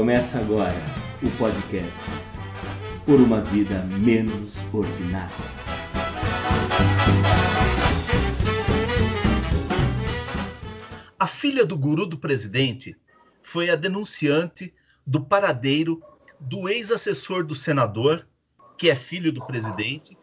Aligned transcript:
Começa 0.00 0.38
agora 0.38 0.82
o 1.22 1.30
podcast 1.36 2.06
Por 3.04 3.20
uma 3.20 3.42
Vida 3.42 3.82
Menos 3.82 4.64
Ordinária. 4.72 5.28
A 11.18 11.26
filha 11.26 11.66
do 11.66 11.76
guru 11.76 12.06
do 12.06 12.16
presidente 12.16 12.96
foi 13.42 13.68
a 13.68 13.76
denunciante 13.76 14.72
do 15.06 15.22
paradeiro 15.22 16.02
do 16.40 16.66
ex-assessor 16.66 17.44
do 17.44 17.54
senador, 17.54 18.26
que 18.78 18.88
é 18.88 18.94
filho 18.94 19.30
do 19.30 19.46
presidente, 19.46 20.16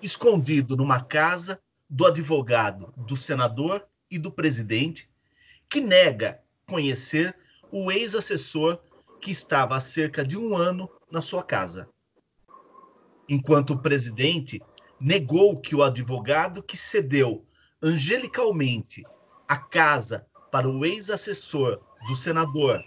escondido 0.00 0.74
numa 0.74 1.02
casa 1.02 1.60
do 1.90 2.06
advogado 2.06 2.90
do 2.96 3.18
senador 3.18 3.86
e 4.10 4.18
do 4.18 4.32
presidente, 4.32 5.10
que 5.68 5.82
nega 5.82 6.40
conhecer 6.66 7.36
o 7.70 7.92
ex-assessor 7.92 8.80
que 9.20 9.30
estava 9.30 9.76
há 9.76 9.80
cerca 9.80 10.24
de 10.24 10.36
um 10.36 10.56
ano 10.56 10.90
na 11.10 11.22
sua 11.22 11.42
casa. 11.42 11.88
Enquanto 13.28 13.74
o 13.74 13.78
presidente 13.78 14.60
negou 14.98 15.60
que 15.60 15.74
o 15.74 15.82
advogado 15.82 16.62
que 16.62 16.76
cedeu 16.76 17.46
angelicalmente 17.82 19.04
a 19.46 19.56
casa 19.56 20.26
para 20.50 20.68
o 20.68 20.84
ex-assessor 20.84 21.80
do 22.06 22.14
senador 22.14 22.82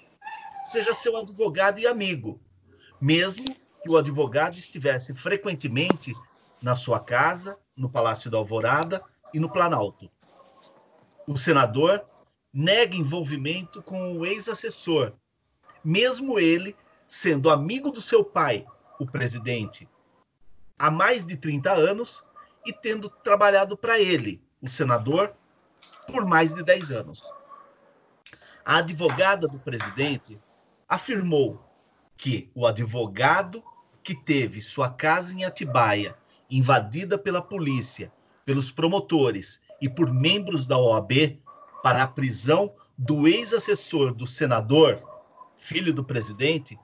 seja 0.65 0.93
seu 0.93 1.17
advogado 1.17 1.79
e 1.79 1.87
amigo, 1.87 2.39
mesmo 2.99 3.45
que 3.81 3.89
o 3.89 3.97
advogado 3.97 4.57
estivesse 4.57 5.13
frequentemente 5.13 6.13
na 6.61 6.75
sua 6.75 6.99
casa, 6.99 7.57
no 7.75 7.89
Palácio 7.89 8.31
da 8.31 8.37
Alvorada 8.37 9.03
e 9.33 9.39
no 9.39 9.49
Planalto. 9.49 10.09
O 11.27 11.37
senador 11.37 12.05
nega 12.53 12.95
envolvimento 12.95 13.81
com 13.81 14.17
o 14.17 14.25
ex-assessor, 14.25 15.13
mesmo 15.83 16.39
ele 16.39 16.75
sendo 17.07 17.49
amigo 17.49 17.91
do 17.91 18.01
seu 18.01 18.23
pai, 18.23 18.65
o 18.99 19.05
presidente, 19.05 19.87
há 20.77 20.89
mais 20.89 21.25
de 21.25 21.35
30 21.35 21.71
anos 21.71 22.23
e 22.65 22.71
tendo 22.71 23.09
trabalhado 23.09 23.77
para 23.77 23.99
ele, 23.99 24.41
o 24.61 24.69
senador, 24.69 25.33
por 26.07 26.25
mais 26.25 26.53
de 26.53 26.63
10 26.63 26.91
anos. 26.91 27.31
A 28.65 28.77
advogada 28.77 29.47
do 29.47 29.59
presidente 29.59 30.39
afirmou 30.87 31.61
que 32.15 32.49
o 32.55 32.65
advogado 32.65 33.63
que 34.03 34.15
teve 34.15 34.61
sua 34.61 34.89
casa 34.89 35.33
em 35.33 35.43
Atibaia 35.43 36.15
invadida 36.49 37.17
pela 37.17 37.41
polícia, 37.41 38.11
pelos 38.45 38.71
promotores 38.71 39.61
e 39.81 39.89
por 39.89 40.13
membros 40.13 40.67
da 40.67 40.77
OAB 40.77 41.39
para 41.81 42.03
a 42.03 42.07
prisão 42.07 42.73
do 42.97 43.27
ex-assessor 43.27 44.13
do 44.13 44.25
senador, 44.27 45.01
filho 45.63 45.93
do 45.93 46.03
presidente, 46.03 46.77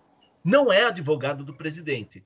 não 0.44 0.72
é 0.72 0.86
advogado 0.86 1.44
do 1.44 1.54
presidente. 1.54 2.24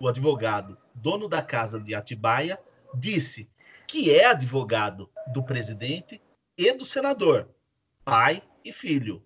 O 0.00 0.08
advogado, 0.08 0.76
dono 0.94 1.28
da 1.28 1.40
casa 1.42 1.80
de 1.80 1.94
Atibaia, 1.94 2.58
disse 2.94 3.48
que 3.86 4.10
é 4.10 4.26
advogado 4.26 5.10
do 5.32 5.42
presidente 5.42 6.20
e 6.56 6.72
do 6.72 6.84
senador, 6.84 7.48
pai 8.04 8.42
e 8.64 8.72
filho. 8.72 9.22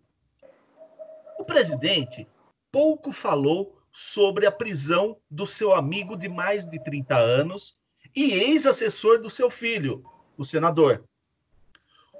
O 1.38 1.44
presidente 1.44 2.28
pouco 2.70 3.12
falou 3.12 3.78
sobre 3.90 4.46
a 4.46 4.52
prisão 4.52 5.16
do 5.30 5.46
seu 5.46 5.74
amigo 5.74 6.16
de 6.16 6.28
mais 6.28 6.66
de 6.66 6.82
30 6.82 7.16
anos 7.16 7.78
e 8.14 8.32
ex-assessor 8.32 9.20
do 9.20 9.30
seu 9.30 9.50
filho, 9.50 10.04
o 10.36 10.44
senador 10.44 11.04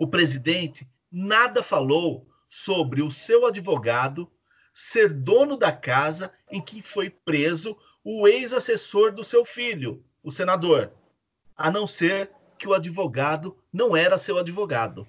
o 0.03 0.07
presidente 0.09 0.85
nada 1.13 1.63
falou 1.63 2.27
sobre 2.53 3.01
o 3.01 3.11
seu 3.11 3.47
advogado 3.47 4.31
ser 4.75 5.11
dono 5.11 5.57
da 5.57 5.73
casa 5.73 6.31
em 6.51 6.61
que 6.61 6.83
foi 6.83 7.09
preso 7.09 7.75
o 8.05 8.29
ex-assessor 8.29 9.11
do 9.11 9.25
seu 9.25 9.43
filho, 9.43 10.05
o 10.23 10.31
senador, 10.31 10.93
a 11.57 11.71
não 11.71 11.87
ser 11.87 12.31
que 12.59 12.69
o 12.69 12.75
advogado 12.75 13.57
não 13.73 13.97
era 13.97 14.19
seu 14.19 14.37
advogado. 14.37 15.09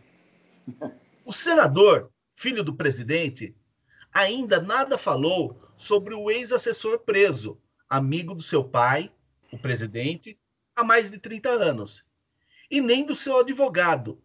O 1.26 1.34
senador, 1.34 2.10
filho 2.34 2.64
do 2.64 2.74
presidente, 2.74 3.54
ainda 4.14 4.62
nada 4.62 4.98
falou 4.98 5.60
sobre 5.76 6.14
o 6.14 6.32
ex-assessor 6.32 7.00
preso, 7.00 7.60
amigo 7.90 8.34
do 8.34 8.42
seu 8.42 8.64
pai, 8.64 9.12
o 9.52 9.58
presidente, 9.60 10.40
há 10.74 10.82
mais 10.82 11.12
de 11.12 11.18
30 11.18 11.50
anos, 11.50 12.06
e 12.72 12.80
nem 12.80 13.06
do 13.06 13.14
seu 13.14 13.38
advogado, 13.42 14.18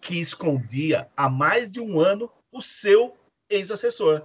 que 0.00 0.18
escondia 0.18 1.10
há 1.14 1.28
mais 1.28 1.70
de 1.70 1.78
um 1.78 2.00
ano 2.00 2.32
o 2.52 2.60
seu 2.60 3.16
ex-assessor. 3.48 4.22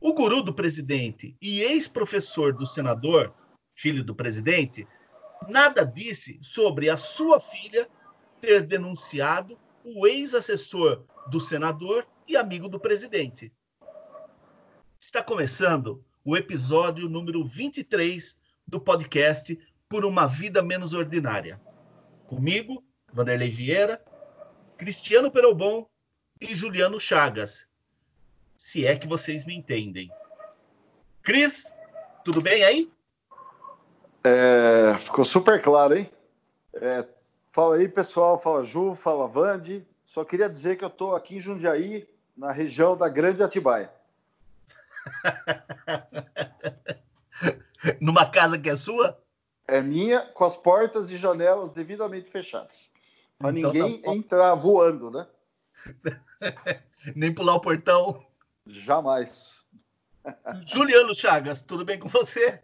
O 0.00 0.12
guru 0.12 0.42
do 0.42 0.52
presidente 0.52 1.36
e 1.40 1.62
ex-professor 1.62 2.52
do 2.52 2.66
senador, 2.66 3.32
filho 3.74 4.02
do 4.02 4.14
presidente, 4.14 4.86
nada 5.48 5.84
disse 5.84 6.40
sobre 6.42 6.90
a 6.90 6.96
sua 6.96 7.40
filha 7.40 7.88
ter 8.40 8.62
denunciado 8.62 9.56
o 9.84 10.06
ex-assessor 10.06 11.04
do 11.30 11.40
senador 11.40 12.06
e 12.26 12.36
amigo 12.36 12.68
do 12.68 12.80
presidente. 12.80 13.52
Está 14.98 15.22
começando 15.22 16.04
o 16.24 16.36
episódio 16.36 17.08
número 17.08 17.44
23 17.44 18.40
do 18.66 18.80
podcast 18.80 19.56
Por 19.88 20.04
uma 20.04 20.26
Vida 20.26 20.62
Menos 20.62 20.92
Ordinária. 20.92 21.60
Comigo, 22.26 22.84
Vanderlei 23.12 23.50
Vieira, 23.50 24.02
Cristiano 24.76 25.30
Perobon 25.30 25.86
e 26.42 26.54
Juliano 26.54 26.98
Chagas. 26.98 27.66
Se 28.56 28.86
é 28.86 28.96
que 28.96 29.06
vocês 29.06 29.44
me 29.44 29.54
entendem. 29.54 30.10
Cris, 31.22 31.72
tudo 32.24 32.42
bem 32.42 32.64
aí? 32.64 32.90
É, 34.24 34.98
ficou 35.00 35.24
super 35.24 35.62
claro, 35.62 35.96
hein? 35.96 36.10
É, 36.74 37.06
fala 37.52 37.76
aí, 37.76 37.88
pessoal. 37.88 38.40
Fala 38.40 38.64
Ju, 38.64 38.96
fala 38.96 39.28
Vande. 39.28 39.86
Só 40.04 40.24
queria 40.24 40.48
dizer 40.48 40.76
que 40.76 40.84
eu 40.84 40.88
estou 40.88 41.14
aqui 41.14 41.36
em 41.36 41.40
Jundiaí, 41.40 42.08
na 42.36 42.52
região 42.52 42.96
da 42.96 43.08
Grande 43.08 43.42
Atibaia. 43.42 43.90
Numa 48.00 48.28
casa 48.28 48.58
que 48.58 48.68
é 48.68 48.76
sua? 48.76 49.18
É 49.66 49.80
minha, 49.80 50.20
com 50.20 50.44
as 50.44 50.56
portas 50.56 51.10
e 51.10 51.16
janelas 51.16 51.70
devidamente 51.70 52.30
fechadas. 52.30 52.90
Para 53.38 53.58
então, 53.58 53.72
ninguém 53.72 54.02
tá 54.02 54.12
entrar 54.12 54.54
voando, 54.54 55.10
né? 55.10 55.26
Nem 57.16 57.32
pular 57.32 57.54
o 57.54 57.60
portão. 57.60 58.24
Jamais. 58.66 59.52
Juliano 60.66 61.14
Chagas, 61.14 61.62
tudo 61.62 61.84
bem 61.84 61.98
com 61.98 62.08
você? 62.08 62.60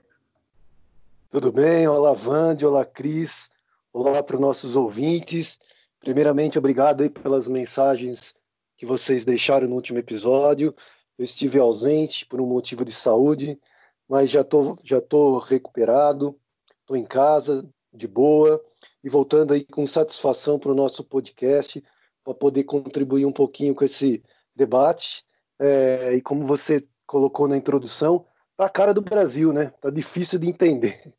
Tudo 1.31 1.53
bem, 1.53 1.87
olá 1.87 2.15
Vande, 2.15 2.65
olá 2.65 2.85
Cris, 2.85 3.51
olá 3.93 4.23
para 4.23 4.37
os 4.37 4.41
nossos 4.41 4.77
ouvintes. 4.77 5.59
Primeiramente, 6.01 6.59
obrigado 6.59 7.03
aí 7.03 7.11
pelas 7.11 7.49
mensagens 7.49 8.35
que 8.77 8.87
vocês 8.87 9.25
deixaram 9.25 9.69
no 9.69 9.75
último 9.75 9.99
episódio. 9.99 10.75
Eu 11.19 11.25
estive 11.25 11.59
ausente 11.59 12.25
por 12.25 12.41
um 12.41 12.47
motivo 12.47 12.85
de 12.85 12.93
saúde, 12.93 13.61
mas 14.09 14.31
já 14.31 14.45
tô, 14.45 14.79
já 14.85 15.01
tô 15.01 15.39
recuperado, 15.39 16.39
estou 16.81 16.97
em 16.97 17.05
casa, 17.05 17.69
de 17.93 18.07
boa, 18.07 18.63
e 19.03 19.09
voltando 19.09 19.53
aí 19.53 19.65
com 19.65 19.87
satisfação 19.87 20.59
para 20.59 20.71
o 20.71 20.75
nosso 20.75 21.03
podcast, 21.03 21.83
para 22.29 22.35
poder 22.35 22.65
contribuir 22.65 23.25
um 23.25 23.33
pouquinho 23.33 23.75
com 23.75 23.85
esse 23.85 24.23
debate. 24.55 25.25
É, 25.59 26.13
e 26.15 26.21
como 26.21 26.47
você 26.47 26.87
colocou 27.07 27.49
na 27.49 27.57
introdução, 27.57 28.27
tá 28.55 28.67
a 28.67 28.69
cara 28.69 28.93
do 28.93 29.01
Brasil, 29.01 29.51
né? 29.51 29.73
Tá 29.81 29.89
difícil 29.89 30.39
de 30.39 30.47
entender. 30.47 31.15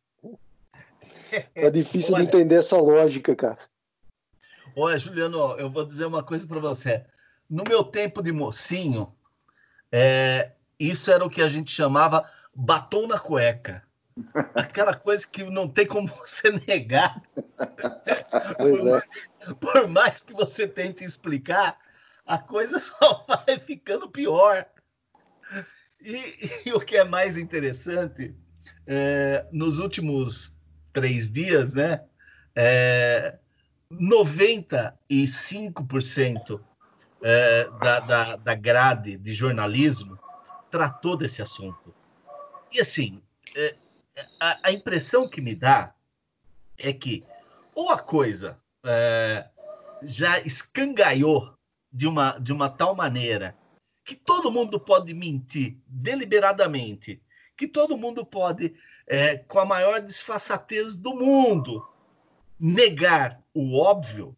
tá 1.55 1.69
difícil 1.73 2.13
Olha, 2.13 2.23
de 2.23 2.29
entender 2.29 2.55
essa 2.55 2.77
lógica, 2.77 3.35
cara. 3.35 3.57
Olha, 4.75 4.99
Juliano, 4.99 5.55
eu 5.57 5.67
vou 5.71 5.83
dizer 5.83 6.05
uma 6.05 6.21
coisa 6.21 6.45
para 6.45 6.59
você. 6.59 7.03
No 7.49 7.63
meu 7.67 7.83
tempo 7.83 8.21
de 8.21 8.31
mocinho, 8.31 9.11
é, 9.91 10.51
isso 10.79 11.09
era 11.09 11.25
o 11.25 11.29
que 11.29 11.41
a 11.41 11.49
gente 11.49 11.71
chamava 11.71 12.23
batom 12.53 13.07
na 13.07 13.17
cueca. 13.17 13.83
Aquela 14.55 14.95
coisa 14.95 15.27
que 15.27 15.43
não 15.43 15.67
tem 15.67 15.85
como 15.85 16.07
você 16.19 16.51
negar. 16.67 17.21
Por, 18.57 18.97
é. 18.97 19.03
por, 19.59 19.87
mais 19.87 20.21
que 20.21 20.33
você 20.33 20.67
tente 20.67 21.03
explicar, 21.03 21.77
a 22.25 22.37
coisa 22.37 22.79
só 22.83 23.25
vai 23.27 23.59
ficando 23.59 24.09
pior. 24.09 24.65
E, 26.01 26.49
e 26.65 26.73
o 26.73 26.79
que 26.79 26.97
é 26.97 27.03
mais 27.03 27.37
interessante, 27.37 28.33
é, 28.87 29.45
nos 29.51 29.79
últimos 29.79 30.55
três 30.93 31.29
dias, 31.29 31.73
né? 31.73 32.05
É, 32.55 33.37
95% 33.91 36.61
é, 37.21 37.69
da, 37.81 37.99
da, 37.99 38.35
da 38.35 38.55
grade 38.55 39.17
de 39.17 39.33
jornalismo 39.33 40.17
tratou 40.69 41.17
desse 41.17 41.41
assunto. 41.41 41.93
E 42.71 42.79
assim, 42.79 43.21
é, 43.55 43.75
a, 44.39 44.59
a, 44.63 44.71
impressão 44.71 45.29
que 45.29 45.41
me 45.41 45.55
dá 45.55 45.93
é 46.77 46.93
que 46.93 47.23
ou 47.73 47.89
a 47.89 47.99
coisa 47.99 48.59
é, 48.83 49.47
já 50.01 50.39
escangaiou 50.39 51.53
de 51.91 52.07
uma, 52.07 52.37
de 52.39 52.51
uma 52.51 52.69
tal 52.69 52.95
maneira 52.95 53.55
que 54.03 54.15
todo 54.15 54.51
mundo 54.51 54.79
pode 54.79 55.13
mentir 55.13 55.77
deliberadamente, 55.85 57.21
que 57.55 57.67
todo 57.67 57.97
mundo 57.97 58.25
pode, 58.25 58.73
é, 59.05 59.37
com 59.37 59.59
a 59.59 59.65
maior 59.65 60.01
disfarçatez 60.01 60.95
do 60.95 61.13
mundo, 61.13 61.87
negar 62.59 63.41
o 63.53 63.77
óbvio 63.77 64.35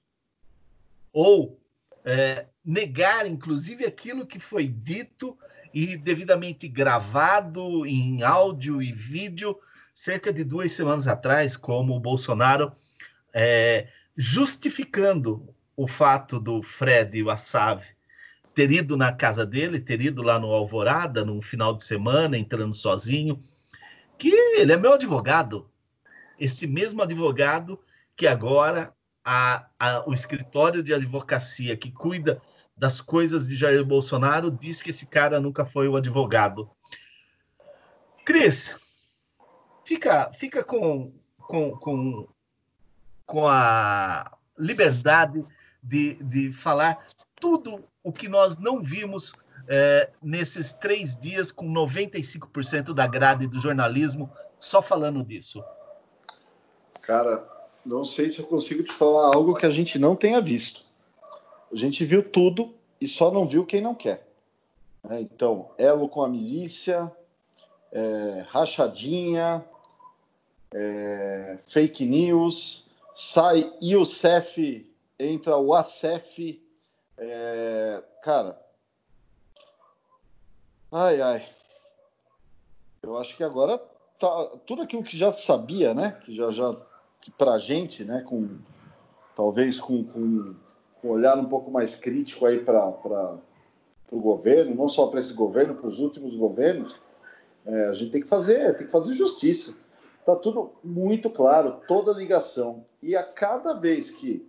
ou 1.14 1.60
é, 2.04 2.48
negar, 2.64 3.26
inclusive, 3.28 3.86
aquilo 3.86 4.26
que 4.26 4.40
foi 4.40 4.68
dito 4.68 5.38
e 5.74 5.96
devidamente 5.96 6.68
gravado 6.68 7.86
em 7.86 8.24
áudio 8.24 8.82
e 8.82 8.92
vídeo 8.92 9.58
cerca 9.94 10.32
de 10.32 10.44
duas 10.44 10.72
semanas 10.72 11.08
atrás, 11.08 11.56
como 11.58 11.96
o 11.96 12.00
Bolsonaro 12.00 12.72
é, 13.34 13.88
justificando 14.16 15.54
o 15.76 15.88
fato 15.88 16.40
do 16.40 16.62
Fred 16.62 17.24
Wassave 17.24 17.86
ter 18.54 18.72
ido 18.72 18.98
na 18.98 19.14
casa 19.14 19.46
dele, 19.46 19.80
ter 19.80 20.02
ido 20.02 20.22
lá 20.22 20.38
no 20.38 20.48
Alvorada, 20.48 21.24
num 21.24 21.42
final 21.42 21.76
de 21.76 21.84
semana, 21.84 22.38
entrando 22.38 22.74
sozinho, 22.74 23.40
que 24.18 24.30
ele 24.30 24.72
é 24.72 24.78
meu 24.78 24.94
advogado. 24.94 25.70
Esse 26.40 26.68
mesmo 26.68 27.02
advogado 27.02 27.80
que 28.16 28.28
agora 28.28 28.94
a, 29.24 29.68
a, 29.80 30.10
o 30.10 30.14
escritório 30.14 30.84
de 30.84 30.94
advocacia 30.94 31.78
que 31.78 31.92
cuida 31.92 32.42
das 32.76 33.00
coisas 33.00 33.48
de 33.48 33.56
Jair 33.56 33.86
Bolsonaro 33.86 34.52
diz 34.52 34.82
que 34.82 34.90
esse 34.90 35.06
cara 35.06 35.40
nunca 35.40 35.66
foi 35.66 35.88
o 35.88 35.96
advogado. 35.96 36.70
Cris, 38.26 38.76
fica, 39.92 40.32
fica 40.32 40.64
com, 40.64 41.12
com, 41.38 41.72
com, 41.72 42.28
com 43.26 43.46
a 43.46 44.38
liberdade 44.58 45.46
de, 45.84 46.14
de 46.16 46.52
falar 46.52 47.06
tudo 47.36 47.84
o 48.02 48.12
que 48.12 48.30
nós 48.30 48.58
não 48.58 48.80
vimos 48.80 49.34
é, 49.68 50.10
nesses 50.22 50.72
três 50.72 51.20
dias, 51.20 51.52
com 51.52 51.68
95% 51.72 52.94
da 52.94 53.06
grade 53.06 53.48
do 53.48 53.60
jornalismo 53.60 54.32
só 54.60 54.82
falando 54.82 55.24
disso. 55.24 55.62
Cara, 57.02 57.46
não 57.86 58.06
sei 58.06 58.32
se 58.32 58.40
eu 58.40 58.46
consigo 58.46 58.84
te 58.84 58.94
falar 58.94 59.36
algo 59.36 59.56
que 59.56 59.66
a 59.66 59.72
gente 59.72 60.00
não 60.00 60.16
tenha 60.16 60.40
visto. 60.40 60.86
A 61.72 61.76
gente 61.76 62.06
viu 62.06 62.24
tudo 62.24 62.74
e 63.00 63.08
só 63.08 63.30
não 63.30 63.46
viu 63.46 63.66
quem 63.66 63.82
não 63.82 63.94
quer. 63.94 64.26
É, 65.10 65.20
então, 65.20 65.72
elo 65.78 66.08
com 66.08 66.24
a 66.24 66.30
milícia, 66.30 67.12
é, 67.92 68.46
rachadinha, 68.48 69.66
é, 70.74 71.58
fake 71.68 72.06
news, 72.06 72.86
sai 73.16 73.72
Youssef, 73.82 74.90
entra 75.20 75.58
o 75.58 75.74
ACEF. 75.74 76.62
É, 77.18 78.04
cara, 78.24 78.60
ai, 80.92 81.22
ai. 81.22 81.50
Eu 83.04 83.18
acho 83.18 83.36
que 83.36 83.44
agora 83.44 83.78
tá 84.20 84.52
tudo 84.66 84.84
aquilo 84.84 85.04
que 85.04 85.18
já 85.18 85.32
sabia, 85.34 85.94
né? 85.94 86.20
Que 86.24 86.36
já, 86.36 86.52
já 86.52 86.76
que 87.22 87.32
pra 87.32 87.60
gente, 87.60 88.04
né? 88.04 88.24
Com 88.28 88.58
talvez 89.36 89.80
com, 89.80 90.04
com, 90.04 90.56
com 91.02 91.08
um 91.08 91.12
olhar 91.12 91.38
um 91.38 91.46
pouco 91.46 91.72
mais 91.72 91.96
crítico 91.96 92.46
aí 92.46 92.60
para 92.64 92.86
o 94.12 94.20
governo, 94.20 94.76
não 94.76 94.88
só 94.88 95.08
para 95.08 95.20
esse 95.20 95.34
governo, 95.34 95.76
para 95.76 95.88
os 95.88 96.00
últimos 96.00 96.36
governos, 96.36 96.96
é, 97.66 97.86
a 97.88 97.94
gente 97.94 98.12
tem 98.12 98.22
que 98.22 98.28
fazer, 98.28 98.76
tem 98.78 98.86
que 98.86 98.92
fazer 98.92 99.14
justiça. 99.14 99.74
Está 100.22 100.36
tudo 100.36 100.74
muito 100.84 101.32
claro, 101.32 101.82
toda 101.88 102.12
ligação. 102.12 102.86
E 103.02 103.16
a 103.16 103.24
cada 103.24 103.74
vez 103.74 104.12
que 104.12 104.48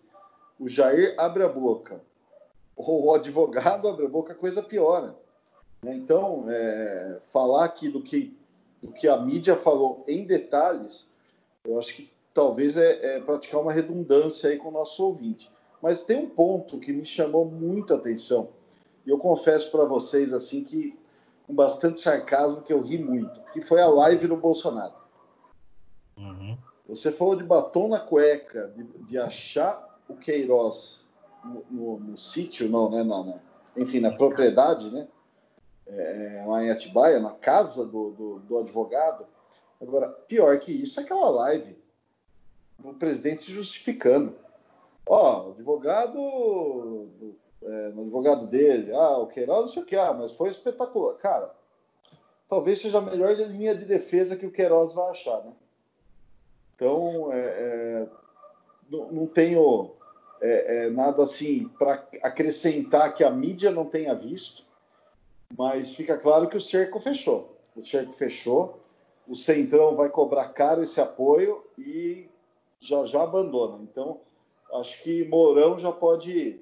o 0.61 0.69
Jair 0.69 1.15
abre 1.19 1.43
a 1.43 1.49
boca, 1.49 2.01
ou 2.77 3.07
o 3.07 3.15
advogado 3.15 3.89
abre 3.89 4.05
a 4.05 4.09
boca, 4.09 4.35
a 4.35 4.37
coisa 4.37 4.63
piora. 4.63 5.17
Né? 5.83 5.95
Então, 5.95 6.45
é, 6.49 7.19
falar 7.31 7.65
aqui 7.65 7.89
do 7.89 8.03
que, 8.03 8.37
do 8.83 8.93
que 8.93 9.09
a 9.09 9.17
mídia 9.17 9.57
falou 9.57 10.05
em 10.07 10.27
detalhes, 10.27 11.09
eu 11.65 11.79
acho 11.79 11.97
que 11.97 12.11
talvez 12.35 12.77
é, 12.77 13.17
é 13.17 13.21
praticar 13.21 13.61
uma 13.61 13.73
redundância 13.73 14.51
aí 14.51 14.59
com 14.59 14.69
o 14.69 14.73
nosso 14.73 15.03
ouvinte. 15.03 15.51
Mas 15.81 16.03
tem 16.03 16.19
um 16.19 16.29
ponto 16.29 16.79
que 16.79 16.93
me 16.93 17.05
chamou 17.05 17.47
muita 17.47 17.95
atenção, 17.95 18.51
e 19.07 19.11
eu 19.11 19.17
confesso 19.17 19.71
para 19.71 19.85
vocês 19.85 20.35
assim 20.35 20.63
que 20.63 20.97
com 21.47 21.55
bastante 21.55 21.99
sarcasmo 21.99 22.61
que 22.61 22.73
eu 22.73 22.81
ri 22.83 22.99
muito, 22.99 23.41
que 23.55 23.63
foi 23.63 23.81
a 23.81 23.89
live 23.89 24.29
do 24.29 24.37
Bolsonaro. 24.37 25.02
Você 26.89 27.13
falou 27.13 27.37
de 27.37 27.45
batom 27.45 27.89
na 27.89 28.01
cueca, 28.01 28.73
de, 28.77 28.85
de 29.05 29.19
achar 29.19 29.99
o 30.09 30.17
Queiroz 30.17 31.05
no, 31.45 31.65
no, 31.71 32.01
no 32.01 32.19
sítio, 32.19 32.69
não, 32.69 32.91
né? 32.91 33.03
Na, 33.03 33.23
na, 33.23 33.41
enfim, 33.77 34.01
na 34.01 34.13
propriedade, 34.13 34.91
né? 34.91 35.09
É, 35.87 36.45
lá 36.47 36.65
em 36.65 36.71
Atibaia, 36.71 37.21
na 37.21 37.33
casa 37.33 37.85
do, 37.85 38.11
do, 38.11 38.39
do, 38.41 38.59
advogado. 38.59 39.27
Agora, 39.81 40.09
pior 40.09 40.59
que 40.59 40.73
isso 40.73 41.01
é 41.01 41.03
aquela 41.03 41.29
live 41.29 41.77
do 42.79 42.95
presidente 42.95 43.43
se 43.43 43.53
justificando. 43.53 44.35
Ó, 45.07 45.49
o 45.49 45.51
advogado, 45.53 47.11
é, 47.63 47.89
no 47.91 48.03
advogado 48.03 48.47
dele, 48.47 48.93
ah, 48.95 49.19
o 49.19 49.27
Queiroz, 49.27 49.61
não 49.63 49.69
sei 49.69 49.83
o 49.83 49.87
que, 49.87 49.97
ah, 49.97 50.13
mas 50.13 50.33
foi 50.33 50.51
espetacular. 50.51 51.17
Cara, 51.17 51.55
talvez 52.49 52.81
seja 52.81 52.99
a 52.99 53.03
melhor 53.03 53.35
linha 53.35 53.75
de 53.75 53.85
defesa 53.85 54.37
que 54.37 54.47
o 54.47 54.53
Queiroz 54.53 54.93
vai 54.93 55.11
achar, 55.11 55.43
né? 55.45 55.53
Então, 56.83 57.33
é, 57.33 57.39
é, 57.39 58.09
não, 58.91 59.13
não, 59.13 59.27
tenho 59.29 59.93
é, 60.41 60.87
é 60.87 60.91
nada 60.91 61.23
assim 61.23 61.69
para 61.79 61.93
acrescentar 62.25 63.15
que 63.15 63.23
a 63.23 63.31
mídia 63.31 63.71
não 63.71 63.85
tenha 63.85 64.13
visto, 64.17 64.65
mas 65.57 65.95
fica 65.95 66.19
claro 66.19 66.49
que 66.49 66.57
o 66.57 66.61
cerco 66.61 66.99
fechou. 66.99 67.57
O 67.77 67.83
cerco 67.83 68.13
fechou, 68.13 68.81
o 69.29 69.37
Centrão 69.37 69.95
vai 69.95 70.11
cobrar 70.11 70.49
caro 70.49 70.83
esse 70.83 71.01
apoio 71.01 71.63
e 71.79 72.29
já 72.81 73.07
já 73.07 73.23
abandona. 73.23 73.79
Então, 73.85 74.19
acho 74.73 75.01
que 75.05 75.25
Mourão 75.29 75.79
já 75.79 75.93
pode 75.93 76.61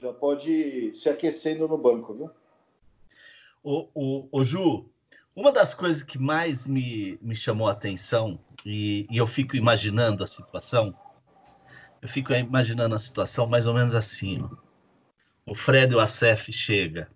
já 0.00 0.10
pode 0.10 0.90
se 0.94 1.10
aquecendo 1.10 1.68
no 1.68 1.76
banco, 1.76 2.14
viu? 2.14 2.30
O, 3.62 3.88
o, 3.94 4.28
o 4.32 4.42
Ju, 4.42 4.86
uma 5.34 5.52
das 5.52 5.74
coisas 5.74 6.02
que 6.02 6.18
mais 6.18 6.66
me, 6.66 7.18
me 7.20 7.34
chamou 7.34 7.68
a 7.68 7.72
atenção, 7.72 8.38
e, 8.64 9.06
e 9.10 9.18
eu 9.18 9.26
fico 9.26 9.56
imaginando 9.56 10.22
a 10.22 10.26
situação, 10.26 10.96
eu 12.00 12.08
fico 12.08 12.32
imaginando 12.32 12.94
a 12.94 12.98
situação 12.98 13.46
mais 13.46 13.66
ou 13.66 13.74
menos 13.74 13.94
assim. 13.94 14.42
Ó. 14.42 14.50
O 15.46 15.54
Fred 15.54 15.94
Wassef 15.94 16.52
chega 16.52 17.10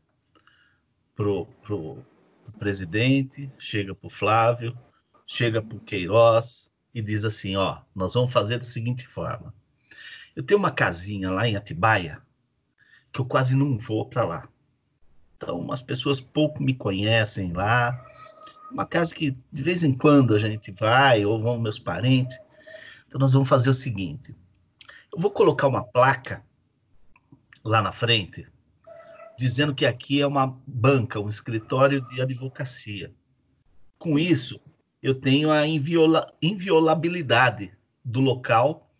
pro, 1.14 1.46
pro, 1.62 2.04
pro 2.44 2.52
presidente, 2.58 3.50
chega 3.58 3.94
pro 3.94 4.10
Flávio, 4.10 4.78
chega 5.26 5.62
pro 5.62 5.80
Queiroz 5.80 6.70
e 6.94 7.02
diz 7.02 7.24
assim, 7.24 7.56
ó, 7.56 7.80
nós 7.94 8.14
vamos 8.14 8.32
fazer 8.32 8.58
da 8.58 8.64
seguinte 8.64 9.06
forma. 9.06 9.54
Eu 10.34 10.42
tenho 10.42 10.58
uma 10.58 10.70
casinha 10.70 11.30
lá 11.30 11.48
em 11.48 11.56
Atibaia 11.56 12.22
que 13.12 13.20
eu 13.20 13.24
quase 13.24 13.56
não 13.56 13.78
vou 13.78 14.06
para 14.06 14.24
lá. 14.24 14.48
Então, 15.36 15.70
as 15.72 15.82
pessoas 15.82 16.20
pouco 16.20 16.62
me 16.62 16.74
conhecem 16.74 17.52
lá. 17.52 18.04
Uma 18.70 18.86
casa 18.86 19.14
que 19.14 19.36
de 19.52 19.62
vez 19.62 19.82
em 19.82 19.92
quando 19.92 20.34
a 20.34 20.38
gente 20.38 20.70
vai, 20.72 21.24
ou 21.24 21.40
vão 21.40 21.58
meus 21.58 21.78
parentes. 21.78 22.38
Então, 23.06 23.18
nós 23.18 23.32
vamos 23.32 23.48
fazer 23.48 23.70
o 23.70 23.74
seguinte: 23.74 24.34
eu 25.12 25.20
vou 25.20 25.30
colocar 25.30 25.66
uma 25.66 25.84
placa 25.84 26.44
lá 27.64 27.80
na 27.82 27.92
frente, 27.92 28.46
dizendo 29.38 29.74
que 29.74 29.86
aqui 29.86 30.20
é 30.20 30.26
uma 30.26 30.58
banca, 30.66 31.20
um 31.20 31.28
escritório 31.28 32.00
de 32.02 32.20
advocacia. 32.20 33.12
Com 33.98 34.18
isso, 34.18 34.60
eu 35.02 35.14
tenho 35.14 35.50
a 35.50 35.66
inviola, 35.66 36.26
inviolabilidade 36.42 37.72
do 38.04 38.20
local 38.20 38.90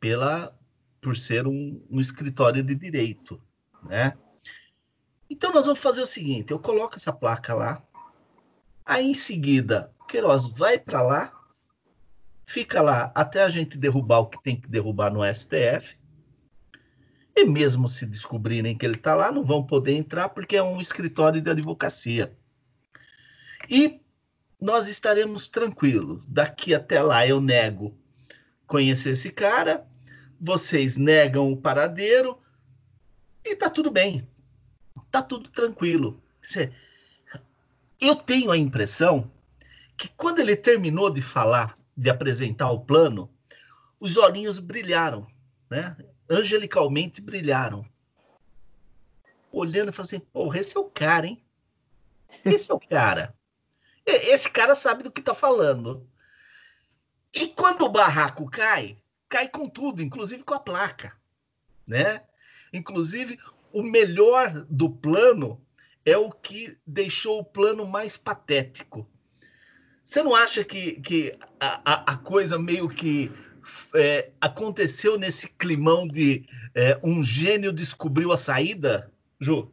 pela 0.00 0.54
por 1.00 1.16
ser 1.16 1.46
um, 1.46 1.80
um 1.90 2.00
escritório 2.00 2.62
de 2.62 2.74
direito, 2.74 3.40
né? 3.84 4.14
Então 5.30 5.52
nós 5.52 5.66
vamos 5.66 5.80
fazer 5.80 6.02
o 6.02 6.06
seguinte: 6.06 6.50
eu 6.50 6.58
coloco 6.58 6.96
essa 6.96 7.12
placa 7.12 7.54
lá, 7.54 7.82
aí 8.88 9.10
em 9.10 9.14
seguida 9.14 9.92
Queiroz 10.08 10.48
vai 10.48 10.78
para 10.78 11.02
lá, 11.02 11.32
fica 12.46 12.80
lá 12.80 13.12
até 13.14 13.42
a 13.42 13.48
gente 13.48 13.76
derrubar 13.76 14.20
o 14.20 14.26
que 14.26 14.42
tem 14.42 14.60
que 14.60 14.68
derrubar 14.68 15.12
no 15.12 15.22
STF. 15.22 15.96
E 17.36 17.44
mesmo 17.44 17.86
se 17.86 18.04
descobrirem 18.04 18.76
que 18.76 18.84
ele 18.84 18.96
está 18.96 19.14
lá, 19.14 19.30
não 19.30 19.44
vão 19.44 19.64
poder 19.64 19.92
entrar 19.92 20.30
porque 20.30 20.56
é 20.56 20.62
um 20.62 20.80
escritório 20.80 21.40
de 21.40 21.50
advocacia. 21.50 22.36
E 23.70 24.00
nós 24.60 24.88
estaremos 24.88 25.46
tranquilos. 25.46 26.24
Daqui 26.26 26.74
até 26.74 27.00
lá 27.00 27.24
eu 27.24 27.40
nego 27.40 27.96
conhecer 28.66 29.10
esse 29.10 29.30
cara, 29.30 29.86
vocês 30.40 30.96
negam 30.96 31.52
o 31.52 31.56
paradeiro 31.56 32.38
e 33.44 33.54
tá 33.54 33.70
tudo 33.70 33.90
bem 33.90 34.26
tá 35.10 35.22
tudo 35.22 35.50
tranquilo. 35.50 36.22
Eu 38.00 38.14
tenho 38.14 38.50
a 38.50 38.56
impressão 38.56 39.30
que 39.96 40.08
quando 40.08 40.38
ele 40.38 40.54
terminou 40.54 41.10
de 41.10 41.20
falar, 41.20 41.76
de 41.96 42.08
apresentar 42.08 42.70
o 42.70 42.80
plano, 42.80 43.28
os 43.98 44.16
olhinhos 44.16 44.60
brilharam, 44.60 45.26
né? 45.68 45.96
Angelicalmente 46.30 47.20
brilharam. 47.20 47.84
olhando 49.50 49.88
e 49.88 49.92
falando 49.92 50.06
assim, 50.06 50.20
porra, 50.20 50.60
esse 50.60 50.76
é 50.76 50.80
o 50.80 50.84
cara, 50.84 51.26
hein? 51.26 51.42
Esse 52.44 52.70
é 52.70 52.74
o 52.74 52.78
cara. 52.78 53.34
Esse 54.06 54.48
cara 54.48 54.74
sabe 54.74 55.02
do 55.02 55.10
que 55.10 55.20
tá 55.20 55.34
falando. 55.34 56.08
E 57.34 57.48
quando 57.48 57.82
o 57.82 57.88
barraco 57.88 58.48
cai, 58.48 58.96
cai 59.28 59.48
com 59.48 59.68
tudo, 59.68 60.02
inclusive 60.02 60.44
com 60.44 60.54
a 60.54 60.60
placa, 60.60 61.16
né? 61.86 62.22
Inclusive, 62.72 63.38
o 63.72 63.82
melhor 63.82 64.64
do 64.70 64.88
plano 64.88 65.60
é 66.08 66.16
o 66.16 66.30
que 66.30 66.76
deixou 66.86 67.40
o 67.40 67.44
plano 67.44 67.86
mais 67.86 68.16
patético. 68.16 69.06
Você 70.02 70.22
não 70.22 70.34
acha 70.34 70.64
que, 70.64 70.92
que 71.00 71.38
a, 71.60 72.12
a 72.12 72.16
coisa 72.16 72.58
meio 72.58 72.88
que 72.88 73.30
é, 73.94 74.30
aconteceu 74.40 75.18
nesse 75.18 75.48
climão 75.48 76.06
de 76.06 76.46
é, 76.74 76.98
um 77.02 77.22
gênio 77.22 77.72
descobriu 77.72 78.32
a 78.32 78.38
saída, 78.38 79.12
Ju? 79.38 79.70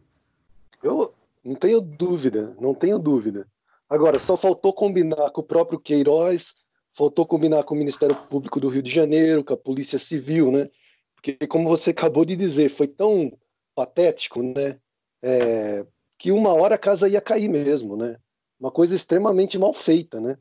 Eu 0.83 1.13
não 1.43 1.55
tenho 1.55 1.79
dúvida, 1.79 2.55
não 2.59 2.73
tenho 2.73 2.99
dúvida. 2.99 3.47
Agora, 3.89 4.19
só 4.19 4.35
faltou 4.35 4.73
combinar 4.73 5.29
com 5.31 5.41
o 5.41 5.45
próprio 5.45 5.79
Queiroz, 5.79 6.53
faltou 6.93 7.25
combinar 7.25 7.63
com 7.63 7.75
o 7.75 7.77
Ministério 7.77 8.15
Público 8.29 8.59
do 8.59 8.67
Rio 8.67 8.81
de 8.81 8.91
Janeiro, 8.91 9.43
com 9.43 9.53
a 9.53 9.57
Polícia 9.57 9.97
Civil, 9.97 10.51
né? 10.51 10.67
Porque, 11.15 11.47
como 11.47 11.69
você 11.69 11.91
acabou 11.91 12.25
de 12.25 12.35
dizer, 12.35 12.69
foi 12.69 12.87
tão 12.87 13.31
patético, 13.73 14.43
né? 14.43 14.79
É, 15.21 15.85
que 16.25 16.31
uma 16.31 16.51
hora 16.55 16.73
a 16.73 16.79
casa 16.79 17.07
ia 17.07 17.21
cair 17.21 17.47
mesmo, 17.47 17.95
né? 17.95 18.17
Uma 18.59 18.71
coisa 18.71 18.95
extremamente 18.95 19.59
mal 19.59 19.71
feita, 19.71 20.19
né? 20.19 20.35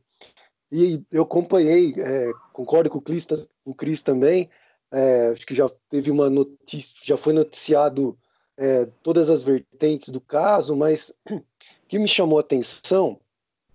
E 0.71 0.99
eu 1.11 1.21
acompanhei, 1.21 1.93
é, 1.95 2.31
concordo 2.51 2.89
com 2.89 2.97
o 2.97 3.01
Cris, 3.01 3.27
o 3.63 3.75
Cris 3.75 4.01
também, 4.01 4.49
é, 4.91 5.27
acho 5.27 5.45
que 5.45 5.53
já 5.53 5.69
teve 5.87 6.09
uma 6.09 6.27
notícia, 6.27 6.97
já 7.03 7.15
foi 7.15 7.33
noticiado 7.33 8.17
é, 8.57 8.87
todas 9.03 9.29
as 9.29 9.43
vertentes 9.43 10.09
do 10.09 10.19
caso, 10.19 10.75
mas 10.75 11.13
o 11.29 11.39
que 11.87 11.99
me 11.99 12.07
chamou 12.07 12.39
a 12.39 12.41
atenção, 12.41 13.19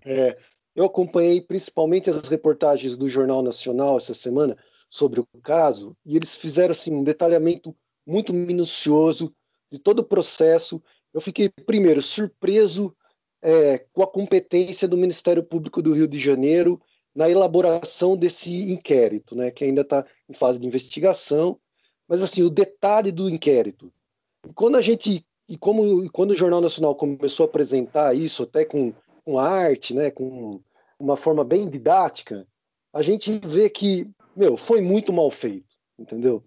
é, 0.03 0.37
eu 0.75 0.83
acompanhei 0.83 1.39
principalmente 1.39 2.09
as 2.09 2.27
reportagens 2.27 2.97
do 2.97 3.07
Jornal 3.07 3.41
Nacional 3.41 3.95
essa 3.95 4.13
semana 4.13 4.57
sobre 4.89 5.21
o 5.21 5.27
caso, 5.41 5.95
e 6.05 6.17
eles 6.17 6.35
fizeram 6.35 6.73
assim, 6.73 6.93
um 6.93 7.05
detalhamento 7.05 7.73
muito 8.05 8.33
minucioso 8.33 9.33
de 9.71 9.79
todo 9.79 9.99
o 9.99 10.03
processo. 10.03 10.83
Eu 11.13 11.21
fiquei, 11.21 11.49
primeiro, 11.49 12.01
surpreso 12.01 12.95
é, 13.41 13.79
com 13.91 14.03
a 14.03 14.07
competência 14.07 14.87
do 14.87 14.97
Ministério 14.97 15.43
Público 15.43 15.81
do 15.81 15.93
Rio 15.93 16.07
de 16.07 16.19
Janeiro 16.19 16.81
na 17.13 17.29
elaboração 17.29 18.15
desse 18.15 18.71
inquérito, 18.71 19.35
né, 19.35 19.51
que 19.51 19.63
ainda 19.63 19.81
está 19.81 20.05
em 20.29 20.33
fase 20.33 20.59
de 20.59 20.65
investigação. 20.65 21.59
Mas 22.07 22.21
assim, 22.21 22.41
o 22.41 22.49
detalhe 22.49 23.11
do 23.11 23.29
inquérito. 23.29 23.91
Quando 24.55 24.77
a 24.77 24.81
gente 24.81 25.25
e 25.51 25.57
como 25.57 26.09
quando 26.11 26.31
o 26.31 26.35
Jornal 26.35 26.61
Nacional 26.61 26.95
começou 26.95 27.45
a 27.45 27.49
apresentar 27.49 28.15
isso 28.15 28.43
até 28.43 28.63
com, 28.63 28.93
com 29.25 29.37
arte, 29.37 29.93
né, 29.93 30.09
com 30.09 30.61
uma 30.97 31.17
forma 31.17 31.43
bem 31.43 31.69
didática, 31.69 32.47
a 32.93 33.03
gente 33.03 33.37
vê 33.45 33.69
que 33.69 34.09
meu 34.33 34.55
foi 34.55 34.79
muito 34.79 35.11
mal 35.11 35.29
feito, 35.29 35.75
entendeu? 35.99 36.41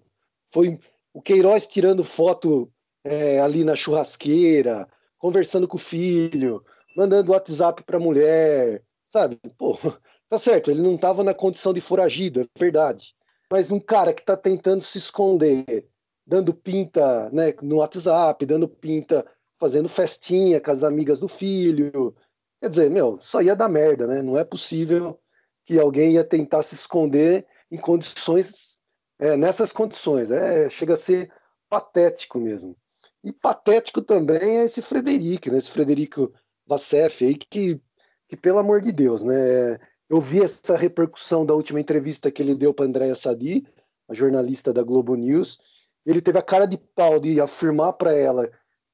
Foi 0.50 0.78
o 1.12 1.20
Queiroz 1.20 1.66
tirando 1.66 2.02
foto 2.02 2.72
é, 3.04 3.40
ali 3.40 3.64
na 3.64 3.76
churrasqueira, 3.76 4.88
conversando 5.18 5.68
com 5.68 5.76
o 5.76 5.80
filho, 5.80 6.64
mandando 6.96 7.32
WhatsApp 7.32 7.82
para 7.84 7.96
a 7.98 8.00
mulher, 8.00 8.82
sabe? 9.10 9.38
Pô, 9.58 9.78
Tá 10.34 10.38
certo, 10.40 10.68
ele 10.68 10.82
não 10.82 10.96
estava 10.96 11.22
na 11.22 11.32
condição 11.32 11.72
de 11.72 11.80
foragido, 11.80 12.40
é 12.40 12.46
verdade. 12.58 13.14
Mas 13.48 13.70
um 13.70 13.78
cara 13.78 14.12
que 14.12 14.20
está 14.20 14.36
tentando 14.36 14.82
se 14.82 14.98
esconder, 14.98 15.88
dando 16.26 16.52
pinta 16.52 17.30
né, 17.30 17.54
no 17.62 17.76
WhatsApp, 17.76 18.44
dando 18.44 18.66
pinta, 18.68 19.24
fazendo 19.60 19.88
festinha 19.88 20.60
com 20.60 20.72
as 20.72 20.82
amigas 20.82 21.20
do 21.20 21.28
filho. 21.28 22.16
Quer 22.60 22.68
dizer, 22.68 22.90
meu, 22.90 23.20
só 23.20 23.40
ia 23.42 23.54
dar 23.54 23.68
merda, 23.68 24.08
né? 24.08 24.22
Não 24.22 24.36
é 24.36 24.44
possível 24.44 25.20
que 25.64 25.78
alguém 25.78 26.14
ia 26.14 26.24
tentar 26.24 26.64
se 26.64 26.74
esconder 26.74 27.46
em 27.70 27.76
condições, 27.78 28.76
é, 29.20 29.36
nessas 29.36 29.70
condições. 29.70 30.32
É, 30.32 30.68
chega 30.68 30.94
a 30.94 30.96
ser 30.96 31.32
patético 31.68 32.40
mesmo. 32.40 32.76
E 33.24 33.32
patético 33.32 34.02
também 34.02 34.58
é 34.58 34.64
esse 34.64 34.82
Frederico, 34.82 35.50
né? 35.50 35.56
Esse 35.56 35.70
Frederico 35.70 36.30
Vassef 36.66 37.24
aí, 37.24 37.34
que, 37.34 37.80
que, 38.28 38.36
pelo 38.36 38.58
amor 38.58 38.82
de 38.82 38.92
Deus, 38.92 39.22
né? 39.22 39.78
Eu 40.10 40.20
vi 40.20 40.42
essa 40.42 40.76
repercussão 40.76 41.46
da 41.46 41.54
última 41.54 41.80
entrevista 41.80 42.30
que 42.30 42.42
ele 42.42 42.54
deu 42.54 42.74
para 42.74 42.84
Andréa 42.84 43.14
Sadi, 43.14 43.66
a 44.06 44.12
jornalista 44.12 44.74
da 44.74 44.82
Globo 44.82 45.14
News. 45.14 45.58
Ele 46.04 46.20
teve 46.20 46.38
a 46.38 46.42
cara 46.42 46.66
de 46.66 46.76
pau 46.76 47.18
de 47.18 47.40
afirmar 47.40 47.94
para 47.94 48.12
ela, 48.12 48.50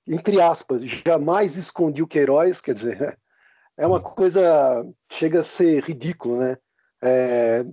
entre 0.06 0.40
aspas, 0.40 0.82
jamais 0.82 1.56
escondi 1.56 2.00
o 2.00 2.06
Queiroz, 2.06 2.60
quer 2.60 2.76
dizer, 2.76 3.18
é 3.76 3.84
uma 3.84 4.00
coisa 4.00 4.87
chega 5.10 5.40
a 5.40 5.44
ser 5.44 5.82
ridículo, 5.82 6.38
né? 6.38 6.56
É, 7.02 7.64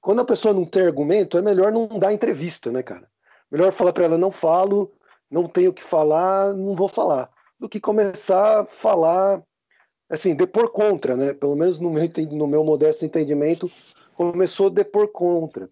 quando 0.00 0.22
a 0.22 0.24
pessoa 0.24 0.52
não 0.52 0.64
tem 0.64 0.82
argumento, 0.82 1.38
é 1.38 1.42
melhor 1.42 1.70
não 1.70 1.86
dar 1.86 2.12
entrevista, 2.12 2.72
né, 2.72 2.82
cara? 2.82 3.08
Melhor 3.48 3.72
falar 3.72 3.92
para 3.92 4.04
ela, 4.04 4.18
não 4.18 4.32
falo, 4.32 4.92
não 5.30 5.48
tenho 5.48 5.70
o 5.70 5.74
que 5.74 5.82
falar, 5.82 6.54
não 6.54 6.74
vou 6.74 6.88
falar, 6.88 7.30
do 7.58 7.68
que 7.68 7.80
começar 7.80 8.60
a 8.60 8.64
falar 8.64 9.42
assim, 10.08 10.34
depor 10.34 10.70
contra, 10.70 11.16
né? 11.16 11.34
Pelo 11.34 11.54
menos 11.54 11.78
no 11.78 11.90
meu, 11.90 12.10
no 12.30 12.46
meu 12.46 12.64
modesto 12.64 13.04
entendimento, 13.04 13.70
começou 14.14 14.68
a 14.68 14.70
depor 14.70 15.08
contra. 15.08 15.68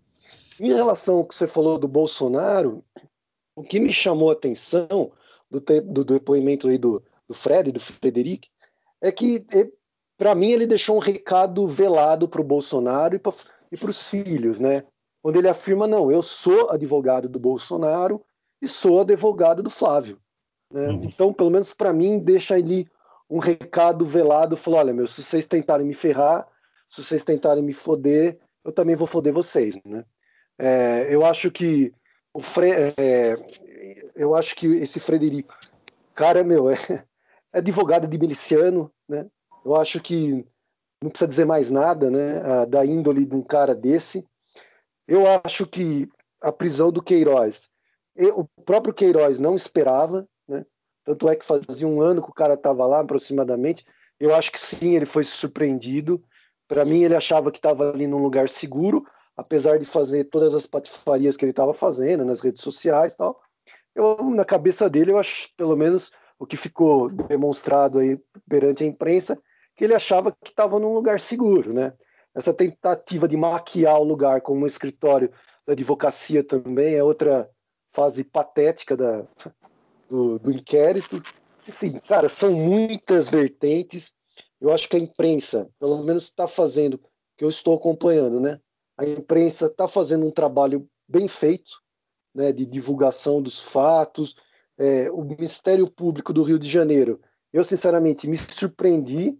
Em 0.60 0.72
relação 0.72 1.18
ao 1.18 1.24
que 1.24 1.34
você 1.34 1.46
falou 1.46 1.78
do 1.78 1.88
Bolsonaro, 1.88 2.84
o 3.54 3.62
que 3.62 3.80
me 3.80 3.92
chamou 3.92 4.30
a 4.30 4.34
atenção 4.34 5.10
do, 5.50 5.60
te, 5.60 5.80
do 5.80 6.04
depoimento 6.04 6.68
aí 6.68 6.76
do, 6.76 7.02
do 7.26 7.34
Fred, 7.34 7.72
do 7.72 7.80
Frederic, 7.80 8.48
é 9.00 9.10
que, 9.10 9.46
para 10.18 10.34
mim, 10.34 10.50
ele 10.50 10.66
deixou 10.66 10.96
um 10.96 11.00
recado 11.00 11.66
velado 11.66 12.28
para 12.28 12.40
o 12.40 12.44
Bolsonaro 12.44 13.16
e 13.16 13.18
para 13.76 13.90
os 13.90 14.08
filhos, 14.08 14.58
né? 14.58 14.84
Onde 15.22 15.38
ele 15.38 15.48
afirma: 15.48 15.86
não, 15.86 16.10
eu 16.10 16.22
sou 16.22 16.70
advogado 16.70 17.28
do 17.28 17.38
Bolsonaro 17.38 18.22
e 18.60 18.68
sou 18.68 19.00
advogado 19.00 19.62
do 19.62 19.70
Flávio. 19.70 20.18
Né? 20.72 20.88
Uhum. 20.88 21.04
Então, 21.04 21.32
pelo 21.32 21.50
menos 21.50 21.72
para 21.72 21.92
mim, 21.92 22.18
deixa 22.18 22.54
ali 22.54 22.88
um 23.28 23.38
recado 23.38 24.04
velado, 24.04 24.56
falou, 24.56 24.80
olha, 24.80 24.92
meu, 24.92 25.06
se 25.06 25.22
vocês 25.22 25.44
tentarem 25.44 25.86
me 25.86 25.94
ferrar, 25.94 26.46
se 26.90 27.02
vocês 27.02 27.24
tentarem 27.24 27.62
me 27.62 27.72
foder, 27.72 28.38
eu 28.64 28.72
também 28.72 28.94
vou 28.94 29.06
foder 29.06 29.32
vocês, 29.32 29.76
né? 29.84 30.04
É, 30.58 31.06
eu 31.10 31.24
acho 31.24 31.50
que 31.50 31.92
o 32.32 32.40
Fre 32.40 32.70
é, 32.96 33.36
eu 34.14 34.34
acho 34.34 34.54
que 34.56 34.66
esse 34.76 34.98
Frederico, 34.98 35.54
cara, 36.14 36.42
meu, 36.42 36.70
é, 36.70 36.76
é 37.52 37.58
advogado 37.58 38.06
de 38.06 38.18
miliciano, 38.18 38.90
né? 39.08 39.26
Eu 39.64 39.74
acho 39.76 40.00
que 40.00 40.46
não 41.02 41.10
precisa 41.10 41.28
dizer 41.28 41.44
mais 41.44 41.70
nada, 41.70 42.10
né? 42.10 42.66
Da 42.66 42.86
índole 42.86 43.26
de 43.26 43.34
um 43.34 43.42
cara 43.42 43.74
desse. 43.74 44.24
Eu 45.06 45.24
acho 45.44 45.66
que 45.66 46.08
a 46.40 46.52
prisão 46.52 46.90
do 46.90 47.02
Queiroz, 47.02 47.68
o 48.18 48.44
próprio 48.64 48.94
Queiroz 48.94 49.38
não 49.38 49.54
esperava, 49.54 50.26
tanto 51.04 51.28
é 51.28 51.36
que 51.36 51.44
fazia 51.44 51.86
um 51.86 52.00
ano 52.00 52.20
que 52.20 52.30
o 52.30 52.34
cara 52.34 52.54
estava 52.54 52.84
lá, 52.84 53.00
aproximadamente. 53.00 53.86
Eu 54.18 54.34
acho 54.34 54.50
que 54.50 54.58
sim, 54.58 54.96
ele 54.96 55.06
foi 55.06 55.22
surpreendido. 55.22 56.22
Para 56.66 56.84
mim, 56.84 57.04
ele 57.04 57.14
achava 57.14 57.52
que 57.52 57.58
estava 57.58 57.90
ali 57.90 58.08
num 58.08 58.22
lugar 58.22 58.48
seguro, 58.48 59.06
apesar 59.36 59.78
de 59.78 59.84
fazer 59.84 60.24
todas 60.24 60.52
as 60.52 60.66
patifarias 60.66 61.36
que 61.36 61.44
ele 61.44 61.52
estava 61.52 61.72
fazendo 61.72 62.24
nas 62.24 62.40
redes 62.40 62.60
sociais 62.60 63.12
e 63.12 63.16
tal. 63.16 63.40
Eu, 63.94 64.16
na 64.30 64.44
cabeça 64.44 64.90
dele, 64.90 65.12
eu 65.12 65.18
acho, 65.18 65.48
pelo 65.56 65.76
menos, 65.76 66.10
o 66.38 66.44
que 66.44 66.56
ficou 66.56 67.08
demonstrado 67.08 68.00
aí 68.00 68.18
perante 68.48 68.82
a 68.82 68.86
imprensa, 68.86 69.38
que 69.76 69.84
ele 69.84 69.94
achava 69.94 70.32
que 70.32 70.50
estava 70.50 70.80
num 70.80 70.92
lugar 70.92 71.20
seguro, 71.20 71.72
né? 71.72 71.92
Essa 72.34 72.52
tentativa 72.52 73.28
de 73.28 73.36
maquiar 73.36 73.98
o 74.00 74.04
lugar 74.04 74.40
como 74.40 74.64
um 74.64 74.66
escritório 74.66 75.30
da 75.64 75.72
advocacia 75.72 76.42
também 76.42 76.94
é 76.94 77.04
outra 77.04 77.48
fase 77.96 78.22
patética 78.22 78.94
da, 78.94 79.24
do, 80.06 80.38
do 80.38 80.52
inquérito. 80.52 81.22
Enfim, 81.66 81.98
cara, 82.06 82.28
são 82.28 82.52
muitas 82.52 83.26
vertentes. 83.26 84.12
Eu 84.60 84.70
acho 84.70 84.86
que 84.86 84.96
a 84.96 85.00
imprensa, 85.00 85.66
pelo 85.80 86.04
menos, 86.04 86.24
está 86.24 86.46
fazendo, 86.46 87.00
que 87.38 87.44
eu 87.44 87.48
estou 87.48 87.74
acompanhando, 87.74 88.38
né? 88.38 88.60
A 88.98 89.06
imprensa 89.06 89.66
está 89.66 89.88
fazendo 89.88 90.26
um 90.26 90.30
trabalho 90.30 90.86
bem 91.08 91.26
feito, 91.26 91.80
né, 92.34 92.52
de 92.52 92.66
divulgação 92.66 93.40
dos 93.40 93.58
fatos. 93.58 94.36
É, 94.78 95.10
o 95.10 95.22
Ministério 95.22 95.90
Público 95.90 96.34
do 96.34 96.42
Rio 96.42 96.58
de 96.58 96.68
Janeiro, 96.68 97.20
eu 97.50 97.64
sinceramente 97.64 98.28
me 98.28 98.36
surpreendi 98.36 99.38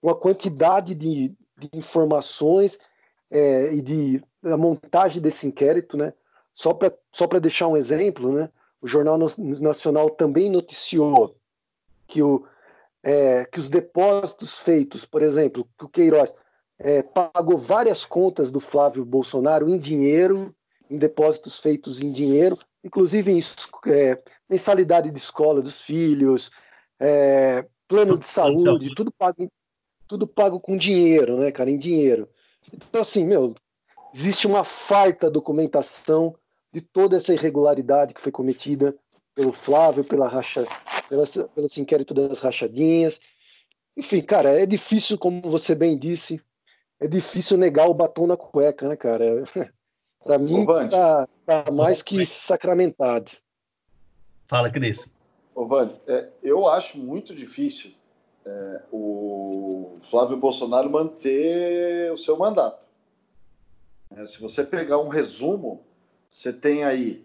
com 0.00 0.08
a 0.08 0.18
quantidade 0.18 0.94
de, 0.94 1.34
de 1.58 1.68
informações 1.74 2.78
é, 3.30 3.74
e 3.74 3.82
de 3.82 4.22
a 4.42 4.56
montagem 4.56 5.20
desse 5.20 5.46
inquérito, 5.46 5.96
né? 5.96 6.14
Só 6.58 6.74
para 6.74 6.92
só 7.12 7.26
deixar 7.26 7.68
um 7.68 7.76
exemplo, 7.76 8.32
né? 8.32 8.50
O 8.82 8.88
Jornal 8.88 9.16
Nacional 9.16 10.10
também 10.10 10.50
noticiou 10.50 11.36
que, 12.06 12.20
o, 12.20 12.44
é, 13.02 13.44
que 13.44 13.60
os 13.60 13.70
depósitos 13.70 14.58
feitos, 14.58 15.04
por 15.04 15.22
exemplo, 15.22 15.68
que 15.78 15.84
o 15.84 15.88
Queiroz 15.88 16.34
é, 16.76 17.02
pagou 17.02 17.56
várias 17.56 18.04
contas 18.04 18.50
do 18.50 18.58
Flávio 18.58 19.04
Bolsonaro 19.04 19.68
em 19.68 19.78
dinheiro, 19.78 20.52
em 20.90 20.98
depósitos 20.98 21.60
feitos 21.60 22.02
em 22.02 22.10
dinheiro, 22.10 22.58
inclusive 22.82 23.30
em 23.30 23.40
é, 23.86 24.20
mensalidade 24.50 25.12
de 25.12 25.18
escola 25.18 25.62
dos 25.62 25.80
filhos, 25.80 26.50
é, 26.98 27.64
plano 27.86 28.18
de 28.18 28.28
saúde, 28.28 28.94
tudo 28.96 29.12
pago, 29.12 29.48
tudo 30.08 30.26
pago 30.26 30.60
com 30.60 30.76
dinheiro, 30.76 31.36
né, 31.36 31.52
cara, 31.52 31.70
em 31.70 31.78
dinheiro. 31.78 32.28
Então, 32.72 33.02
assim, 33.02 33.24
meu, 33.24 33.54
existe 34.12 34.46
uma 34.46 34.64
farta 34.64 35.30
documentação 35.30 36.34
de 36.72 36.80
toda 36.80 37.16
essa 37.16 37.32
irregularidade 37.32 38.14
que 38.14 38.20
foi 38.20 38.32
cometida 38.32 38.96
pelo 39.34 39.52
Flávio, 39.52 40.04
pela 40.04 40.28
racha, 40.28 40.66
pela, 41.08 41.24
pelo 41.26 41.66
esse 41.66 41.80
inquérito 41.80 42.12
das 42.12 42.40
rachadinhas. 42.40 43.20
Enfim, 43.96 44.20
cara, 44.20 44.50
é 44.50 44.66
difícil, 44.66 45.18
como 45.18 45.40
você 45.42 45.74
bem 45.74 45.96
disse, 45.96 46.40
é 47.00 47.06
difícil 47.06 47.56
negar 47.56 47.88
o 47.88 47.94
batom 47.94 48.26
na 48.26 48.36
cueca, 48.36 48.88
né, 48.88 48.96
cara? 48.96 49.24
Para 50.24 50.38
mim, 50.38 50.66
tá, 50.90 51.28
tá, 51.46 51.70
mais 51.72 52.02
que 52.02 52.26
sacramentado. 52.26 53.30
Fala, 54.46 54.70
Cris. 54.70 55.10
Ô, 55.54 55.66
Vani, 55.66 55.98
é, 56.06 56.28
eu 56.42 56.68
acho 56.68 56.98
muito 56.98 57.34
difícil 57.34 57.92
é, 58.44 58.82
o 58.90 59.98
Flávio 60.02 60.36
Bolsonaro 60.36 60.90
manter 60.90 62.12
o 62.12 62.16
seu 62.16 62.36
mandato. 62.36 62.84
É, 64.10 64.26
se 64.26 64.40
você 64.40 64.64
pegar 64.64 64.98
um 64.98 65.08
resumo, 65.08 65.84
você 66.30 66.52
tem 66.52 66.84
aí 66.84 67.24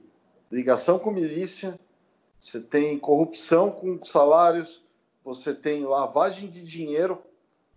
ligação 0.52 1.00
com 1.00 1.12
milícia, 1.12 1.80
você 2.40 2.60
tem 2.60 3.00
corrupção 3.00 3.72
com 3.72 4.04
salários, 4.04 4.82
você 5.24 5.54
tem 5.54 5.86
lavagem 5.86 6.50
de 6.50 6.64
dinheiro 6.64 7.22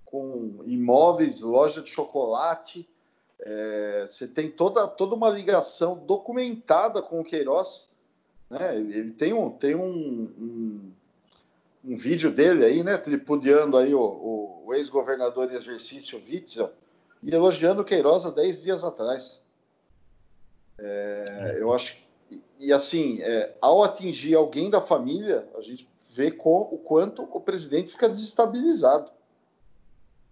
com 0.04 0.62
imóveis, 0.66 1.40
loja 1.40 1.82
de 1.82 1.90
chocolate, 1.90 2.88
é, 3.40 4.06
você 4.08 4.26
tem 4.26 4.50
toda, 4.50 4.86
toda 4.88 5.14
uma 5.14 5.28
ligação 5.28 5.96
documentada 6.06 7.02
com 7.02 7.20
o 7.20 7.24
Queiroz. 7.24 7.88
Né? 8.48 8.76
Ele 8.76 9.12
tem 9.12 9.32
um, 9.32 9.50
tem 9.50 9.74
um, 9.74 9.88
um, 9.88 10.92
um 11.84 11.96
vídeo 11.96 12.30
dele 12.30 12.64
aí, 12.64 12.82
né, 12.82 12.96
tripudiando 12.96 13.76
aí 13.76 13.94
o, 13.94 14.00
o, 14.00 14.62
o 14.66 14.74
ex-governador 14.74 15.50
em 15.50 15.56
exercício 15.56 16.20
Witzel 16.26 16.72
e 17.22 17.34
elogiando 17.34 17.82
o 17.82 17.84
Queiroz 17.84 18.24
há 18.24 18.30
10 18.30 18.62
dias 18.62 18.84
atrás. 18.84 19.40
É, 20.78 21.56
eu 21.58 21.72
acho 21.72 21.96
e, 22.30 22.42
e 22.58 22.72
assim, 22.72 23.20
é, 23.22 23.54
ao 23.60 23.82
atingir 23.82 24.34
alguém 24.34 24.68
da 24.70 24.80
família, 24.80 25.48
a 25.56 25.60
gente 25.60 25.88
vê 26.08 26.30
com, 26.30 26.60
o 26.60 26.78
quanto 26.78 27.22
o 27.22 27.40
presidente 27.40 27.92
fica 27.92 28.08
desestabilizado. 28.08 29.10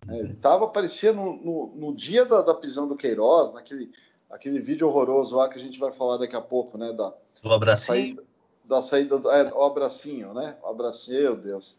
É, 0.08 0.18
ele 0.18 0.34
tava, 0.34 0.68
parecia 0.68 1.12
no, 1.12 1.36
no, 1.36 1.66
no 1.74 1.94
dia 1.94 2.24
da, 2.24 2.42
da, 2.42 2.54
prisão 2.54 2.86
do 2.86 2.96
Queiroz, 2.96 3.52
naquele 3.52 3.90
aquele 4.30 4.58
vídeo 4.58 4.88
horroroso 4.88 5.36
lá 5.36 5.48
que 5.48 5.58
a 5.58 5.62
gente 5.62 5.78
vai 5.78 5.92
falar 5.92 6.16
daqui 6.16 6.34
a 6.34 6.40
pouco, 6.40 6.76
né? 6.76 6.92
Da, 6.92 7.14
do 7.42 7.52
abracinho? 7.52 8.18
Da 8.64 8.82
saída, 8.82 9.18
do, 9.18 9.30
é, 9.30 9.52
o 9.52 9.62
abracinho, 9.62 10.34
né? 10.34 10.56
O 10.62 10.68
abracinho, 10.68 11.20
meu 11.20 11.36
Deus. 11.36 11.76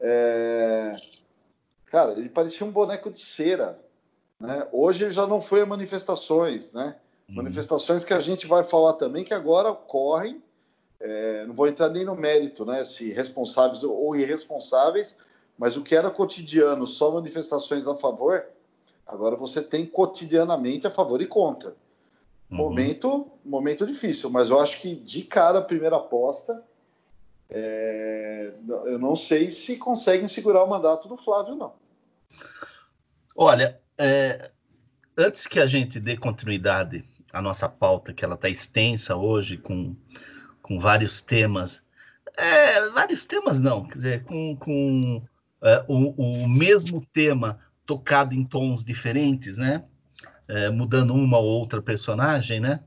É, 0.00 0.90
cara, 1.86 2.12
ele 2.12 2.28
parecia 2.28 2.66
um 2.66 2.70
boneco 2.70 3.10
de 3.10 3.20
cera. 3.20 3.78
Né? 4.40 4.66
Hoje 4.72 5.04
ele 5.04 5.10
já 5.10 5.26
não 5.26 5.42
foi 5.42 5.60
a 5.60 5.66
manifestações, 5.66 6.72
né? 6.72 6.96
Uhum. 7.28 7.36
Manifestações 7.36 8.04
que 8.04 8.14
a 8.14 8.20
gente 8.20 8.46
vai 8.46 8.64
falar 8.64 8.94
também 8.94 9.24
que 9.24 9.34
agora 9.34 9.70
ocorrem. 9.70 10.42
É, 11.00 11.44
não 11.46 11.54
vou 11.54 11.68
entrar 11.68 11.88
nem 11.90 12.04
no 12.04 12.16
mérito, 12.16 12.64
né? 12.64 12.84
Se 12.84 13.12
responsáveis 13.12 13.84
ou 13.84 14.16
irresponsáveis, 14.16 15.16
mas 15.56 15.76
o 15.76 15.82
que 15.82 15.94
era 15.94 16.10
cotidiano, 16.10 16.86
só 16.86 17.10
manifestações 17.10 17.86
a 17.86 17.94
favor, 17.94 18.46
agora 19.06 19.36
você 19.36 19.62
tem 19.62 19.86
cotidianamente 19.86 20.86
a 20.86 20.90
favor 20.90 21.20
e 21.20 21.26
contra. 21.26 21.76
Uhum. 22.50 22.56
Momento, 22.56 23.30
momento 23.44 23.86
difícil, 23.86 24.30
mas 24.30 24.50
eu 24.50 24.58
acho 24.58 24.80
que 24.80 24.94
de 24.94 25.22
cara 25.22 25.58
a 25.58 25.62
primeira 25.62 25.96
aposta, 25.96 26.64
é... 27.50 28.52
eu 28.86 28.98
não 28.98 29.14
sei 29.14 29.50
se 29.50 29.76
conseguem 29.76 30.26
segurar 30.26 30.64
o 30.64 30.68
mandato 30.68 31.06
do 31.06 31.16
Flávio, 31.16 31.54
não. 31.54 31.74
Olha, 33.36 33.80
é... 33.96 34.50
antes 35.16 35.46
que 35.46 35.60
a 35.60 35.66
gente 35.66 36.00
dê 36.00 36.16
continuidade 36.16 37.04
à 37.32 37.42
nossa 37.42 37.68
pauta, 37.68 38.12
que 38.12 38.24
ela 38.24 38.34
está 38.34 38.48
extensa 38.48 39.16
hoje, 39.16 39.56
com, 39.56 39.96
com 40.62 40.78
vários 40.78 41.20
temas, 41.20 41.86
é, 42.38 42.88
vários 42.90 43.26
temas 43.26 43.58
não, 43.58 43.86
quer 43.88 43.96
dizer, 43.96 44.24
com, 44.24 44.56
com 44.56 45.22
é, 45.60 45.84
o, 45.88 46.42
o, 46.44 46.48
mesmo 46.48 47.04
tema 47.12 47.58
tocado 47.84 48.32
em 48.32 48.44
tons 48.44 48.84
diferentes, 48.84 49.58
né? 49.58 49.84
É, 50.46 50.70
mudando 50.70 51.14
uma 51.14 51.38
ou 51.38 51.46
outra 51.46 51.82
personagem, 51.82 52.60
né? 52.60 52.80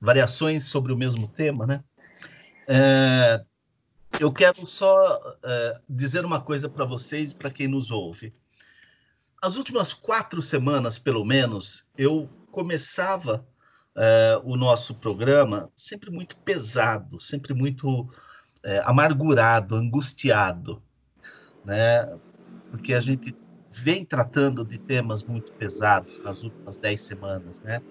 Variações 0.00 0.64
sobre 0.64 0.92
o 0.92 0.96
mesmo 0.96 1.28
tema, 1.28 1.66
né? 1.66 1.84
É, 2.66 3.44
eu 4.18 4.32
quero 4.32 4.64
só 4.64 5.20
é, 5.44 5.80
dizer 5.86 6.24
uma 6.24 6.40
coisa 6.40 6.68
para 6.68 6.86
vocês, 6.86 7.34
para 7.34 7.50
quem 7.50 7.68
nos 7.68 7.90
ouve. 7.90 8.34
As 9.42 9.58
últimas 9.58 9.92
quatro 9.92 10.40
semanas, 10.40 10.98
pelo 10.98 11.24
menos, 11.24 11.86
eu 11.98 12.28
começava 12.50 13.46
é, 13.96 14.40
o 14.44 14.56
nosso 14.56 14.94
programa 14.94 15.70
sempre 15.74 16.10
muito 16.10 16.36
pesado, 16.40 17.20
sempre 17.20 17.54
muito 17.54 18.08
é, 18.62 18.80
amargurado, 18.84 19.74
angustiado 19.74 20.82
né? 21.66 22.06
Porque 22.70 22.94
a 22.94 23.00
gente 23.00 23.36
vem 23.72 24.04
tratando 24.04 24.64
de 24.64 24.78
temas 24.78 25.24
muito 25.24 25.52
pesados 25.54 26.20
nas 26.22 26.42
últimas 26.42 26.78
dez 26.78 27.00
semanas, 27.02 27.60
né? 27.60 27.82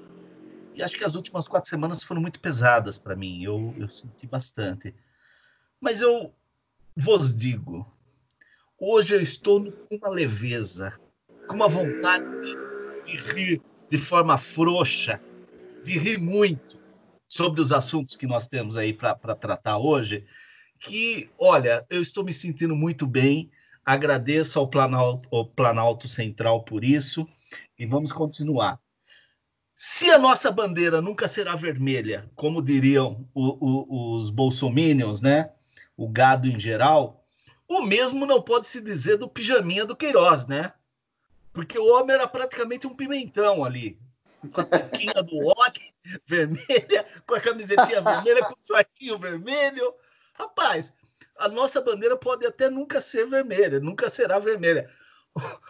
E 0.74 0.82
acho 0.82 0.98
que 0.98 1.04
as 1.04 1.16
últimas 1.16 1.48
quatro 1.48 1.70
semanas 1.70 2.04
foram 2.04 2.22
muito 2.22 2.40
pesadas 2.40 2.98
para 2.98 3.16
mim. 3.16 3.44
Eu, 3.44 3.76
eu 3.78 3.90
senti 3.90 4.26
bastante. 4.26 4.96
Mas 5.80 6.02
eu 6.02 6.34
vos 6.96 7.36
digo, 7.36 7.86
hoje 8.80 9.16
eu 9.16 9.22
estou 9.22 9.72
com 9.72 9.96
uma 9.96 10.10
leveza, 10.10 10.98
com 11.48 11.56
uma 11.56 11.68
vontade 11.68 12.26
de, 12.42 13.12
de 13.12 13.18
rir 13.34 13.62
de 13.90 13.98
forma 13.98 14.38
frouxa, 14.38 15.22
de 15.86 15.98
rir 15.98 16.20
muito 16.20 16.78
sobre 17.28 17.62
os 17.62 17.72
assuntos 17.72 18.16
que 18.16 18.28
nós 18.28 18.48
temos 18.48 18.76
aí 18.76 18.94
para 18.94 19.16
tratar 19.36 19.78
hoje, 19.78 20.26
que, 20.80 21.30
olha, 21.40 21.86
eu 21.90 22.02
estou 22.02 22.24
me 22.24 22.34
sentindo 22.34 22.76
muito 22.76 23.08
bem, 23.08 23.50
Agradeço 23.86 24.58
ao 24.58 24.68
Planalto, 24.68 25.30
ao 25.32 25.46
Planalto 25.46 26.08
Central 26.08 26.64
por 26.64 26.84
isso 26.84 27.28
e 27.78 27.86
vamos 27.86 28.12
continuar. 28.12 28.80
Se 29.76 30.10
a 30.10 30.18
nossa 30.18 30.50
bandeira 30.50 31.02
nunca 31.02 31.28
será 31.28 31.56
vermelha, 31.56 32.28
como 32.36 32.64
diriam 32.64 33.30
o, 33.32 33.44
o, 33.44 34.18
os 34.18 34.32
bolsominions, 34.32 35.22
né? 35.22 35.52
O 35.96 36.10
gado 36.10 36.48
em 36.48 36.58
geral, 36.58 37.24
o 37.68 37.82
mesmo 37.84 38.26
não 38.26 38.42
pode 38.42 38.68
se 38.68 38.82
dizer 38.82 39.18
do 39.18 39.30
pijaminha 39.30 39.86
do 39.86 39.96
Queiroz, 39.96 40.48
né? 40.48 40.74
Porque 41.54 41.78
o 41.78 41.94
homem 41.94 42.16
era 42.16 42.28
praticamente 42.28 42.88
um 42.88 42.96
pimentão 42.96 43.64
ali. 43.64 44.00
Com 44.52 44.62
a 44.62 44.66
toquinha 44.66 45.24
do 45.24 45.38
óleo 45.38 45.82
vermelha, 46.26 47.06
com 47.26 47.36
a 47.36 47.40
camisetinha 47.40 48.02
vermelha, 48.02 48.46
com 48.46 48.54
o 48.54 48.66
shortinho 48.66 49.18
vermelho. 49.18 49.94
Rapaz, 50.34 50.94
a 51.38 51.48
nossa 51.48 51.82
bandeira 51.82 52.16
pode 52.18 52.46
até 52.46 52.70
nunca 52.70 53.02
ser 53.02 53.26
vermelha, 53.28 53.80
nunca 53.80 54.10
será 54.10 54.40
vermelha. 54.40 54.90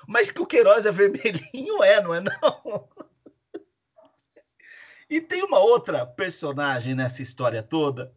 Mas 0.08 0.30
que 0.32 0.42
o 0.42 0.46
Queiroz 0.46 0.86
é 0.86 0.92
vermelhinho 0.92 1.84
é, 1.84 2.02
não 2.02 2.14
é 2.14 2.22
não? 2.22 2.90
E 5.10 5.22
tem 5.22 5.44
uma 5.44 5.60
outra 5.60 6.06
personagem 6.06 6.96
nessa 6.96 7.22
história 7.22 7.62
toda 7.62 8.14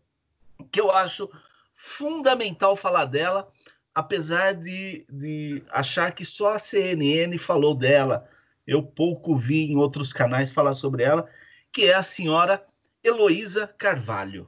que 0.73 0.81
eu 0.81 0.91
acho 0.91 1.31
fundamental 1.75 2.75
falar 2.75 3.05
dela, 3.05 3.51
apesar 3.95 4.55
de, 4.55 5.07
de 5.09 5.63
achar 5.71 6.13
que 6.13 6.25
só 6.25 6.55
a 6.55 6.59
CNN 6.59 7.37
falou 7.39 7.75
dela. 7.75 8.29
Eu 8.69 8.83
pouco 8.83 9.35
vi 9.35 9.73
em 9.73 9.79
outros 9.79 10.13
canais 10.13 10.53
falar 10.53 10.75
sobre 10.75 11.03
ela, 11.03 11.27
que 11.73 11.87
é 11.87 11.95
a 11.95 12.03
senhora 12.03 12.63
Heloísa 13.03 13.67
Carvalho. 13.67 14.47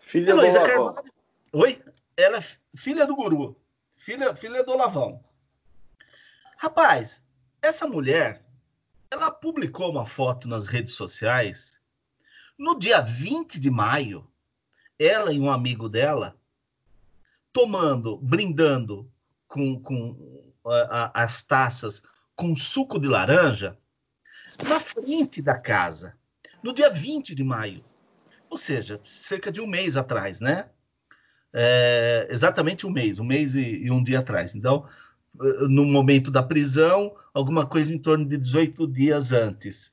Filha 0.00 0.30
Heloísa 0.30 0.58
do 0.58 0.66
Carvalho. 0.66 1.12
Oi? 1.52 1.80
Ela 2.16 2.38
é 2.38 2.44
filha 2.76 3.06
do 3.06 3.14
guru. 3.14 3.56
Filha, 3.96 4.34
filha 4.34 4.64
do 4.64 4.76
Lavão. 4.76 5.24
Rapaz, 6.56 7.22
essa 7.62 7.86
mulher, 7.86 8.44
ela 9.08 9.30
publicou 9.30 9.88
uma 9.88 10.04
foto 10.04 10.48
nas 10.48 10.66
redes 10.66 10.94
sociais 10.94 11.80
no 12.58 12.76
dia 12.76 13.00
20 13.02 13.60
de 13.60 13.70
maio. 13.70 14.28
Ela 14.98 15.32
e 15.32 15.38
um 15.38 15.48
amigo 15.48 15.88
dela 15.88 16.36
tomando, 17.52 18.16
brindando 18.18 19.08
com, 19.46 19.80
com 19.80 20.52
a, 20.66 21.22
as 21.22 21.44
taças 21.44 22.02
com 22.36 22.54
suco 22.54 23.00
de 23.00 23.08
laranja 23.08 23.76
na 24.62 24.78
frente 24.78 25.42
da 25.42 25.58
casa, 25.58 26.14
no 26.62 26.72
dia 26.72 26.90
20 26.90 27.34
de 27.34 27.42
maio 27.42 27.84
ou 28.48 28.56
seja, 28.56 28.98
cerca 29.02 29.50
de 29.50 29.60
um 29.60 29.66
mês 29.66 29.96
atrás, 29.96 30.40
né? 30.40 30.68
É, 31.52 32.26
exatamente 32.30 32.86
um 32.86 32.90
mês, 32.90 33.18
um 33.18 33.24
mês 33.24 33.54
e, 33.54 33.84
e, 33.84 33.90
um 33.90 34.02
dia 34.02 34.20
atrás. 34.20 34.54
Então, 34.54 34.86
eh, 35.40 35.68
no 35.68 35.84
momento 35.84 36.30
da 36.30 36.42
prisão, 36.42 37.14
alguma 37.32 37.66
coisa 37.66 37.94
em 37.94 37.98
torno 37.98 38.26
de 38.26 38.36
18 38.36 38.86
dias 38.88 39.32
antes. 39.32 39.92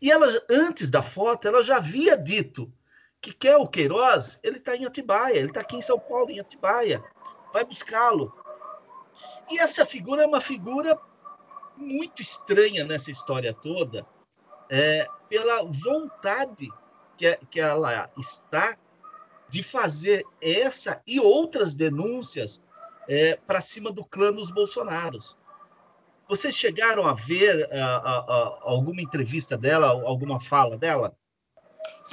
E 0.00 0.10
ela, 0.10 0.26
antes 0.50 0.90
da 0.90 1.02
foto, 1.02 1.46
ela 1.46 1.62
já 1.62 1.76
havia 1.76 2.16
dito 2.16 2.72
que 3.20 3.32
quer 3.32 3.56
o 3.56 3.68
Queiroz, 3.68 4.40
ele 4.42 4.56
está 4.56 4.74
em 4.74 4.86
Atibaia, 4.86 5.36
ele 5.36 5.48
está 5.48 5.60
aqui 5.60 5.76
em 5.76 5.82
São 5.82 5.98
Paulo, 5.98 6.30
em 6.30 6.40
Atibaia. 6.40 7.02
Vai 7.52 7.64
buscá-lo. 7.64 8.34
E 9.50 9.58
essa 9.58 9.84
figura 9.84 10.22
é 10.22 10.26
uma 10.26 10.40
figura 10.40 10.98
muito 11.80 12.22
estranha 12.22 12.84
nessa 12.84 13.10
história 13.10 13.52
toda, 13.52 14.06
é, 14.68 15.06
pela 15.28 15.62
vontade 15.64 16.68
que, 17.16 17.36
que 17.50 17.60
ela 17.60 18.10
está 18.16 18.76
de 19.48 19.62
fazer 19.62 20.24
essa 20.40 21.02
e 21.06 21.18
outras 21.18 21.74
denúncias 21.74 22.62
é, 23.08 23.36
para 23.46 23.60
cima 23.60 23.90
do 23.90 24.04
clã 24.04 24.32
dos 24.32 24.50
Bolsonaros. 24.50 25.36
Vocês 26.28 26.54
chegaram 26.54 27.08
a 27.08 27.14
ver 27.14 27.68
alguma 28.60 29.02
entrevista 29.02 29.58
dela, 29.58 29.88
alguma 29.88 30.40
fala 30.40 30.76
dela? 30.76 31.12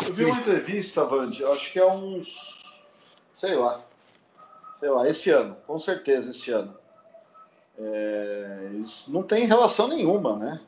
Eu 0.03 0.11
vi 0.11 0.25
uma 0.25 0.39
entrevista, 0.39 1.05
Vande, 1.05 1.45
acho 1.45 1.71
que 1.71 1.77
é 1.77 1.85
uns. 1.85 2.27
Sei 3.35 3.55
lá. 3.55 3.85
Sei 4.79 4.89
lá, 4.89 5.07
esse 5.07 5.29
ano, 5.29 5.55
com 5.67 5.79
certeza 5.79 6.31
esse 6.31 6.51
ano. 6.51 6.75
É, 7.77 8.69
não 9.07 9.21
tem 9.21 9.45
relação 9.45 9.87
nenhuma, 9.87 10.35
né? 10.35 10.61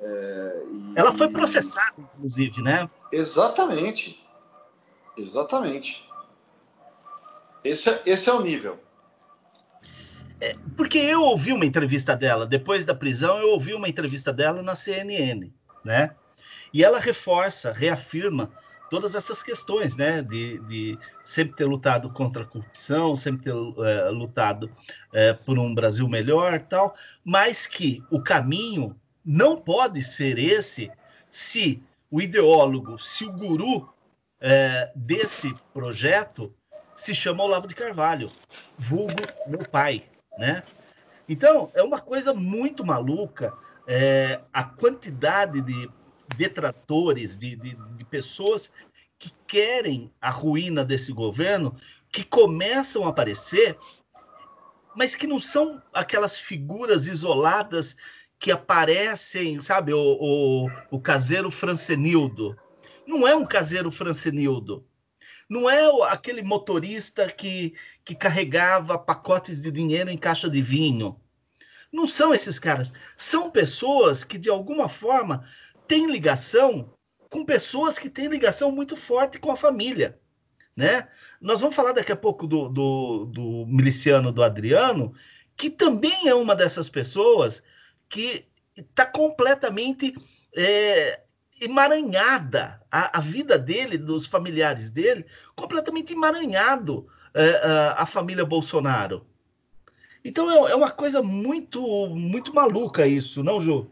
É, 0.00 0.62
e... 0.72 0.92
Ela 0.96 1.12
foi 1.12 1.28
processada, 1.28 1.94
inclusive, 1.98 2.62
né? 2.62 2.88
Exatamente. 3.12 4.24
Exatamente. 5.16 6.08
Esse, 7.64 7.90
é, 7.90 8.02
esse 8.06 8.28
é 8.28 8.32
o 8.32 8.40
nível. 8.40 8.78
É, 10.40 10.54
porque 10.76 10.98
eu 10.98 11.22
ouvi 11.22 11.52
uma 11.52 11.66
entrevista 11.66 12.16
dela, 12.16 12.46
depois 12.46 12.86
da 12.86 12.94
prisão, 12.94 13.38
eu 13.38 13.50
ouvi 13.50 13.74
uma 13.74 13.88
entrevista 13.88 14.32
dela 14.32 14.62
na 14.62 14.76
CNN, 14.76 15.52
né? 15.84 16.14
E 16.72 16.84
ela 16.84 17.00
reforça, 17.00 17.72
reafirma 17.72 18.50
todas 18.90 19.14
essas 19.14 19.42
questões, 19.42 19.96
né? 19.96 20.22
De, 20.22 20.58
de 20.60 20.98
sempre 21.22 21.56
ter 21.56 21.64
lutado 21.64 22.10
contra 22.10 22.42
a 22.42 22.46
corrupção, 22.46 23.14
sempre 23.14 23.44
ter 23.44 23.54
é, 23.84 24.10
lutado 24.10 24.70
é, 25.12 25.32
por 25.32 25.58
um 25.58 25.74
Brasil 25.74 26.08
melhor, 26.08 26.58
tal, 26.60 26.94
mas 27.24 27.66
que 27.66 28.02
o 28.10 28.22
caminho 28.22 28.98
não 29.24 29.56
pode 29.56 30.02
ser 30.02 30.38
esse 30.38 30.90
se 31.30 31.82
o 32.10 32.20
ideólogo, 32.20 32.98
se 32.98 33.24
o 33.24 33.32
guru 33.32 33.92
é, 34.40 34.90
desse 34.94 35.54
projeto 35.72 36.54
se 36.96 37.14
chama 37.14 37.44
Olavo 37.44 37.68
de 37.68 37.74
Carvalho, 37.74 38.30
vulgo 38.76 39.22
meu 39.46 39.68
pai, 39.68 40.04
né? 40.36 40.62
Então, 41.28 41.70
é 41.74 41.82
uma 41.82 42.00
coisa 42.00 42.32
muito 42.32 42.84
maluca 42.84 43.52
a 44.52 44.64
quantidade 44.64 45.62
de 45.62 45.90
detratores, 46.36 47.36
de, 47.36 47.56
de, 47.56 47.74
de 47.74 48.04
pessoas 48.04 48.70
que 49.18 49.32
querem 49.46 50.12
a 50.20 50.30
ruína 50.30 50.84
desse 50.84 51.12
governo, 51.12 51.74
que 52.10 52.24
começam 52.24 53.04
a 53.04 53.08
aparecer, 53.08 53.76
mas 54.94 55.14
que 55.14 55.26
não 55.26 55.40
são 55.40 55.82
aquelas 55.92 56.38
figuras 56.38 57.06
isoladas 57.06 57.96
que 58.38 58.50
aparecem, 58.50 59.60
sabe, 59.60 59.92
o, 59.92 59.98
o, 60.20 60.70
o 60.90 61.00
caseiro 61.00 61.50
Francenildo. 61.50 62.56
Não 63.06 63.26
é 63.26 63.34
um 63.34 63.44
caseiro 63.44 63.90
Francenildo. 63.90 64.86
Não 65.48 65.68
é 65.68 65.88
aquele 66.10 66.42
motorista 66.42 67.26
que, 67.30 67.74
que 68.04 68.14
carregava 68.14 68.98
pacotes 68.98 69.60
de 69.60 69.72
dinheiro 69.72 70.10
em 70.10 70.18
caixa 70.18 70.48
de 70.48 70.60
vinho. 70.60 71.18
Não 71.90 72.06
são 72.06 72.34
esses 72.34 72.58
caras. 72.58 72.92
São 73.16 73.50
pessoas 73.50 74.22
que, 74.22 74.36
de 74.36 74.50
alguma 74.50 74.90
forma, 74.90 75.42
têm 75.88 76.06
ligação 76.06 76.92
com 77.30 77.44
pessoas 77.44 77.98
que 77.98 78.08
têm 78.08 78.28
ligação 78.28 78.70
muito 78.70 78.96
forte 78.96 79.38
com 79.38 79.50
a 79.50 79.56
família. 79.56 80.18
Né? 80.76 81.08
Nós 81.40 81.60
vamos 81.60 81.74
falar 81.74 81.92
daqui 81.92 82.12
a 82.12 82.16
pouco 82.16 82.46
do, 82.46 82.68
do, 82.68 83.24
do 83.26 83.66
miliciano 83.66 84.30
do 84.30 84.42
Adriano, 84.42 85.12
que 85.56 85.68
também 85.68 86.28
é 86.28 86.34
uma 86.34 86.54
dessas 86.54 86.88
pessoas 86.88 87.62
que 88.08 88.46
está 88.76 89.04
completamente 89.04 90.14
é, 90.56 91.20
emaranhada 91.60 92.80
a, 92.90 93.18
a, 93.18 93.20
vida 93.20 93.58
dele, 93.58 93.98
dos 93.98 94.26
familiares 94.26 94.90
dele, 94.90 95.26
completamente 95.56 96.12
emaranhado 96.12 97.08
é, 97.34 97.50
a, 97.56 98.02
a, 98.02 98.06
família 98.06 98.44
Bolsonaro. 98.44 99.26
Então 100.24 100.50
é, 100.50 100.70
é, 100.70 100.74
uma 100.74 100.90
coisa 100.90 101.22
muito 101.22 101.80
muito 102.10 102.54
maluca 102.54 103.06
isso, 103.06 103.42
não, 103.42 103.60
Ju? 103.60 103.90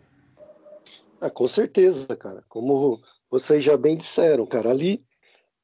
Ah, 1.20 1.30
com 1.30 1.48
certeza, 1.48 2.06
cara. 2.16 2.44
Como 2.48 3.00
vocês 3.30 3.62
já 3.62 3.76
bem 3.76 3.96
disseram, 3.96 4.46
cara, 4.46 4.70
ali 4.70 5.04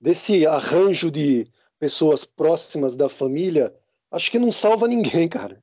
desse 0.01 0.47
arranjo 0.47 1.11
de 1.11 1.47
pessoas 1.79 2.25
próximas 2.25 2.97
da 2.97 3.09
família, 3.09 3.75
acho 4.11 4.31
que 4.31 4.39
não 4.39 4.53
salva 4.53 4.89
ninguém, 4.89 5.29
cara. 5.29 5.63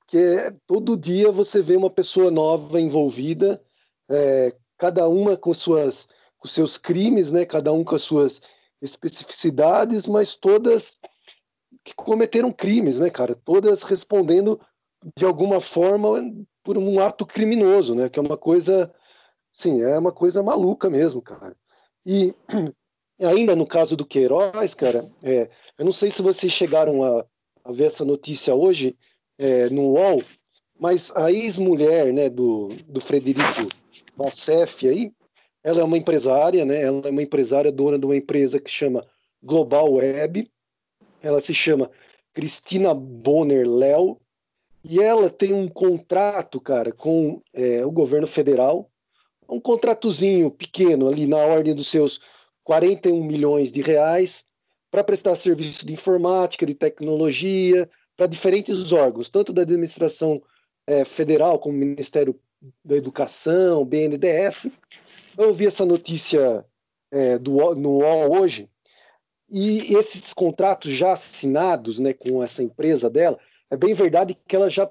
Porque 0.00 0.52
todo 0.66 0.96
dia 0.96 1.30
você 1.30 1.62
vê 1.62 1.76
uma 1.76 1.90
pessoa 1.90 2.30
nova 2.30 2.80
envolvida, 2.80 3.62
é, 4.10 4.56
cada 4.78 5.06
uma 5.08 5.36
com 5.36 5.52
suas 5.52 6.08
com 6.38 6.46
seus 6.48 6.78
crimes, 6.78 7.30
né? 7.30 7.44
Cada 7.44 7.72
um 7.72 7.84
com 7.84 7.96
as 7.96 8.02
suas 8.02 8.40
especificidades, 8.80 10.06
mas 10.06 10.34
todas 10.34 10.96
que 11.84 11.94
cometeram 11.94 12.52
crimes, 12.52 12.98
né, 12.98 13.10
cara? 13.10 13.34
Todas 13.34 13.82
respondendo 13.82 14.60
de 15.16 15.24
alguma 15.24 15.60
forma 15.60 16.08
por 16.62 16.78
um 16.78 17.00
ato 17.00 17.26
criminoso, 17.26 17.94
né? 17.94 18.08
Que 18.08 18.18
é 18.18 18.22
uma 18.22 18.36
coisa, 18.36 18.92
sim, 19.52 19.82
é 19.82 19.98
uma 19.98 20.12
coisa 20.12 20.42
maluca 20.42 20.88
mesmo, 20.88 21.22
cara. 21.22 21.56
E 22.04 22.34
ainda 23.20 23.56
no 23.56 23.66
caso 23.66 23.96
do 23.96 24.06
Queiroz, 24.06 24.74
cara, 24.74 25.10
é, 25.22 25.50
eu 25.78 25.84
não 25.84 25.92
sei 25.92 26.10
se 26.10 26.22
vocês 26.22 26.52
chegaram 26.52 27.02
a, 27.04 27.24
a 27.64 27.72
ver 27.72 27.84
essa 27.84 28.04
notícia 28.04 28.54
hoje 28.54 28.96
é, 29.38 29.68
no 29.70 29.94
UOL, 29.94 30.22
mas 30.78 31.10
a 31.14 31.30
ex-mulher, 31.32 32.12
né, 32.12 32.28
do, 32.30 32.68
do 32.86 33.00
Frederico 33.00 33.68
Bassef 34.16 34.86
aí, 34.86 35.12
ela 35.62 35.80
é 35.80 35.84
uma 35.84 35.98
empresária, 35.98 36.64
né? 36.64 36.82
Ela 36.82 37.08
é 37.08 37.10
uma 37.10 37.22
empresária 37.22 37.70
dona 37.72 37.98
de 37.98 38.04
uma 38.04 38.16
empresa 38.16 38.60
que 38.60 38.70
chama 38.70 39.04
Global 39.42 39.92
Web. 39.92 40.50
Ela 41.20 41.40
se 41.40 41.52
chama 41.52 41.90
Cristina 42.32 42.94
Bonner 42.94 43.68
Léo 43.68 44.20
e 44.84 45.00
ela 45.00 45.28
tem 45.28 45.52
um 45.52 45.68
contrato, 45.68 46.60
cara, 46.60 46.92
com 46.92 47.42
é, 47.52 47.84
o 47.84 47.90
governo 47.90 48.26
federal, 48.26 48.88
um 49.48 49.60
contratozinho 49.60 50.50
pequeno 50.50 51.08
ali 51.08 51.26
na 51.26 51.38
ordem 51.38 51.74
dos 51.74 51.88
seus 51.88 52.20
41 52.64 53.24
milhões 53.24 53.72
de 53.72 53.80
reais 53.80 54.44
para 54.90 55.02
prestar 55.02 55.36
serviço 55.36 55.86
de 55.86 55.92
informática, 55.92 56.66
de 56.66 56.74
tecnologia 56.74 57.88
para 58.16 58.26
diferentes 58.26 58.92
órgãos, 58.92 59.30
tanto 59.30 59.52
da 59.52 59.62
administração 59.62 60.42
é, 60.86 61.04
federal 61.04 61.58
como 61.58 61.76
Ministério 61.76 62.38
da 62.84 62.96
Educação, 62.96 63.84
BNDES. 63.84 64.66
Eu 65.36 65.54
vi 65.54 65.66
essa 65.66 65.84
notícia 65.84 66.64
é, 67.10 67.38
do, 67.38 67.74
no 67.74 67.98
UOL 67.98 68.40
hoje, 68.40 68.68
e 69.48 69.94
esses 69.94 70.34
contratos 70.34 70.90
já 70.90 71.12
assinados 71.12 71.98
né, 71.98 72.12
com 72.12 72.42
essa 72.42 72.62
empresa 72.62 73.08
dela, 73.08 73.38
é 73.70 73.76
bem 73.76 73.94
verdade 73.94 74.36
que 74.46 74.56
ela 74.56 74.68
já 74.68 74.86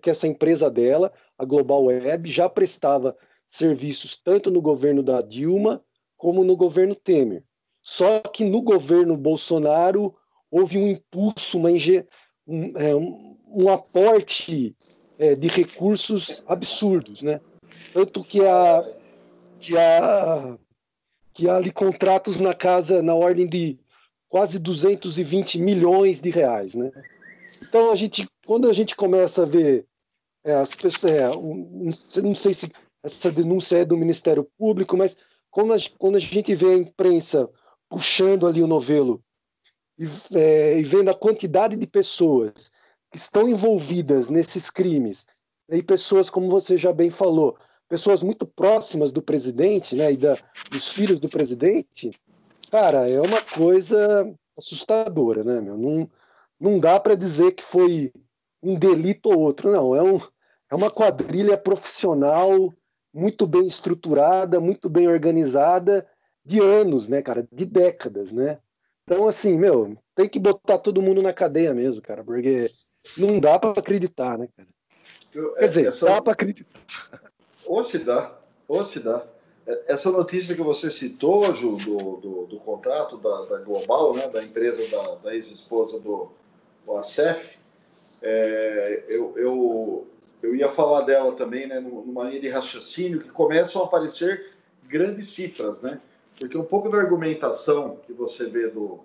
que 0.00 0.10
essa 0.10 0.26
empresa 0.26 0.70
dela, 0.70 1.12
a 1.36 1.44
Global 1.44 1.84
Web, 1.84 2.30
já 2.30 2.48
prestava 2.48 3.16
serviços 3.52 4.16
tanto 4.16 4.50
no 4.50 4.62
governo 4.62 5.02
da 5.02 5.20
Dilma 5.20 5.84
como 6.16 6.42
no 6.42 6.56
governo 6.56 6.94
Temer. 6.94 7.44
Só 7.82 8.20
que 8.20 8.44
no 8.44 8.62
governo 8.62 9.14
Bolsonaro 9.14 10.14
houve 10.50 10.78
um 10.78 10.88
impulso, 10.88 11.58
uma 11.58 11.68
um, 11.68 12.78
é, 12.78 12.94
um, 12.94 13.38
um 13.46 13.68
aporte 13.68 14.74
é, 15.18 15.34
de 15.34 15.48
recursos 15.48 16.42
absurdos, 16.46 17.20
né? 17.20 17.40
Tanto 17.92 18.24
que 18.24 18.40
há, 18.40 18.84
que 19.60 19.76
há, 19.76 20.56
que 21.34 21.48
há 21.48 21.56
ali 21.56 21.70
contratos 21.70 22.38
na 22.38 22.54
casa 22.54 23.02
na 23.02 23.14
ordem 23.14 23.46
de 23.46 23.78
quase 24.30 24.58
220 24.58 25.58
milhões 25.58 26.20
de 26.20 26.30
reais, 26.30 26.74
né? 26.74 26.90
Então 27.60 27.90
a 27.90 27.96
gente, 27.96 28.26
quando 28.46 28.70
a 28.70 28.72
gente 28.72 28.96
começa 28.96 29.42
a 29.42 29.46
ver 29.46 29.86
é, 30.42 30.54
as 30.54 30.70
pessoas, 30.74 31.12
é, 31.12 31.28
um, 31.30 31.90
não 32.22 32.34
sei 32.34 32.54
se 32.54 32.70
essa 33.02 33.30
denúncia 33.30 33.78
é 33.78 33.84
do 33.84 33.96
Ministério 33.96 34.48
Público, 34.58 34.96
mas 34.96 35.16
quando 35.50 35.72
a, 35.72 35.76
quando 35.98 36.16
a 36.16 36.20
gente 36.20 36.54
vê 36.54 36.72
a 36.72 36.76
imprensa 36.76 37.48
puxando 37.88 38.46
ali 38.46 38.62
o 38.62 38.66
novelo 38.66 39.22
e, 39.98 40.06
é, 40.34 40.78
e 40.78 40.82
vendo 40.82 41.10
a 41.10 41.14
quantidade 41.14 41.76
de 41.76 41.86
pessoas 41.86 42.70
que 43.10 43.18
estão 43.18 43.48
envolvidas 43.48 44.30
nesses 44.30 44.70
crimes, 44.70 45.26
e 45.68 45.82
pessoas, 45.82 46.30
como 46.30 46.50
você 46.50 46.76
já 46.76 46.92
bem 46.92 47.10
falou, 47.10 47.56
pessoas 47.88 48.22
muito 48.22 48.46
próximas 48.46 49.12
do 49.12 49.20
presidente, 49.20 49.94
né, 49.94 50.12
e 50.12 50.16
da, 50.16 50.38
dos 50.70 50.88
filhos 50.88 51.20
do 51.20 51.28
presidente, 51.28 52.10
cara, 52.70 53.08
é 53.08 53.20
uma 53.20 53.42
coisa 53.42 54.34
assustadora, 54.56 55.44
né, 55.44 55.60
meu? 55.60 55.76
Não, 55.76 56.10
não 56.58 56.78
dá 56.78 56.98
para 56.98 57.14
dizer 57.14 57.52
que 57.52 57.62
foi 57.62 58.12
um 58.62 58.78
delito 58.78 59.28
ou 59.28 59.38
outro, 59.38 59.70
não. 59.70 59.94
É, 59.94 60.02
um, 60.02 60.20
é 60.70 60.74
uma 60.74 60.90
quadrilha 60.90 61.58
profissional, 61.58 62.72
muito 63.12 63.46
bem 63.46 63.66
estruturada, 63.66 64.60
muito 64.60 64.88
bem 64.88 65.08
organizada 65.08 66.06
de 66.44 66.60
anos, 66.60 67.08
né, 67.08 67.22
cara? 67.22 67.46
De 67.52 67.64
décadas, 67.64 68.32
né? 68.32 68.58
Então, 69.04 69.26
assim, 69.26 69.58
meu, 69.58 69.96
tem 70.14 70.28
que 70.28 70.38
botar 70.38 70.78
todo 70.78 71.02
mundo 71.02 71.22
na 71.22 71.32
cadeia 71.32 71.74
mesmo, 71.74 72.00
cara, 72.00 72.24
porque 72.24 72.70
não 73.16 73.38
dá 73.38 73.58
para 73.58 73.78
acreditar, 73.78 74.38
né, 74.38 74.48
cara? 74.56 74.68
Eu, 75.34 75.54
Quer 75.54 75.68
dizer, 75.68 75.86
essa... 75.88 76.06
dá 76.06 76.22
para 76.22 76.32
acreditar. 76.32 76.80
Ou 77.64 77.82
se 77.82 77.98
dá, 77.98 78.38
ou 78.68 78.84
se 78.84 79.00
dá. 79.00 79.24
É, 79.66 79.92
essa 79.92 80.10
notícia 80.10 80.54
que 80.54 80.62
você 80.62 80.90
citou, 80.90 81.54
Ju, 81.54 81.76
do, 81.76 82.16
do, 82.16 82.46
do 82.46 82.56
contrato 82.58 83.16
da, 83.16 83.44
da, 83.44 83.58
Global, 83.58 84.14
né, 84.14 84.28
da 84.28 84.42
empresa 84.42 84.86
da, 84.88 85.14
da 85.16 85.34
ex-esposa 85.34 85.98
do, 86.00 86.30
do 86.84 86.96
ACEF, 86.96 87.58
é, 88.20 89.04
eu, 89.08 89.36
eu, 89.36 90.06
eu 90.42 90.54
ia 90.54 90.72
falar 90.72 91.02
dela 91.02 91.32
também, 91.32 91.66
né, 91.66 91.80
numa 91.80 92.24
linha 92.24 92.40
de 92.40 92.48
raciocínio, 92.48 93.20
que 93.20 93.30
começam 93.30 93.82
a 93.82 93.84
aparecer 93.84 94.52
grandes 94.84 95.28
cifras, 95.28 95.80
né? 95.80 96.00
Porque 96.38 96.58
um 96.58 96.64
pouco 96.64 96.88
da 96.88 96.98
argumentação 96.98 97.98
que 98.06 98.12
você 98.12 98.46
vê 98.46 98.68
do, 98.68 99.00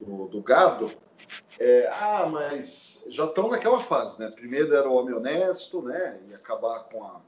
do, 0.00 0.26
do 0.26 0.40
gado 0.40 0.90
é, 1.58 1.88
ah, 1.90 2.28
mas 2.30 3.02
já 3.08 3.24
estão 3.24 3.48
naquela 3.48 3.78
fase, 3.78 4.18
né? 4.20 4.30
Primeiro 4.30 4.74
era 4.74 4.88
o 4.88 4.94
homem 4.94 5.14
honesto, 5.14 5.82
né? 5.82 6.18
E 6.28 6.34
acabar 6.34 6.80
com 6.80 7.04
a, 7.04 7.20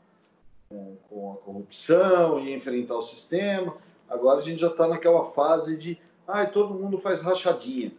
com, 0.68 0.96
com 1.08 1.32
a 1.32 1.36
corrupção 1.36 2.38
e 2.40 2.52
enfrentar 2.52 2.96
o 2.96 3.02
sistema. 3.02 3.74
Agora 4.08 4.40
a 4.40 4.42
gente 4.42 4.60
já 4.60 4.68
está 4.68 4.86
naquela 4.86 5.30
fase 5.32 5.76
de, 5.76 5.98
ah, 6.26 6.46
todo 6.46 6.74
mundo 6.74 6.98
faz 6.98 7.22
rachadinha. 7.22 7.92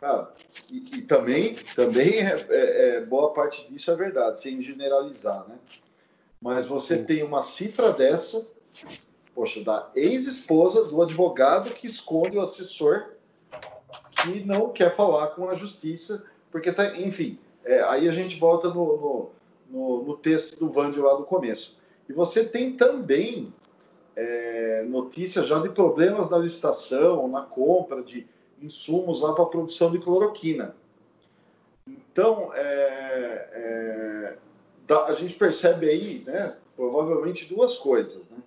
Cara, 0.00 0.32
e, 0.70 0.78
e 0.96 1.02
também, 1.02 1.56
também 1.76 2.20
é, 2.20 2.46
é, 2.48 2.96
é, 2.96 3.00
boa 3.02 3.34
parte 3.34 3.70
disso 3.70 3.90
é 3.90 3.94
verdade, 3.94 4.40
sem 4.40 4.62
generalizar, 4.62 5.46
né? 5.46 5.58
Mas 6.40 6.66
você 6.66 6.96
Sim. 6.96 7.04
tem 7.04 7.22
uma 7.22 7.42
cifra 7.42 7.92
dessa, 7.92 8.48
poxa, 9.34 9.62
da 9.62 9.90
ex-esposa 9.94 10.84
do 10.84 11.02
advogado 11.02 11.74
que 11.74 11.86
esconde 11.86 12.38
o 12.38 12.40
assessor 12.40 13.10
que 14.10 14.42
não 14.42 14.70
quer 14.70 14.96
falar 14.96 15.28
com 15.28 15.50
a 15.50 15.54
justiça, 15.54 16.24
porque 16.50 16.72
tá, 16.72 16.96
enfim, 16.98 17.38
é, 17.62 17.82
aí 17.82 18.08
a 18.08 18.12
gente 18.12 18.38
volta 18.38 18.68
no, 18.68 18.96
no, 18.96 19.30
no, 19.70 20.04
no 20.04 20.16
texto 20.16 20.58
do 20.58 20.70
Vandio 20.70 21.02
lá 21.02 21.14
do 21.14 21.24
começo. 21.24 21.78
E 22.08 22.12
você 22.14 22.42
tem 22.42 22.72
também 22.72 23.52
é, 24.16 24.82
notícias 24.88 25.46
já 25.46 25.58
de 25.58 25.68
problemas 25.68 26.30
na 26.30 26.38
licitação, 26.38 27.28
na 27.28 27.42
compra 27.42 28.02
de 28.02 28.26
insumos 28.62 29.20
lá 29.20 29.32
para 29.32 29.44
a 29.44 29.48
produção 29.48 29.90
de 29.90 29.98
cloroquina. 29.98 30.74
Então, 31.86 32.52
é, 32.54 33.48
é, 33.52 34.94
a 34.94 35.14
gente 35.14 35.34
percebe 35.34 35.88
aí, 35.88 36.22
né, 36.26 36.54
provavelmente 36.76 37.46
duas 37.46 37.76
coisas. 37.76 38.18
Né? 38.30 38.38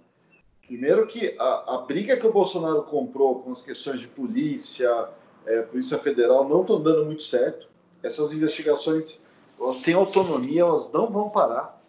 Primeiro 0.68 1.08
que 1.08 1.36
a, 1.40 1.76
a, 1.76 1.78
briga 1.80 2.18
que 2.18 2.26
o 2.26 2.32
Bolsonaro 2.32 2.84
comprou 2.84 3.40
com 3.42 3.52
as 3.52 3.62
questões 3.62 4.00
de 4.00 4.08
polícia, 4.08 5.10
é, 5.46 5.62
Polícia 5.62 5.98
Federal, 5.98 6.48
não 6.48 6.62
estão 6.62 6.82
dando 6.82 7.06
muito 7.06 7.24
certo. 7.24 7.68
Essas 8.02 8.32
investigações, 8.34 9.22
elas 9.60 9.80
têm 9.80 9.94
autonomia, 9.94 10.62
elas 10.62 10.92
não 10.92 11.10
vão 11.10 11.30
parar. 11.30 11.82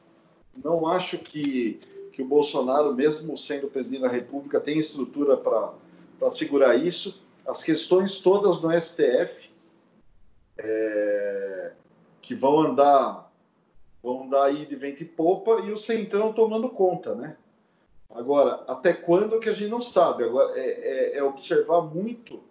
Não 0.62 0.86
acho 0.86 1.18
que, 1.18 1.80
que 2.12 2.22
o 2.22 2.26
Bolsonaro, 2.26 2.94
mesmo 2.94 3.36
sendo 3.36 3.68
presidente 3.68 4.02
da 4.02 4.08
República, 4.08 4.60
tem 4.60 4.78
estrutura 4.78 5.36
para 5.36 6.30
segurar 6.30 6.76
isso. 6.76 7.23
As 7.46 7.62
questões 7.62 8.18
todas 8.18 8.60
no 8.60 8.70
STF, 8.70 9.50
é, 10.58 11.72
que 12.22 12.34
vão 12.34 12.60
andar 12.60 13.24
vão 14.02 14.28
dar 14.28 14.44
aí 14.44 14.66
de 14.66 14.76
vento 14.76 15.02
e 15.02 15.06
popa 15.06 15.62
e 15.64 15.72
o 15.72 15.78
Centrão 15.78 16.30
tomando 16.30 16.68
conta, 16.68 17.14
né? 17.14 17.38
Agora, 18.10 18.62
até 18.68 18.92
quando 18.92 19.40
que 19.40 19.48
a 19.48 19.54
gente 19.54 19.70
não 19.70 19.80
sabe? 19.80 20.24
Agora, 20.24 20.52
é, 20.58 21.14
é, 21.14 21.16
é 21.16 21.22
observar 21.22 21.80
muito 21.80 22.42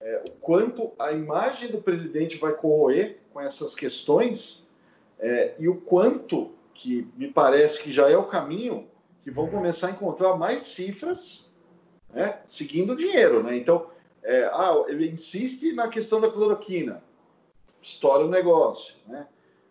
é, 0.00 0.24
o 0.28 0.32
quanto 0.32 0.90
a 0.98 1.12
imagem 1.12 1.70
do 1.70 1.80
presidente 1.80 2.38
vai 2.38 2.54
corroer 2.54 3.18
com 3.32 3.40
essas 3.40 3.72
questões 3.72 4.66
é, 5.20 5.54
e 5.60 5.68
o 5.68 5.76
quanto, 5.76 6.50
que 6.74 7.08
me 7.16 7.28
parece 7.28 7.80
que 7.80 7.92
já 7.92 8.10
é 8.10 8.16
o 8.16 8.26
caminho, 8.26 8.88
que 9.22 9.30
vão 9.30 9.48
começar 9.48 9.88
a 9.88 9.90
encontrar 9.90 10.36
mais 10.36 10.62
cifras 10.62 11.48
né, 12.12 12.40
seguindo 12.44 12.94
o 12.94 12.96
dinheiro. 12.96 13.42
Né? 13.44 13.56
Então, 13.56 13.86
é, 14.22 14.44
ah, 14.44 14.84
ele 14.88 15.10
insiste 15.10 15.72
na 15.72 15.88
questão 15.88 16.20
da 16.20 16.30
cloroquina, 16.30 17.02
estoura 17.82 18.24
o 18.24 18.28
negócio. 18.28 18.94
Né? 19.06 19.26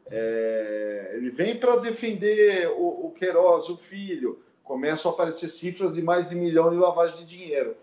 É, 0.07 1.11
ele 1.15 1.29
vem 1.29 1.59
para 1.59 1.75
defender 1.77 2.67
o, 2.69 3.07
o 3.07 3.11
Queiroz, 3.11 3.69
o 3.69 3.77
filho, 3.77 4.39
começam 4.63 5.11
a 5.11 5.13
aparecer 5.13 5.49
cifras 5.49 5.93
de 5.93 6.01
mais 6.01 6.29
de 6.29 6.35
milhão 6.35 6.69
de 6.69 6.75
lavagem 6.75 7.17
de 7.19 7.25
dinheiro. 7.25 7.75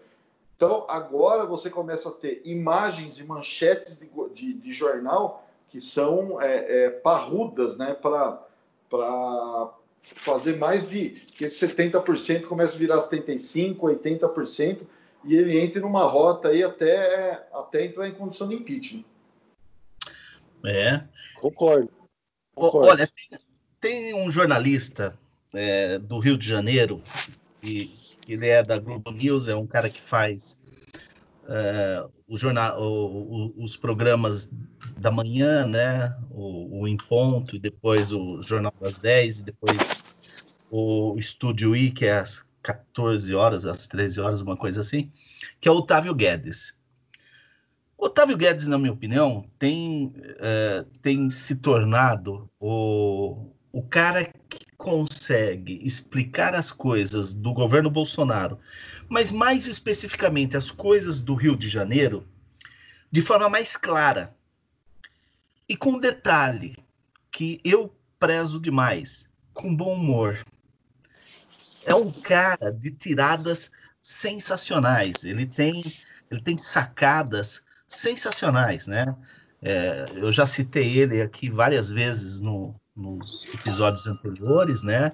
Então, 0.56 0.86
agora 0.88 1.44
você 1.44 1.68
começa 1.68 2.08
a 2.08 2.12
ter 2.12 2.40
imagens 2.44 3.18
e 3.18 3.24
manchetes 3.24 3.98
de, 3.98 4.08
de, 4.34 4.54
de 4.54 4.72
jornal 4.72 5.46
que 5.68 5.80
são 5.80 6.40
é, 6.40 6.84
é, 6.84 6.90
parrudas, 6.90 7.76
né, 7.76 7.94
para 7.94 8.40
fazer 10.00 10.56
mais 10.56 10.88
de 10.88 11.10
que 11.10 11.44
esse 11.44 11.66
70% 11.66 12.46
começa 12.46 12.74
a 12.74 12.78
virar 12.78 12.98
75%, 12.98 13.76
80%, 13.78 14.78
e 15.24 15.34
ele 15.34 15.58
entra 15.58 15.80
numa 15.80 16.04
rota 16.04 16.48
aí 16.48 16.62
até, 16.62 17.46
até 17.52 17.84
entrar 17.84 18.08
em 18.08 18.14
condição 18.14 18.48
de 18.48 18.54
impeachment. 18.54 19.04
É. 20.64 21.02
Concordo. 21.40 21.90
Concordo. 22.54 22.88
Olha, 22.88 23.08
tem, 23.08 23.40
tem 23.80 24.14
um 24.14 24.30
jornalista 24.30 25.18
é, 25.54 25.98
do 25.98 26.18
Rio 26.18 26.36
de 26.36 26.48
Janeiro, 26.48 27.02
e 27.62 27.94
ele 28.28 28.48
é 28.48 28.62
da 28.62 28.78
Globo 28.78 29.10
News, 29.10 29.48
é 29.48 29.54
um 29.54 29.66
cara 29.66 29.88
que 29.90 30.00
faz 30.00 30.58
uh, 31.44 32.10
o 32.28 32.36
jornal, 32.36 32.80
o, 32.80 33.52
o, 33.58 33.64
os 33.64 33.76
programas 33.76 34.50
da 34.96 35.10
manhã, 35.10 35.66
né? 35.66 36.16
O, 36.30 36.80
o 36.80 36.88
Em 36.88 36.96
Ponto, 36.96 37.54
e 37.54 37.58
depois 37.58 38.10
o 38.12 38.40
Jornal 38.42 38.74
das 38.80 38.98
10, 38.98 39.38
e 39.38 39.42
depois 39.42 40.04
o 40.70 41.16
Estúdio 41.18 41.76
I, 41.76 41.90
que 41.90 42.06
é 42.06 42.18
às 42.18 42.45
14 42.66 43.32
horas, 43.32 43.64
às 43.64 43.86
13 43.86 44.20
horas, 44.20 44.40
uma 44.40 44.56
coisa 44.56 44.80
assim, 44.80 45.12
que 45.60 45.68
é 45.68 45.70
o 45.70 45.76
Otávio 45.76 46.12
Guedes. 46.12 46.76
Otávio 47.96 48.36
Guedes, 48.36 48.66
na 48.66 48.76
minha 48.76 48.92
opinião, 48.92 49.48
tem, 49.56 50.06
uh, 50.06 50.84
tem 51.00 51.30
se 51.30 51.54
tornado 51.54 52.50
o, 52.58 53.52
o 53.72 53.82
cara 53.82 54.24
que 54.24 54.66
consegue 54.76 55.80
explicar 55.82 56.54
as 56.54 56.72
coisas 56.72 57.32
do 57.34 57.52
governo 57.52 57.88
Bolsonaro, 57.88 58.58
mas 59.08 59.30
mais 59.30 59.68
especificamente 59.68 60.56
as 60.56 60.68
coisas 60.70 61.20
do 61.20 61.34
Rio 61.34 61.56
de 61.56 61.68
Janeiro, 61.68 62.26
de 63.12 63.22
forma 63.22 63.48
mais 63.48 63.76
clara. 63.76 64.34
E 65.68 65.76
com 65.76 65.98
detalhe 65.98 66.76
que 67.30 67.60
eu 67.64 67.94
prezo 68.18 68.58
demais, 68.60 69.30
com 69.54 69.74
bom 69.74 69.94
humor. 69.94 70.44
É 71.86 71.94
um 71.94 72.10
cara 72.10 72.72
de 72.72 72.90
tiradas 72.90 73.70
sensacionais. 74.02 75.24
Ele 75.24 75.46
tem, 75.46 75.94
ele 76.30 76.40
tem 76.40 76.58
sacadas 76.58 77.62
sensacionais, 77.88 78.86
né? 78.86 79.16
É, 79.62 80.06
eu 80.16 80.30
já 80.30 80.46
citei 80.46 80.98
ele 80.98 81.22
aqui 81.22 81.48
várias 81.48 81.88
vezes 81.88 82.40
no, 82.40 82.74
nos 82.94 83.46
episódios 83.54 84.06
anteriores, 84.06 84.82
né? 84.82 85.12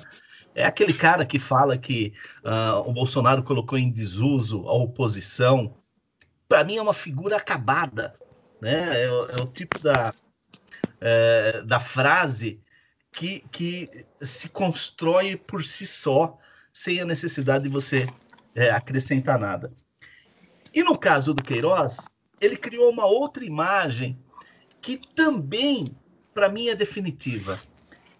É 0.54 0.64
aquele 0.64 0.92
cara 0.92 1.24
que 1.24 1.38
fala 1.38 1.78
que 1.78 2.12
uh, 2.44 2.78
o 2.88 2.92
Bolsonaro 2.92 3.42
colocou 3.42 3.78
em 3.78 3.90
desuso 3.90 4.68
a 4.68 4.72
oposição. 4.72 5.74
Para 6.48 6.64
mim 6.64 6.76
é 6.76 6.82
uma 6.82 6.92
figura 6.92 7.36
acabada, 7.36 8.14
né? 8.60 9.02
É, 9.02 9.04
é 9.04 9.42
o 9.42 9.46
tipo 9.46 9.78
da, 9.78 10.12
é, 11.00 11.62
da 11.62 11.80
frase 11.80 12.60
que, 13.10 13.44
que 13.50 13.90
se 14.20 14.48
constrói 14.48 15.36
por 15.36 15.64
si 15.64 15.86
só, 15.86 16.38
sem 16.72 17.00
a 17.00 17.04
necessidade 17.04 17.64
de 17.64 17.70
você 17.70 18.08
é, 18.54 18.70
acrescentar 18.70 19.38
nada. 19.38 19.72
E 20.74 20.82
no 20.82 20.96
caso 20.96 21.34
do 21.34 21.42
Queiroz, 21.42 21.98
ele 22.40 22.56
criou 22.56 22.90
uma 22.90 23.04
outra 23.04 23.44
imagem 23.44 24.18
que 24.80 24.96
também, 25.14 25.94
para 26.34 26.48
mim, 26.48 26.68
é 26.68 26.74
definitiva 26.74 27.60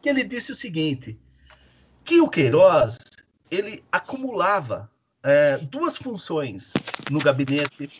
que 0.00 0.08
ele 0.08 0.24
disse 0.24 0.52
o 0.52 0.54
seguinte, 0.54 1.18
que 2.04 2.20
o 2.20 2.28
Queiroz 2.28 2.98
ele 3.50 3.84
acumulava 3.90 4.90
é, 5.22 5.58
duas 5.58 5.96
funções 5.96 6.72
no 7.10 7.20
gabinete 7.20 7.90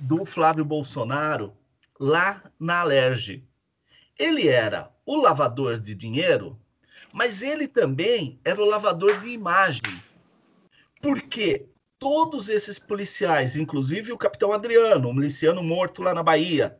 do 0.00 0.24
Flávio 0.24 0.64
Bolsonaro 0.64 1.56
lá 1.98 2.42
na 2.58 2.80
Alerj. 2.80 3.44
Ele 4.18 4.48
era 4.48 4.90
o 5.04 5.16
lavador 5.16 5.78
de 5.78 5.94
dinheiro, 5.94 6.58
mas 7.16 7.42
ele 7.42 7.66
também 7.66 8.38
era 8.44 8.62
o 8.62 8.66
lavador 8.66 9.22
de 9.22 9.30
imagem. 9.30 10.02
Porque 11.00 11.66
todos 11.98 12.50
esses 12.50 12.78
policiais, 12.78 13.56
inclusive 13.56 14.12
o 14.12 14.18
capitão 14.18 14.52
Adriano, 14.52 15.08
um 15.08 15.14
miliciano 15.14 15.62
morto 15.62 16.02
lá 16.02 16.12
na 16.12 16.22
Bahia, 16.22 16.78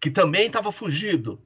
que 0.00 0.10
também 0.10 0.48
estava 0.48 0.72
fugido, 0.72 1.40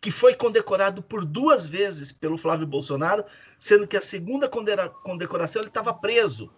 que 0.00 0.12
foi 0.12 0.36
condecorado 0.36 1.02
por 1.02 1.24
duas 1.24 1.66
vezes 1.66 2.12
pelo 2.12 2.38
Flávio 2.38 2.64
Bolsonaro, 2.64 3.24
sendo 3.58 3.88
que 3.88 3.96
a 3.96 4.00
segunda 4.00 4.48
condecoração 4.48 5.62
ele 5.62 5.68
estava 5.68 5.92
preso. 5.92 6.54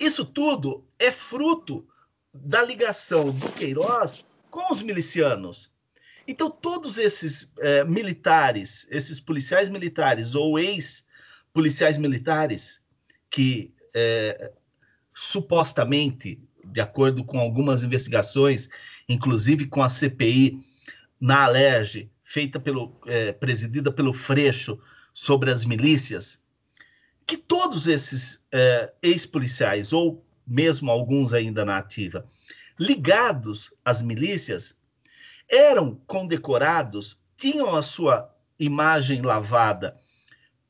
isso 0.00 0.24
tudo 0.24 0.82
é 0.98 1.12
fruto 1.12 1.86
da 2.32 2.62
ligação 2.62 3.32
do 3.32 3.52
Queiroz 3.52 4.24
com 4.50 4.72
os 4.72 4.80
milicianos. 4.80 5.76
Então, 6.30 6.50
todos 6.50 6.98
esses 6.98 7.54
é, 7.58 7.82
militares, 7.84 8.86
esses 8.90 9.18
policiais 9.18 9.70
militares 9.70 10.34
ou 10.34 10.58
ex-policiais 10.58 11.96
militares 11.96 12.82
que 13.30 13.72
é, 13.94 14.52
supostamente, 15.14 16.38
de 16.66 16.82
acordo 16.82 17.24
com 17.24 17.38
algumas 17.38 17.82
investigações, 17.82 18.68
inclusive 19.08 19.68
com 19.68 19.82
a 19.82 19.88
CPI 19.88 20.62
na 21.18 21.44
Alerj, 21.44 22.10
feita 22.22 22.60
pelo, 22.60 23.00
é, 23.06 23.32
presidida 23.32 23.90
pelo 23.90 24.12
Freixo 24.12 24.78
sobre 25.14 25.50
as 25.50 25.64
milícias, 25.64 26.42
que 27.26 27.38
todos 27.38 27.88
esses 27.88 28.44
é, 28.52 28.92
ex-policiais, 29.02 29.94
ou 29.94 30.22
mesmo 30.46 30.90
alguns 30.90 31.32
ainda 31.32 31.64
na 31.64 31.78
ativa, 31.78 32.26
ligados 32.78 33.72
às 33.82 34.02
milícias, 34.02 34.77
eram 35.48 36.00
condecorados, 36.06 37.20
tinham 37.36 37.74
a 37.74 37.82
sua 37.82 38.34
imagem 38.58 39.22
lavada 39.22 39.96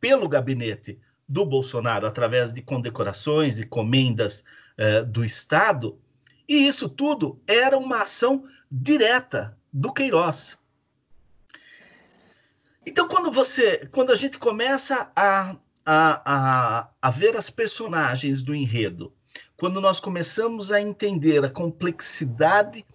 pelo 0.00 0.28
gabinete 0.28 1.00
do 1.28 1.44
Bolsonaro 1.44 2.06
através 2.06 2.52
de 2.52 2.62
condecorações 2.62 3.58
e 3.58 3.66
comendas 3.66 4.44
eh, 4.76 5.02
do 5.02 5.24
Estado, 5.24 5.98
e 6.48 6.66
isso 6.66 6.88
tudo 6.88 7.40
era 7.46 7.76
uma 7.76 8.02
ação 8.02 8.44
direta 8.70 9.56
do 9.72 9.92
Queiroz. 9.92 10.56
Então, 12.86 13.06
quando 13.06 13.30
você, 13.30 13.86
quando 13.92 14.12
a 14.12 14.16
gente 14.16 14.38
começa 14.38 15.10
a, 15.14 15.56
a, 15.84 16.22
a, 16.24 16.88
a 17.02 17.10
ver 17.10 17.36
as 17.36 17.50
personagens 17.50 18.40
do 18.40 18.54
enredo, 18.54 19.12
quando 19.58 19.78
nós 19.78 20.00
começamos 20.00 20.72
a 20.72 20.80
entender 20.80 21.44
a 21.44 21.50
complexidade 21.50 22.86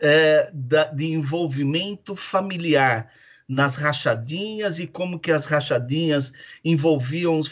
eh, 0.00 0.50
da, 0.52 0.84
de 0.84 1.12
envolvimento 1.12 2.16
familiar 2.16 3.10
nas 3.48 3.76
rachadinhas 3.76 4.78
e 4.78 4.86
como 4.86 5.18
que 5.18 5.30
as 5.30 5.44
rachadinhas 5.44 6.32
envolviam 6.64 7.38
os 7.38 7.50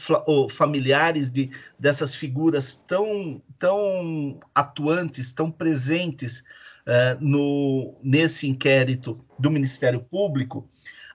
familiares 0.51 1.31
de, 1.31 1.51
dessas 1.79 2.15
figuras 2.15 2.83
tão, 2.87 3.43
tão 3.59 4.41
atuantes, 4.55 5.33
tão 5.33 5.51
presentes 5.51 6.41
uh, 6.87 7.21
no, 7.21 7.99
nesse 8.03 8.47
inquérito 8.49 9.23
do 9.39 9.51
Ministério 9.51 10.01
Público, 10.01 10.67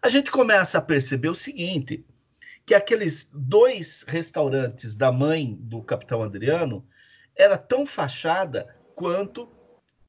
a 0.01 0.07
gente 0.07 0.29
começa 0.29 0.77
a 0.77 0.81
perceber 0.81 1.29
o 1.29 1.35
seguinte, 1.35 2.05
que 2.63 2.75
aqueles 2.75 3.29
dois 3.33 4.03
restaurantes 4.07 4.95
da 4.95 5.11
mãe 5.11 5.57
do 5.61 5.81
capitão 5.81 6.21
Adriano 6.21 6.85
era 7.35 7.57
tão 7.57 7.85
fachada 7.85 8.67
quanto 8.95 9.49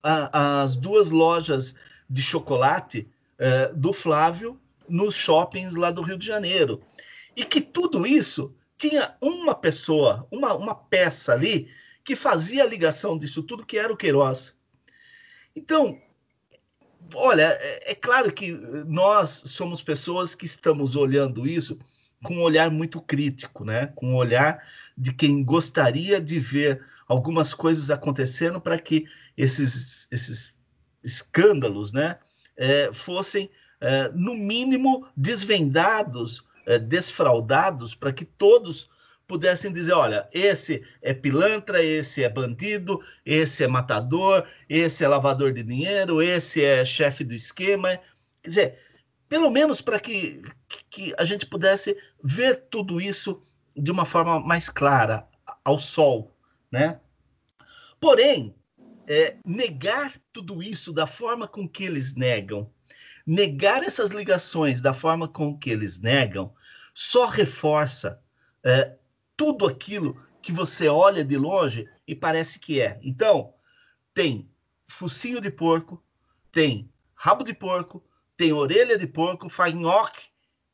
a, 0.06 0.62
as 0.62 0.76
duas 0.76 1.10
lojas 1.10 1.74
de 2.08 2.22
chocolate 2.22 3.08
uh, 3.40 3.74
do 3.74 3.92
Flávio 3.92 4.60
nos 4.88 5.14
shoppings 5.14 5.74
lá 5.74 5.90
do 5.90 6.02
Rio 6.02 6.16
de 6.16 6.26
Janeiro. 6.26 6.80
E 7.34 7.44
que 7.44 7.60
tudo 7.60 8.06
isso 8.06 8.54
tinha 8.78 9.16
uma 9.20 9.54
pessoa, 9.54 10.26
uma, 10.30 10.54
uma 10.54 10.74
peça 10.74 11.32
ali, 11.32 11.68
que 12.04 12.14
fazia 12.14 12.62
a 12.62 12.66
ligação 12.66 13.18
disso 13.18 13.42
tudo, 13.42 13.66
que 13.66 13.78
era 13.78 13.92
o 13.92 13.96
Queiroz. 13.96 14.56
Então, 15.54 15.98
olha, 17.14 17.58
é, 17.60 17.90
é 17.90 17.94
claro 17.94 18.32
que 18.32 18.52
nós 18.86 19.42
somos 19.46 19.82
pessoas 19.82 20.34
que 20.34 20.46
estamos 20.46 20.94
olhando 20.94 21.46
isso 21.46 21.76
com 22.22 22.36
um 22.36 22.42
olhar 22.42 22.70
muito 22.70 23.00
crítico, 23.00 23.64
né? 23.64 23.88
com 23.94 24.10
um 24.10 24.14
olhar 24.14 24.62
de 24.96 25.12
quem 25.12 25.42
gostaria 25.42 26.20
de 26.20 26.38
ver 26.38 26.84
algumas 27.06 27.54
coisas 27.54 27.90
acontecendo 27.90 28.60
para 28.60 28.78
que 28.78 29.06
esses, 29.36 30.08
esses 30.10 30.54
escândalos 31.02 31.92
né? 31.92 32.18
É, 32.56 32.90
fossem 32.92 33.50
é, 33.80 34.08
no 34.14 34.34
mínimo, 34.34 35.06
desvendados, 35.16 36.44
é, 36.66 36.78
desfraudados, 36.78 37.94
para 37.94 38.12
que 38.12 38.24
todos 38.24 38.88
pudessem 39.26 39.72
dizer: 39.72 39.92
olha, 39.92 40.28
esse 40.32 40.82
é 41.02 41.12
pilantra, 41.12 41.82
esse 41.82 42.24
é 42.24 42.28
bandido, 42.28 43.00
esse 43.24 43.64
é 43.64 43.68
matador, 43.68 44.46
esse 44.68 45.04
é 45.04 45.08
lavador 45.08 45.52
de 45.52 45.62
dinheiro, 45.62 46.22
esse 46.22 46.64
é 46.64 46.84
chefe 46.84 47.24
do 47.24 47.34
esquema. 47.34 48.00
Quer 48.42 48.48
dizer, 48.48 48.78
pelo 49.28 49.50
menos 49.50 49.80
para 49.80 49.98
que, 50.00 50.40
que 50.88 51.14
a 51.18 51.24
gente 51.24 51.46
pudesse 51.46 51.96
ver 52.22 52.64
tudo 52.70 53.00
isso 53.00 53.40
de 53.76 53.90
uma 53.90 54.06
forma 54.06 54.40
mais 54.40 54.68
clara, 54.68 55.26
ao 55.64 55.78
sol, 55.78 56.35
né? 56.76 57.00
Porém, 57.98 58.54
é, 59.08 59.38
negar 59.46 60.12
tudo 60.30 60.62
isso 60.62 60.92
da 60.92 61.06
forma 61.06 61.48
com 61.48 61.66
que 61.66 61.84
eles 61.84 62.14
negam, 62.14 62.70
negar 63.26 63.82
essas 63.82 64.10
ligações 64.10 64.82
da 64.82 64.92
forma 64.92 65.26
com 65.26 65.56
que 65.56 65.70
eles 65.70 65.98
negam 65.98 66.54
só 66.92 67.26
reforça 67.26 68.20
é, 68.62 68.94
tudo 69.34 69.66
aquilo 69.66 70.22
que 70.42 70.52
você 70.52 70.86
olha 70.86 71.24
de 71.24 71.38
longe 71.38 71.88
e 72.06 72.14
parece 72.14 72.58
que 72.58 72.78
é. 72.78 73.00
Então, 73.02 73.54
tem 74.12 74.46
focinho 74.86 75.40
de 75.40 75.50
porco, 75.50 76.04
tem 76.52 76.92
rabo 77.14 77.42
de 77.42 77.54
porco, 77.54 78.04
tem 78.36 78.52
orelha 78.52 78.98
de 78.98 79.06
porco, 79.06 79.48
faz 79.48 79.72
nhoque, 79.72 80.26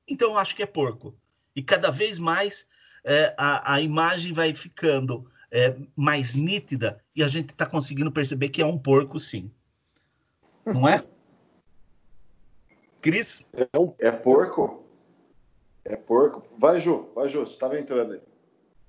então 0.09 0.37
acho 0.37 0.57
que 0.57 0.65
é 0.65 0.67
porco. 0.67 1.17
E 1.55 1.63
cada 1.63 1.93
vez 1.93 2.19
mais 2.19 2.67
é, 3.05 3.35
a, 3.37 3.75
a, 3.75 3.81
imagem 3.81 4.33
vai 4.33 4.55
ficando 4.55 5.27
é, 5.53 5.77
mais 5.95 6.35
nítida 6.35 6.99
e 7.15 7.23
a 7.23 7.29
gente 7.29 7.51
está 7.51 7.67
conseguindo 7.67 8.11
perceber 8.11 8.49
que 8.49 8.63
é 8.63 8.67
um 8.67 8.79
porco, 8.79 9.19
sim. 9.19 9.51
Não 10.65 10.89
é? 10.89 11.05
Cris? 13.03 13.47
É, 13.53 13.79
um... 13.79 13.93
é 13.99 14.11
porco? 14.11 14.83
É 15.85 15.95
porco. 15.95 16.43
Vai, 16.59 16.81
Ju, 16.81 17.11
vai, 17.15 17.29
Ju, 17.29 17.41
você 17.41 17.53
estava 17.53 17.79
entrando 17.79 18.15
aí. 18.15 18.21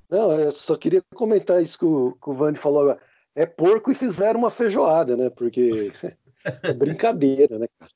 Não, 0.09 0.31
eu 0.31 0.51
só 0.51 0.77
queria 0.77 1.03
comentar 1.13 1.61
isso 1.61 1.77
que 1.77 1.85
o, 1.85 2.13
que 2.13 2.29
o 2.29 2.33
Vande 2.33 2.59
falou 2.59 2.83
agora. 2.83 3.01
É 3.35 3.45
porco 3.45 3.91
e 3.91 3.95
fizeram 3.95 4.39
uma 4.39 4.51
feijoada, 4.51 5.17
né? 5.17 5.29
Porque 5.31 5.91
é 6.63 6.71
brincadeira, 6.71 7.57
né, 7.57 7.67
cara? 7.79 7.91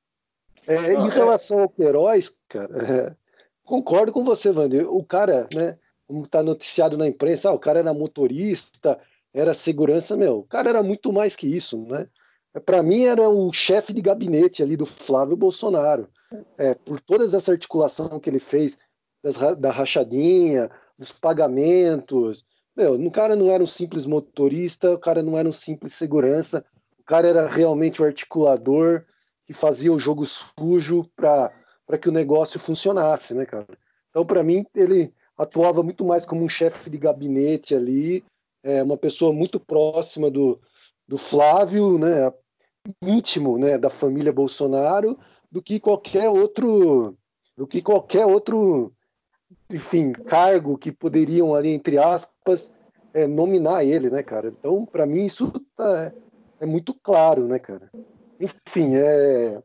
É, 0.66 0.94
Não, 0.94 1.06
em 1.06 1.10
é. 1.10 1.14
relação 1.14 1.60
ao 1.60 1.70
Queiroz, 1.70 2.36
cara, 2.50 2.76
é, 2.76 3.16
concordo 3.64 4.12
com 4.12 4.26
você, 4.26 4.52
Vande. 4.52 4.80
O 4.80 5.04
cara, 5.04 5.48
né? 5.54 5.78
Como 6.08 6.24
está 6.24 6.41
noticiado 6.41 6.98
na 6.98 7.08
imprensa, 7.08 7.50
ah, 7.50 7.54
o 7.54 7.60
cara 7.60 7.80
era 7.80 7.93
motorista, 7.93 9.00
era 9.34 9.54
segurança, 9.54 10.15
meu. 10.15 10.39
O 10.39 10.43
cara 10.43 10.70
era 10.70 10.82
muito 10.82 11.12
mais 11.12 11.36
que 11.36 11.48
isso, 11.48 11.78
né? 11.86 12.08
para 12.65 12.82
mim 12.82 13.04
era 13.04 13.30
o 13.30 13.52
chefe 13.54 13.93
de 13.93 14.02
gabinete 14.02 14.63
ali 14.63 14.76
do 14.76 14.86
Flávio 14.86 15.36
Bolsonaro. 15.36 16.10
É, 16.58 16.74
por 16.74 17.00
toda 17.00 17.26
essa 17.38 17.52
articulação 17.52 18.20
que 18.20 18.30
ele 18.30 18.39
fez 18.39 18.78
das, 19.24 19.38
da 19.58 19.72
rachadinha, 19.72 20.70
dos 20.98 21.12
pagamentos. 21.12 22.43
Meu, 22.76 22.93
o 22.93 23.12
cara 23.12 23.36
não 23.36 23.52
era 23.52 23.63
um 23.63 23.67
simples 23.67 24.06
motorista, 24.06 24.93
o 24.93 25.00
cara 25.00 25.24
não 25.24 25.38
era 25.38 25.48
um 25.48 25.54
simples 25.54 25.93
segurança, 25.93 26.65
o 27.00 27.04
cara 27.04 27.28
era 27.28 27.48
realmente 27.48 28.02
o 28.02 28.06
articulador 28.06 29.06
que 29.46 29.54
fazia 29.54 29.93
o 29.93 30.00
jogo 30.00 30.26
sujo 30.26 31.10
para 31.15 31.98
que 32.02 32.10
o 32.10 32.12
negócio 32.12 32.60
funcionasse, 32.60 33.34
né, 33.34 33.46
cara? 33.46 33.67
Então, 34.10 34.26
para 34.26 34.43
mim, 34.43 34.65
ele 34.76 35.13
atuava 35.38 35.84
muito 35.84 36.04
mais 36.04 36.26
como 36.26 36.43
um 36.43 36.50
chefe 36.50 36.89
de 36.89 36.97
gabinete 36.97 37.76
ali, 37.76 38.23
é, 38.63 38.82
uma 38.82 38.97
pessoa 38.97 39.32
muito 39.32 39.60
próxima 39.60 40.30
do, 40.30 40.60
do 41.08 41.17
Flávio, 41.17 41.97
né, 41.97 42.32
íntimo, 43.02 43.58
né, 43.58 43.77
da 43.77 43.90
família 43.90 44.31
Bolsonaro, 44.33 45.17
do 45.52 45.62
que 45.62 45.79
qualquer 45.79 46.29
outro, 46.29 47.15
do 47.56 47.67
que 47.67 47.81
qualquer 47.81 48.25
outro, 48.25 48.92
enfim, 49.69 50.12
cargo 50.12 50.77
que 50.77 50.92
poderiam 50.92 51.56
ali 51.56 51.69
entre 51.69 51.98
aspas 51.98 52.71
é, 53.13 53.25
nominar 53.25 53.83
ele, 53.83 54.10
né, 54.10 54.21
cara? 54.21 54.50
Então, 54.50 54.85
para 54.85 55.06
mim 55.06 55.25
isso 55.25 55.52
tá, 55.75 56.12
é 56.60 56.65
muito 56.65 56.94
claro, 56.94 57.48
né, 57.48 57.60
cara? 57.60 57.90
Enfim, 58.40 58.96
é, 58.96 59.62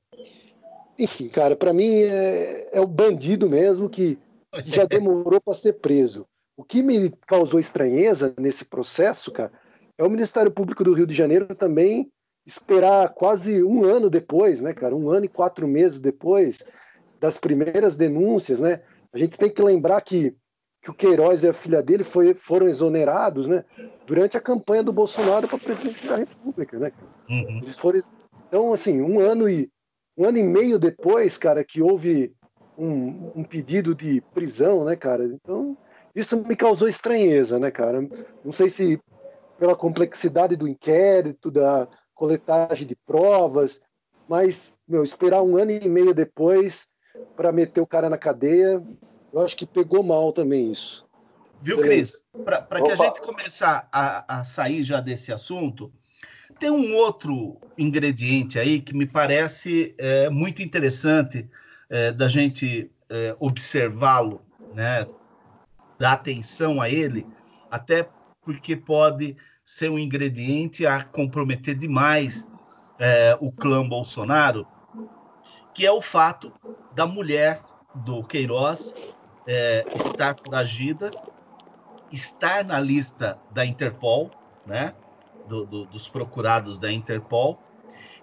enfim, 0.98 1.28
cara, 1.28 1.56
para 1.56 1.72
mim 1.72 2.02
é, 2.02 2.68
é 2.72 2.80
o 2.80 2.86
bandido 2.86 3.48
mesmo 3.48 3.88
que, 3.90 4.16
que 4.16 4.22
já 4.64 4.84
demorou 4.84 5.40
para 5.40 5.54
ser 5.54 5.74
preso. 5.74 6.26
O 6.56 6.64
que 6.64 6.82
me 6.82 7.10
causou 7.26 7.58
estranheza 7.58 8.34
nesse 8.38 8.64
processo, 8.64 9.32
cara, 9.32 9.52
é 9.96 10.04
o 10.04 10.10
Ministério 10.10 10.50
Público 10.50 10.84
do 10.84 10.92
Rio 10.92 11.06
de 11.06 11.14
Janeiro 11.14 11.54
também 11.54 12.10
esperar 12.46 13.08
quase 13.14 13.62
um 13.62 13.84
ano 13.84 14.10
depois, 14.10 14.60
né, 14.60 14.72
cara? 14.72 14.94
Um 14.94 15.10
ano 15.10 15.24
e 15.24 15.28
quatro 15.28 15.66
meses 15.66 16.00
depois 16.00 16.58
das 17.20 17.38
primeiras 17.38 17.96
denúncias, 17.96 18.60
né? 18.60 18.82
A 19.12 19.18
gente 19.18 19.38
tem 19.38 19.48
que 19.48 19.62
lembrar 19.62 20.00
que, 20.00 20.34
que 20.82 20.90
o 20.90 20.94
Queiroz 20.94 21.42
e 21.42 21.48
a 21.48 21.52
filha 21.52 21.82
dele 21.82 22.02
foi, 22.02 22.34
foram 22.34 22.66
exonerados, 22.66 23.46
né? 23.46 23.64
Durante 24.06 24.36
a 24.36 24.40
campanha 24.40 24.82
do 24.82 24.92
Bolsonaro 24.92 25.46
para 25.46 25.58
presidente 25.58 26.06
da 26.06 26.16
República, 26.16 26.78
né? 26.78 26.92
Uhum. 27.28 27.60
Eles 27.62 27.78
foram, 27.78 28.00
então, 28.48 28.72
assim, 28.72 29.00
um 29.00 29.20
ano 29.20 29.48
e 29.48 29.70
um 30.16 30.26
ano 30.26 30.38
e 30.38 30.42
meio 30.42 30.78
depois, 30.78 31.38
cara, 31.38 31.64
que 31.64 31.80
houve 31.80 32.34
um, 32.82 33.30
um 33.36 33.44
pedido 33.44 33.94
de 33.94 34.20
prisão, 34.34 34.84
né, 34.84 34.96
cara? 34.96 35.24
Então, 35.24 35.76
isso 36.14 36.36
me 36.36 36.56
causou 36.56 36.88
estranheza, 36.88 37.58
né, 37.58 37.70
cara? 37.70 38.02
Não 38.44 38.50
sei 38.50 38.68
se 38.68 39.00
pela 39.58 39.76
complexidade 39.76 40.56
do 40.56 40.66
inquérito, 40.66 41.50
da 41.50 41.86
coletagem 42.12 42.86
de 42.86 42.96
provas, 42.96 43.80
mas, 44.28 44.72
meu, 44.88 45.04
esperar 45.04 45.42
um 45.42 45.56
ano 45.56 45.70
e 45.70 45.88
meio 45.88 46.12
depois 46.12 46.86
para 47.36 47.52
meter 47.52 47.80
o 47.80 47.86
cara 47.86 48.10
na 48.10 48.18
cadeia, 48.18 48.82
eu 49.32 49.40
acho 49.40 49.56
que 49.56 49.66
pegou 49.66 50.02
mal 50.02 50.32
também 50.32 50.72
isso. 50.72 51.06
Viu, 51.60 51.78
Cris? 51.78 52.24
Para 52.44 52.82
que 52.82 52.90
a 52.90 52.96
gente 52.96 53.20
começar 53.20 53.88
a, 53.92 54.40
a 54.40 54.44
sair 54.44 54.82
já 54.82 55.00
desse 55.00 55.32
assunto, 55.32 55.92
tem 56.58 56.70
um 56.70 56.96
outro 56.96 57.56
ingrediente 57.78 58.58
aí 58.58 58.80
que 58.80 58.94
me 58.94 59.06
parece 59.06 59.94
é, 59.96 60.28
muito 60.28 60.60
interessante 60.60 61.48
é, 61.92 62.10
da 62.10 62.26
gente 62.26 62.90
é, 63.10 63.36
observá-lo, 63.38 64.40
né? 64.74 65.06
dar 65.98 66.14
atenção 66.14 66.80
a 66.80 66.88
ele, 66.88 67.26
até 67.70 68.08
porque 68.42 68.74
pode 68.74 69.36
ser 69.62 69.90
um 69.90 69.98
ingrediente 69.98 70.86
a 70.86 71.04
comprometer 71.04 71.76
demais 71.76 72.48
é, 72.98 73.36
o 73.40 73.52
clã 73.52 73.86
Bolsonaro, 73.86 74.66
que 75.74 75.84
é 75.84 75.92
o 75.92 76.00
fato 76.00 76.50
da 76.94 77.06
mulher 77.06 77.62
do 77.94 78.24
Queiroz 78.24 78.94
é, 79.46 79.84
estar 79.94 80.34
foragida, 80.34 81.10
estar 82.10 82.64
na 82.64 82.80
lista 82.80 83.38
da 83.50 83.66
Interpol, 83.66 84.30
né? 84.66 84.94
Do, 85.46 85.66
do, 85.66 85.84
dos 85.86 86.08
procurados 86.08 86.78
da 86.78 86.90
Interpol, 86.90 87.60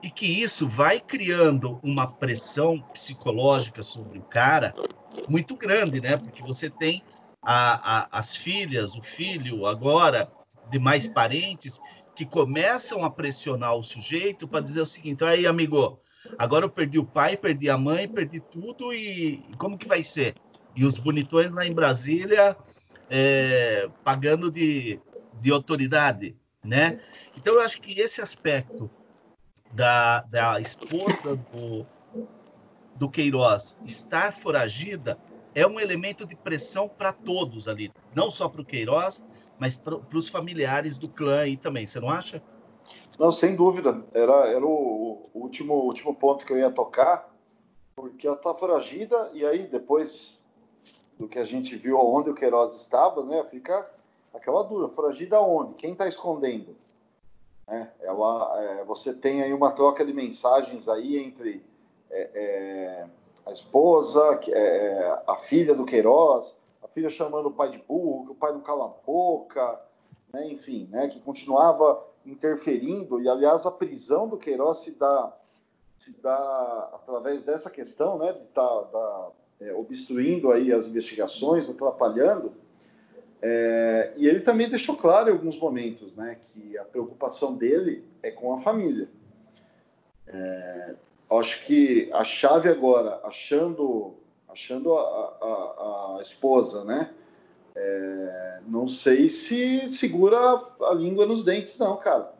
e 0.02 0.10
que 0.10 0.26
isso 0.26 0.68
vai 0.68 1.00
criando 1.00 1.80
uma 1.84 2.08
pressão 2.08 2.80
psicológica 2.94 3.84
sobre 3.84 4.20
o 4.20 4.24
cara 4.24 4.74
muito 5.28 5.56
grande, 5.56 6.00
né? 6.00 6.18
Porque 6.18 6.42
você 6.42 6.70
tem 6.70 7.04
a, 7.42 7.98
a, 7.98 8.20
as 8.20 8.36
filhas, 8.36 8.96
o 8.96 9.02
filho 9.02 9.66
agora, 9.66 10.32
demais 10.72 11.08
parentes, 11.08 11.80
que 12.16 12.26
começam 12.26 13.04
a 13.04 13.10
pressionar 13.10 13.76
o 13.76 13.84
sujeito 13.84 14.48
para 14.48 14.62
dizer 14.62 14.82
o 14.82 14.86
seguinte: 14.86 15.24
aí, 15.24 15.46
amigo, 15.46 16.00
agora 16.38 16.66
eu 16.66 16.70
perdi 16.70 17.00
o 17.00 17.06
pai, 17.06 17.36
perdi 17.38 17.70
a 17.70 17.78
mãe, 17.78 18.08
perdi 18.08 18.40
tudo, 18.40 18.94
e 18.94 19.44
como 19.58 19.78
que 19.78 19.88
vai 19.88 20.04
ser? 20.04 20.36
E 20.76 20.86
os 20.86 20.98
bonitões 20.98 21.52
lá 21.52 21.66
em 21.66 21.74
Brasília 21.74 22.56
é, 23.10 23.90
pagando 24.04 24.52
de, 24.52 25.00
de 25.42 25.52
autoridade, 25.52 26.36
né? 26.64 27.00
Então, 27.36 27.56
eu 27.56 27.62
acho 27.62 27.82
que 27.82 28.00
esse 28.00 28.22
aspecto 28.22 28.90
da, 29.72 30.22
da 30.22 30.60
esposa 30.60 31.36
do, 31.36 31.86
do 32.96 33.10
Queiroz 33.10 33.78
estar 33.86 34.34
foragida 34.34 35.18
é 35.56 35.66
um 35.66 35.80
elemento 35.80 36.26
de 36.26 36.36
pressão 36.36 36.88
para 36.88 37.12
todos 37.12 37.68
ali, 37.68 37.92
não 38.16 38.30
só 38.30 38.48
para 38.48 38.62
o 38.62 38.66
Queiroz, 38.66 39.26
mas 39.58 39.76
para 39.76 40.00
os 40.14 40.30
familiares 40.30 40.98
do 40.98 41.10
clã 41.10 41.42
aí 41.42 41.58
também, 41.58 41.86
você 41.86 42.00
não 42.00 42.10
acha? 42.10 42.42
Não, 43.18 43.32
sem 43.32 43.56
dúvida. 43.56 44.02
Era, 44.14 44.48
era 44.48 44.66
o, 44.66 45.30
o 45.34 45.40
último, 45.42 45.74
último 45.74 46.16
ponto 46.16 46.46
que 46.46 46.54
eu 46.54 46.58
ia 46.58 46.72
tocar, 46.72 47.30
porque 47.96 48.26
ela 48.26 48.38
está 48.38 48.54
foragida, 48.54 49.30
e 49.34 49.46
aí 49.46 49.68
depois 49.68 50.40
do 51.18 51.28
que 51.28 51.38
a 51.38 51.44
gente 51.44 51.76
viu 51.76 52.00
onde 52.00 52.30
o 52.30 52.34
Queiroz 52.34 52.76
estava, 52.76 53.24
né, 53.26 53.44
fica 53.52 53.86
aquela 54.34 54.64
dúvida, 54.64 54.94
foragida 54.94 55.42
onde? 55.42 55.74
Quem 55.74 55.92
está 55.92 56.08
escondendo? 56.08 56.78
É, 57.70 57.88
ela, 58.02 58.62
é, 58.62 58.84
você 58.84 59.14
tem 59.14 59.44
aí 59.44 59.54
uma 59.54 59.72
troca 59.72 60.04
de 60.04 60.12
mensagens 60.12 60.88
aí 60.88 61.18
entre 61.18 61.64
é, 62.10 62.30
é 62.34 63.08
a 63.46 63.52
esposa, 63.52 64.38
que 64.38 64.52
é 64.52 65.22
a 65.28 65.36
filha 65.38 65.76
do 65.76 65.86
Queiroz, 65.86 66.56
a 66.84 66.88
filha 66.88 67.10
chamando 67.10 67.48
o 67.48 67.52
pai 67.52 67.70
de 67.70 67.78
burro, 67.78 68.32
o 68.32 68.36
pai 68.36 68.52
não 68.52 68.62
cala 68.62 68.86
a 68.86 69.06
boca, 69.06 69.80
né, 70.34 70.48
enfim, 70.52 70.88
né, 70.92 71.08
que 71.08 71.20
continuava 71.20 72.04
interferindo, 72.26 73.22
e 73.22 73.28
aliás 73.28 73.66
a 73.66 73.72
prisão 73.72 74.28
do 74.28 74.38
Queiroz 74.38 74.80
se 74.80 74.92
dá, 74.92 75.36
se 76.00 76.12
dá 76.22 76.90
através 76.94 77.44
dessa 77.44 77.70
questão, 77.70 78.18
né, 78.18 78.34
de 78.34 78.44
estar 78.44 78.68
tá, 78.68 78.84
tá, 78.84 79.30
é, 79.62 79.74
obstruindo 79.74 80.52
aí 80.52 80.72
as 80.72 80.88
investigações, 80.88 81.70
atrapalhando, 81.70 82.54
é, 83.42 84.14
e 84.18 84.28
ele 84.28 84.42
também 84.42 84.70
deixou 84.70 84.96
claro 84.96 85.30
em 85.30 85.32
alguns 85.32 85.58
momentos, 85.58 86.14
né, 86.16 86.38
que 86.48 86.78
a 86.78 86.84
preocupação 86.84 87.56
dele 87.56 88.04
é 88.22 88.32
com 88.32 88.54
a 88.54 88.58
família. 88.58 89.08
É, 90.28 90.96
acho 91.32 91.66
que 91.66 92.10
a 92.14 92.24
chave 92.24 92.70
agora, 92.70 93.22
achando, 93.24 94.16
achando 94.48 94.94
a, 94.94 95.02
a, 95.02 96.18
a 96.18 96.22
esposa, 96.22 96.84
né? 96.84 97.12
É, 97.76 98.60
não 98.68 98.88
sei 98.88 99.30
se 99.30 99.90
segura 99.90 100.38
a 100.82 100.94
língua 100.94 101.26
nos 101.26 101.44
dentes, 101.44 101.78
não, 101.78 101.96
cara. 101.98 102.34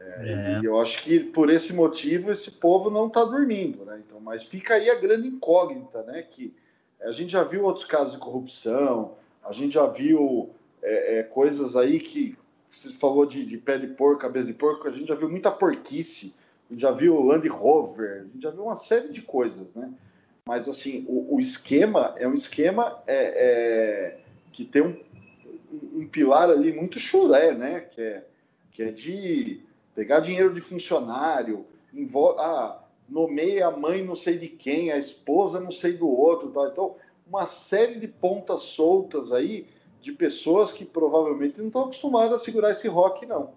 É, 0.00 0.56
é. 0.56 0.60
E 0.62 0.64
eu 0.64 0.80
acho 0.80 1.02
que 1.02 1.20
por 1.20 1.50
esse 1.50 1.72
motivo 1.72 2.32
esse 2.32 2.52
povo 2.52 2.88
não 2.88 3.08
está 3.08 3.24
dormindo, 3.24 3.84
né? 3.84 4.00
Então, 4.06 4.20
mas 4.20 4.44
fica 4.44 4.74
aí 4.74 4.88
a 4.88 4.94
grande 4.94 5.28
incógnita, 5.28 6.02
né? 6.02 6.22
Que 6.22 6.56
a 7.02 7.12
gente 7.12 7.30
já 7.30 7.44
viu 7.44 7.64
outros 7.64 7.84
casos 7.84 8.14
de 8.14 8.18
corrupção, 8.18 9.17
a 9.48 9.52
gente 9.52 9.74
já 9.74 9.86
viu 9.86 10.50
é, 10.82 11.18
é 11.18 11.22
coisas 11.22 11.74
aí 11.74 11.98
que 11.98 12.36
você 12.70 12.90
falou 12.90 13.26
de, 13.26 13.44
de 13.44 13.56
pé 13.58 13.78
de 13.78 13.88
porco, 13.88 14.20
cabeça 14.20 14.46
de 14.46 14.52
porco, 14.52 14.86
a 14.86 14.90
gente 14.90 15.08
já 15.08 15.14
viu 15.14 15.28
muita 15.28 15.50
porquice 15.50 16.34
já 16.76 16.90
viu 16.90 17.22
Land 17.22 17.48
Rover, 17.48 18.26
já 18.38 18.50
viu 18.50 18.64
uma 18.64 18.76
série 18.76 19.08
de 19.08 19.22
coisas, 19.22 19.66
né? 19.74 19.90
Mas 20.44 20.68
assim, 20.68 21.04
o, 21.08 21.36
o 21.36 21.40
esquema 21.40 22.14
é 22.18 22.26
um 22.26 22.34
esquema 22.34 23.02
é, 23.06 23.16
é, 23.16 24.18
que 24.52 24.64
tem 24.64 24.82
um, 24.82 24.96
um, 25.94 26.06
pilar 26.06 26.50
ali 26.50 26.72
muito 26.72 26.98
chulé, 26.98 27.52
né? 27.52 27.80
Que 27.80 28.00
é, 28.00 28.24
que 28.72 28.82
é 28.82 28.90
de 28.90 29.60
pegar 29.94 30.20
dinheiro 30.20 30.52
de 30.52 30.60
funcionário, 30.60 31.66
ah, 32.38 32.82
nomeia 33.08 33.66
a 33.66 33.76
mãe 33.76 34.04
não 34.04 34.14
sei 34.14 34.38
de 34.38 34.48
quem, 34.48 34.92
a 34.92 34.98
esposa 34.98 35.58
não 35.58 35.70
sei 35.70 35.94
do 35.94 36.08
outro, 36.08 36.50
tá? 36.50 36.68
então 36.70 36.96
uma 37.28 37.46
série 37.46 38.00
de 38.00 38.08
pontas 38.08 38.60
soltas 38.60 39.32
aí 39.32 39.66
de 40.00 40.12
pessoas 40.12 40.72
que 40.72 40.84
provavelmente 40.84 41.58
não 41.58 41.66
estão 41.66 41.82
acostumadas 41.82 42.40
a 42.40 42.44
segurar 42.44 42.70
esse 42.70 42.88
rock, 42.88 43.26
não. 43.26 43.52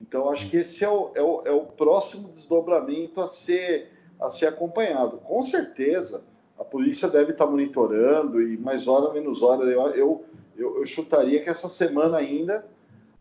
Então, 0.00 0.28
acho 0.30 0.50
que 0.50 0.58
esse 0.58 0.84
é 0.84 0.88
o, 0.88 1.10
é 1.14 1.22
o, 1.22 1.42
é 1.44 1.52
o 1.52 1.60
próximo 1.60 2.28
desdobramento 2.28 3.20
a 3.20 3.26
ser, 3.26 3.92
a 4.20 4.28
ser 4.28 4.46
acompanhado. 4.46 5.18
Com 5.18 5.42
certeza, 5.42 6.24
a 6.58 6.64
polícia 6.64 7.08
deve 7.08 7.32
estar 7.32 7.46
monitorando 7.46 8.42
e 8.42 8.56
mais 8.58 8.86
hora 8.86 9.12
menos 9.12 9.42
hora. 9.42 9.64
Eu, 9.64 9.86
eu, 9.88 10.24
eu, 10.56 10.78
eu 10.78 10.86
chutaria 10.86 11.42
que 11.42 11.48
essa 11.48 11.68
semana 11.68 12.18
ainda 12.18 12.66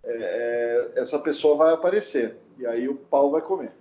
é, 0.04 0.92
é, 0.96 1.00
essa 1.00 1.20
pessoa 1.20 1.56
vai 1.56 1.74
aparecer. 1.74 2.38
E 2.58 2.66
aí 2.66 2.88
o 2.88 2.96
pau 2.96 3.32
vai 3.32 3.42
comer. 3.42 3.72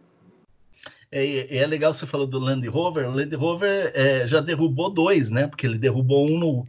É, 1.16 1.58
é 1.58 1.66
legal 1.66 1.94
você 1.94 2.06
falou 2.06 2.26
do 2.26 2.40
Land 2.40 2.66
Rover. 2.66 3.08
O 3.08 3.14
Land 3.14 3.36
Rover 3.36 3.92
é, 3.94 4.26
já 4.26 4.40
derrubou 4.40 4.90
dois, 4.90 5.30
né? 5.30 5.46
Porque 5.46 5.64
ele 5.64 5.78
derrubou 5.78 6.28
um 6.28 6.36
no, 6.36 6.66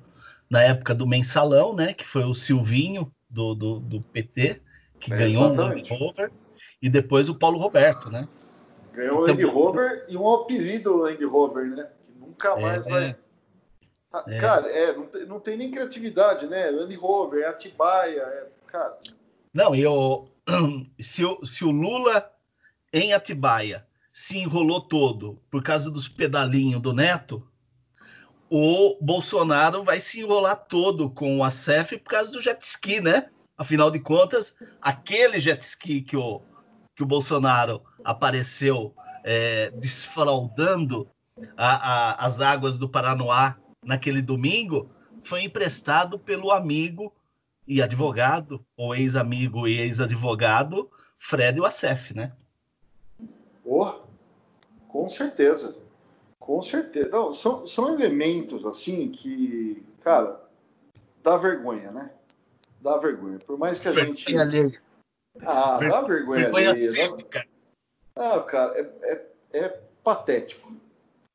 na 0.47 0.61
época 0.61 0.93
do 0.93 1.07
mensalão, 1.07 1.73
né? 1.73 1.93
Que 1.93 2.05
foi 2.05 2.23
o 2.23 2.33
Silvinho 2.33 3.11
do, 3.27 3.55
do, 3.55 3.79
do 3.79 4.01
PT 4.01 4.61
que 4.99 5.11
é, 5.11 5.17
ganhou 5.17 5.51
exatamente. 5.51 5.91
um 5.91 5.93
Land 5.93 6.03
Rover, 6.03 6.31
e 6.81 6.89
depois 6.89 7.27
o 7.27 7.35
Paulo 7.35 7.57
Roberto, 7.57 8.09
né? 8.09 8.27
Ganhou 8.93 9.17
o 9.17 9.21
Land 9.21 9.43
Rover 9.43 10.05
e 10.07 10.15
um 10.15 10.31
apelido 10.31 10.95
Land 10.97 11.25
Rover, 11.25 11.65
né? 11.65 11.87
Que 12.05 12.19
nunca 12.19 12.49
é, 12.49 12.61
mais 12.61 12.85
é, 12.85 12.89
vai. 12.89 13.15
Ah, 14.13 14.23
é. 14.27 14.39
Cara, 14.39 14.67
é, 14.69 14.93
não 14.93 15.05
tem, 15.07 15.25
não 15.25 15.39
tem 15.39 15.57
nem 15.57 15.71
criatividade, 15.71 16.47
né? 16.47 16.69
Land 16.69 16.95
Rover, 16.95 17.43
é 17.43 17.47
Atibaia, 17.47 18.21
é, 18.21 18.47
cara. 18.67 18.97
Não, 19.53 19.75
e 19.75 19.81
eu, 19.81 20.29
se, 20.99 21.25
o, 21.25 21.43
se 21.45 21.63
o 21.63 21.71
Lula 21.71 22.31
em 22.93 23.13
Atibaia 23.13 23.84
se 24.15 24.37
enrolou 24.37 24.79
todo 24.79 25.41
por 25.51 25.61
causa 25.61 25.91
dos 25.91 26.07
pedalinhos 26.07 26.81
do 26.81 26.93
Neto, 26.93 27.45
o 28.49 28.97
Bolsonaro 29.01 29.83
vai 29.83 29.99
se 29.99 30.21
enrolar 30.21 30.55
todo 30.55 31.09
com 31.09 31.37
o 31.37 31.43
ACF 31.43 31.97
por 31.97 32.11
causa 32.11 32.31
do 32.31 32.41
jet 32.41 32.63
ski, 32.65 33.01
né? 33.01 33.29
Afinal 33.57 33.91
de 33.91 33.99
contas, 33.99 34.55
aquele 34.81 35.37
jet 35.37 35.61
ski 35.61 36.01
que 36.01 36.15
o, 36.15 36.41
que 36.95 37.03
o 37.03 37.05
Bolsonaro 37.05 37.81
apareceu 38.05 38.95
é, 39.21 39.69
desfraudando 39.71 41.09
a, 41.57 42.13
a, 42.13 42.25
as 42.25 42.39
águas 42.39 42.77
do 42.77 42.87
Paranoá 42.87 43.57
naquele 43.83 44.21
domingo 44.21 44.89
foi 45.25 45.43
emprestado 45.43 46.17
pelo 46.17 46.51
amigo 46.51 47.13
e 47.67 47.81
advogado, 47.81 48.65
ou 48.77 48.95
ex-amigo 48.95 49.67
e 49.67 49.77
ex-advogado, 49.77 50.89
Fred 51.17 51.59
Wassef, 51.59 52.13
né? 52.13 52.31
Oh, 53.65 54.04
com 54.95 55.09
certeza. 55.09 55.75
Com 56.39 56.61
certeza. 56.61 57.09
Não, 57.09 57.33
são, 57.33 57.65
são 57.65 57.93
elementos 57.93 58.65
assim 58.65 59.11
que, 59.11 59.83
cara, 60.01 60.39
dá 61.21 61.35
vergonha, 61.35 61.91
né? 61.91 62.11
dá 62.85 62.97
vergonha. 62.97 63.39
Por 63.39 63.57
mais 63.57 63.79
que 63.79 63.87
a 63.87 63.91
gente. 63.91 64.25
Ah, 65.41 65.77
dá 65.77 66.01
vergonha, 66.01 66.43
vergonha 66.43 66.69
alheia. 66.69 67.09
Dá... 67.09 67.45
Ah, 68.15 68.39
cara, 68.41 68.79
é, 68.79 69.11
é, 69.11 69.25
é, 69.59 69.79
patético. 70.03 70.71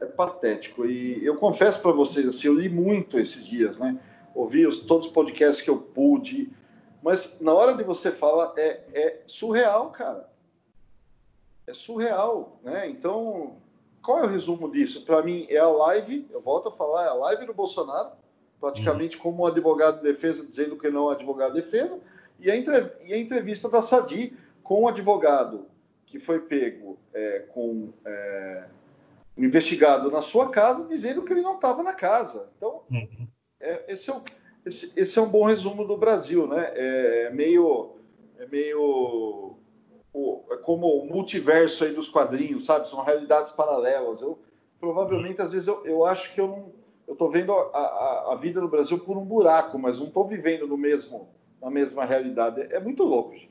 É 0.00 0.06
patético. 0.06 0.86
E 0.86 1.22
eu 1.22 1.36
confesso 1.36 1.80
para 1.82 1.90
vocês, 1.90 2.26
assim, 2.26 2.46
eu 2.46 2.54
li 2.54 2.68
muito 2.68 3.18
esses 3.18 3.44
dias, 3.44 3.78
né? 3.78 4.00
Ouvi 4.34 4.66
os, 4.66 4.78
todos 4.78 5.08
os 5.08 5.12
podcasts 5.12 5.62
que 5.62 5.68
eu 5.68 5.76
pude. 5.76 6.50
Mas 7.02 7.36
na 7.40 7.52
hora 7.52 7.74
de 7.74 7.82
você 7.82 8.10
falar, 8.12 8.54
é, 8.56 8.80
é 8.94 9.22
surreal, 9.26 9.90
cara. 9.90 10.29
É 11.70 11.74
surreal, 11.74 12.58
né? 12.64 12.88
Então, 12.88 13.56
qual 14.02 14.18
é 14.18 14.24
o 14.24 14.28
resumo 14.28 14.70
disso? 14.72 15.04
Para 15.04 15.22
mim, 15.22 15.46
é 15.48 15.58
a 15.58 15.68
live, 15.68 16.26
eu 16.30 16.40
volto 16.40 16.68
a 16.68 16.72
falar, 16.72 17.04
é 17.04 17.08
a 17.08 17.14
live 17.14 17.46
do 17.46 17.54
Bolsonaro, 17.54 18.10
praticamente 18.60 19.16
uhum. 19.16 19.22
como 19.22 19.42
um 19.44 19.46
advogado 19.46 19.98
de 19.98 20.02
defesa 20.02 20.44
dizendo 20.44 20.76
que 20.76 20.90
não 20.90 21.02
é 21.02 21.04
um 21.04 21.10
advogado 21.10 21.54
de 21.54 21.60
defesa, 21.60 21.96
e 22.40 22.50
a, 22.50 22.56
e 22.56 23.12
a 23.12 23.18
entrevista 23.18 23.68
da 23.68 23.80
Sadi 23.80 24.36
com 24.64 24.80
o 24.80 24.82
um 24.82 24.88
advogado 24.88 25.66
que 26.06 26.18
foi 26.18 26.40
pego 26.40 26.98
é, 27.14 27.44
com 27.50 27.92
é, 28.04 28.64
um 29.38 29.44
investigado 29.44 30.10
na 30.10 30.20
sua 30.20 30.50
casa 30.50 30.88
dizendo 30.88 31.22
que 31.22 31.32
ele 31.32 31.40
não 31.40 31.54
estava 31.54 31.84
na 31.84 31.92
casa. 31.92 32.48
Então, 32.56 32.82
uhum. 32.90 33.28
é, 33.60 33.84
esse, 33.92 34.10
é 34.10 34.14
o, 34.16 34.22
esse, 34.66 34.92
esse, 34.96 35.18
é 35.20 35.22
um 35.22 35.28
bom 35.28 35.44
resumo 35.44 35.86
do 35.86 35.96
Brasil, 35.96 36.48
né? 36.48 36.72
É, 36.74 37.26
é 37.26 37.30
meio, 37.30 37.92
é 38.40 38.46
meio 38.46 39.56
o, 40.12 40.44
é 40.50 40.56
como 40.56 40.86
o 40.86 41.06
multiverso 41.06 41.84
aí 41.84 41.94
dos 41.94 42.08
quadrinhos, 42.08 42.66
sabe? 42.66 42.88
São 42.88 43.02
realidades 43.02 43.50
paralelas. 43.50 44.20
Eu 44.20 44.38
provavelmente 44.78 45.40
às 45.40 45.52
vezes 45.52 45.68
eu, 45.68 45.84
eu 45.84 46.04
acho 46.04 46.32
que 46.34 46.40
eu 46.40 46.48
não 46.48 46.80
eu 47.06 47.14
estou 47.14 47.28
vendo 47.28 47.52
a, 47.52 47.76
a, 47.76 48.32
a, 48.32 48.36
vida 48.36 48.60
no 48.60 48.68
Brasil 48.68 48.96
por 49.00 49.18
um 49.18 49.24
buraco, 49.24 49.76
mas 49.76 49.98
não 49.98 50.06
estou 50.06 50.28
vivendo 50.28 50.64
no 50.66 50.76
mesmo 50.76 51.28
na 51.60 51.68
mesma 51.68 52.04
realidade. 52.04 52.60
É 52.70 52.78
muito 52.78 53.02
louco. 53.02 53.32
Gente. 53.32 53.50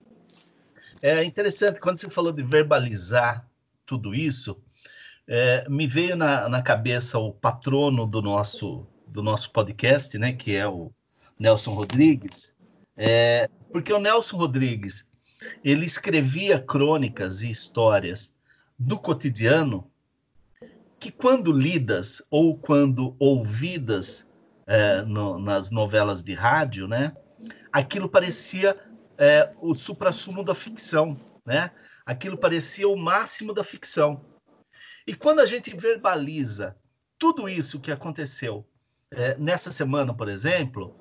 É 1.02 1.24
interessante 1.24 1.80
quando 1.80 2.00
você 2.00 2.10
falou 2.10 2.32
de 2.32 2.42
verbalizar 2.42 3.46
tudo 3.86 4.16
isso, 4.16 4.58
é, 5.28 5.68
me 5.70 5.86
veio 5.86 6.16
na, 6.16 6.48
na 6.48 6.62
cabeça 6.62 7.20
o 7.20 7.34
patrono 7.34 8.08
do 8.08 8.22
nosso 8.22 8.86
do 9.06 9.24
nosso 9.24 9.52
podcast, 9.52 10.18
né, 10.20 10.34
que 10.34 10.56
é 10.56 10.68
o 10.68 10.92
Nelson 11.38 11.74
Rodrigues, 11.74 12.56
é, 12.96 13.50
porque 13.72 13.92
o 13.92 14.00
Nelson 14.00 14.38
Rodrigues 14.38 15.09
ele 15.64 15.86
escrevia 15.86 16.60
crônicas 16.60 17.42
e 17.42 17.50
histórias 17.50 18.36
do 18.78 18.98
cotidiano 18.98 19.90
que, 21.00 21.12
quando 21.12 21.52
lidas 21.52 22.22
ou 22.30 22.58
quando 22.58 23.16
ouvidas 23.20 24.30
é, 24.68 25.02
no, 25.02 25.40
nas 25.40 25.72
novelas 25.72 26.22
de 26.22 26.34
rádio, 26.34 26.88
né, 26.88 27.16
aquilo 27.72 28.10
parecia 28.10 28.78
é, 29.18 29.54
o 29.62 29.74
suprassumo 29.74 30.44
da 30.44 30.56
ficção, 30.56 31.20
né? 31.46 31.72
Aquilo 32.06 32.38
parecia 32.38 32.88
o 32.88 32.96
máximo 32.98 33.54
da 33.54 33.64
ficção. 33.64 34.26
E 35.06 35.14
quando 35.14 35.40
a 35.40 35.46
gente 35.46 35.76
verbaliza 35.76 36.76
tudo 37.18 37.50
isso 37.50 37.80
que 37.80 37.92
aconteceu 37.92 38.66
é, 39.12 39.36
nessa 39.38 39.72
semana, 39.72 40.14
por 40.14 40.30
exemplo, 40.30 40.96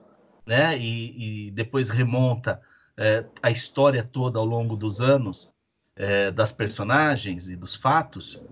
né, 0.46 0.76
e, 0.78 1.46
e 1.46 1.50
depois 1.50 1.90
remonta 1.90 2.60
é, 2.98 3.24
a 3.40 3.50
história 3.50 4.02
toda 4.02 4.40
ao 4.40 4.44
longo 4.44 4.76
dos 4.76 5.00
anos 5.00 5.52
é, 5.94 6.32
das 6.32 6.52
personagens 6.52 7.48
e 7.48 7.54
dos 7.54 7.74
fatos, 7.74 8.42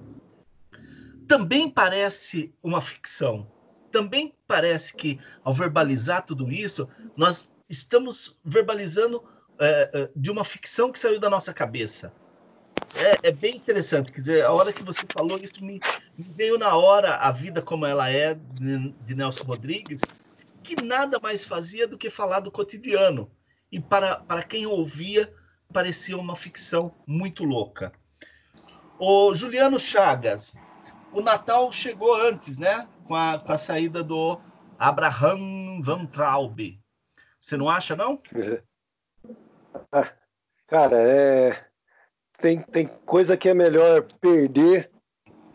também 1.26 1.68
parece 1.68 2.54
uma 2.62 2.80
ficção. 2.80 3.50
Também 3.90 4.32
parece 4.46 4.94
que, 4.94 5.18
ao 5.42 5.52
verbalizar 5.52 6.24
tudo 6.24 6.50
isso, 6.50 6.88
nós 7.16 7.52
estamos 7.68 8.38
verbalizando 8.44 9.22
é, 9.58 9.90
é 9.92 10.10
de 10.14 10.30
uma 10.30 10.44
ficção 10.44 10.92
que 10.92 10.98
saiu 10.98 11.18
da 11.18 11.28
nossa 11.28 11.52
cabeça. 11.52 12.12
É, 12.94 13.28
é, 13.28 13.32
bem 13.32 13.56
interessante, 13.56 14.12
quer 14.12 14.20
dizer, 14.20 14.44
a 14.44 14.52
hora 14.52 14.72
que 14.72 14.82
você 14.82 15.04
falou 15.12 15.38
isso 15.38 15.64
me, 15.64 15.80
me 16.16 16.24
veio 16.36 16.56
na 16.56 16.76
hora 16.76 17.16
a 17.16 17.32
vida 17.32 17.60
como 17.60 17.84
ela 17.84 18.08
é 18.10 18.34
de, 18.34 18.90
de 18.92 19.14
Nelson 19.14 19.44
Rodrigues, 19.44 20.02
que 20.62 20.80
nada 20.82 21.18
mais 21.18 21.44
fazia 21.44 21.88
do 21.88 21.98
que 21.98 22.10
falar 22.10 22.40
do 22.40 22.50
cotidiano 22.50 23.30
e 23.76 23.80
para, 23.80 24.20
para 24.20 24.42
quem 24.42 24.64
ouvia 24.66 25.30
parecia 25.70 26.16
uma 26.16 26.34
ficção 26.34 26.94
muito 27.06 27.44
louca. 27.44 27.92
O 28.98 29.34
Juliano 29.34 29.78
Chagas, 29.78 30.56
o 31.12 31.20
Natal 31.20 31.70
chegou 31.70 32.14
antes, 32.14 32.56
né? 32.56 32.88
Com 33.06 33.14
a, 33.14 33.38
com 33.38 33.52
a 33.52 33.58
saída 33.58 34.02
do 34.02 34.40
Abraham 34.78 35.82
Van 35.82 36.06
Traub. 36.06 36.58
Você 37.38 37.58
não 37.58 37.68
acha, 37.68 37.94
não? 37.94 38.18
Ah, 39.92 40.10
cara, 40.66 40.96
é... 41.02 41.66
tem, 42.40 42.62
tem 42.62 42.86
coisa 43.04 43.36
que 43.36 43.50
é 43.50 43.52
melhor 43.52 44.04
perder, 44.18 44.90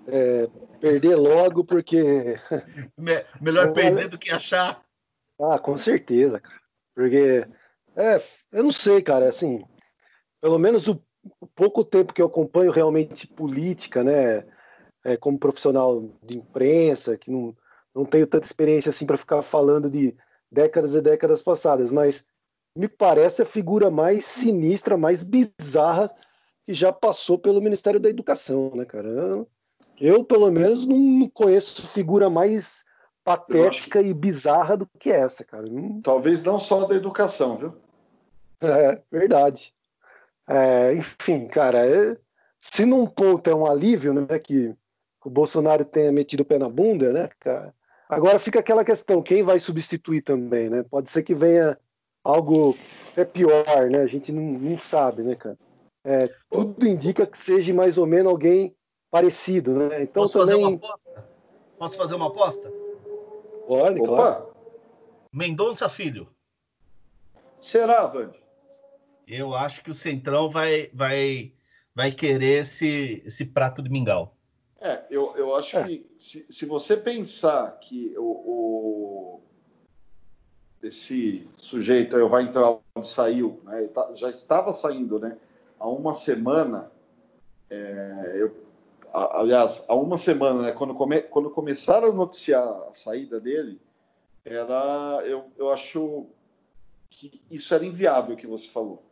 é, 0.08 0.48
perder 0.80 1.16
logo, 1.16 1.66
porque. 1.66 2.40
Me, 2.96 3.26
melhor 3.42 3.74
perder 3.74 4.10
do 4.10 4.20
que 4.20 4.30
achar. 4.30 4.80
Ah, 5.42 5.58
com 5.58 5.76
certeza, 5.76 6.40
cara. 6.40 6.62
Porque 6.94 7.48
é, 7.96 8.22
eu 8.52 8.64
não 8.64 8.72
sei, 8.72 9.02
cara, 9.02 9.30
assim, 9.30 9.64
pelo 10.40 10.58
menos 10.58 10.88
o, 10.88 11.02
pouco 11.56 11.84
tempo 11.84 12.14
que 12.14 12.22
eu 12.22 12.26
acompanho 12.26 12.72
realmente 12.72 13.28
política, 13.28 14.04
né, 14.04 14.46
é, 15.04 15.18
como 15.18 15.38
profissional 15.38 16.04
de 16.24 16.38
imprensa, 16.38 17.18
que 17.18 17.30
não, 17.30 17.56
não 17.94 18.06
tenho 18.06 18.28
tanta 18.28 18.46
experiência 18.46 18.90
assim 18.90 19.06
para 19.06 19.18
ficar 19.18 19.42
falando 19.42 19.90
de 19.90 20.16
décadas 20.52 20.94
e 20.94 21.02
décadas 21.02 21.42
passadas, 21.42 21.92
mas 21.92 22.24
me 22.76 22.88
parece 22.88 23.42
a 23.42 23.46
figura 23.46 23.90
mais 23.90 24.26
sinistra, 24.26 24.98
mais 24.98 25.24
bizarra 25.24 26.12
que 26.66 26.74
já 26.74 26.92
passou 26.92 27.38
pelo 27.38 27.62
Ministério 27.62 28.00
da 28.00 28.10
Educação, 28.10 28.72
né, 28.76 28.86
cara? 28.86 29.46
Eu 30.00 30.24
pelo 30.24 30.50
menos, 30.52 30.88
não 30.88 31.30
conheço 31.30 31.88
figura 31.88 32.30
mais 32.30 32.84
patética 33.24 34.02
e 34.02 34.14
bizarra 34.14 34.78
do 34.78 34.88
que 35.00 35.12
essa, 35.12 35.44
cara. 35.44 35.66
Talvez 36.04 36.44
não 36.44 36.60
só 36.60 36.86
da 36.86 36.96
educação, 36.96 37.58
viu? 37.58 37.76
É, 38.62 39.02
verdade. 39.12 39.74
É, 40.48 40.94
enfim, 40.94 41.48
cara, 41.48 41.86
é, 41.86 42.18
se 42.60 42.86
num 42.86 43.06
ponto 43.06 43.50
é 43.50 43.56
um 43.56 43.66
alívio, 43.66 44.14
né, 44.14 44.40
que 44.40 44.76
o 45.24 45.30
Bolsonaro 45.30 45.86
tenha 45.86 46.12
metido 46.12 46.42
o 46.42 46.46
pé 46.46 46.58
na 46.58 46.70
bunda, 46.70 47.12
né, 47.12 47.30
cara, 47.40 47.74
agora 48.10 48.40
fica 48.40 48.60
aquela 48.60 48.84
questão, 48.84 49.22
quem 49.22 49.44
vai 49.44 49.60
substituir 49.60 50.22
também, 50.22 50.70
né? 50.70 50.84
Pode 50.84 51.10
ser 51.10 51.24
que 51.24 51.34
venha 51.34 51.78
algo 52.24 52.76
é 53.16 53.26
pior, 53.26 53.90
né? 53.90 54.00
A 54.02 54.08
gente 54.08 54.32
não, 54.32 54.42
não 54.42 54.78
sabe, 54.78 55.24
né, 55.24 55.36
cara? 55.36 55.58
É, 56.04 56.30
tudo 56.50 56.88
indica 56.88 57.26
que 57.26 57.38
seja 57.38 57.74
mais 57.74 57.98
ou 57.98 58.08
menos 58.08 58.32
alguém 58.32 58.76
parecido, 59.10 59.74
né? 59.74 60.04
Então 60.04 60.24
Posso 60.24 60.40
também... 60.40 60.56
fazer 60.56 60.66
uma 60.66 60.76
aposta? 60.76 61.30
Posso 61.78 61.98
fazer 61.98 62.16
uma 62.16 62.28
aposta? 62.28 62.81
Pode, 63.72 64.02
Opa. 64.02 64.16
claro. 64.16 64.54
Mendonça 65.32 65.88
Filho. 65.88 66.28
Será, 67.62 68.06
Vande? 68.06 68.38
Eu 69.26 69.56
acho 69.56 69.82
que 69.82 69.90
o 69.90 69.96
Centrão 69.96 70.50
vai, 70.50 70.90
vai, 70.94 71.54
vai 71.96 72.12
querer 72.12 72.64
esse, 72.64 73.24
esse 73.26 73.46
prato 73.46 73.82
de 73.82 73.90
mingau. 73.90 74.36
É, 74.82 75.06
eu, 75.10 75.34
eu 75.38 75.56
acho 75.56 75.78
é. 75.78 75.86
que 75.86 76.06
se, 76.20 76.46
se 76.50 76.66
você 76.66 76.98
pensar 76.98 77.80
que 77.80 78.14
o, 78.18 78.24
o 78.24 79.42
esse 80.84 81.48
sujeito 81.56 82.18
aí 82.18 82.28
vai 82.28 82.44
entrar 82.44 82.78
onde 82.94 83.08
saiu, 83.08 83.62
né? 83.64 83.88
Tá, 83.94 84.12
já 84.16 84.30
estava 84.30 84.74
saindo, 84.74 85.18
né? 85.18 85.38
Há 85.80 85.88
uma 85.88 86.14
semana, 86.14 86.92
é, 87.70 88.34
eu, 88.36 88.54
aliás, 89.14 89.84
há 89.88 89.96
uma 89.96 90.18
semana, 90.18 90.62
né? 90.62 90.72
Quando, 90.72 90.94
come, 90.94 91.22
quando 91.22 91.50
começaram 91.50 92.10
a 92.10 92.14
noticiar 92.14 92.64
a 92.90 92.94
saída 92.94 93.40
dele, 93.40 93.80
era, 94.44 95.22
eu, 95.26 95.46
eu 95.58 95.72
acho 95.72 96.28
que 97.10 97.42
isso 97.52 97.74
era 97.74 97.86
inviável 97.86 98.36
que 98.36 98.48
você 98.48 98.68
falou. 98.70 99.04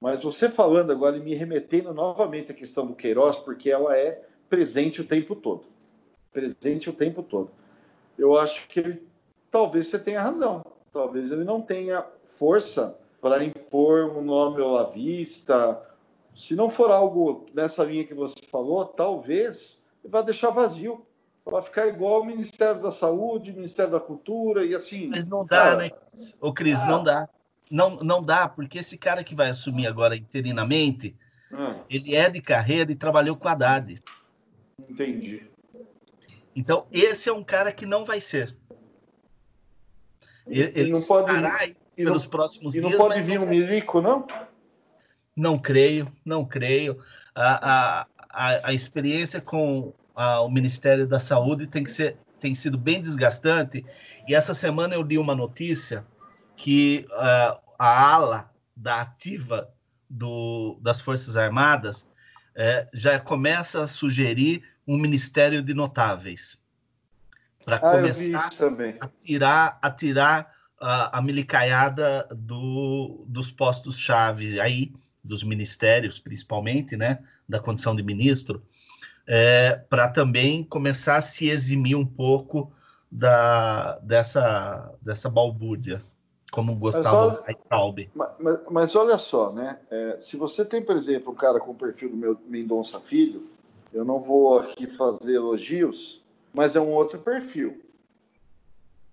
Mas 0.00 0.22
você 0.22 0.48
falando 0.48 0.92
agora 0.92 1.16
e 1.16 1.20
me 1.20 1.34
remetendo 1.34 1.92
novamente 1.92 2.52
à 2.52 2.54
questão 2.54 2.86
do 2.86 2.94
Queiroz, 2.94 3.36
porque 3.36 3.70
ela 3.70 3.96
é 3.96 4.22
presente 4.48 5.00
o 5.00 5.06
tempo 5.06 5.34
todo. 5.34 5.64
Presente 6.32 6.88
o 6.88 6.92
tempo 6.92 7.22
todo. 7.22 7.50
Eu 8.18 8.38
acho 8.38 8.66
que 8.68 9.02
talvez 9.50 9.88
você 9.88 9.98
tenha 9.98 10.22
razão. 10.22 10.64
Talvez 10.92 11.30
ele 11.30 11.44
não 11.44 11.60
tenha 11.60 12.04
força 12.28 12.98
para 13.20 13.44
impor 13.44 14.16
um 14.16 14.22
nome 14.22 14.62
à 14.78 14.84
vista. 14.84 15.80
Se 16.36 16.54
não 16.54 16.70
for 16.70 16.90
algo 16.90 17.46
nessa 17.54 17.84
linha 17.84 18.06
que 18.06 18.14
você 18.14 18.34
falou, 18.50 18.84
talvez 18.84 19.80
ele 20.02 20.10
vá 20.10 20.22
deixar 20.22 20.50
vazio. 20.50 21.06
Vai 21.44 21.62
ficar 21.62 21.86
igual 21.88 22.20
o 22.20 22.24
Ministério 22.24 22.80
da 22.80 22.90
Saúde, 22.90 23.52
Ministério 23.52 23.92
da 23.92 24.00
Cultura 24.00 24.64
e 24.64 24.74
assim. 24.74 25.08
Mas 25.08 25.28
não 25.28 25.44
dá, 25.44 25.56
cara, 25.56 25.76
né? 25.76 25.90
Ô, 26.40 26.52
Cris, 26.52 26.80
ah, 26.80 26.86
não 26.86 27.02
dá. 27.02 27.28
Não, 27.70 27.96
não 27.96 28.22
dá, 28.22 28.48
porque 28.48 28.78
esse 28.78 28.96
cara 28.98 29.24
que 29.24 29.34
vai 29.34 29.50
assumir 29.50 29.86
agora 29.86 30.16
interinamente, 30.16 31.16
ah, 31.52 31.76
ele 31.88 32.14
é 32.14 32.28
de 32.28 32.40
carreira 32.40 32.92
e 32.92 32.96
trabalhou 32.96 33.36
com 33.36 33.48
a 33.48 33.52
Haddad. 33.52 34.02
Entendi. 34.88 35.50
Então, 36.54 36.86
esse 36.92 37.28
é 37.28 37.32
um 37.32 37.44
cara 37.44 37.72
que 37.72 37.86
não 37.86 38.04
vai 38.04 38.20
ser. 38.20 38.54
Ele, 40.46 40.72
ele 40.74 40.92
não 40.92 41.02
pode 41.02 41.32
ir 41.32 41.76
pelos 42.04 42.24
não, 42.24 42.30
próximos 42.30 42.74
e 42.74 42.80
dias. 42.80 42.92
não 42.92 42.98
pode 42.98 43.22
vir 43.22 43.38
um 43.38 43.46
milico, 43.46 44.00
não? 44.00 44.26
Não 45.40 45.58
creio, 45.58 46.06
não 46.22 46.44
creio. 46.44 46.98
A, 47.34 48.06
a, 48.28 48.68
a, 48.68 48.74
experiência 48.74 49.40
com 49.40 49.94
a, 50.14 50.42
o 50.42 50.50
Ministério 50.50 51.06
da 51.06 51.18
Saúde 51.18 51.66
tem, 51.66 51.82
que 51.82 51.90
ser, 51.90 52.18
tem 52.38 52.54
sido 52.54 52.76
bem 52.76 53.00
desgastante. 53.00 53.82
E 54.28 54.34
essa 54.34 54.52
semana 54.52 54.94
eu 54.94 55.00
li 55.02 55.16
uma 55.16 55.34
notícia 55.34 56.04
que 56.56 57.06
uh, 57.12 57.58
a 57.78 58.12
ala 58.12 58.50
da 58.76 59.00
ativa 59.00 59.72
do, 60.10 60.78
das 60.82 61.00
Forças 61.00 61.38
Armadas 61.38 62.06
é, 62.54 62.86
já 62.92 63.18
começa 63.18 63.82
a 63.82 63.88
sugerir 63.88 64.62
um 64.86 64.98
ministério 64.98 65.62
de 65.62 65.72
notáveis 65.72 66.58
para 67.64 67.76
ah, 67.76 67.78
começar 67.78 68.50
a 69.00 69.08
tirar, 69.08 69.78
a 69.80 69.90
tirar 69.90 70.52
a, 70.78 71.18
a 71.18 71.22
milicaiada 71.22 72.28
do, 72.30 73.24
dos 73.26 73.50
postos-chave 73.50 74.60
aí, 74.60 74.92
dos 75.22 75.42
ministérios, 75.42 76.18
principalmente, 76.18 76.96
né, 76.96 77.22
da 77.48 77.60
condição 77.60 77.94
de 77.94 78.02
ministro, 78.02 78.62
é, 79.26 79.76
para 79.88 80.08
também 80.08 80.64
começar 80.64 81.16
a 81.16 81.22
se 81.22 81.48
eximir 81.48 81.96
um 81.96 82.06
pouco 82.06 82.72
da, 83.10 83.98
dessa, 83.98 84.94
dessa 85.02 85.28
balbúrdia, 85.28 86.02
como 86.50 86.74
gostava 86.74 87.44
o 87.48 87.94
mas, 88.14 88.30
mas, 88.40 88.58
mas, 88.68 88.96
olha 88.96 89.18
só, 89.18 89.52
né? 89.52 89.78
É, 89.88 90.18
se 90.20 90.36
você 90.36 90.64
tem, 90.64 90.82
por 90.82 90.96
exemplo, 90.96 91.32
um 91.32 91.36
cara 91.36 91.60
com 91.60 91.70
o 91.70 91.76
perfil 91.76 92.10
do 92.10 92.16
meu 92.16 92.36
Mendonça 92.46 92.98
Filho, 92.98 93.48
eu 93.92 94.04
não 94.04 94.20
vou 94.20 94.58
aqui 94.58 94.86
fazer 94.86 95.34
elogios, 95.34 96.20
mas 96.52 96.74
é 96.74 96.80
um 96.80 96.90
outro 96.90 97.18
perfil. 97.20 97.80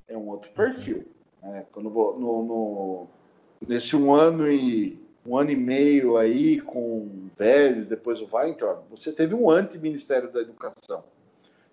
É 0.08 0.18
um 0.18 0.28
outro 0.30 0.52
perfil. 0.52 1.06
Né? 1.42 1.66
Quando 1.72 1.90
vou 1.90 2.20
no, 2.20 2.44
no, 2.44 3.08
nesse 3.68 3.96
um 3.96 4.14
ano 4.14 4.50
e 4.50 5.07
um 5.28 5.38
ano 5.38 5.52
e 5.52 5.56
meio 5.56 6.16
aí 6.16 6.62
com 6.62 7.28
Vélez, 7.38 7.86
depois 7.86 8.22
o 8.22 8.28
Weintraub, 8.32 8.80
você 8.90 9.12
teve 9.12 9.36
um 9.36 9.50
anti-ministério 9.50 10.32
da 10.32 10.40
educação. 10.40 11.04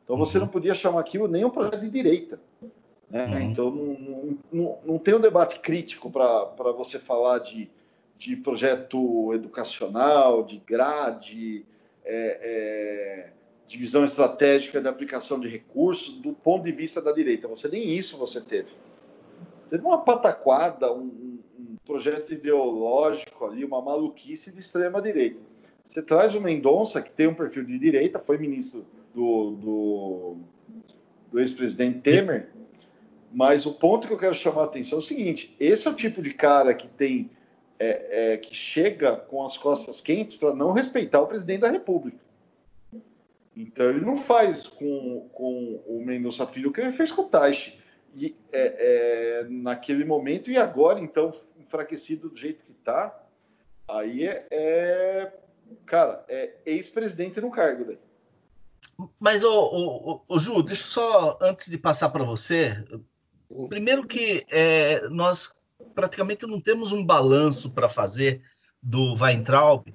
Então 0.02 0.16
você 0.16 0.38
não 0.38 0.48
podia 0.48 0.74
chamar 0.74 1.00
aquilo 1.00 1.28
nem 1.28 1.44
um 1.44 1.50
projeto 1.50 1.80
de 1.80 1.88
direita. 1.88 2.38
Né? 3.08 3.24
Uhum. 3.24 3.40
Então 3.40 3.70
não, 3.70 4.38
não, 4.52 4.78
não, 4.84 4.98
tem 4.98 5.14
um 5.14 5.20
debate 5.20 5.60
crítico 5.60 6.10
para 6.10 6.72
você 6.76 6.98
falar 6.98 7.38
de, 7.38 7.70
de 8.18 8.36
projeto 8.36 9.32
educacional, 9.32 10.42
de 10.42 10.58
grade, 10.58 11.64
é, 12.04 12.40
é, 12.42 13.32
divisão 13.68 14.04
estratégica 14.04 14.80
de 14.80 14.88
aplicação 14.88 15.38
de 15.38 15.48
recursos 15.48 16.12
do 16.16 16.32
ponto 16.32 16.64
de 16.64 16.72
vista 16.72 17.00
da 17.00 17.12
direita. 17.12 17.46
Você 17.46 17.68
nem 17.68 17.88
isso 17.88 18.18
você 18.18 18.40
teve. 18.40 18.70
Você 19.64 19.76
teve 19.76 19.86
uma 19.86 19.98
pataquada, 19.98 20.92
um 20.92 21.33
projeto 21.86 22.32
ideológico 22.32 23.44
ali, 23.44 23.64
uma 23.64 23.80
maluquice 23.80 24.50
de 24.50 24.60
extrema 24.60 25.00
direita. 25.00 25.40
Você 25.84 26.02
traz 26.02 26.34
o 26.34 26.40
Mendonça, 26.40 27.02
que 27.02 27.10
tem 27.10 27.26
um 27.26 27.34
perfil 27.34 27.64
de 27.64 27.78
direita, 27.78 28.18
foi 28.18 28.38
ministro 28.38 28.84
do, 29.14 29.50
do, 29.52 30.36
do 31.30 31.40
ex-presidente 31.40 32.00
Temer, 32.00 32.48
mas 33.32 33.66
o 33.66 33.74
ponto 33.74 34.06
que 34.06 34.14
eu 34.14 34.18
quero 34.18 34.34
chamar 34.34 34.62
a 34.62 34.64
atenção 34.64 34.98
é 34.98 35.02
o 35.02 35.04
seguinte: 35.04 35.54
esse 35.60 35.86
é 35.86 35.90
o 35.90 35.94
tipo 35.94 36.22
de 36.22 36.32
cara 36.32 36.72
que 36.72 36.88
tem 36.88 37.30
é, 37.78 38.32
é, 38.32 38.36
que 38.36 38.54
chega 38.54 39.16
com 39.16 39.44
as 39.44 39.58
costas 39.58 40.00
quentes 40.00 40.36
para 40.36 40.54
não 40.54 40.72
respeitar 40.72 41.20
o 41.20 41.26
presidente 41.26 41.60
da 41.60 41.70
República. 41.70 42.18
Então 43.56 43.88
ele 43.88 44.00
não 44.00 44.16
faz 44.16 44.66
com, 44.66 45.28
com 45.32 45.80
o 45.86 46.02
Mendonça 46.04 46.46
Filho 46.46 46.70
o 46.70 46.72
que 46.72 46.80
ele 46.80 46.92
fez 46.92 47.10
com 47.10 47.22
o 47.22 47.28
Taishi. 47.28 47.78
E, 48.16 48.34
é, 48.52 49.42
é, 49.42 49.46
naquele 49.48 50.04
momento 50.04 50.50
e 50.50 50.56
agora, 50.56 51.00
então, 51.00 51.34
enfraquecido 51.64 52.28
do 52.28 52.36
jeito 52.36 52.64
que 52.64 52.72
está, 52.72 53.24
aí 53.88 54.26
é, 54.26 54.46
é, 54.50 55.32
cara, 55.86 56.24
é 56.28 56.54
ex-presidente 56.64 57.40
no 57.40 57.50
cargo 57.50 57.84
daí. 57.84 57.98
Mas, 59.18 59.42
ô, 59.42 59.50
ô, 59.50 60.22
ô, 60.28 60.38
Ju, 60.38 60.62
deixa 60.62 60.82
eu 60.82 60.86
só, 60.86 61.38
antes 61.40 61.68
de 61.68 61.76
passar 61.76 62.10
para 62.10 62.22
você, 62.22 62.84
primeiro 63.68 64.06
que 64.06 64.44
é, 64.50 65.08
nós 65.08 65.52
praticamente 65.94 66.46
não 66.46 66.60
temos 66.60 66.92
um 66.92 67.04
balanço 67.04 67.70
para 67.70 67.88
fazer 67.88 68.42
do 68.82 69.14
Weintraub 69.14 69.92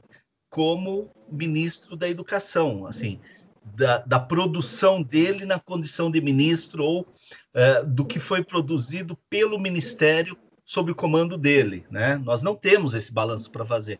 como 0.50 1.12
ministro 1.32 1.96
da 1.96 2.10
educação, 2.10 2.86
assim, 2.88 3.20
da, 3.64 4.00
da 4.00 4.20
produção 4.20 5.02
dele 5.02 5.46
na 5.46 5.60
condição 5.60 6.10
de 6.10 6.20
ministro 6.20 6.84
ou 6.84 7.08
é, 7.54 7.84
do 7.84 8.04
que 8.06 8.20
foi 8.20 8.44
produzido 8.44 9.18
pelo 9.30 9.60
ministério 9.60 10.38
sob 10.70 10.92
o 10.92 10.96
comando 10.96 11.36
dele, 11.36 11.84
né? 11.90 12.16
Nós 12.18 12.44
não 12.44 12.56
temos 12.56 12.94
esse 12.94 13.12
balanço 13.12 13.50
para 13.50 13.66
fazer. 13.66 14.00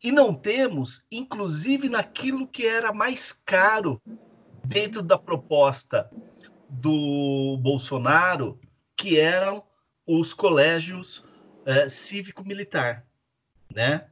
E 0.00 0.12
não 0.12 0.32
temos, 0.32 1.04
inclusive, 1.10 1.88
naquilo 1.88 2.46
que 2.46 2.64
era 2.64 2.92
mais 2.92 3.32
caro 3.32 4.00
dentro 4.64 5.02
da 5.02 5.18
proposta 5.18 6.08
do 6.70 7.58
Bolsonaro, 7.60 8.56
que 8.96 9.18
eram 9.18 9.64
os 10.06 10.32
colégios 10.32 11.24
é, 11.66 11.88
cívico-militar, 11.88 13.04
né? 13.74 14.06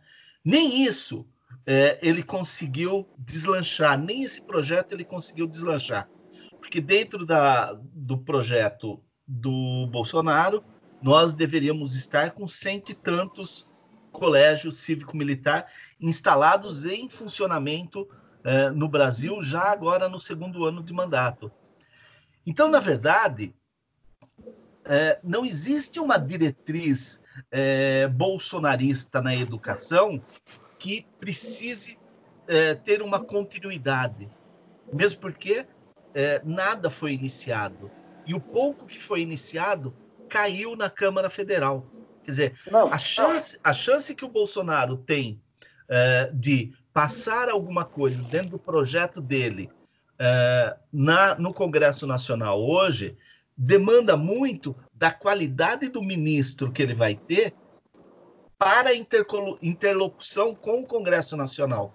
Nem 0.45 0.83
isso 0.83 1.25
é, 1.65 1.97
ele 2.03 2.25
conseguiu 2.25 3.09
deslanchar, 3.17 3.97
nem 3.97 4.25
esse 4.25 4.45
projeto 4.45 4.95
ele 4.95 5.05
conseguiu 5.05 5.47
deslanchar, 5.47 6.11
porque 6.59 6.81
dentro 6.81 7.25
da, 7.25 7.73
do 7.73 8.19
projeto 8.19 9.01
do 9.25 9.87
Bolsonaro 9.93 10.72
nós 11.03 11.34
deveríamos 11.34 11.96
estar 11.96 12.30
com 12.30 12.46
cento 12.46 12.92
e 12.92 12.94
tantos 12.94 13.68
colégios 14.12 14.78
cívico-militar 14.78 15.66
instalados 16.00 16.84
em 16.84 17.09
funcionamento 17.09 18.09
eh, 18.44 18.70
no 18.70 18.88
Brasil, 18.88 19.42
já 19.42 19.64
agora 19.64 20.09
no 20.09 20.18
segundo 20.18 20.64
ano 20.64 20.82
de 20.82 20.92
mandato. 20.92 21.50
Então, 22.46 22.68
na 22.68 22.78
verdade, 22.78 23.55
eh, 24.84 25.18
não 25.24 25.44
existe 25.44 25.98
uma 25.98 26.18
diretriz 26.18 27.22
eh, 27.50 28.07
bolsonarista 28.09 29.20
na 29.20 29.34
educação 29.34 30.22
que 30.78 31.07
precise 31.18 31.98
ter 32.84 33.00
uma 33.00 33.20
continuidade, 33.20 34.28
mesmo 34.92 35.20
porque 35.20 35.64
nada 36.44 36.90
foi 36.90 37.12
iniciado. 37.12 37.88
E 38.26 38.34
o 38.34 38.40
pouco 38.40 38.84
que 38.84 38.98
foi 38.98 39.22
iniciado 39.22 39.94
caiu 40.33 40.74
na 40.74 40.89
Câmara 40.89 41.28
Federal. 41.28 41.87
Quer 42.24 42.30
dizer, 42.30 42.55
não, 42.70 42.91
a, 42.91 42.97
chance, 42.97 43.59
a 43.62 43.72
chance 43.74 44.14
que 44.14 44.24
o 44.24 44.30
Bolsonaro 44.30 44.97
tem 44.97 45.43
uh, 45.85 46.35
de 46.35 46.72
passar 46.91 47.51
alguma 47.51 47.85
coisa 47.85 48.22
dentro 48.22 48.53
do 48.53 48.59
projeto 48.59 49.20
dele 49.20 49.68
uh, 50.14 50.78
na, 50.91 51.35
no 51.35 51.53
Congresso 51.53 52.07
Nacional 52.07 52.62
hoje 52.62 53.14
demanda 53.55 54.16
muito 54.16 54.74
da 54.95 55.11
qualidade 55.11 55.91
do 55.91 56.03
ministro 56.03 56.72
que 56.72 56.83
ele 56.83 56.95
vai 56.95 57.14
ter 57.14 57.53
para 58.59 58.91
a 58.91 58.95
interlocução 59.61 60.55
com 60.55 60.80
o 60.80 60.87
Congresso 60.87 61.37
Nacional. 61.37 61.93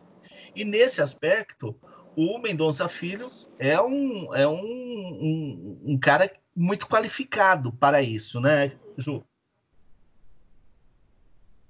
E 0.56 0.64
nesse 0.64 1.02
aspecto, 1.02 1.76
o 2.16 2.38
Mendonça 2.38 2.88
Filho 2.88 3.32
é 3.58 3.82
um, 3.82 4.36
é 4.36 4.48
um, 4.48 4.62
um, 4.62 5.82
um 5.86 5.98
cara 5.98 6.32
muito 6.58 6.88
qualificado 6.88 7.72
para 7.72 8.02
isso, 8.02 8.42
né, 8.42 8.72
Ju? 8.98 9.24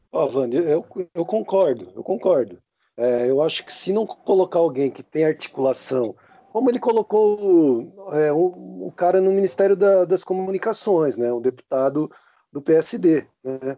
Ó, 0.10 0.26
oh, 0.26 0.40
Wanda, 0.40 0.56
eu, 0.56 0.86
eu 1.14 1.26
concordo, 1.26 1.92
eu 1.94 2.02
concordo. 2.02 2.58
É, 2.96 3.30
eu 3.30 3.44
acho 3.44 3.66
que 3.66 3.74
se 3.74 3.92
não 3.92 4.08
colocar 4.08 4.60
alguém 4.60 4.90
que 4.90 5.04
tem 5.04 5.26
articulação, 5.26 6.16
como 6.54 6.70
ele 6.70 6.80
colocou 6.80 7.94
é, 8.14 8.32
o, 8.32 8.88
o 8.88 8.94
cara 8.96 9.20
no 9.20 9.32
Ministério 9.32 9.76
da, 9.76 10.06
das 10.06 10.24
Comunicações, 10.24 11.18
né, 11.18 11.32
o 11.32 11.42
deputado 11.42 12.10
do 12.52 12.62
PSD, 12.62 13.28
né? 13.44 13.78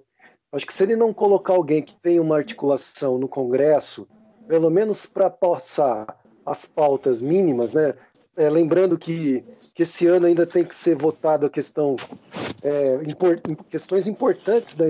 Acho 0.52 0.66
que 0.66 0.74
se 0.74 0.84
ele 0.84 0.96
não 0.96 1.14
colocar 1.14 1.54
alguém 1.54 1.82
que 1.82 1.96
tem 1.96 2.20
uma 2.20 2.38
articulação 2.38 3.20
no 3.20 3.28
Congresso, 3.28 4.08
pelo 4.48 4.70
menos 4.70 5.06
para 5.06 5.30
passar 5.30 6.20
as 6.46 6.66
pautas 6.66 7.22
mínimas, 7.22 7.74
né? 7.74 7.94
É, 8.36 8.50
lembrando 8.50 8.98
que 8.98 9.44
que 9.80 9.84
esse 9.84 10.08
ano 10.08 10.26
ainda 10.26 10.46
tem 10.46 10.66
que 10.66 10.76
ser 10.76 10.94
votado 10.94 11.46
a 11.46 11.50
questão 11.50 11.96
é, 12.62 12.96
import, 12.96 13.42
questões 13.70 14.08
importantes 14.08 14.76
da, 14.76 14.84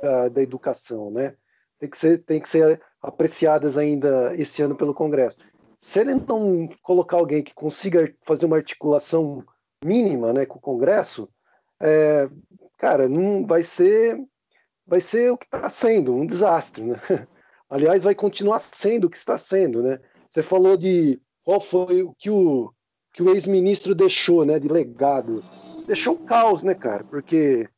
da, 0.00 0.28
da, 0.28 0.40
educação, 0.40 1.10
né? 1.10 1.34
Tem 1.76 1.90
que 1.90 1.98
ser 1.98 2.18
tem 2.22 2.40
que 2.40 2.48
ser 2.48 2.80
apreciadas 3.02 3.76
ainda 3.76 4.32
esse 4.36 4.62
ano 4.62 4.76
pelo 4.76 4.94
Congresso. 4.94 5.38
Se 5.80 5.98
ele 5.98 6.14
não 6.14 6.68
colocar 6.84 7.16
alguém 7.16 7.42
que 7.42 7.52
consiga 7.52 8.14
fazer 8.22 8.46
uma 8.46 8.54
articulação 8.54 9.44
mínima, 9.84 10.32
né, 10.32 10.46
com 10.46 10.58
o 10.58 10.62
Congresso, 10.62 11.28
é, 11.80 12.30
cara, 12.76 13.08
não 13.08 13.44
vai 13.44 13.62
ser 13.62 14.24
vai 14.86 15.00
ser 15.00 15.32
o 15.32 15.36
que 15.36 15.46
está 15.46 15.68
sendo 15.68 16.14
um 16.14 16.24
desastre, 16.24 16.84
né? 16.84 17.00
Aliás, 17.68 18.04
vai 18.04 18.14
continuar 18.14 18.60
sendo 18.60 19.06
o 19.06 19.10
que 19.10 19.16
está 19.16 19.36
sendo, 19.36 19.82
né? 19.82 19.98
Você 20.30 20.44
falou 20.44 20.76
de 20.76 21.20
qual 21.42 21.60
foi 21.60 22.04
o 22.04 22.14
que 22.16 22.30
o 22.30 22.72
que 23.18 23.22
o 23.24 23.30
ex-ministro 23.30 23.96
deixou, 23.96 24.44
né, 24.44 24.60
de 24.60 24.68
legado. 24.68 25.42
Deixou 25.88 26.14
um 26.14 26.24
caos, 26.24 26.62
né, 26.62 26.72
cara? 26.72 27.02
Porque 27.02 27.68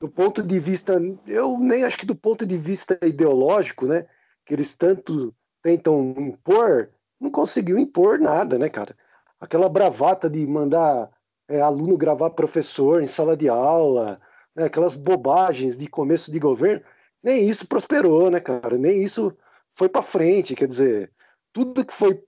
do 0.00 0.08
ponto 0.08 0.42
de 0.42 0.58
vista, 0.58 1.00
eu 1.24 1.56
nem 1.56 1.84
acho 1.84 1.98
que 1.98 2.04
do 2.04 2.16
ponto 2.16 2.44
de 2.44 2.56
vista 2.56 2.98
ideológico, 3.06 3.86
né, 3.86 4.06
que 4.44 4.52
eles 4.52 4.74
tanto 4.74 5.32
tentam 5.62 6.16
impor, 6.18 6.90
não 7.20 7.30
conseguiu 7.30 7.78
impor 7.78 8.18
nada, 8.18 8.58
né, 8.58 8.68
cara? 8.68 8.96
Aquela 9.40 9.68
bravata 9.68 10.28
de 10.28 10.44
mandar 10.44 11.08
é, 11.46 11.60
aluno 11.60 11.96
gravar 11.96 12.30
professor 12.30 13.00
em 13.00 13.06
sala 13.06 13.36
de 13.36 13.48
aula, 13.48 14.20
né, 14.52 14.64
aquelas 14.64 14.96
bobagens 14.96 15.76
de 15.78 15.86
começo 15.86 16.28
de 16.32 16.40
governo, 16.40 16.82
nem 17.22 17.48
isso 17.48 17.68
prosperou, 17.68 18.32
né, 18.32 18.40
cara? 18.40 18.76
Nem 18.76 19.04
isso 19.04 19.32
foi 19.76 19.88
para 19.88 20.02
frente. 20.02 20.56
Quer 20.56 20.66
dizer, 20.66 21.12
tudo 21.58 21.84
que 21.84 21.92
foi 21.92 22.22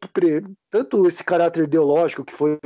tanto 0.70 1.06
esse 1.06 1.22
caráter 1.22 1.62
ideológico 1.62 2.24
que 2.24 2.34
foi 2.34 2.58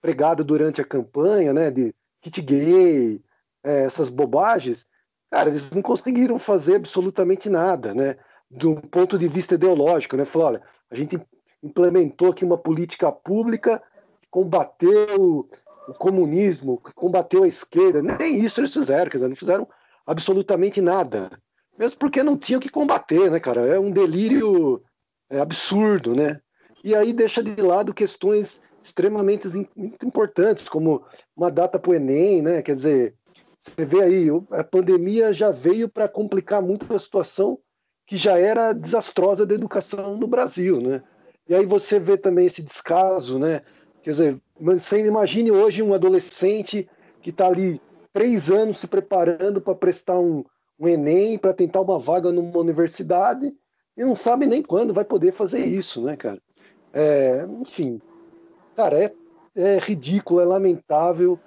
pregado 0.00 0.42
durante 0.42 0.80
a 0.80 0.84
campanha, 0.84 1.52
né, 1.52 1.70
de 1.70 1.94
kit 2.20 2.42
gay, 2.42 3.22
é, 3.62 3.84
essas 3.84 4.10
bobagens, 4.10 4.84
cara, 5.30 5.48
eles 5.48 5.70
não 5.70 5.80
conseguiram 5.80 6.36
fazer 6.36 6.74
absolutamente 6.74 7.48
nada, 7.48 7.94
né? 7.94 8.16
Do 8.50 8.76
ponto 8.76 9.16
de 9.16 9.28
vista 9.28 9.54
ideológico, 9.54 10.16
né? 10.16 10.24
Falou, 10.24 10.48
olha, 10.48 10.62
a 10.90 10.96
gente 10.96 11.20
implementou 11.62 12.30
aqui 12.30 12.44
uma 12.44 12.58
política 12.58 13.12
pública 13.12 13.80
que 14.20 14.26
combateu 14.28 15.48
o 15.86 15.94
comunismo, 15.94 16.80
que 16.80 16.92
combateu 16.94 17.44
a 17.44 17.48
esquerda. 17.48 18.02
Nem 18.02 18.40
isso 18.40 18.60
eles 18.60 18.72
fizeram, 18.72 19.08
quer 19.08 19.18
dizer, 19.18 19.28
não 19.28 19.36
fizeram 19.36 19.68
absolutamente 20.04 20.80
nada. 20.80 21.30
Mesmo 21.78 21.98
porque 21.98 22.24
não 22.24 22.36
tinham 22.36 22.60
que 22.60 22.68
combater, 22.68 23.30
né, 23.30 23.38
cara? 23.38 23.66
É 23.66 23.78
um 23.78 23.90
delírio 23.90 24.82
é, 25.30 25.38
absurdo, 25.40 26.14
né? 26.14 26.40
E 26.82 26.94
aí 26.94 27.12
deixa 27.12 27.42
de 27.42 27.60
lado 27.60 27.92
questões 27.92 28.60
extremamente 28.82 29.48
importantes, 30.02 30.68
como 30.68 31.04
uma 31.36 31.50
data 31.50 31.78
para 31.78 31.90
o 31.90 31.94
Enem, 31.94 32.42
né? 32.42 32.62
Quer 32.62 32.74
dizer, 32.74 33.14
você 33.58 33.84
vê 33.84 34.02
aí, 34.02 34.28
a 34.50 34.64
pandemia 34.64 35.32
já 35.32 35.50
veio 35.50 35.88
para 35.88 36.08
complicar 36.08 36.62
muito 36.62 36.92
a 36.94 36.98
situação 36.98 37.58
que 38.06 38.16
já 38.16 38.38
era 38.38 38.72
desastrosa 38.72 39.44
da 39.44 39.54
educação 39.54 40.16
no 40.16 40.26
Brasil, 40.26 40.80
né? 40.80 41.02
E 41.48 41.54
aí 41.54 41.66
você 41.66 41.98
vê 41.98 42.16
também 42.16 42.46
esse 42.46 42.62
descaso, 42.62 43.38
né? 43.38 43.62
Quer 44.02 44.10
dizer, 44.10 44.40
você 44.58 45.04
imagine 45.04 45.50
hoje 45.50 45.82
um 45.82 45.92
adolescente 45.92 46.88
que 47.20 47.30
está 47.30 47.46
ali 47.46 47.80
três 48.12 48.50
anos 48.50 48.78
se 48.78 48.86
preparando 48.86 49.60
para 49.60 49.74
prestar 49.74 50.18
um, 50.18 50.44
um 50.78 50.88
Enem, 50.88 51.38
para 51.38 51.52
tentar 51.52 51.80
uma 51.80 51.98
vaga 51.98 52.32
numa 52.32 52.58
universidade, 52.58 53.52
e 53.98 54.04
não 54.04 54.14
sabe 54.14 54.46
nem 54.46 54.62
quando 54.62 54.94
vai 54.94 55.04
poder 55.04 55.32
fazer 55.32 55.66
isso, 55.66 56.00
né, 56.00 56.16
cara? 56.16 56.40
É, 56.92 57.44
enfim, 57.60 58.00
cara, 58.76 58.96
é, 59.04 59.12
é 59.56 59.78
ridículo, 59.78 60.40
é 60.40 60.44
lamentável. 60.44 61.38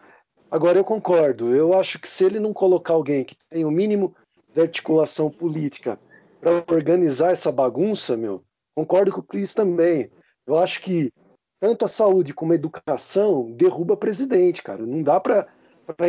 Agora 0.52 0.78
eu 0.78 0.84
concordo, 0.84 1.56
eu 1.56 1.74
acho 1.80 1.98
que 1.98 2.10
se 2.10 2.26
ele 2.26 2.42
não 2.42 2.52
colocar 2.52 2.94
alguém 2.94 3.24
que 3.24 3.38
tem 3.50 3.64
o 3.64 3.72
mínimo 3.72 4.14
de 4.54 4.60
articulação 4.60 5.32
política 5.32 5.98
para 6.42 6.76
organizar 6.76 7.32
essa 7.32 7.50
bagunça, 7.54 8.18
meu, 8.18 8.44
concordo 8.76 9.14
com 9.14 9.22
o 9.22 9.24
Cris 9.24 9.54
também. 9.54 10.12
Eu 10.46 10.58
acho 10.58 10.82
que 10.82 11.10
tanto 11.58 11.86
a 11.86 11.88
saúde 11.88 12.34
como 12.34 12.52
a 12.52 12.56
educação 12.56 13.50
derruba 13.54 13.96
presidente, 13.96 14.62
cara. 14.62 14.86
Não 14.86 15.02
dá 15.02 15.22
para 15.22 15.48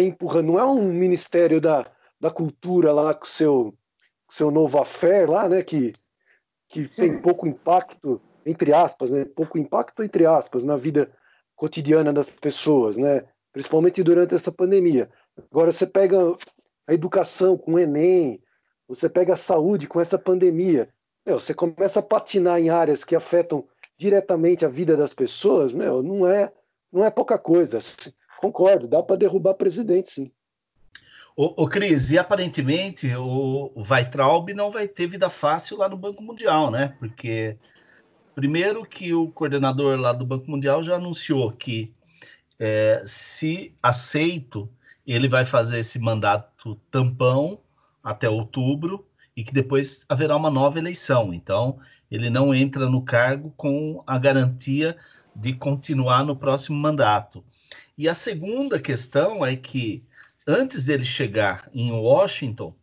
empurrar, 0.01 0.43
não 0.43 0.59
é 0.59 0.65
um 0.65 0.93
ministério 0.93 1.61
da, 1.61 1.87
da 2.21 2.33
cultura 2.33 2.93
lá 2.93 3.15
com 3.15 3.27
seu 3.27 3.73
seu 4.29 4.51
novo 4.51 4.81
affair 4.81 5.29
lá, 5.29 5.47
né, 5.47 5.63
que 5.63 5.93
que 6.73 6.89
tem 6.89 7.21
pouco 7.21 7.47
impacto 7.47 8.21
entre 8.45 8.73
aspas, 8.73 9.11
né, 9.11 9.25
pouco 9.25 9.59
impacto 9.59 10.03
entre 10.03 10.27
aspas 10.27 10.65
na 10.65 10.77
vida 10.77 11.13
cotidiana 11.55 12.13
das 12.13 12.29
pessoas, 12.29 12.97
né, 12.97 13.25
principalmente 13.53 14.03
durante 14.03 14.35
essa 14.35 14.51
pandemia. 14.51 15.09
Agora 15.51 15.71
você 15.71 15.87
pega 15.87 16.19
a 16.89 16.93
educação 16.93 17.57
com 17.57 17.75
o 17.75 17.79
Enem, 17.79 18.43
você 18.89 19.09
pega 19.09 19.35
a 19.35 19.37
saúde 19.37 19.87
com 19.87 20.01
essa 20.01 20.19
pandemia, 20.19 20.89
meu, 21.25 21.39
você 21.39 21.55
começa 21.55 22.01
a 22.01 22.03
patinar 22.03 22.59
em 22.59 22.69
áreas 22.69 23.05
que 23.05 23.15
afetam 23.15 23.65
diretamente 23.97 24.65
a 24.65 24.69
vida 24.69 24.97
das 24.97 25.15
pessoas, 25.15 25.73
meu, 25.73 26.03
não 26.03 26.27
é, 26.27 26.53
não 26.91 27.05
é 27.05 27.11
pouca 27.11 27.39
coisa. 27.39 27.79
Concordo, 28.41 28.89
dá 28.89 29.01
para 29.03 29.15
derrubar 29.15 29.55
presidente, 29.55 30.11
sim. 30.11 30.33
O, 31.37 31.65
o 31.65 31.69
Cris, 31.69 32.11
e 32.11 32.19
aparentemente 32.19 33.15
o, 33.17 33.73
Weitraub 33.77 34.53
não 34.55 34.71
vai 34.71 34.87
ter 34.87 35.07
vida 35.07 35.31
fácil 35.31 35.79
lá 35.79 35.89
no 35.89 35.97
Banco 35.97 36.23
Mundial, 36.23 36.71
né? 36.71 36.95
Porque 36.99 37.57
primeiro 38.35 38.85
que 38.85 39.15
o 39.15 39.29
coordenador 39.29 39.99
lá 39.99 40.13
do 40.13 40.27
Banco 40.27 40.51
Mundial 40.51 40.83
já 40.83 40.97
anunciou 40.97 41.51
que 41.53 41.93
é, 42.59 43.03
se 43.07 43.75
aceito, 43.83 44.69
ele 45.07 45.29
vai 45.29 45.45
fazer 45.45 45.81
esse 45.81 45.99
mandato 45.99 46.77
tampão 46.91 47.61
até 48.03 48.29
outubro 48.29 49.07
e 49.37 49.43
que 49.43 49.53
depois 49.53 50.05
haverá 50.09 50.37
uma 50.37 50.51
nova 50.51 50.79
eleição. 50.79 51.33
Então, 51.33 51.79
ele 52.11 52.29
não 52.29 52.55
entra 52.55 52.89
no 52.89 53.03
cargo 53.03 53.53
com 53.57 54.03
a 54.07 54.19
garantia 54.19 54.97
de 55.35 55.55
continuar 55.55 56.25
no 56.25 56.37
próximo 56.37 56.79
mandato. 56.79 57.45
E 57.97 58.09
a 58.09 58.15
segunda 58.15 58.79
questão 58.79 59.45
é 59.45 59.57
que, 59.57 60.05
antes 60.47 60.85
dele 60.85 61.05
chegar 61.05 61.69
em 61.73 61.91
Washington, 61.93 62.75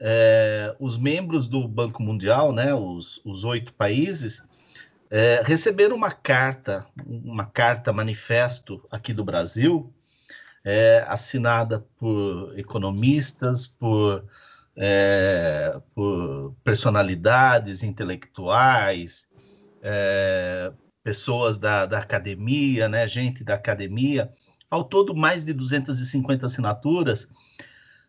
é, 0.00 0.74
os 0.78 0.96
membros 0.96 1.46
do 1.46 1.66
Banco 1.66 2.02
Mundial, 2.02 2.52
né, 2.52 2.72
os, 2.74 3.20
os 3.24 3.44
oito 3.44 3.72
países, 3.74 4.46
é, 5.10 5.42
receberam 5.44 5.96
uma 5.96 6.10
carta, 6.10 6.86
uma 7.06 7.46
carta 7.46 7.92
manifesto 7.92 8.84
aqui 8.90 9.12
do 9.12 9.24
Brasil, 9.24 9.92
é, 10.64 11.04
assinada 11.08 11.84
por 11.98 12.52
economistas, 12.58 13.66
por 13.66 14.24
é, 14.78 15.80
por 15.92 16.54
personalidades 16.62 17.82
intelectuais, 17.82 19.28
é, 19.82 20.70
pessoas 21.02 21.58
da, 21.58 21.84
da 21.84 21.98
academia, 21.98 22.88
né, 22.88 23.06
gente 23.08 23.42
da 23.42 23.54
academia, 23.54 24.30
ao 24.70 24.84
todo 24.84 25.14
mais 25.14 25.44
de 25.44 25.52
250 25.52 26.46
assinaturas, 26.46 27.28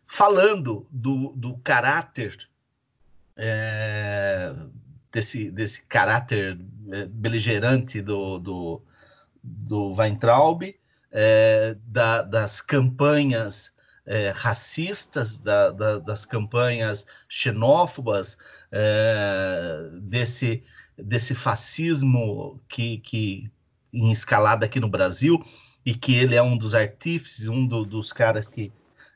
falando 0.06 0.86
do, 0.90 1.32
do 1.36 1.56
caráter, 1.58 2.48
é, 3.36 4.54
desse, 5.10 5.50
desse 5.50 5.82
caráter 5.82 6.58
é, 6.92 7.06
beligerante 7.06 8.02
do, 8.02 8.38
do, 8.38 8.82
do 9.42 9.94
Weintraub, 9.94 10.62
é, 11.10 11.76
da, 11.86 12.22
das 12.22 12.60
campanhas 12.60 13.72
é, 14.06 14.30
racistas, 14.30 15.38
da, 15.38 15.70
da, 15.70 15.98
das 15.98 16.24
campanhas 16.24 17.06
xenófobas, 17.28 18.36
é, 18.72 19.90
desse, 20.02 20.62
desse 20.98 21.34
fascismo 21.34 22.60
que, 22.68 22.98
que 22.98 23.50
em 23.92 24.10
escalada 24.10 24.66
aqui 24.66 24.78
no 24.78 24.88
Brasil, 24.88 25.40
e 25.84 25.94
que 25.94 26.14
ele 26.14 26.34
é 26.34 26.42
um 26.42 26.56
dos 26.56 26.74
artífices, 26.74 27.48
um 27.48 27.66
do, 27.66 27.84
dos 27.84 28.12
caras 28.12 28.48
que 28.48 28.72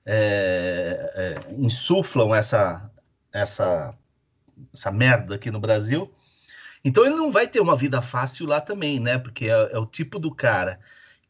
é, 0.06 1.12
é, 1.14 1.54
insuflam 1.58 2.34
essa, 2.34 2.90
essa, 3.32 3.94
essa 4.72 4.90
merda 4.90 5.34
aqui 5.34 5.50
no 5.50 5.60
Brasil. 5.60 6.12
Então 6.84 7.04
ele 7.04 7.16
não 7.16 7.32
vai 7.32 7.46
ter 7.48 7.60
uma 7.60 7.76
vida 7.76 8.02
fácil 8.02 8.46
lá 8.46 8.60
também, 8.60 9.00
né? 9.00 9.18
Porque 9.18 9.46
é, 9.46 9.72
é 9.72 9.78
o 9.78 9.86
tipo 9.86 10.18
do 10.18 10.34
cara 10.34 10.78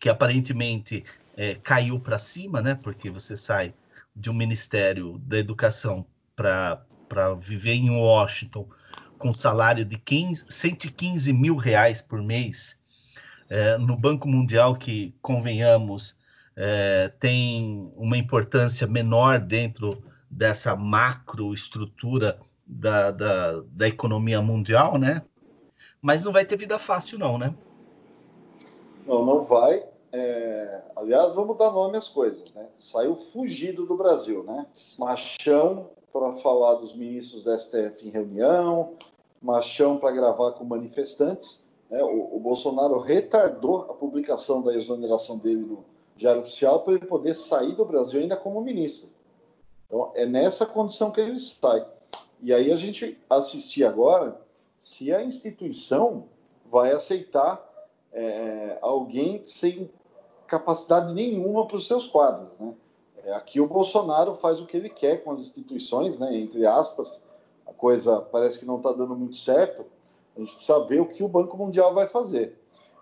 que 0.01 0.09
aparentemente 0.09 1.05
é, 1.37 1.55
caiu 1.57 2.01
para 2.01 2.19
cima, 2.19 2.61
né? 2.61 2.75
Porque 2.75 3.11
você 3.11 3.37
sai 3.37 3.75
de 4.15 4.31
um 4.31 4.35
Ministério 4.35 5.19
da 5.19 5.39
Educação 5.39 6.07
para 6.37 7.35
viver 7.41 7.75
em 7.75 7.91
Washington 7.91 8.69
com 9.19 9.33
salário 9.33 9.85
de 9.85 9.97
15, 9.97 10.45
115 10.49 11.33
mil 11.33 11.57
reais 11.57 12.03
por 12.03 12.21
mês, 12.23 12.81
é, 13.49 13.77
no 13.79 13.97
Banco 13.97 14.29
Mundial, 14.29 14.77
que, 14.77 15.15
convenhamos, 15.21 16.17
é, 16.57 17.09
tem 17.21 17.93
uma 17.97 18.17
importância 18.17 18.87
menor 18.87 19.41
dentro 19.41 20.03
dessa 20.31 20.75
macroestrutura 20.75 22.39
da, 22.67 23.11
da, 23.11 23.61
da 23.69 23.89
economia 23.89 24.41
mundial, 24.41 24.99
né? 24.99 25.23
Mas 26.01 26.25
não 26.25 26.33
vai 26.33 26.45
ter 26.45 26.57
vida 26.57 26.79
fácil, 26.79 27.19
não, 27.19 27.39
né? 27.39 27.55
Não, 29.07 29.25
não 29.25 29.43
vai. 29.43 29.85
É, 30.13 30.83
aliás, 30.97 31.35
vamos 31.35 31.59
dar 31.59 31.71
nome 31.71 31.97
às 31.97 32.09
coisas, 32.09 32.53
né? 32.55 32.67
Saiu 32.77 33.17
fugido 33.17 33.85
do 33.85 33.97
Brasil, 33.97 34.45
né? 34.45 34.67
Machão 34.99 35.91
para 36.13 36.33
falar 36.35 36.75
dos 36.75 36.95
ministros 36.95 37.43
da 37.43 37.59
STF 37.59 38.07
em 38.07 38.11
reunião, 38.11 38.95
machão 39.43 39.99
para 39.99 40.13
gravar 40.13 40.53
com 40.53 40.65
manifestantes. 40.65 41.61
Né? 41.95 42.03
O, 42.03 42.37
o, 42.37 42.41
Bolsonaro 42.41 42.99
retardou 42.99 43.83
a 43.83 43.95
publicação 43.95 44.61
da 44.61 44.75
exoneração 44.75 45.39
dele 45.39 45.61
no 45.61 45.85
Diário 46.17 46.41
Oficial 46.41 46.81
para 46.81 46.95
ele 46.95 47.07
poder 47.07 47.35
sair 47.35 47.77
do 47.77 47.85
Brasil 47.85 48.21
ainda 48.21 48.37
como 48.37 48.61
ministro. 48.61 49.09
Então, 49.87 50.11
é 50.17 50.27
nessa 50.27 50.67
condição 50.67 51.13
que 51.13 51.21
ele 51.21 51.39
sai. 51.39 51.87
E 52.41 52.53
aí 52.53 52.73
a 52.73 52.77
gente 52.77 53.17
assistir 53.31 53.85
agora 53.85 54.41
se 54.77 55.15
a 55.15 55.23
instituição 55.23 56.25
vai 56.69 56.91
aceitar 56.91 57.65
é, 58.13 58.77
alguém 58.83 59.45
sem 59.45 59.89
capacidade 60.49 61.15
nenhuma 61.15 61.65
para 61.65 61.77
os 61.77 61.87
seus 61.87 62.09
quadros. 62.09 62.49
Né? 62.59 62.75
É, 63.25 63.35
aqui 63.35 63.61
o 63.61 63.69
Bolsonaro 63.69 64.35
faz 64.35 64.59
o 64.59 64.67
que 64.67 64.77
ele 64.77 64.91
quer 64.91 65.23
com 65.23 65.31
as 65.31 65.43
instituições, 65.43 66.19
né? 66.19 66.37
entre 66.37 66.67
aspas, 66.67 67.23
a 67.65 67.73
coisa 67.73 68.21
parece 68.21 68.59
que 68.59 68.67
não 68.67 68.79
está 68.79 68.91
dando 68.91 69.15
muito 69.15 69.37
certo. 69.37 69.94
A 70.37 70.41
gente 70.41 70.55
precisa 70.55 70.85
ver 70.85 71.01
o 71.01 71.07
que 71.07 71.23
o 71.23 71.29
Banco 71.29 71.57
Mundial 71.57 71.95
vai 71.95 72.09
fazer. 72.09 72.59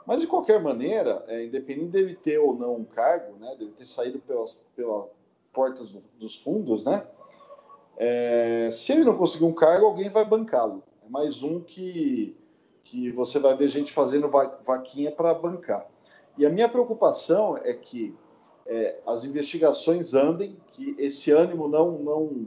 Mas, 0.07 0.21
de 0.21 0.27
qualquer 0.27 0.61
maneira, 0.61 1.25
é, 1.29 1.45
independente 1.45 1.91
dele 1.91 2.15
ter 2.15 2.39
ou 2.39 2.55
não 2.55 2.77
um 2.77 2.85
cargo, 2.85 3.37
né, 3.39 3.55
dele 3.57 3.73
ter 3.77 3.87
saído 3.87 4.19
pelas, 4.19 4.61
pelas 4.75 5.07
portas 5.53 5.93
do, 5.93 6.03
dos 6.19 6.37
fundos, 6.37 6.85
né, 6.85 7.07
É, 7.99 8.71
se 8.73 8.91
ele 8.91 9.05
não 9.05 9.17
conseguir 9.17 9.45
um 9.45 9.53
cargo, 9.53 9.87
alguém 9.87 10.09
vai 10.09 10.25
bancá-lo. 10.25 10.83
É 11.07 11.09
mais 11.09 11.43
um 11.43 11.61
que, 11.61 12.35
que 12.85 13.13
você 13.13 13.39
vai 13.39 13.55
ver 13.55 13.69
gente 13.69 13.93
fazendo 13.93 14.31
vaquinha 14.65 15.13
para 15.13 15.35
bancar. 15.35 15.87
E 16.39 16.47
a 16.47 16.51
minha 16.51 16.69
preocupação 16.69 17.59
é 17.59 17.75
que 17.75 18.17
é, 18.67 18.99
as 19.07 19.25
investigações 19.25 20.15
andem, 20.15 20.57
que 20.73 20.97
esse 20.99 21.31
ânimo 21.31 21.69
não 21.69 21.99
não 21.99 22.47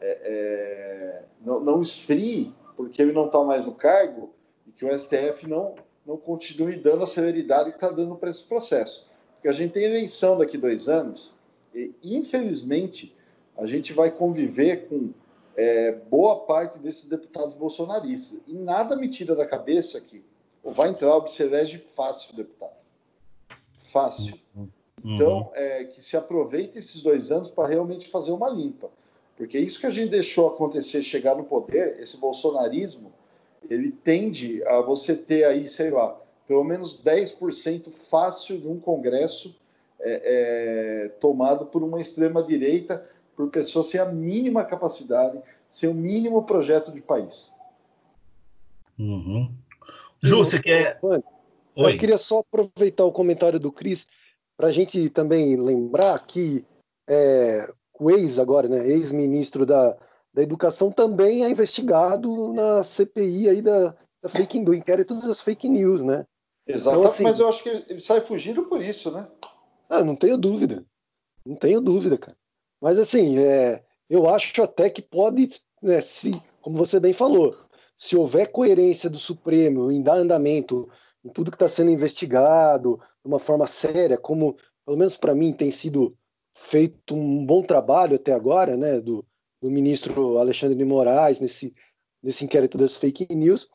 é, 0.00 0.10
é, 0.22 1.24
não, 1.40 1.58
não 1.60 1.82
esfrie, 1.82 2.54
porque 2.76 3.00
ele 3.00 3.12
não 3.12 3.26
está 3.26 3.42
mais 3.42 3.64
no 3.64 3.74
cargo, 3.74 4.30
e 4.66 4.72
que 4.72 4.84
o 4.84 4.98
STF 4.98 5.48
não, 5.48 5.74
não 6.04 6.16
continue 6.16 6.76
dando 6.76 7.04
a 7.04 7.06
celeridade 7.06 7.70
que 7.70 7.76
está 7.76 7.90
dando 7.90 8.14
para 8.16 8.30
esse 8.30 8.44
processo. 8.44 9.10
Porque 9.34 9.48
a 9.48 9.52
gente 9.52 9.72
tem 9.72 9.84
eleição 9.84 10.38
daqui 10.38 10.58
dois 10.58 10.88
anos, 10.88 11.34
e 11.74 11.94
infelizmente 12.02 13.14
a 13.56 13.66
gente 13.66 13.92
vai 13.92 14.10
conviver 14.10 14.88
com 14.88 15.12
é, 15.56 15.92
boa 15.92 16.40
parte 16.40 16.78
desses 16.78 17.06
deputados 17.06 17.54
bolsonaristas. 17.54 18.38
E 18.46 18.54
nada 18.54 18.94
me 18.94 19.08
tira 19.08 19.34
da 19.34 19.46
cabeça 19.46 20.00
que 20.00 20.22
vai 20.62 20.90
entrar 20.90 21.16
o 21.16 21.26
se 21.26 21.42
elege 21.42 21.78
fácil 21.78 22.34
deputado. 22.34 22.76
Fácil. 23.90 24.38
Uhum. 24.54 24.68
Então, 25.04 25.50
é, 25.54 25.84
que 25.84 26.02
se 26.02 26.16
aproveite 26.16 26.78
esses 26.78 27.02
dois 27.02 27.30
anos 27.30 27.48
para 27.48 27.68
realmente 27.68 28.08
fazer 28.08 28.32
uma 28.32 28.48
limpa. 28.48 28.90
Porque 29.36 29.58
isso 29.58 29.78
que 29.78 29.86
a 29.86 29.90
gente 29.90 30.10
deixou 30.10 30.48
acontecer, 30.48 31.02
chegar 31.02 31.36
no 31.36 31.44
poder, 31.44 32.00
esse 32.00 32.16
bolsonarismo, 32.16 33.12
ele 33.68 33.92
tende 33.92 34.64
a 34.64 34.80
você 34.80 35.14
ter 35.14 35.44
aí, 35.44 35.68
sei 35.68 35.90
lá, 35.90 36.18
pelo 36.46 36.64
menos 36.64 37.02
10% 37.02 37.90
fácil 37.90 38.58
de 38.58 38.66
um 38.66 38.80
Congresso 38.80 39.54
é, 40.00 41.04
é, 41.04 41.08
tomado 41.20 41.66
por 41.66 41.82
uma 41.82 42.00
extrema-direita, 42.00 43.04
por 43.34 43.50
pessoas 43.50 43.88
sem 43.88 44.00
a 44.00 44.06
mínima 44.06 44.64
capacidade, 44.64 45.38
sem 45.68 45.88
o 45.88 45.94
mínimo 45.94 46.44
projeto 46.44 46.90
de 46.90 47.00
país. 47.00 47.52
Uhum. 48.98 49.52
Ju, 50.22 50.38
você 50.38 50.60
quer. 50.60 50.98
Oi. 51.02 51.22
Eu 51.76 51.98
queria 51.98 52.16
só 52.16 52.38
aproveitar 52.38 53.04
o 53.04 53.12
comentário 53.12 53.60
do 53.60 53.70
Cris 53.70 54.06
para 54.56 54.68
a 54.68 54.72
gente 54.72 55.10
também 55.10 55.56
lembrar 55.56 56.18
que 56.24 56.64
é, 57.06 57.70
o 57.98 58.10
ex 58.10 58.38
agora, 58.38 58.68
né, 58.68 58.86
ex-ministro 58.86 59.64
da, 59.64 59.96
da 60.32 60.42
Educação 60.42 60.90
também 60.90 61.44
é 61.44 61.50
investigado 61.50 62.52
na 62.52 62.84
CPI 62.84 63.48
aí 63.48 63.62
da, 63.62 63.94
da 64.22 64.28
fake 64.28 64.60
do 64.60 64.74
inquérito 64.74 65.20
das 65.20 65.40
fake 65.40 65.68
news, 65.68 66.02
né? 66.02 66.26
Exato, 66.66 66.98
então, 66.98 67.10
assim, 67.10 67.22
mas 67.22 67.38
eu 67.38 67.48
acho 67.48 67.62
que 67.62 67.68
ele 67.68 68.00
sai 68.00 68.20
fugindo 68.20 68.64
por 68.64 68.82
isso, 68.82 69.10
né? 69.10 69.26
Ah, 69.88 70.02
não 70.02 70.16
tenho 70.16 70.36
dúvida. 70.36 70.84
Não 71.44 71.54
tenho 71.54 71.80
dúvida, 71.80 72.18
cara. 72.18 72.36
Mas 72.80 72.98
assim, 72.98 73.38
é, 73.38 73.84
eu 74.10 74.28
acho 74.28 74.60
até 74.62 74.90
que 74.90 75.00
pode, 75.00 75.60
né, 75.80 76.00
se, 76.00 76.40
como 76.60 76.76
você 76.76 76.98
bem 76.98 77.12
falou, 77.12 77.56
se 77.96 78.16
houver 78.16 78.50
coerência 78.50 79.08
do 79.08 79.18
Supremo 79.18 79.90
em 79.90 80.02
dar 80.02 80.16
andamento 80.16 80.88
em 81.24 81.28
tudo 81.28 81.50
que 81.50 81.56
está 81.56 81.68
sendo 81.68 81.90
investigado 81.90 83.00
de 83.24 83.28
uma 83.28 83.38
forma 83.38 83.66
séria, 83.66 84.18
como 84.18 84.56
pelo 84.84 84.98
menos 84.98 85.16
para 85.16 85.34
mim 85.34 85.52
tem 85.52 85.70
sido 85.70 86.16
feito 86.56 87.14
um 87.14 87.44
bom 87.44 87.62
trabalho 87.62 88.16
até 88.16 88.32
agora, 88.32 88.76
né, 88.76 88.98
do, 88.98 89.24
do 89.60 89.70
ministro 89.70 90.38
Alexandre 90.38 90.76
de 90.76 90.84
Moraes 90.84 91.38
nesse, 91.38 91.74
nesse 92.22 92.44
inquérito 92.44 92.78
das 92.78 92.96
fake 92.96 93.26
news, 93.34 93.68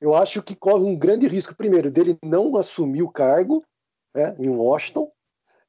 eu 0.00 0.14
acho 0.14 0.42
que 0.42 0.54
corre 0.54 0.84
um 0.84 0.96
grande 0.96 1.26
risco, 1.26 1.54
primeiro, 1.54 1.90
dele 1.90 2.18
não 2.22 2.56
assumir 2.56 3.02
o 3.02 3.10
cargo 3.10 3.64
né, 4.14 4.36
em 4.38 4.48
Washington, 4.48 5.10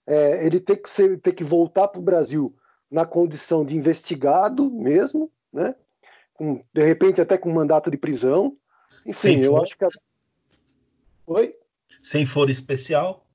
é, 0.07 0.45
ele 0.45 0.59
ter 0.59 0.77
que, 0.77 0.89
ser, 0.89 1.19
ter 1.21 1.33
que 1.33 1.43
voltar 1.43 1.87
para 1.87 1.99
o 1.99 2.03
Brasil 2.03 2.53
na 2.89 3.05
condição 3.05 3.63
de 3.63 3.75
investigado 3.77 4.69
mesmo, 4.71 5.31
né, 5.53 5.75
com, 6.33 6.61
de 6.73 6.83
repente 6.83 7.21
até 7.21 7.37
com 7.37 7.51
mandato 7.51 7.89
de 7.89 7.97
prisão. 7.97 8.57
Enfim, 9.05 9.39
eu 9.39 9.61
acho 9.61 9.77
que. 9.77 9.85
A... 9.85 9.89
Oi? 11.27 11.55
Sem 12.01 12.25
foro 12.25 12.51
especial. 12.51 13.25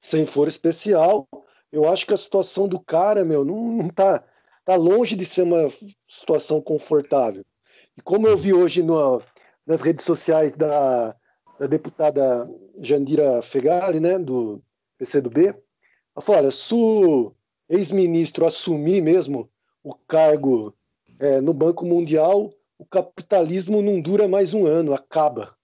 Sem 0.00 0.26
foro 0.26 0.48
especial 0.48 1.28
eu 1.72 1.88
acho 1.88 2.06
que 2.06 2.12
a 2.12 2.18
situação 2.18 2.68
do 2.68 2.78
cara, 2.78 3.24
meu, 3.24 3.44
não, 3.44 3.72
não 3.72 3.88
tá, 3.88 4.22
tá 4.64 4.76
longe 4.76 5.16
de 5.16 5.24
ser 5.24 5.42
uma 5.42 5.68
situação 6.06 6.60
confortável. 6.60 7.44
E 7.96 8.02
como 8.02 8.28
eu 8.28 8.36
vi 8.36 8.52
hoje 8.52 8.82
no, 8.82 9.22
nas 9.66 9.80
redes 9.80 10.04
sociais 10.04 10.52
da, 10.52 11.16
da 11.58 11.66
deputada 11.66 12.48
Jandira 12.78 13.40
Fegali, 13.42 13.98
né, 13.98 14.18
do 14.18 14.62
PCdoB, 14.98 15.46
ela 15.46 16.20
falou, 16.20 16.40
olha, 16.42 16.50
se 16.50 16.74
o 16.74 17.32
ex-ministro 17.68 18.46
assumir 18.46 19.00
mesmo 19.00 19.50
o 19.82 19.94
cargo 19.94 20.74
é, 21.18 21.40
no 21.40 21.54
Banco 21.54 21.86
Mundial, 21.86 22.52
o 22.78 22.84
capitalismo 22.84 23.80
não 23.80 24.00
dura 24.00 24.28
mais 24.28 24.52
um 24.52 24.66
ano, 24.66 24.92
acaba. 24.92 25.56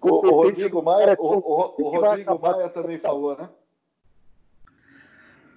O, 0.00 0.28
o, 0.28 0.42
Rodrigo 0.42 0.82
Maia, 0.82 1.16
o, 1.18 1.38
o, 1.38 1.74
o 1.78 2.00
Rodrigo 2.00 2.38
Maia 2.38 2.68
também 2.68 2.98
falou, 2.98 3.36
né? 3.36 3.48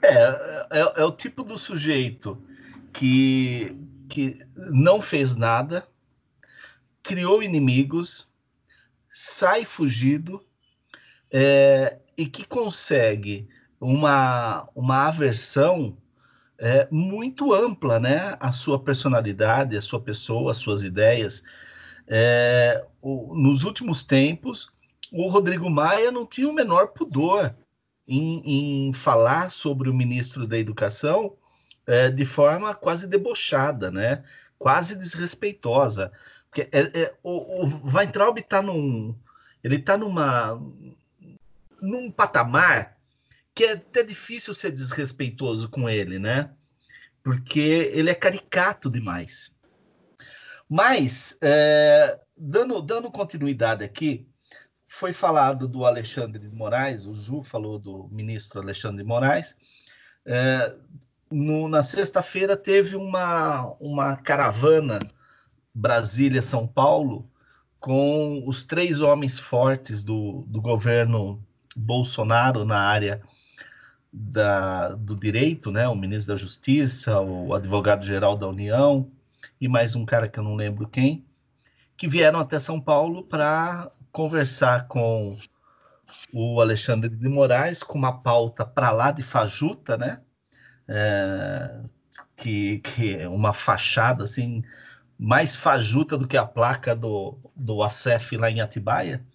É, 0.02 0.80
é, 0.80 0.94
é, 0.98 1.04
o 1.04 1.12
tipo 1.12 1.44
do 1.44 1.58
sujeito 1.58 2.42
que, 2.94 3.76
que 4.08 4.40
não 4.56 5.02
fez 5.02 5.36
nada, 5.36 5.88
criou 7.02 7.42
inimigos, 7.42 8.28
sai 9.12 9.66
fugido 9.66 10.46
é, 11.32 11.98
e 12.18 12.26
que 12.28 12.46
consegue 12.46 13.48
uma, 13.80 14.70
uma 14.76 15.08
aversão 15.08 15.98
é, 16.58 16.88
muito 16.92 17.54
ampla, 17.54 18.00
né? 18.00 18.38
A 18.40 18.52
sua 18.52 18.80
personalidade, 18.80 19.78
a 19.78 19.82
sua 19.82 20.00
pessoa, 20.00 20.52
as 20.52 20.58
suas 20.58 20.84
ideias. 20.84 21.44
É, 22.08 22.86
o, 23.01 23.36
nos 23.36 23.64
últimos 23.64 24.03
tempos, 24.03 24.70
o 25.12 25.28
Rodrigo 25.28 25.70
Maia 25.70 26.12
não 26.12 26.26
tinha 26.26 26.47
o 26.47 26.53
menor 26.53 26.89
pudor 26.89 27.56
em, 28.08 28.89
em 28.89 28.93
falar 28.93 29.49
sobre 29.49 29.89
o 29.89 29.93
ministro 29.93 30.45
da 30.45 30.58
Educação 30.58 31.34
é, 31.88 32.10
de 32.10 32.26
forma 32.26 32.74
quase 32.74 33.08
debochada, 33.08 33.91
né? 33.91 34.24
quase 34.58 34.95
desrespeitosa. 34.95 36.12
Porque 36.49 36.68
é, 36.72 37.01
é, 37.01 37.14
o, 37.22 37.66
o 37.66 37.91
Weintraub 37.93 38.38
está 38.39 38.62
num. 38.62 39.16
Ele 39.64 39.76
está 39.76 39.97
numa. 39.97 40.60
num 41.82 42.10
patamar 42.12 42.97
que 43.53 43.64
é 43.64 43.72
até 43.74 44.03
difícil 44.03 44.53
ser 44.53 44.72
desrespeitoso 44.72 45.70
com 45.70 45.89
ele, 45.89 46.20
né? 46.20 46.51
Porque 47.24 47.91
ele 47.93 48.10
é 48.10 48.16
caricato 48.16 48.89
demais. 48.89 49.55
Mas, 50.70 51.38
é, 51.41 52.20
dando, 52.36 52.82
dando 52.82 53.11
continuidade 53.11 53.84
aqui, 53.84 54.28
foi 54.88 55.13
falado 55.13 55.68
do 55.68 55.86
Alexandre 55.86 56.47
de 56.47 56.55
Moraes, 56.55 57.05
o 57.05 57.13
Ju 57.13 57.43
falou 57.43 57.78
do 57.78 58.07
ministro 58.11 58.61
Alexandre 58.61 59.03
de 59.03 59.07
Moraes. 59.07 59.55
É, 60.26 60.76
no, 61.30 61.68
na 61.68 61.84
sexta-feira 61.84 62.55
teve 62.55 62.95
uma, 62.95 63.76
uma 63.80 64.16
caravana 64.16 64.99
Brasília-São 65.74 66.66
Paulo 66.66 67.30
com 67.80 68.43
os 68.47 68.63
três 68.63 69.01
homens 69.01 69.38
fortes 69.39 70.01
do, 70.01 70.43
do 70.47 70.61
governo 70.61 71.43
Bolsonaro 71.76 72.63
na 72.63 72.80
área 72.80 73.22
da, 74.11 74.89
do 74.95 75.16
direito, 75.16 75.72
né? 75.72 75.88
o 75.88 75.95
ministro 75.95 76.34
da 76.34 76.41
Justiça, 76.41 77.20
o 77.20 77.53
advogado-geral 77.53 78.38
da 78.38 78.47
União, 78.47 79.11
e 79.66 79.68
mais 79.68 79.95
um 79.95 80.05
cara 80.05 80.30
que 80.30 80.39
eu 80.39 80.43
não 80.43 80.55
lembro 80.55 80.88
quem, 80.88 81.26
que 81.97 82.07
vieram 82.07 82.39
até 82.39 82.59
São 82.59 82.80
Paulo 82.80 83.24
para 83.24 83.91
conversar 84.11 84.88
com 84.88 85.36
o 86.32 86.61
Alexandre 86.61 87.09
de 87.09 87.28
Moraes 87.28 87.82
com 87.82 87.97
uma 87.97 88.22
pauta 88.22 88.63
para 88.63 88.91
lá 88.91 89.11
de 89.11 89.24
fajuta, 89.24 89.97
né? 89.97 90.22
É, 90.88 91.82
que, 92.38 92.78
que 92.80 93.16
é 93.16 93.28
uma 93.28 93.53
fachada 93.53 94.24
assim 94.24 94.63
mais 95.18 95.55
fajuta 95.55 96.16
do 96.16 96.28
que 96.28 96.38
a 96.38 96.45
placa 96.45 96.95
do, 96.95 97.39
do 97.55 97.82
ACEF 97.82 98.38
lá 98.38 98.51
em 98.51 98.61
Atibaia, 98.61 99.26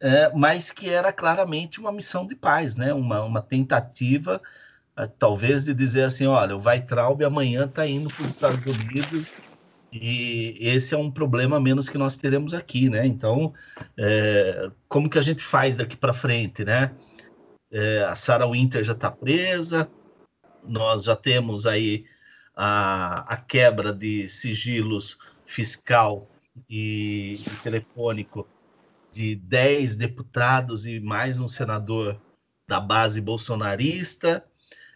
é, 0.00 0.32
mas 0.34 0.70
que 0.70 0.88
era 0.88 1.12
claramente 1.12 1.78
uma 1.78 1.92
missão 1.92 2.26
de 2.26 2.34
paz, 2.34 2.76
né? 2.76 2.94
uma, 2.94 3.22
uma 3.22 3.42
tentativa 3.42 4.40
talvez 5.18 5.64
de 5.64 5.74
dizer 5.74 6.04
assim, 6.04 6.26
olha, 6.26 6.56
o 6.56 6.62
Weitraub 6.62 7.22
amanhã 7.24 7.66
está 7.66 7.86
indo 7.86 8.12
para 8.12 8.24
os 8.24 8.30
Estados 8.30 8.60
Unidos 8.64 9.36
e 9.92 10.56
esse 10.60 10.94
é 10.94 10.98
um 10.98 11.10
problema 11.10 11.60
menos 11.60 11.88
que 11.88 11.98
nós 11.98 12.16
teremos 12.16 12.54
aqui, 12.54 12.88
né? 12.88 13.06
Então, 13.06 13.52
é, 13.98 14.70
como 14.88 15.10
que 15.10 15.18
a 15.18 15.22
gente 15.22 15.42
faz 15.42 15.76
daqui 15.76 15.96
para 15.96 16.12
frente, 16.12 16.64
né? 16.64 16.94
É, 17.72 18.04
a 18.04 18.14
Sarah 18.16 18.46
Winter 18.48 18.84
já 18.84 18.92
está 18.94 19.10
presa, 19.10 19.90
nós 20.64 21.04
já 21.04 21.16
temos 21.16 21.66
aí 21.66 22.04
a, 22.56 23.34
a 23.34 23.36
quebra 23.36 23.92
de 23.92 24.28
sigilos 24.28 25.18
fiscal 25.44 26.28
e, 26.68 27.40
e 27.46 27.56
telefônico 27.62 28.48
de 29.12 29.34
10 29.36 29.96
deputados 29.96 30.86
e 30.86 31.00
mais 31.00 31.38
um 31.40 31.48
senador 31.48 32.20
da 32.68 32.80
base 32.80 33.20
bolsonarista, 33.20 34.44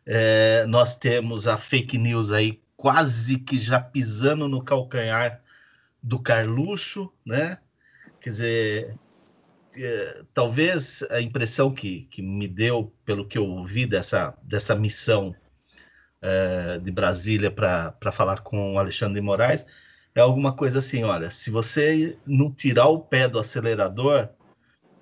É, 0.07 0.67
nós 0.67 0.97
temos 0.97 1.47
a 1.47 1.57
fake 1.57 1.97
news 1.97 2.31
aí 2.31 2.61
quase 2.85 3.39
que 3.39 3.59
já 3.59 3.81
pisando 3.81 4.47
no 4.47 4.63
calcanhar 4.63 5.41
do 6.03 6.19
Carluxo, 6.19 7.11
né? 7.25 7.57
Quer 8.21 8.29
dizer, 8.29 8.99
é, 9.75 10.23
talvez 10.35 11.03
a 11.05 11.19
impressão 11.19 11.71
que, 11.71 12.05
que 12.11 12.21
me 12.21 12.47
deu, 12.47 12.95
pelo 13.03 13.27
que 13.27 13.39
eu 13.39 13.47
ouvi 13.47 13.87
dessa, 13.87 14.37
dessa 14.43 14.75
missão 14.75 15.35
é, 16.21 16.79
de 16.79 16.93
Brasília 16.93 17.51
para 17.51 18.13
falar 18.13 18.43
com 18.43 18.75
o 18.75 18.79
Alexandre 18.79 19.15
de 19.15 19.23
Moraes, 19.23 19.65
é 20.15 20.21
alguma 20.21 20.55
coisa 20.55 20.81
assim: 20.81 21.05
olha, 21.05 21.31
se 21.31 21.51
você 21.51 22.19
não 22.27 22.53
tirar 22.53 22.89
o 22.89 23.01
pé 23.01 23.27
do 23.27 23.39
acelerador, 23.39 24.29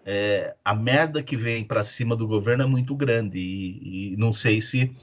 é, 0.06 0.54
a 0.64 0.72
merda 0.72 1.20
que 1.20 1.36
vem 1.36 1.64
para 1.64 1.82
cima 1.82 2.14
do 2.14 2.28
governo 2.28 2.62
é 2.62 2.66
muito 2.66 2.94
grande 2.94 3.40
e, 3.40 4.12
e, 4.12 4.16
não 4.16 4.32
sei 4.32 4.60
se 4.60 4.94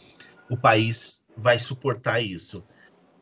o 0.50 0.56
país 0.56 1.26
vai 1.40 1.60
suportar 1.60 2.22
isso. 2.22 2.64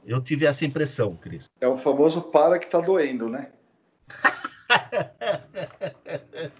Eu 0.05 0.22
tive 0.22 0.45
essa 0.45 0.65
impressão, 0.65 1.15
Cris. 1.15 1.49
É 1.59 1.68
o 1.68 1.78
famoso 1.78 2.22
para 2.22 2.59
que 2.59 2.68
tá 2.68 2.80
doendo, 2.80 3.30
né? 3.30 3.51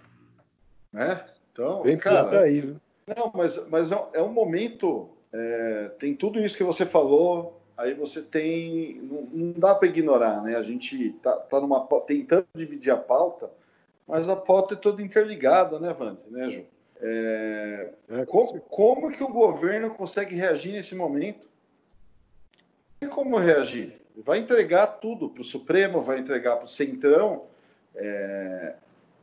né? 0.92 1.26
Então, 1.52 1.84
Vem 1.84 1.98
cara, 1.98 2.42
aí. 2.42 2.76
Não, 3.08 3.32
mas, 3.34 3.58
mas 3.70 3.92
é, 3.92 4.06
é 4.14 4.22
um 4.22 4.32
momento. 4.32 5.10
É, 5.32 5.92
tem 6.00 6.14
tudo 6.14 6.40
isso 6.40 6.58
que 6.58 6.64
você 6.64 6.86
falou. 6.86 7.62
Aí 7.78 7.94
você 7.94 8.22
tem. 8.22 9.00
Não, 9.02 9.22
não 9.32 9.52
dá 9.54 9.76
para 9.76 9.88
ignorar, 9.88 10.42
né? 10.42 10.56
A 10.56 10.64
gente 10.64 11.12
tá, 11.24 11.34
tá 11.34 11.62
numa, 11.62 11.88
tentando 12.06 12.46
dividir 12.56 12.92
a 12.92 12.98
pauta 12.98 13.50
mas 14.08 14.30
a 14.30 14.36
pauta 14.36 14.74
é 14.74 14.78
toda 14.78 15.02
interligada, 15.02 15.80
né, 15.80 15.94
Vante, 15.94 16.22
né, 16.30 16.50
Ju? 16.50 16.66
É... 17.00 17.90
É, 18.10 18.26
como, 18.26 18.60
como, 18.62 19.12
que 19.12 19.24
o 19.24 19.28
governo 19.28 19.92
consegue 19.92 20.36
reagir 20.36 20.72
nesse 20.72 20.96
momento? 20.96 21.47
Tem 23.00 23.10
como 23.10 23.38
reagir. 23.38 24.02
Vai 24.16 24.40
entregar 24.40 24.88
tudo 24.88 25.30
para 25.30 25.42
o 25.42 25.46
Supremo, 25.46 26.02
vai 26.02 26.20
entregar 26.20 26.56
para 26.56 26.66
o 26.66 26.70
Centrão, 26.70 27.46
é... 27.96 28.76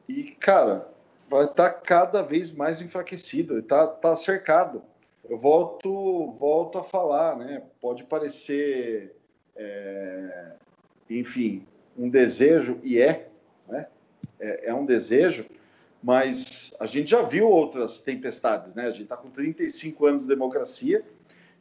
e, 0.09 0.23
cara, 0.25 0.89
vai 1.29 1.45
estar 1.45 1.71
tá 1.71 1.81
cada 1.81 2.23
vez 2.23 2.53
mais 2.53 2.81
enfraquecido, 2.81 3.59
está 3.59 3.87
tá 3.87 4.15
cercado. 4.15 4.83
Eu 5.29 5.39
volto, 5.39 6.33
volto 6.39 6.79
a 6.79 6.85
falar, 6.85 7.37
né? 7.37 7.63
Pode 7.81 8.05
parecer, 8.05 9.17
é... 9.57 10.53
enfim, 11.11 11.67
um 11.99 12.09
desejo, 12.09 12.79
e 12.85 13.01
é, 13.01 13.29
né? 13.69 13.89
é, 14.39 14.69
é 14.69 14.75
um 14.75 14.85
desejo, 14.85 15.47
mas 16.03 16.73
a 16.79 16.87
gente 16.87 17.11
já 17.11 17.23
viu 17.23 17.49
outras 17.49 17.99
tempestades, 17.99 18.75
né? 18.75 18.87
A 18.87 18.91
gente 18.91 19.05
está 19.05 19.17
com 19.17 19.31
35 19.31 20.07
anos 20.07 20.23
de 20.23 20.29
democracia 20.29 21.03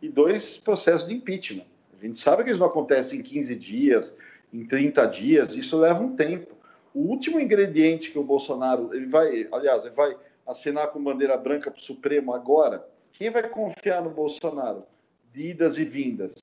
e 0.01 0.09
dois 0.09 0.57
processos 0.57 1.07
de 1.07 1.15
impeachment. 1.15 1.72
A 2.03 2.05
gente 2.05 2.19
sabe 2.19 2.43
que 2.43 2.49
isso 2.49 2.59
não 2.59 2.67
acontece 2.67 3.15
em 3.15 3.21
15 3.21 3.55
dias, 3.55 4.13
em 4.53 4.65
30 4.65 5.05
dias, 5.05 5.55
isso 5.55 5.79
leva 5.79 6.03
um 6.03 6.17
tempo. 6.17 6.53
O 6.93 6.99
último 6.99 7.39
ingrediente 7.39 8.11
que 8.11 8.19
o 8.19 8.23
Bolsonaro, 8.23 8.93
ele 8.93 9.05
vai, 9.05 9.47
aliás, 9.49 9.85
ele 9.85 9.95
vai 9.95 10.17
assinar 10.45 10.89
com 10.89 11.01
bandeira 11.01 11.37
branca 11.37 11.71
para 11.71 11.79
o 11.79 11.81
Supremo 11.81 12.33
agora, 12.33 12.85
quem 13.13 13.29
vai 13.29 13.47
confiar 13.47 14.03
no 14.03 14.09
Bolsonaro? 14.09 14.83
De 15.31 15.51
e 15.51 15.85
vindas. 15.85 16.35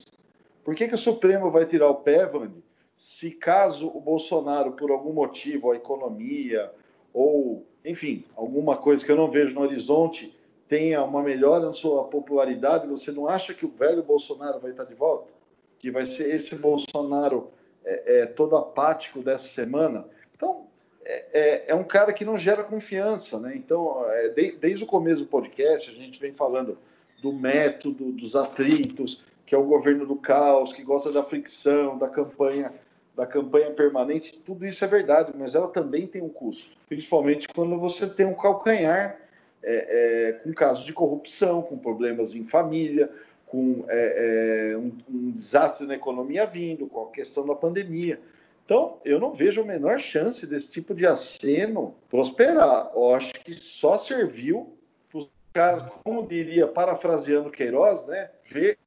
Por 0.63 0.73
que, 0.73 0.87
que 0.87 0.95
o 0.95 0.97
Supremo 0.97 1.51
vai 1.51 1.67
tirar 1.67 1.89
o 1.89 1.95
pé, 1.95 2.25
Vande? 2.25 2.63
se 2.97 3.29
caso 3.31 3.87
o 3.87 3.99
Bolsonaro, 3.99 4.73
por 4.73 4.89
algum 4.89 5.13
motivo, 5.13 5.71
a 5.71 5.75
economia 5.75 6.71
ou, 7.13 7.65
enfim, 7.85 8.25
alguma 8.35 8.77
coisa 8.77 9.05
que 9.05 9.11
eu 9.11 9.15
não 9.15 9.29
vejo 9.29 9.53
no 9.53 9.61
horizonte, 9.61 10.35
tenha 10.67 11.03
uma 11.03 11.21
melhora 11.21 11.65
na 11.65 11.73
sua 11.73 12.05
popularidade, 12.05 12.87
você 12.87 13.11
não 13.11 13.27
acha 13.27 13.53
que 13.53 13.65
o 13.65 13.69
velho 13.69 14.01
Bolsonaro 14.01 14.59
vai 14.59 14.71
estar 14.71 14.85
de 14.85 14.93
volta? 14.95 15.40
Que 15.81 15.89
vai 15.89 16.05
ser 16.05 16.33
esse 16.33 16.55
Bolsonaro 16.55 17.49
é, 17.83 18.19
é 18.19 18.25
todo 18.27 18.55
apático 18.55 19.21
dessa 19.21 19.47
semana? 19.47 20.05
Então, 20.35 20.67
é, 21.03 21.25
é, 21.33 21.63
é, 21.69 21.75
um 21.75 21.83
cara 21.83 22.13
que 22.13 22.23
não 22.23 22.37
gera 22.37 22.63
confiança, 22.63 23.39
né? 23.39 23.53
Então, 23.55 24.05
é, 24.09 24.29
de, 24.29 24.51
desde 24.51 24.83
o 24.83 24.87
começo 24.87 25.23
do 25.23 25.27
podcast, 25.27 25.89
a 25.89 25.93
gente 25.93 26.19
vem 26.19 26.33
falando 26.33 26.77
do 27.19 27.33
método, 27.33 28.11
dos 28.11 28.35
atritos, 28.35 29.23
que 29.43 29.55
é 29.55 29.57
o 29.57 29.63
governo 29.63 30.05
do 30.05 30.15
caos, 30.15 30.71
que 30.71 30.83
gosta 30.83 31.11
da 31.11 31.23
fricção, 31.23 31.97
da 31.97 32.07
campanha 32.07 32.71
da 33.15 33.25
campanha 33.25 33.69
permanente, 33.71 34.41
tudo 34.45 34.65
isso 34.65 34.83
é 34.85 34.87
verdade, 34.87 35.33
mas 35.35 35.53
ela 35.53 35.67
também 35.67 36.07
tem 36.07 36.21
um 36.21 36.29
custo, 36.29 36.69
principalmente 36.87 37.45
quando 37.49 37.77
você 37.77 38.07
tem 38.07 38.25
um 38.25 38.33
calcanhar 38.33 39.19
é, 39.61 40.29
é, 40.29 40.31
com 40.43 40.53
casos 40.53 40.85
de 40.85 40.93
corrupção, 40.93 41.61
com 41.61 41.77
problemas 41.77 42.33
em 42.33 42.45
família, 42.45 43.11
com 43.51 43.83
é, 43.89 44.71
é, 44.71 44.77
um, 44.77 44.93
um, 45.09 45.31
desastre 45.31 45.85
na 45.85 45.95
economia 45.95 46.45
vindo, 46.45 46.87
com 46.87 47.03
a 47.03 47.11
questão 47.11 47.45
da 47.45 47.53
pandemia. 47.53 48.17
Então, 48.63 48.99
eu 49.03 49.19
não 49.19 49.33
vejo 49.33 49.59
a 49.59 49.65
menor 49.65 49.99
chance 49.99 50.47
desse 50.47 50.71
tipo 50.71 50.95
de 50.95 51.05
aceno 51.05 51.93
prosperar. 52.09 52.89
Eu 52.95 53.13
acho 53.13 53.33
que 53.33 53.53
só 53.53 53.97
serviu 53.97 54.73
para 55.11 55.19
os 55.19 55.29
caras, 55.51 55.83
como 56.01 56.25
diria, 56.25 56.65
parafraseando 56.65 57.51
Queiroz, 57.51 58.05
né, 58.05 58.29
ver 58.49 58.77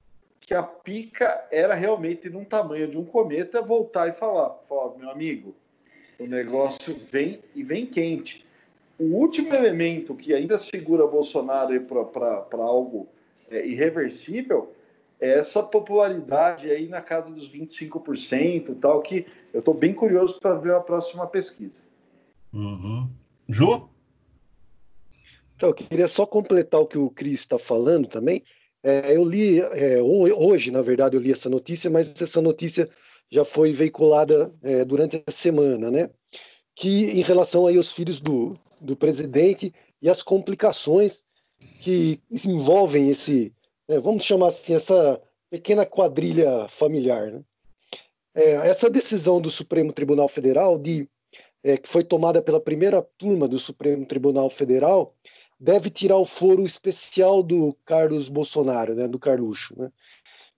que 0.40 0.54
a 0.54 0.62
pica 0.62 1.46
era 1.50 1.74
realmente 1.74 2.30
num 2.30 2.44
tamanho 2.44 2.88
de 2.88 2.96
um 2.96 3.04
cometa, 3.04 3.60
voltar 3.60 4.08
e 4.08 4.12
falar, 4.12 4.50
falar 4.66 4.96
meu 4.96 5.10
amigo, 5.10 5.54
o 6.18 6.26
negócio 6.26 6.98
vem 7.12 7.40
e 7.54 7.62
vem 7.62 7.84
quente. 7.84 8.46
O 8.98 9.16
último 9.16 9.52
elemento 9.52 10.14
que 10.14 10.32
ainda 10.32 10.56
segura 10.56 11.06
Bolsonaro 11.06 11.78
para 11.82 12.62
algo 12.62 13.08
é, 13.55 13.66
irreversível 13.66 14.74
é 15.20 15.38
essa 15.38 15.62
popularidade 15.62 16.70
aí 16.70 16.88
na 16.88 17.00
casa 17.00 17.30
dos 17.30 17.50
25% 17.50 18.78
tal, 18.80 19.00
que 19.00 19.26
eu 19.52 19.61
estou 19.61 19.72
bem 19.72 19.94
curioso 19.94 20.38
para 20.40 20.55
ver 20.55 20.74
a 20.74 20.80
próxima 20.80 21.26
pesquisa. 21.26 21.82
Uhum. 22.52 23.09
Ju? 23.48 23.88
Então, 25.57 25.68
eu 25.68 25.74
queria 25.74 26.09
só 26.09 26.26
completar 26.26 26.80
o 26.80 26.86
que 26.86 26.98
o 26.98 27.11
Cris 27.11 27.40
está 27.40 27.59
falando 27.59 28.09
também. 28.09 28.44
É, 28.82 29.16
eu 29.16 29.24
li, 29.24 29.61
é, 29.61 30.02
hoje, 30.02 30.70
na 30.70 30.82
verdade, 30.82 31.16
eu 31.16 31.20
li 31.20 31.32
essa 31.32 31.48
notícia, 31.48 31.88
mas 31.88 32.20
essa 32.20 32.42
notícia 32.42 32.88
já 33.30 33.44
foi 33.44 33.72
veiculada 33.72 34.52
é, 34.62 34.84
durante 34.84 35.22
a 35.26 35.30
semana, 35.30 35.90
né? 35.90 36.11
Que 36.74 37.18
em 37.18 37.22
relação 37.22 37.66
aí 37.66 37.76
aos 37.76 37.92
filhos 37.92 38.20
do, 38.20 38.59
do 38.80 38.94
presidente 38.94 39.72
e 40.02 40.11
as 40.11 40.22
complicações 40.22 41.24
que 41.80 42.20
envolvem 42.44 43.10
esse, 43.10 43.52
é, 43.88 43.98
vamos 43.98 44.24
chamar 44.24 44.48
assim, 44.48 44.74
essa 44.74 45.20
pequena 45.50 45.84
quadrilha 45.86 46.66
familiar, 46.68 47.30
né? 47.30 47.44
É, 48.34 48.68
essa 48.68 48.90
decisão 48.90 49.40
do 49.40 49.50
Supremo 49.50 49.92
Tribunal 49.92 50.28
Federal, 50.28 50.76
de, 50.76 51.08
é, 51.62 51.76
que 51.76 51.88
foi 51.88 52.02
tomada 52.02 52.42
pela 52.42 52.60
primeira 52.60 53.00
turma 53.16 53.46
do 53.46 53.58
Supremo 53.58 54.04
Tribunal 54.04 54.50
Federal, 54.50 55.14
deve 55.58 55.88
tirar 55.88 56.18
o 56.18 56.26
foro 56.26 56.64
especial 56.64 57.42
do 57.42 57.76
Carlos 57.84 58.28
Bolsonaro, 58.28 58.94
né, 58.94 59.06
do 59.06 59.20
Carluxo. 59.20 59.74
Né? 59.78 59.92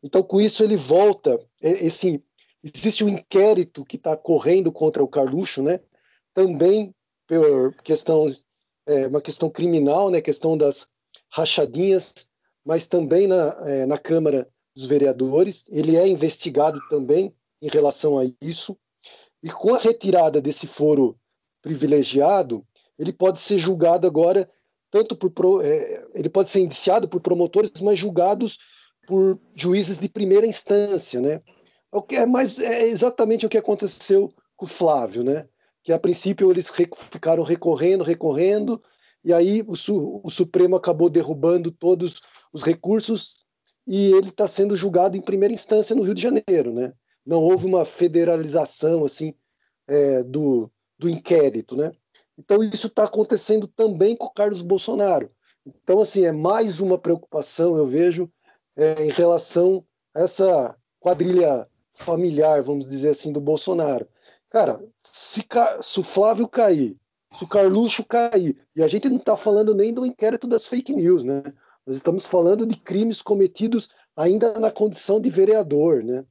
Então, 0.02 0.22
com 0.22 0.40
isso, 0.40 0.64
ele 0.64 0.76
volta. 0.76 1.38
Esse, 1.60 2.22
existe 2.62 3.04
um 3.04 3.08
inquérito 3.10 3.84
que 3.84 3.96
está 3.96 4.16
correndo 4.16 4.72
contra 4.72 5.04
o 5.04 5.08
Carluxo, 5.08 5.62
né? 5.62 5.80
também 6.32 6.94
por 7.26 7.74
questão, 7.82 8.26
é, 8.86 9.06
uma 9.06 9.20
questão 9.20 9.50
criminal, 9.50 10.10
né? 10.10 10.20
questão 10.20 10.56
das 10.56 10.86
rachadinhas, 11.36 12.14
mas 12.64 12.86
também 12.86 13.26
na, 13.26 13.54
é, 13.66 13.84
na 13.84 13.98
Câmara 13.98 14.48
dos 14.74 14.86
Vereadores. 14.86 15.64
Ele 15.68 15.96
é 15.96 16.08
investigado 16.08 16.80
também 16.88 17.34
em 17.60 17.68
relação 17.68 18.18
a 18.18 18.24
isso. 18.40 18.76
E 19.42 19.50
com 19.50 19.74
a 19.74 19.78
retirada 19.78 20.40
desse 20.40 20.66
foro 20.66 21.18
privilegiado, 21.60 22.66
ele 22.98 23.12
pode 23.12 23.40
ser 23.40 23.58
julgado 23.58 24.06
agora 24.06 24.50
tanto 24.90 25.14
por 25.16 25.62
é, 25.62 26.06
ele 26.14 26.28
pode 26.28 26.48
ser 26.48 26.60
indiciado 26.60 27.06
por 27.06 27.20
promotores, 27.20 27.70
mas 27.82 27.98
julgados 27.98 28.56
por 29.06 29.38
juízes 29.54 29.98
de 29.98 30.08
primeira 30.08 30.46
instância, 30.46 31.20
né? 31.20 31.42
O 31.92 32.00
que 32.00 32.16
é 32.16 32.24
mais 32.24 32.58
é 32.58 32.86
exatamente 32.86 33.44
o 33.44 33.48
que 33.48 33.58
aconteceu 33.58 34.32
com 34.56 34.64
o 34.64 34.68
Flávio, 34.68 35.22
né? 35.22 35.46
Que 35.82 35.92
a 35.92 35.98
princípio 35.98 36.50
eles 36.50 36.70
ficaram 37.10 37.42
recorrendo, 37.42 38.04
recorrendo, 38.04 38.82
e 39.26 39.32
aí 39.32 39.64
o, 39.66 39.74
Su 39.74 40.20
o 40.22 40.30
Supremo 40.30 40.76
acabou 40.76 41.10
derrubando 41.10 41.72
todos 41.72 42.20
os 42.52 42.62
recursos 42.62 43.44
e 43.84 44.12
ele 44.12 44.28
está 44.28 44.46
sendo 44.46 44.76
julgado 44.76 45.16
em 45.16 45.20
primeira 45.20 45.52
instância 45.52 45.96
no 45.96 46.02
Rio 46.02 46.14
de 46.14 46.22
Janeiro, 46.22 46.72
né? 46.72 46.92
Não 47.26 47.42
houve 47.42 47.66
uma 47.66 47.84
federalização 47.84 49.04
assim 49.04 49.34
é, 49.88 50.22
do, 50.22 50.70
do 50.96 51.10
inquérito, 51.10 51.76
né? 51.76 51.90
Então, 52.38 52.62
isso 52.62 52.86
está 52.86 53.04
acontecendo 53.04 53.66
também 53.66 54.14
com 54.14 54.26
o 54.26 54.32
Carlos 54.32 54.62
Bolsonaro. 54.62 55.30
Então, 55.66 56.00
assim, 56.00 56.24
é 56.24 56.30
mais 56.30 56.80
uma 56.80 56.96
preocupação, 56.96 57.76
eu 57.76 57.86
vejo, 57.86 58.30
é, 58.76 59.04
em 59.04 59.10
relação 59.10 59.84
a 60.14 60.20
essa 60.22 60.76
quadrilha 61.00 61.66
familiar, 61.94 62.62
vamos 62.62 62.88
dizer 62.88 63.08
assim, 63.08 63.32
do 63.32 63.40
Bolsonaro. 63.40 64.06
Cara, 64.50 64.80
se, 65.02 65.44
se 65.82 66.00
o 66.00 66.04
Flávio 66.04 66.46
cair, 66.46 66.96
se 67.36 67.44
o 67.44 67.48
Carluxo 67.48 68.04
cair, 68.04 68.56
e 68.74 68.82
a 68.82 68.88
gente 68.88 69.08
não 69.08 69.18
está 69.18 69.36
falando 69.36 69.74
nem 69.74 69.92
do 69.92 70.06
inquérito 70.06 70.46
das 70.46 70.66
fake 70.66 70.94
news, 70.94 71.22
né? 71.22 71.42
Nós 71.86 71.96
estamos 71.96 72.26
falando 72.26 72.66
de 72.66 72.76
crimes 72.76 73.20
cometidos 73.20 73.90
ainda 74.16 74.58
na 74.58 74.70
condição 74.70 75.20
de 75.20 75.28
vereador, 75.28 76.02
né? 76.02 76.24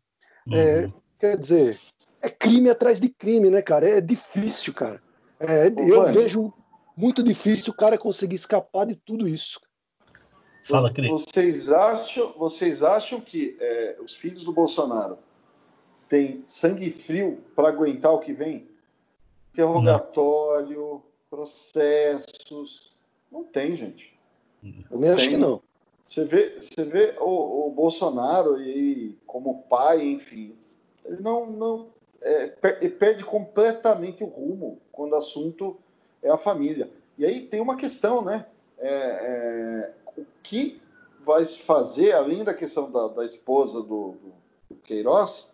É, 0.51 0.85
uhum. 0.85 0.93
quer 1.19 1.37
dizer, 1.37 1.79
é 2.21 2.29
crime 2.29 2.69
atrás 2.69 2.99
de 2.99 3.09
crime, 3.09 3.49
né, 3.49 3.61
cara? 3.61 3.87
É 3.87 4.01
difícil, 4.01 4.73
cara. 4.73 5.01
É, 5.39 5.67
eu 5.67 5.99
mano. 5.99 6.13
vejo 6.13 6.53
muito 6.97 7.21
difícil 7.21 7.71
o 7.71 7.75
cara 7.75 7.97
conseguir 7.97 8.35
escapar 8.35 8.85
de 8.85 8.95
tudo 8.95 9.27
isso. 9.27 9.59
Fala, 10.63 10.91
Cris. 10.91 11.09
Vocês 11.09 11.69
acham, 11.69 12.33
vocês 12.37 12.81
acham 12.81 13.21
que 13.21 13.55
é, 13.59 13.97
os 14.03 14.15
filhos 14.15 14.43
do 14.43 14.51
Bolsonaro 14.51 15.19
têm 16.09 16.43
sangue 16.47 16.91
frio 16.91 17.43
para 17.55 17.69
aguentar 17.69 18.11
o 18.11 18.19
que 18.19 18.33
vem? 18.33 18.67
Interrogatório, 19.55 21.01
processos. 21.29 22.93
Não 23.31 23.45
tem, 23.45 23.75
gente. 23.77 24.13
Eu 24.91 24.99
nem 24.99 25.11
acho 25.11 25.29
que 25.29 25.37
não. 25.37 25.61
Você 26.03 26.25
vê, 26.25 26.59
você 26.59 26.83
vê 26.83 27.15
o, 27.19 27.67
o 27.67 27.71
Bolsonaro 27.71 28.61
e 28.61 29.17
como 29.25 29.63
pai, 29.63 30.05
enfim, 30.05 30.55
ele 31.05 31.21
não, 31.21 31.45
não 31.45 31.87
é, 32.21 32.47
perde 32.47 33.23
completamente 33.23 34.23
o 34.23 34.27
rumo 34.27 34.79
quando 34.91 35.13
o 35.13 35.17
assunto 35.17 35.77
é 36.21 36.29
a 36.29 36.37
família. 36.37 36.91
E 37.17 37.25
aí 37.25 37.41
tem 37.47 37.61
uma 37.61 37.77
questão, 37.77 38.21
né? 38.21 38.45
É, 38.77 38.89
é, 38.89 39.93
o 40.17 40.25
que 40.43 40.81
vai 41.25 41.45
se 41.45 41.59
fazer, 41.59 42.11
além 42.11 42.43
da 42.43 42.53
questão 42.53 42.91
da, 42.91 43.07
da 43.07 43.25
esposa 43.25 43.81
do, 43.81 44.15
do, 44.69 44.75
Queiroz, 44.83 45.51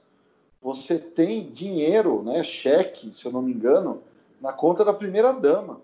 você 0.61 0.99
tem 0.99 1.51
dinheiro, 1.51 2.21
né, 2.21 2.43
cheque, 2.43 3.13
se 3.13 3.25
eu 3.25 3.31
não 3.31 3.41
me 3.41 3.51
engano, 3.51 4.03
na 4.39 4.53
conta 4.53 4.85
da 4.85 4.93
primeira 4.93 5.33
dama. 5.33 5.81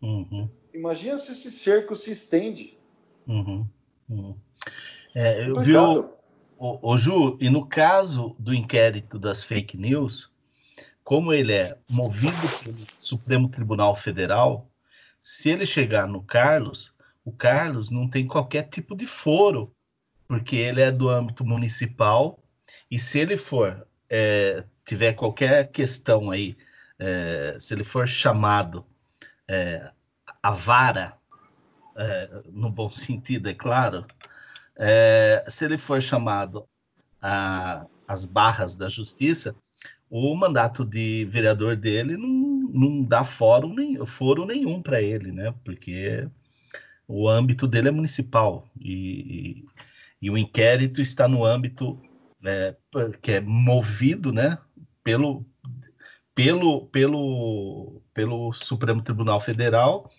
Uhum. 0.00 0.48
Imagina 0.72 1.18
se 1.18 1.32
esse 1.32 1.50
cerco 1.50 1.94
se 1.94 2.10
estende. 2.10 2.76
Uhum. 3.26 3.66
Uhum. 4.08 4.36
É, 5.14 5.46
eu 5.46 5.60
vi 5.60 5.76
o, 5.76 6.10
o, 6.58 6.92
o, 6.92 6.96
Ju, 6.96 7.36
e 7.40 7.50
no 7.50 7.66
caso 7.66 8.34
do 8.38 8.54
inquérito 8.54 9.18
das 9.18 9.44
fake 9.44 9.76
news, 9.76 10.32
como 11.04 11.32
ele 11.32 11.52
é 11.52 11.78
movido 11.88 12.36
pelo 12.64 12.86
Supremo 12.96 13.48
Tribunal 13.48 13.94
Federal, 13.94 14.70
se 15.22 15.50
ele 15.50 15.66
chegar 15.66 16.08
no 16.08 16.22
Carlos, 16.22 16.96
o 17.24 17.30
Carlos 17.30 17.90
não 17.90 18.08
tem 18.08 18.26
qualquer 18.26 18.68
tipo 18.68 18.96
de 18.96 19.06
foro, 19.06 19.72
porque 20.26 20.56
ele 20.56 20.80
é 20.80 20.90
do 20.90 21.08
âmbito 21.08 21.44
municipal, 21.44 22.41
e 22.92 22.98
se 22.98 23.18
ele 23.18 23.38
for, 23.38 23.86
é, 24.10 24.64
tiver 24.84 25.14
qualquer 25.14 25.70
questão 25.72 26.30
aí, 26.30 26.54
é, 26.98 27.56
se 27.58 27.72
ele 27.72 27.84
for 27.84 28.06
chamado 28.06 28.84
é, 29.48 29.90
a 30.42 30.50
vara 30.50 31.16
é, 31.96 32.42
no 32.52 32.70
bom 32.70 32.90
sentido, 32.90 33.48
é 33.48 33.54
claro, 33.54 34.06
é, 34.76 35.42
se 35.48 35.64
ele 35.64 35.78
for 35.78 36.02
chamado 36.02 36.68
às 38.06 38.26
barras 38.26 38.74
da 38.74 38.90
justiça, 38.90 39.56
o 40.10 40.36
mandato 40.36 40.84
de 40.84 41.24
vereador 41.30 41.76
dele 41.76 42.18
não, 42.18 42.28
não 42.74 43.02
dá 43.02 43.24
fórum, 43.24 43.72
nem, 43.74 44.04
foro 44.04 44.44
nenhum 44.44 44.82
para 44.82 45.00
ele, 45.00 45.32
né? 45.32 45.54
Porque 45.64 46.28
o 47.08 47.26
âmbito 47.26 47.66
dele 47.66 47.88
é 47.88 47.90
municipal 47.90 48.68
e, 48.78 48.92
e, 48.92 49.64
e 50.20 50.30
o 50.30 50.36
inquérito 50.36 51.00
está 51.00 51.26
no 51.26 51.42
âmbito 51.42 51.98
é, 52.44 52.74
que 53.20 53.32
é 53.32 53.40
movido, 53.40 54.32
né? 54.32 54.58
Pelo, 55.02 55.44
pelo, 56.34 56.86
pelo, 56.86 58.02
pelo 58.14 58.52
Supremo 58.52 59.02
Tribunal 59.02 59.40
Federal 59.40 60.10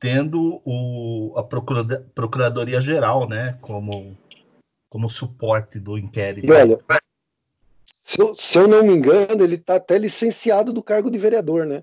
tendo 0.00 0.62
o, 0.64 1.34
a 1.36 1.42
Procuradoria 1.44 2.80
Geral, 2.80 3.28
né, 3.28 3.58
como, 3.60 4.16
como 4.88 5.10
suporte 5.10 5.78
do 5.78 5.98
inquérito. 5.98 6.46
E 6.46 6.50
olha, 6.50 6.78
se 7.84 8.18
eu, 8.18 8.34
se 8.34 8.58
eu 8.58 8.66
não 8.66 8.82
me 8.82 8.94
engano, 8.94 9.44
ele 9.44 9.56
está 9.56 9.76
até 9.76 9.98
licenciado 9.98 10.72
do 10.72 10.82
cargo 10.82 11.10
de 11.10 11.18
vereador, 11.18 11.66
né? 11.66 11.82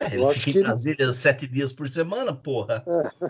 É, 0.00 0.14
ele 0.14 0.32
fica 0.32 0.60
em 0.60 0.62
Brasília 0.62 1.04
ele... 1.04 1.12
sete 1.12 1.46
dias 1.46 1.74
por 1.74 1.86
semana, 1.90 2.34
porra. 2.34 2.82
É. 2.88 3.28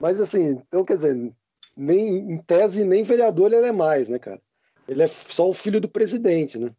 Mas 0.00 0.20
assim, 0.20 0.60
então 0.66 0.84
quer 0.84 0.94
dizer, 0.94 1.32
nem 1.76 2.32
em 2.32 2.38
tese 2.38 2.84
nem 2.84 3.04
vereador 3.04 3.52
ele 3.52 3.66
é 3.66 3.72
mais, 3.72 4.08
né, 4.08 4.18
cara? 4.18 4.42
Ele 4.88 5.02
é 5.02 5.08
só 5.08 5.48
o 5.48 5.54
filho 5.54 5.80
do 5.80 5.88
presidente, 5.88 6.58
né? 6.58 6.70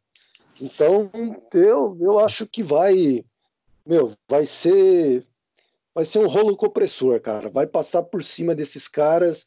Então, 0.59 1.09
eu, 1.53 1.97
eu 1.99 2.19
acho 2.19 2.47
que 2.47 2.63
vai, 2.63 3.23
meu, 3.85 4.13
vai 4.27 4.45
ser 4.45 5.25
vai 5.93 6.05
ser 6.05 6.19
um 6.19 6.27
rolo 6.27 6.55
compressor, 6.55 7.19
cara. 7.19 7.49
Vai 7.49 7.65
passar 7.65 8.03
por 8.03 8.23
cima 8.23 8.53
desses 8.53 8.87
caras. 8.87 9.43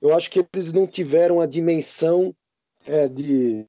Eu 0.00 0.14
acho 0.14 0.30
que 0.30 0.46
eles 0.52 0.72
não 0.72 0.86
tiveram 0.86 1.40
a 1.40 1.46
dimensão 1.46 2.32
é, 2.86 3.08
de, 3.08 3.66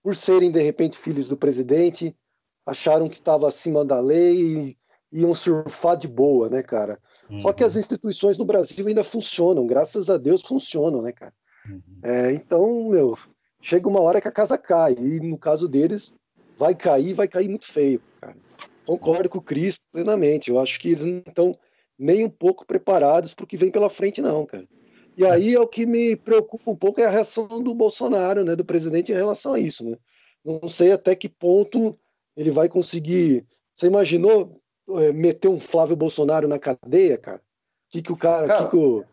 por 0.00 0.14
serem 0.14 0.52
de 0.52 0.62
repente 0.62 0.96
filhos 0.96 1.26
do 1.26 1.36
presidente, 1.36 2.16
acharam 2.64 3.08
que 3.08 3.18
estava 3.18 3.48
acima 3.48 3.84
da 3.84 3.98
lei 3.98 4.36
e 4.36 4.76
iam 5.12 5.34
surfar 5.34 5.96
de 5.96 6.06
boa, 6.06 6.48
né, 6.48 6.62
cara? 6.62 6.98
Uhum. 7.28 7.40
Só 7.40 7.52
que 7.52 7.64
as 7.64 7.74
uhum. 7.74 7.80
instituições 7.80 8.38
no 8.38 8.44
Brasil 8.44 8.86
ainda 8.86 9.02
funcionam, 9.02 9.66
graças 9.66 10.08
a 10.08 10.16
Deus 10.16 10.42
funcionam, 10.42 11.02
né, 11.02 11.10
cara? 11.10 11.32
Uhum. 11.68 11.80
É, 12.02 12.32
então, 12.32 12.88
meu, 12.88 13.18
chega 13.64 13.88
uma 13.88 14.00
hora 14.00 14.20
que 14.20 14.28
a 14.28 14.32
casa 14.32 14.58
cai, 14.58 14.92
e 14.92 15.20
no 15.20 15.38
caso 15.38 15.66
deles, 15.66 16.12
vai 16.58 16.74
cair, 16.74 17.14
vai 17.14 17.26
cair 17.26 17.48
muito 17.48 17.66
feio, 17.66 18.00
cara. 18.20 18.36
Concordo 18.84 19.30
com 19.30 19.38
o 19.38 19.42
Cris 19.42 19.78
plenamente. 19.90 20.50
Eu 20.50 20.60
acho 20.60 20.78
que 20.78 20.90
eles 20.90 21.02
não 21.02 21.18
estão 21.26 21.58
nem 21.98 22.24
um 22.26 22.28
pouco 22.28 22.66
preparados 22.66 23.32
para 23.32 23.44
o 23.44 23.46
que 23.46 23.56
vem 23.56 23.70
pela 23.70 23.88
frente, 23.88 24.20
não, 24.20 24.44
cara. 24.44 24.68
E 25.16 25.24
aí 25.24 25.54
é 25.54 25.60
o 25.60 25.66
que 25.66 25.86
me 25.86 26.14
preocupa 26.14 26.70
um 26.70 26.76
pouco 26.76 27.00
é 27.00 27.06
a 27.06 27.10
reação 27.10 27.62
do 27.62 27.74
Bolsonaro, 27.74 28.44
né, 28.44 28.54
do 28.54 28.64
presidente 28.64 29.12
em 29.12 29.14
relação 29.14 29.54
a 29.54 29.58
isso, 29.58 29.82
né? 29.88 29.96
Não 30.44 30.68
sei 30.68 30.92
até 30.92 31.14
que 31.14 31.28
ponto 31.28 31.98
ele 32.36 32.50
vai 32.50 32.68
conseguir. 32.68 33.46
Você 33.74 33.86
imaginou 33.86 34.60
é, 34.90 35.12
meter 35.12 35.48
um 35.48 35.58
Flávio 35.58 35.96
Bolsonaro 35.96 36.46
na 36.46 36.58
cadeia, 36.58 37.16
cara? 37.16 37.38
O 37.38 37.90
que, 37.90 38.02
que 38.02 38.12
o 38.12 38.16
cara, 38.16 38.46
cara 38.46 38.64
que, 38.64 38.70
que 38.72 38.76
o, 38.76 38.98
o, 38.98 39.04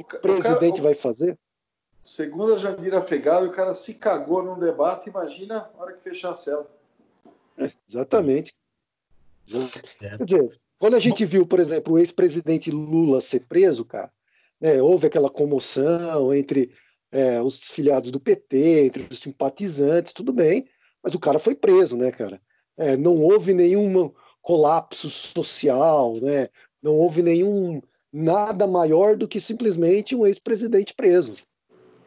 o 0.00 0.04
presidente 0.20 0.76
cara, 0.76 0.82
vai 0.84 0.94
fazer? 0.94 1.38
Segundo 2.08 2.54
a 2.54 2.58
Jandira 2.58 3.02
Fegali, 3.02 3.48
o 3.48 3.52
cara 3.52 3.74
se 3.74 3.92
cagou 3.92 4.42
num 4.42 4.58
debate, 4.58 5.10
imagina 5.10 5.70
a 5.74 5.82
hora 5.82 5.92
que 5.92 6.02
fechar 6.02 6.30
a 6.30 6.34
cela. 6.34 6.66
É, 7.58 7.70
exatamente. 7.86 8.54
É. 10.00 10.16
Quer 10.16 10.24
dizer, 10.24 10.60
quando 10.78 10.96
a 10.96 11.00
gente 11.00 11.26
viu, 11.26 11.46
por 11.46 11.60
exemplo, 11.60 11.92
o 11.92 11.98
ex-presidente 11.98 12.70
Lula 12.70 13.20
ser 13.20 13.40
preso, 13.40 13.84
cara, 13.84 14.10
né, 14.58 14.80
houve 14.80 15.06
aquela 15.06 15.28
comoção 15.28 16.32
entre 16.32 16.72
é, 17.12 17.42
os 17.42 17.58
filiados 17.58 18.10
do 18.10 18.18
PT, 18.18 18.86
entre 18.86 19.06
os 19.10 19.18
simpatizantes, 19.18 20.14
tudo 20.14 20.32
bem, 20.32 20.66
mas 21.02 21.14
o 21.14 21.20
cara 21.20 21.38
foi 21.38 21.54
preso, 21.54 21.94
né, 21.94 22.10
cara? 22.10 22.40
É, 22.78 22.96
não 22.96 23.22
houve 23.22 23.52
nenhum 23.52 24.10
colapso 24.40 25.10
social, 25.10 26.14
né? 26.22 26.48
Não 26.82 26.94
houve 26.94 27.22
nenhum 27.22 27.82
nada 28.10 28.66
maior 28.66 29.14
do 29.14 29.28
que 29.28 29.38
simplesmente 29.38 30.16
um 30.16 30.26
ex-presidente 30.26 30.94
preso. 30.94 31.34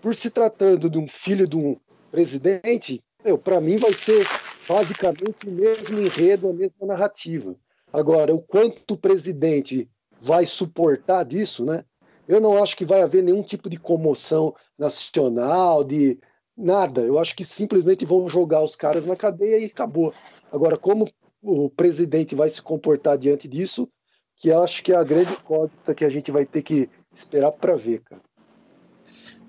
Por 0.01 0.15
se 0.15 0.31
tratando 0.31 0.89
de 0.89 0.97
um 0.97 1.07
filho 1.07 1.47
de 1.47 1.55
um 1.55 1.77
presidente, 2.09 3.03
para 3.43 3.61
mim 3.61 3.77
vai 3.77 3.93
ser 3.93 4.25
basicamente 4.67 5.47
o 5.47 5.51
mesmo 5.51 5.99
enredo, 5.99 6.49
a 6.49 6.53
mesma 6.53 6.87
narrativa. 6.87 7.55
Agora, 7.93 8.33
o 8.33 8.41
quanto 8.41 8.95
o 8.95 8.97
presidente 8.97 9.87
vai 10.19 10.45
suportar 10.45 11.23
disso, 11.23 11.63
né? 11.63 11.85
Eu 12.27 12.39
não 12.39 12.61
acho 12.61 12.75
que 12.75 12.85
vai 12.85 13.01
haver 13.01 13.21
nenhum 13.21 13.43
tipo 13.43 13.69
de 13.69 13.77
comoção 13.77 14.55
nacional, 14.77 15.83
de 15.83 16.17
nada. 16.57 17.01
Eu 17.01 17.19
acho 17.19 17.35
que 17.35 17.43
simplesmente 17.43 18.05
vão 18.05 18.27
jogar 18.27 18.63
os 18.63 18.75
caras 18.75 19.05
na 19.05 19.15
cadeia 19.15 19.59
e 19.59 19.65
acabou. 19.65 20.13
Agora, 20.51 20.77
como 20.77 21.09
o 21.41 21.69
presidente 21.69 22.33
vai 22.33 22.49
se 22.49 22.61
comportar 22.61 23.17
diante 23.17 23.47
disso, 23.47 23.89
que 24.35 24.51
acho 24.51 24.83
que 24.83 24.93
é 24.93 24.95
a 24.95 25.03
grande 25.03 25.33
incógnita 25.33 25.93
que 25.93 26.05
a 26.05 26.09
gente 26.09 26.31
vai 26.31 26.45
ter 26.45 26.61
que 26.61 26.89
esperar 27.13 27.51
para 27.51 27.75
ver, 27.75 28.01
cara. 28.01 28.21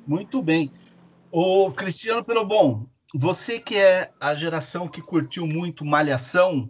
Muito 0.07 0.43
bem. 0.43 0.73
O 1.31 1.71
Cristiano 1.73 2.25
Pelobon, 2.25 2.87
você 3.15 3.59
que 3.59 3.77
é 3.77 4.11
a 4.21 4.35
geração 4.35 4.89
que 4.89 5.01
curtiu 5.01 5.47
muito 5.47 5.85
Malhação, 5.85 6.69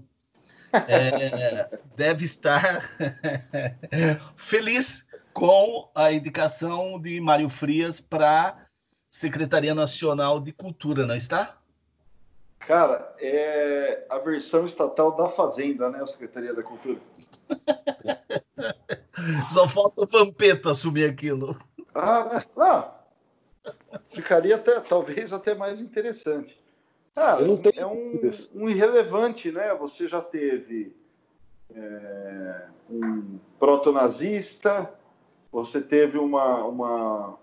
é, 0.72 1.78
deve 1.96 2.24
estar 2.24 2.82
feliz 4.36 5.06
com 5.32 5.90
a 5.94 6.12
indicação 6.12 7.00
de 7.00 7.20
Mário 7.20 7.48
Frias 7.48 8.00
para 8.00 8.66
Secretaria 9.10 9.74
Nacional 9.74 10.40
de 10.40 10.52
Cultura, 10.52 11.06
não 11.06 11.14
está? 11.14 11.56
Cara, 12.60 13.14
é 13.18 14.06
a 14.08 14.18
versão 14.18 14.64
estatal 14.64 15.16
da 15.16 15.28
Fazenda, 15.28 15.90
né? 15.90 16.00
A 16.00 16.06
Secretaria 16.06 16.54
da 16.54 16.62
Cultura. 16.62 17.00
Só 19.50 19.68
falta 19.68 20.02
o 20.02 20.06
Vampeta 20.06 20.70
assumir 20.70 21.10
aquilo. 21.10 21.56
Ah, 21.94 22.44
não. 22.56 23.01
Ficaria 24.10 24.56
até, 24.56 24.80
talvez 24.80 25.32
até 25.32 25.54
mais 25.54 25.80
interessante. 25.80 26.60
Ah, 27.14 27.38
é 27.76 27.86
um, 27.86 28.20
um, 28.54 28.70
irrelevante, 28.70 29.52
né? 29.52 29.74
Você 29.74 30.08
já 30.08 30.20
teve 30.20 30.96
é, 31.74 32.66
um 32.90 33.38
proto-nazista, 33.58 34.90
você 35.50 35.80
teve 35.80 36.18
uma, 36.18 36.64
uma, 36.64 37.38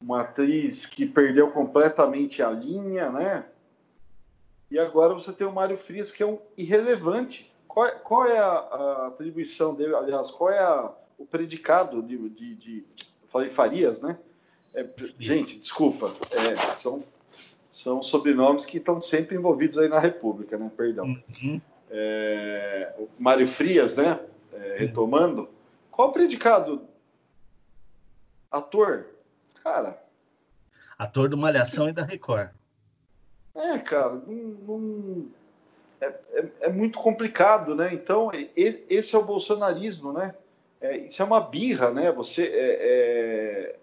uma 0.00 0.20
atriz 0.22 0.84
que 0.84 1.06
perdeu 1.06 1.50
completamente 1.52 2.42
a 2.42 2.50
linha, 2.50 3.10
né? 3.10 3.46
E 4.70 4.78
agora 4.78 5.14
você 5.14 5.32
tem 5.32 5.46
o 5.46 5.52
Mário 5.52 5.78
Frias, 5.78 6.10
que 6.10 6.22
é 6.22 6.26
um 6.26 6.40
irrelevante. 6.56 7.52
Qual, 7.68 7.86
é, 7.86 7.90
qual 7.92 8.26
é 8.26 8.38
a, 8.38 8.48
a, 8.48 9.06
atribuição 9.08 9.74
dele? 9.74 9.94
Aliás, 9.94 10.30
qual 10.30 10.50
é 10.50 10.58
a, 10.58 10.90
o 11.16 11.24
predicado 11.24 12.02
de, 12.02 12.28
de, 12.30 12.54
de. 12.56 12.84
falei 13.30 13.50
Farias, 13.50 14.00
né? 14.00 14.18
É, 14.74 14.86
gente, 15.18 15.58
desculpa. 15.58 16.14
É, 16.30 16.76
são, 16.76 17.04
são 17.70 18.02
sobrenomes 18.02 18.64
que 18.64 18.78
estão 18.78 19.00
sempre 19.00 19.36
envolvidos 19.36 19.78
aí 19.78 19.88
na 19.88 19.98
República, 19.98 20.56
né? 20.56 20.70
Perdão. 20.76 21.06
Uhum. 21.06 21.60
É, 21.90 22.94
Mário 23.18 23.46
Frias, 23.46 23.94
né? 23.94 24.18
É, 24.52 24.76
retomando. 24.78 25.48
Qual 25.90 26.08
o 26.08 26.12
predicado? 26.12 26.82
Ator? 28.50 29.06
Cara. 29.62 30.02
Ator 30.98 31.28
do 31.28 31.36
Malhação 31.36 31.88
e 31.88 31.92
da 31.92 32.04
Record. 32.04 32.50
É, 33.54 33.78
cara, 33.78 34.14
não, 34.26 34.78
não 34.78 35.26
é, 36.00 36.06
é, 36.06 36.48
é, 36.62 36.68
muito 36.68 36.98
complicado, 36.98 37.74
né? 37.74 37.92
Então, 37.92 38.30
esse 38.56 39.14
é 39.14 39.18
o 39.18 39.24
bolsonarismo, 39.24 40.12
né? 40.12 40.34
É, 40.80 40.96
isso 40.96 41.22
é 41.22 41.24
uma 41.24 41.40
birra, 41.40 41.90
né? 41.90 42.10
Você 42.10 42.44
é, 42.44 43.76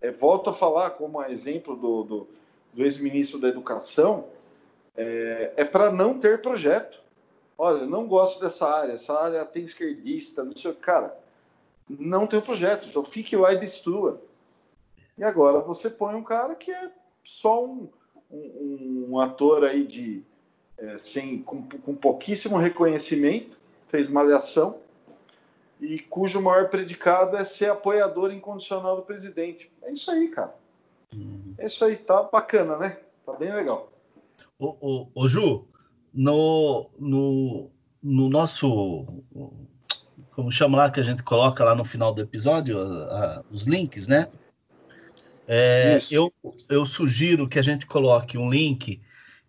é, 0.00 0.10
volto 0.10 0.50
a 0.50 0.54
falar 0.54 0.90
como 0.90 1.22
exemplo 1.24 1.76
do, 1.76 2.02
do, 2.02 2.28
do 2.72 2.84
ex-ministro 2.84 3.38
da 3.38 3.48
Educação, 3.48 4.26
é, 4.96 5.52
é 5.56 5.64
para 5.64 5.90
não 5.90 6.18
ter 6.18 6.40
projeto. 6.40 7.00
Olha, 7.58 7.86
não 7.86 8.06
gosto 8.06 8.40
dessa 8.40 8.68
área, 8.68 8.92
essa 8.92 9.18
área 9.18 9.44
tem 9.44 9.64
esquerdista, 9.64 10.44
não 10.44 10.56
sei 10.56 10.70
o 10.70 10.74
cara. 10.74 11.16
Não 11.88 12.26
tem 12.26 12.40
projeto, 12.40 12.88
então 12.88 13.04
fique 13.04 13.36
lá 13.36 13.52
e 13.52 13.60
destrua. 13.60 14.20
E 15.16 15.24
agora 15.24 15.60
você 15.60 15.88
põe 15.88 16.14
um 16.14 16.22
cara 16.22 16.54
que 16.54 16.70
é 16.70 16.90
só 17.24 17.64
um, 17.64 17.88
um, 18.30 19.06
um 19.10 19.20
ator 19.20 19.64
aí 19.64 19.86
de 19.86 20.22
é, 20.76 20.98
sem, 20.98 21.42
com, 21.42 21.62
com 21.62 21.94
pouquíssimo 21.94 22.58
reconhecimento, 22.58 23.56
fez 23.88 24.08
malhação, 24.08 24.78
e 25.80 25.98
cujo 25.98 26.40
maior 26.40 26.68
predicado 26.68 27.36
é 27.36 27.44
ser 27.44 27.70
apoiador 27.70 28.32
incondicional 28.32 28.96
do 28.96 29.02
presidente. 29.02 29.70
É 29.82 29.92
isso 29.92 30.10
aí, 30.10 30.28
cara. 30.28 30.54
Uhum. 31.14 31.54
É 31.58 31.66
isso 31.66 31.84
aí, 31.84 31.96
tá 31.96 32.22
bacana, 32.22 32.76
né? 32.76 32.98
Tá 33.24 33.32
bem 33.32 33.52
legal. 33.54 33.92
Ô, 34.58 34.76
ô, 34.80 35.08
ô 35.14 35.26
Ju, 35.26 35.66
no, 36.12 36.90
no, 36.98 37.70
no 38.02 38.28
nosso. 38.28 39.06
Como 40.30 40.50
chama 40.52 40.78
lá 40.78 40.90
que 40.90 41.00
a 41.00 41.02
gente 41.02 41.22
coloca 41.22 41.64
lá 41.64 41.74
no 41.74 41.84
final 41.84 42.12
do 42.12 42.22
episódio, 42.22 42.78
a, 42.78 43.38
a, 43.38 43.44
os 43.50 43.64
links, 43.64 44.08
né? 44.08 44.28
É, 45.48 46.00
eu, 46.10 46.32
eu 46.68 46.84
sugiro 46.84 47.48
que 47.48 47.58
a 47.58 47.62
gente 47.62 47.86
coloque 47.86 48.36
um 48.36 48.50
link 48.50 49.00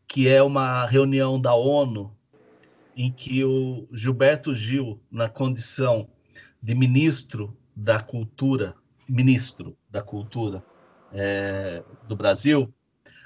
que 0.07 0.27
é 0.27 0.41
uma 0.43 0.85
reunião 0.85 1.39
da 1.39 1.55
ONU 1.55 2.15
em 2.95 3.11
que 3.11 3.43
o 3.43 3.87
Gilberto 3.91 4.55
Gil, 4.55 4.99
na 5.11 5.27
condição 5.27 6.07
de 6.61 6.75
ministro 6.75 7.57
da 7.75 8.01
Cultura, 8.01 8.75
ministro 9.07 9.77
da 9.89 10.01
Cultura 10.01 10.63
é, 11.13 11.83
do 12.07 12.15
Brasil, 12.15 12.73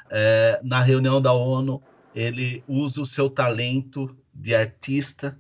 é, 0.09 0.59
na 0.63 0.81
reunião 0.81 1.21
da 1.21 1.31
ONU, 1.31 1.81
ele 2.13 2.63
usa 2.67 3.01
o 3.01 3.05
seu 3.05 3.29
talento 3.29 4.15
de 4.33 4.53
artista 4.53 5.39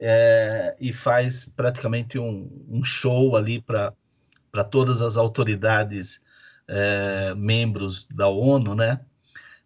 é, 0.00 0.76
e 0.80 0.92
faz 0.92 1.46
praticamente 1.46 2.18
um, 2.18 2.48
um 2.68 2.84
show 2.84 3.36
ali 3.36 3.60
para 3.60 4.64
todas 4.70 5.02
as 5.02 5.16
autoridades 5.16 6.20
é, 6.68 7.34
membros 7.34 8.06
da 8.08 8.28
ONU, 8.28 8.74
né? 8.74 9.00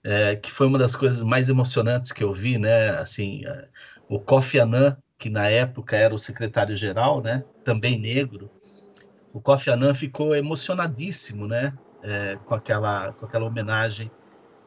É, 0.02 0.36
que 0.36 0.50
foi 0.50 0.66
uma 0.66 0.78
das 0.78 0.94
coisas 0.94 1.20
mais 1.22 1.48
emocionantes 1.48 2.12
que 2.12 2.22
eu 2.22 2.32
vi, 2.32 2.56
né? 2.56 2.90
Assim, 2.90 3.44
é, 3.44 3.68
o 4.08 4.18
Kofi 4.18 4.58
Annan, 4.58 4.96
que 5.18 5.28
na 5.28 5.48
época 5.48 5.96
era 5.96 6.14
o 6.14 6.18
secretário-geral, 6.18 7.20
né? 7.20 7.44
Também 7.64 7.98
negro, 7.98 8.50
o 9.32 9.40
Kofi 9.40 9.70
Annan 9.70 9.92
ficou 9.92 10.34
emocionadíssimo, 10.34 11.46
né? 11.46 11.76
É, 12.02 12.38
com 12.44 12.54
aquela 12.54 13.12
com 13.12 13.26
aquela 13.26 13.44
homenagem 13.44 14.10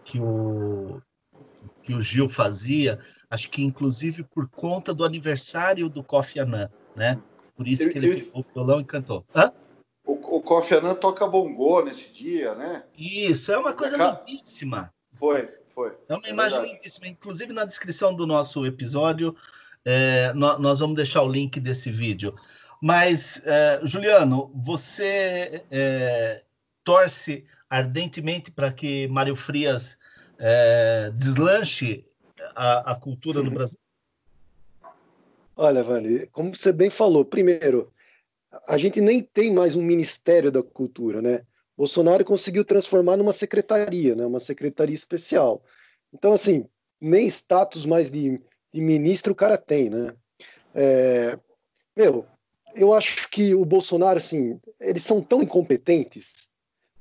que 0.03 0.19
o 0.19 1.01
que 1.81 1.93
o 1.93 2.01
Gil 2.01 2.27
fazia, 2.27 2.99
acho 3.29 3.49
que 3.49 3.63
inclusive 3.63 4.23
por 4.23 4.49
conta 4.49 4.93
do 4.93 5.05
aniversário 5.05 5.89
do 5.89 6.03
Kofi 6.03 6.39
Annan, 6.39 6.69
né? 6.95 7.19
Por 7.55 7.67
isso 7.67 7.89
que 7.89 7.97
ele 7.97 8.21
pegou 8.21 8.41
o 8.41 8.53
violão 8.53 8.81
e 8.81 8.85
cantou. 8.85 9.25
Hã? 9.35 9.51
O, 10.05 10.13
o 10.37 10.41
Kofi 10.41 10.73
Annan 10.75 10.95
toca 10.95 11.25
bongô 11.27 11.83
nesse 11.83 12.11
dia, 12.11 12.55
né? 12.55 12.83
Isso, 12.97 13.51
é 13.51 13.57
uma 13.57 13.73
coisa 13.73 13.97
Ca... 13.97 14.23
lindíssima. 14.27 14.91
Foi, 15.13 15.47
foi. 15.73 15.93
É 16.09 16.15
uma 16.15 16.27
é 16.27 16.29
imagem 16.29 16.59
verdade. 16.59 16.75
lindíssima. 16.75 17.07
Inclusive, 17.07 17.53
na 17.53 17.65
descrição 17.65 18.13
do 18.13 18.25
nosso 18.25 18.65
episódio, 18.65 19.35
é, 19.85 20.33
nós, 20.33 20.79
vamos 20.79 20.95
deixar 20.95 21.21
o 21.23 21.31
link 21.31 21.59
desse 21.59 21.91
vídeo. 21.91 22.35
Mas, 22.81 23.41
é, 23.45 23.79
Juliano, 23.83 24.51
você 24.55 25.63
é, 25.69 26.43
torce 26.83 27.45
ardentemente 27.69 28.51
para 28.51 28.71
que 28.71 29.07
Mário 29.07 29.35
Frias 29.35 29.97
é, 30.37 31.11
deslanche 31.15 32.05
a, 32.55 32.91
a 32.91 32.95
cultura 32.99 33.41
no 33.43 33.51
Brasil? 33.51 33.79
Olha, 35.55 35.83
Vani, 35.83 36.25
como 36.27 36.55
você 36.55 36.71
bem 36.71 36.89
falou, 36.89 37.23
primeiro, 37.23 37.93
a 38.67 38.77
gente 38.77 38.99
nem 38.99 39.21
tem 39.21 39.53
mais 39.53 39.75
um 39.75 39.81
Ministério 39.81 40.51
da 40.51 40.63
Cultura, 40.63 41.21
né? 41.21 41.41
Bolsonaro 41.77 42.25
conseguiu 42.25 42.65
transformar 42.65 43.17
numa 43.17 43.33
secretaria, 43.33 44.15
né? 44.15 44.25
Uma 44.25 44.39
secretaria 44.39 44.95
especial. 44.95 45.63
Então, 46.13 46.33
assim, 46.33 46.67
nem 46.99 47.27
status 47.27 47.85
mais 47.85 48.11
de, 48.11 48.41
de 48.73 48.81
ministro 48.81 49.33
o 49.33 49.35
cara 49.35 49.57
tem, 49.57 49.89
né? 49.89 50.13
É, 50.73 51.37
meu, 51.95 52.25
eu 52.73 52.93
acho 52.93 53.29
que 53.29 53.53
o 53.53 53.65
Bolsonaro, 53.65 54.17
assim, 54.17 54.59
eles 54.79 55.03
são 55.03 55.21
tão 55.21 55.41
incompetentes 55.41 56.49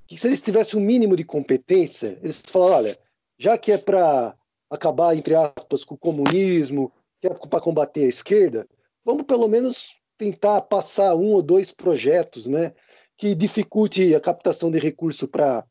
que 0.06 0.18
se 0.18 0.26
eles 0.26 0.42
tivessem 0.42 0.80
um 0.80 0.84
mínimo 0.84 1.14
de 1.14 1.22
competência, 1.22 2.18
eles 2.20 2.42
falaram, 2.44 2.74
olha, 2.74 2.98
já 3.38 3.56
que 3.56 3.70
é 3.70 3.78
para 3.78 4.34
acabar, 4.68 5.16
entre 5.16 5.36
aspas, 5.36 5.84
com 5.84 5.94
o 5.94 5.98
comunismo, 5.98 6.92
que 7.20 7.28
é 7.28 7.30
para 7.30 7.60
combater 7.60 8.04
a 8.04 8.08
esquerda, 8.08 8.66
vamos 9.04 9.22
pelo 9.22 9.46
menos 9.46 9.96
tentar 10.18 10.62
passar 10.62 11.14
um 11.14 11.32
ou 11.32 11.40
dois 11.40 11.70
projetos, 11.70 12.46
né, 12.46 12.72
que 13.16 13.36
dificulte 13.36 14.12
a 14.12 14.20
captação 14.20 14.68
de 14.68 14.80
recurso 14.80 15.28
para 15.28 15.64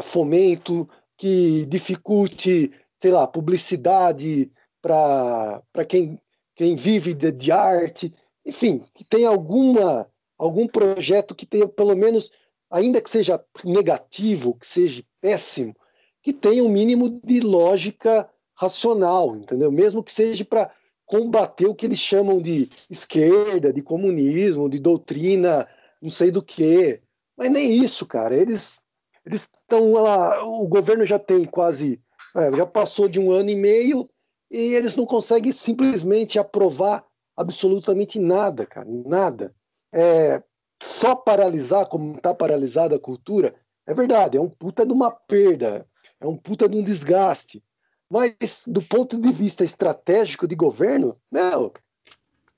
fomento, 0.00 0.88
que 1.16 1.66
dificulte, 1.66 2.70
sei 3.02 3.10
lá, 3.10 3.26
publicidade 3.26 4.50
para 4.86 5.84
quem, 5.84 6.20
quem 6.54 6.76
vive 6.76 7.12
de, 7.12 7.32
de 7.32 7.50
arte, 7.50 8.14
enfim, 8.44 8.84
que 8.94 9.04
tenha 9.04 9.28
alguma 9.28 10.08
algum 10.38 10.68
projeto 10.68 11.34
que 11.34 11.46
tenha 11.46 11.66
pelo 11.66 11.96
menos, 11.96 12.30
ainda 12.70 13.00
que 13.00 13.08
seja 13.08 13.42
negativo, 13.64 14.54
que 14.54 14.66
seja 14.66 15.02
péssimo, 15.20 15.74
que 16.22 16.32
tenha 16.32 16.62
um 16.62 16.68
mínimo 16.68 17.20
de 17.24 17.40
lógica 17.40 18.28
racional, 18.54 19.34
entendeu? 19.34 19.72
Mesmo 19.72 20.04
que 20.04 20.12
seja 20.12 20.44
para 20.44 20.70
combater 21.06 21.66
o 21.66 21.74
que 21.74 21.86
eles 21.86 21.98
chamam 21.98 22.40
de 22.40 22.68
esquerda, 22.90 23.72
de 23.72 23.80
comunismo, 23.80 24.68
de 24.68 24.78
doutrina, 24.78 25.66
não 26.00 26.10
sei 26.10 26.30
do 26.30 26.42
que. 26.42 27.00
Mas 27.36 27.50
nem 27.50 27.82
isso, 27.82 28.04
cara. 28.04 28.36
Eles 28.36 28.82
eles 29.24 29.48
estão 29.62 29.92
lá. 29.92 30.44
O 30.44 30.68
governo 30.68 31.04
já 31.04 31.18
tem 31.18 31.44
quase, 31.44 32.00
é, 32.36 32.52
já 32.56 32.66
passou 32.66 33.08
de 33.08 33.18
um 33.18 33.32
ano 33.32 33.50
e 33.50 33.56
meio 33.56 34.08
e 34.50 34.74
eles 34.74 34.94
não 34.96 35.06
conseguem 35.06 35.52
simplesmente 35.52 36.38
aprovar 36.38 37.04
absolutamente 37.36 38.18
nada, 38.18 38.66
cara, 38.66 38.86
nada. 38.88 39.54
É, 39.92 40.42
só 40.82 41.14
paralisar 41.14 41.86
como 41.86 42.16
está 42.16 42.34
paralisada 42.34 42.96
a 42.96 43.00
cultura 43.00 43.54
é 43.86 43.94
verdade, 43.94 44.36
é 44.36 44.40
um 44.40 44.48
puta 44.48 44.84
de 44.84 44.92
uma 44.92 45.10
perda, 45.10 45.86
é 46.20 46.26
um 46.26 46.36
puta 46.36 46.68
de 46.68 46.76
um 46.76 46.82
desgaste. 46.82 47.62
Mas 48.10 48.64
do 48.66 48.82
ponto 48.82 49.20
de 49.20 49.32
vista 49.32 49.64
estratégico 49.64 50.46
de 50.46 50.56
governo, 50.56 51.16
não, 51.30 51.72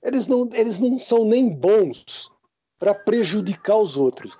eles 0.02 0.27
não, 0.27 0.48
eles 0.52 0.78
não 0.78 0.98
são 0.98 1.24
nem 1.24 1.48
bons 1.48 2.31
para 2.78 2.94
prejudicar 2.94 3.77
os 3.77 3.97
outros. 3.97 4.39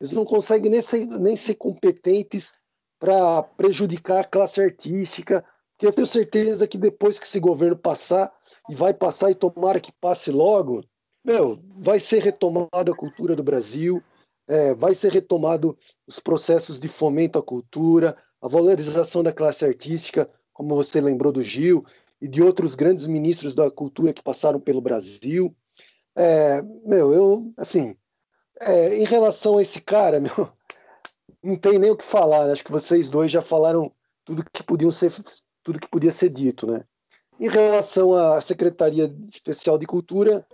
Eles 0.00 0.12
não 0.12 0.24
conseguem 0.24 0.70
nem 0.70 0.82
ser, 0.82 1.06
nem 1.06 1.36
ser 1.36 1.54
competentes 1.54 2.52
para 2.98 3.42
prejudicar 3.42 4.20
a 4.20 4.24
classe 4.24 4.60
artística, 4.60 5.44
que 5.82 5.86
eu 5.88 5.92
tenho 5.92 6.06
certeza 6.06 6.68
que 6.68 6.78
depois 6.78 7.18
que 7.18 7.26
esse 7.26 7.40
governo 7.40 7.76
passar, 7.76 8.32
e 8.70 8.74
vai 8.74 8.94
passar 8.94 9.32
e 9.32 9.34
tomara 9.34 9.80
que 9.80 9.90
passe 9.90 10.30
logo, 10.30 10.84
meu, 11.24 11.58
vai 11.74 11.98
ser 11.98 12.22
retomada 12.22 12.92
a 12.92 12.96
cultura 12.96 13.34
do 13.34 13.42
Brasil, 13.42 14.00
é, 14.46 14.72
vai 14.74 14.94
ser 14.94 15.10
retomado 15.10 15.76
os 16.06 16.20
processos 16.20 16.78
de 16.78 16.86
fomento 16.86 17.36
à 17.36 17.42
cultura, 17.42 18.16
a 18.40 18.46
valorização 18.46 19.24
da 19.24 19.32
classe 19.32 19.64
artística, 19.64 20.30
como 20.52 20.76
você 20.76 21.00
lembrou 21.00 21.32
do 21.32 21.42
Gil, 21.42 21.84
e 22.20 22.28
de 22.28 22.40
outros 22.40 22.76
grandes 22.76 23.08
ministros 23.08 23.52
da 23.52 23.68
cultura 23.68 24.12
que 24.12 24.22
passaram 24.22 24.60
pelo 24.60 24.80
Brasil. 24.80 25.52
É, 26.14 26.62
meu, 26.84 27.12
eu, 27.12 27.52
assim, 27.56 27.96
É, 28.60 28.98
em 28.98 29.04
relação 29.04 29.58
a 29.58 29.62
esse 29.62 29.80
cara, 29.80 30.20
meu, 30.22 30.52
não 31.42 31.56
tem 31.56 31.76
nem 31.76 31.90
o 31.90 31.96
que 31.96 32.04
falar. 32.04 32.52
Acho 32.52 32.62
que 32.62 32.70
vocês 32.70 33.08
dois 33.08 33.32
já 33.32 33.42
falaram 33.42 33.92
tudo 34.24 34.44
que 34.52 34.62
podiam 34.62 34.92
ser, 34.92 35.10
tudo 35.62 35.80
que 35.80 35.88
podia 35.88 36.10
ser 36.10 36.28
dito, 36.28 36.66
né? 36.66 36.84
Em 37.40 37.48
relação 37.48 38.14
à 38.14 38.40
Secretaria 38.40 39.12
Especial 39.28 39.78
de 39.78 39.86
Cultura, 39.86 40.46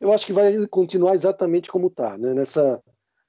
eu 0.00 0.12
acho 0.12 0.26
que 0.26 0.32
vai 0.32 0.66
continuar 0.66 1.14
exatamente 1.14 1.70
como 1.70 1.88
está, 1.88 2.16
né? 2.16 2.34
Nessa 2.34 2.82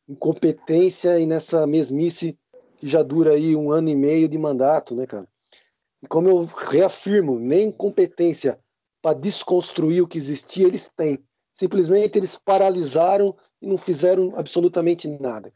incompetência 0.07 1.19
e 1.19 1.25
nessa 1.25 1.65
mesmice 1.65 2.37
que 2.77 2.87
já 2.87 3.03
dura 3.03 3.33
aí 3.33 3.55
um 3.55 3.71
ano 3.71 3.89
e 3.89 3.95
meio 3.95 4.27
de 4.27 4.37
mandato, 4.37 4.95
né, 4.95 5.05
cara? 5.05 5.27
E 6.01 6.07
como 6.07 6.29
eu 6.29 6.45
reafirmo, 6.45 7.39
nem 7.39 7.71
competência 7.71 8.59
para 9.01 9.17
desconstruir 9.17 10.01
o 10.01 10.07
que 10.07 10.17
existia 10.17 10.67
eles 10.67 10.89
têm. 10.95 11.19
Simplesmente 11.55 12.17
eles 12.17 12.35
paralisaram 12.37 13.35
e 13.61 13.67
não 13.67 13.77
fizeram 13.77 14.33
absolutamente 14.37 15.07
nada. 15.07 15.51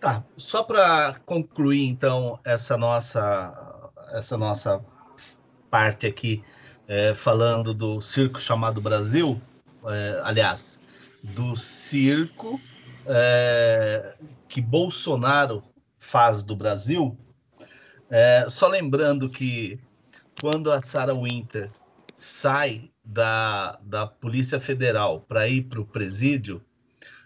Tá, 0.00 0.24
só 0.36 0.62
para 0.62 1.20
concluir 1.26 1.86
então 1.86 2.38
essa 2.44 2.76
nossa 2.76 3.65
essa 4.12 4.36
nossa 4.36 4.84
parte 5.70 6.06
aqui 6.06 6.42
é, 6.88 7.14
falando 7.14 7.74
do 7.74 8.00
circo 8.00 8.40
chamado 8.40 8.80
Brasil, 8.80 9.40
é, 9.84 10.20
aliás, 10.22 10.80
do 11.22 11.56
circo 11.56 12.60
é, 13.06 14.16
que 14.48 14.60
Bolsonaro 14.60 15.62
faz 15.98 16.42
do 16.42 16.54
Brasil. 16.54 17.16
É, 18.08 18.46
só 18.48 18.68
lembrando 18.68 19.28
que 19.28 19.80
quando 20.40 20.70
a 20.70 20.82
Sarah 20.82 21.14
Winter 21.14 21.70
sai 22.14 22.90
da, 23.04 23.78
da 23.82 24.06
Polícia 24.06 24.60
Federal 24.60 25.20
para 25.20 25.48
ir 25.48 25.62
para 25.62 25.80
o 25.80 25.86
presídio, 25.86 26.62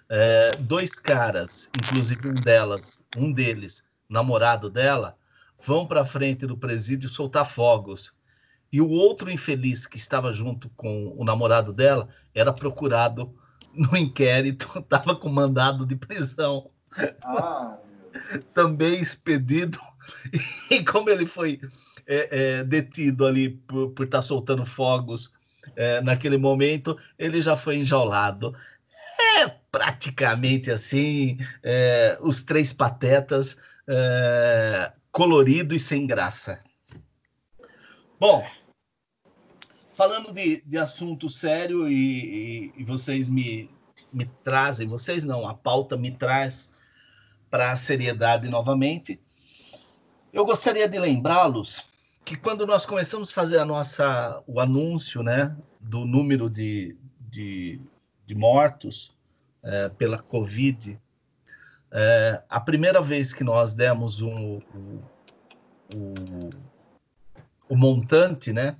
é, 0.08 0.56
dois 0.58 0.96
caras, 0.96 1.70
inclusive 1.76 2.28
um 2.28 2.34
delas, 2.34 3.04
um 3.16 3.32
deles, 3.32 3.84
namorado 4.08 4.68
dela, 4.68 5.16
vão 5.62 5.86
para 5.86 6.04
frente 6.04 6.46
do 6.46 6.56
presídio 6.56 7.08
soltar 7.08 7.46
fogos. 7.46 8.12
E 8.72 8.80
o 8.80 8.88
outro 8.88 9.30
infeliz 9.30 9.86
que 9.86 9.96
estava 9.96 10.32
junto 10.32 10.68
com 10.70 11.12
o 11.16 11.24
namorado 11.24 11.72
dela 11.72 12.08
era 12.34 12.52
procurado 12.52 13.34
no 13.74 13.94
inquérito, 13.96 14.78
estava 14.78 15.14
com 15.14 15.28
mandado 15.28 15.84
de 15.84 15.96
prisão. 15.96 16.70
Ah, 17.24 17.78
Também 18.54 19.00
expedido. 19.00 19.78
E 20.70 20.82
como 20.82 21.10
ele 21.10 21.26
foi 21.26 21.60
é, 22.06 22.58
é, 22.58 22.64
detido 22.64 23.26
ali 23.26 23.50
por, 23.50 23.90
por 23.90 24.04
estar 24.06 24.18
tá 24.18 24.22
soltando 24.22 24.64
fogos 24.64 25.32
é, 25.76 26.00
naquele 26.00 26.38
momento, 26.38 26.96
ele 27.18 27.40
já 27.42 27.54
foi 27.54 27.76
enjaulado 27.76 28.54
é 29.20 29.48
praticamente 29.70 30.70
assim, 30.70 31.38
é, 31.62 32.18
os 32.20 32.42
três 32.42 32.72
patetas 32.72 33.56
é, 33.88 34.92
colorido 35.12 35.74
e 35.74 35.80
sem 35.80 36.06
graça. 36.06 36.62
Bom, 38.18 38.44
falando 39.92 40.32
de, 40.32 40.62
de 40.62 40.78
assunto 40.78 41.28
sério 41.28 41.88
e, 41.88 41.94
e, 41.94 42.72
e, 42.78 42.84
vocês 42.84 43.28
me, 43.28 43.70
me 44.12 44.26
trazem, 44.44 44.86
vocês 44.86 45.24
não, 45.24 45.46
a 45.46 45.54
pauta 45.54 45.96
me 45.96 46.10
traz 46.10 46.72
para 47.50 47.72
a 47.72 47.76
seriedade 47.76 48.48
novamente. 48.48 49.20
Eu 50.32 50.44
gostaria 50.44 50.88
de 50.88 50.98
lembrá-los 50.98 51.88
que 52.24 52.36
quando 52.36 52.66
nós 52.66 52.86
começamos 52.86 53.30
a 53.30 53.34
fazer 53.34 53.58
a 53.58 53.64
nossa, 53.64 54.42
o 54.46 54.60
anúncio 54.60 55.22
né, 55.22 55.56
do 55.80 56.04
número 56.04 56.48
de, 56.48 56.96
de 57.18 57.80
de 58.30 58.34
mortos 58.36 59.12
é, 59.60 59.88
pela 59.88 60.22
Covid, 60.22 60.96
é, 61.92 62.42
a 62.48 62.60
primeira 62.60 63.02
vez 63.02 63.32
que 63.32 63.42
nós 63.42 63.74
demos 63.74 64.22
um, 64.22 64.60
um, 64.74 65.02
um, 65.94 66.50
o 67.68 67.76
montante, 67.76 68.52
né, 68.52 68.76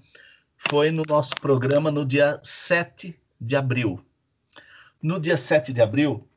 foi 0.57 0.91
no 0.91 1.03
nosso 1.07 1.35
programa 1.37 1.91
no 1.91 2.05
dia 2.05 2.39
7 2.43 3.19
de 3.41 3.57
abril. 3.57 4.05
No 5.03 5.19
dia 5.19 5.35
7 5.37 5.73
de 5.73 5.81
abril, 5.81 6.29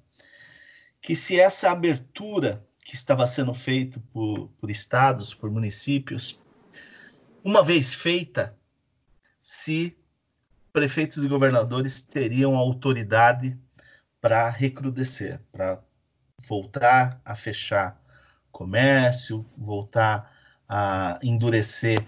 que 1.01 1.17
se 1.17 1.39
essa 1.39 1.71
abertura 1.71 2.65
que 2.91 2.97
estava 2.97 3.25
sendo 3.25 3.55
feita 3.55 4.03
por, 4.13 4.49
por 4.61 4.69
estados, 4.69 5.33
por 5.33 5.49
municípios, 5.49 6.41
uma 7.45 7.63
vez 7.63 7.95
feita, 7.95 8.59
se 9.41 9.97
prefeitos 10.73 11.23
e 11.23 11.29
governadores 11.29 12.03
teriam 12.03 12.57
autoridade 12.57 13.57
para 14.21 14.51
recrudescer, 14.51 15.41
para 15.53 15.81
voltar 16.49 17.21
a 17.25 17.37
fechar 17.37 17.97
comércio, 18.51 19.47
voltar 19.57 20.37
a 20.69 21.17
endurecer 21.23 22.05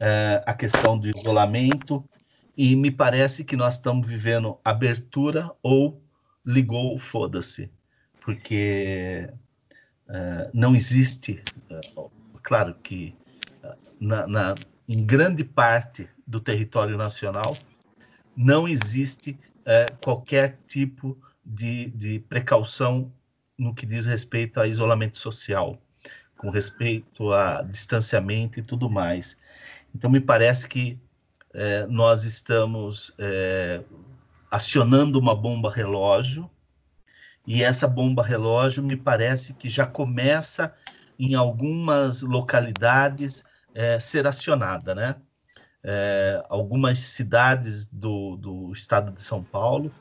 é, 0.00 0.42
a 0.46 0.54
questão 0.54 0.98
do 0.98 1.08
isolamento, 1.08 2.02
e 2.56 2.74
me 2.74 2.90
parece 2.90 3.44
que 3.44 3.54
nós 3.54 3.74
estamos 3.74 4.06
vivendo 4.06 4.58
abertura 4.64 5.50
ou 5.62 6.02
ligou, 6.42 6.98
foda-se 6.98 7.70
porque 8.26 9.32
uh, 10.08 10.50
não 10.52 10.74
existe, 10.74 11.42
uh, 11.96 12.10
claro 12.42 12.74
que 12.82 13.14
uh, 13.62 13.76
na, 14.00 14.26
na, 14.26 14.54
em 14.88 15.04
grande 15.04 15.44
parte 15.44 16.08
do 16.26 16.40
território 16.40 16.96
nacional 16.96 17.56
não 18.36 18.68
existe 18.68 19.38
qualquer 20.00 20.60
tipo 20.68 21.18
de, 21.44 21.86
de 21.86 22.20
precaução 22.20 23.12
no 23.58 23.74
que 23.74 23.84
diz 23.84 24.06
respeito 24.06 24.60
a 24.60 24.66
isolamento 24.68 25.18
social, 25.18 25.76
com 26.38 26.50
respeito 26.50 27.32
a 27.32 27.62
distanciamento 27.62 28.60
e 28.60 28.62
tudo 28.62 28.88
mais. 28.88 29.40
Então, 29.92 30.08
me 30.08 30.20
parece 30.20 30.68
que 30.68 30.96
nós 31.88 32.22
estamos 32.24 33.16
acionando 34.52 35.18
uma 35.18 35.34
bomba 35.34 35.68
relógio 35.68 36.48
e 37.46 37.62
essa 37.62 37.86
bomba 37.86 38.22
relógio 38.22 38.82
me 38.82 38.96
parece 38.96 39.54
que 39.54 39.68
já 39.68 39.86
começa 39.86 40.74
em 41.18 41.34
algumas 41.34 42.22
localidades 42.22 43.44
é, 43.74 43.98
ser 43.98 44.26
acionada, 44.26 44.94
né? 44.94 45.16
É, 45.82 46.44
algumas 46.48 46.98
cidades 46.98 47.86
do, 47.86 48.36
do 48.36 48.72
estado 48.72 49.12
de 49.12 49.22
São 49.22 49.42
Paulo 49.44 49.92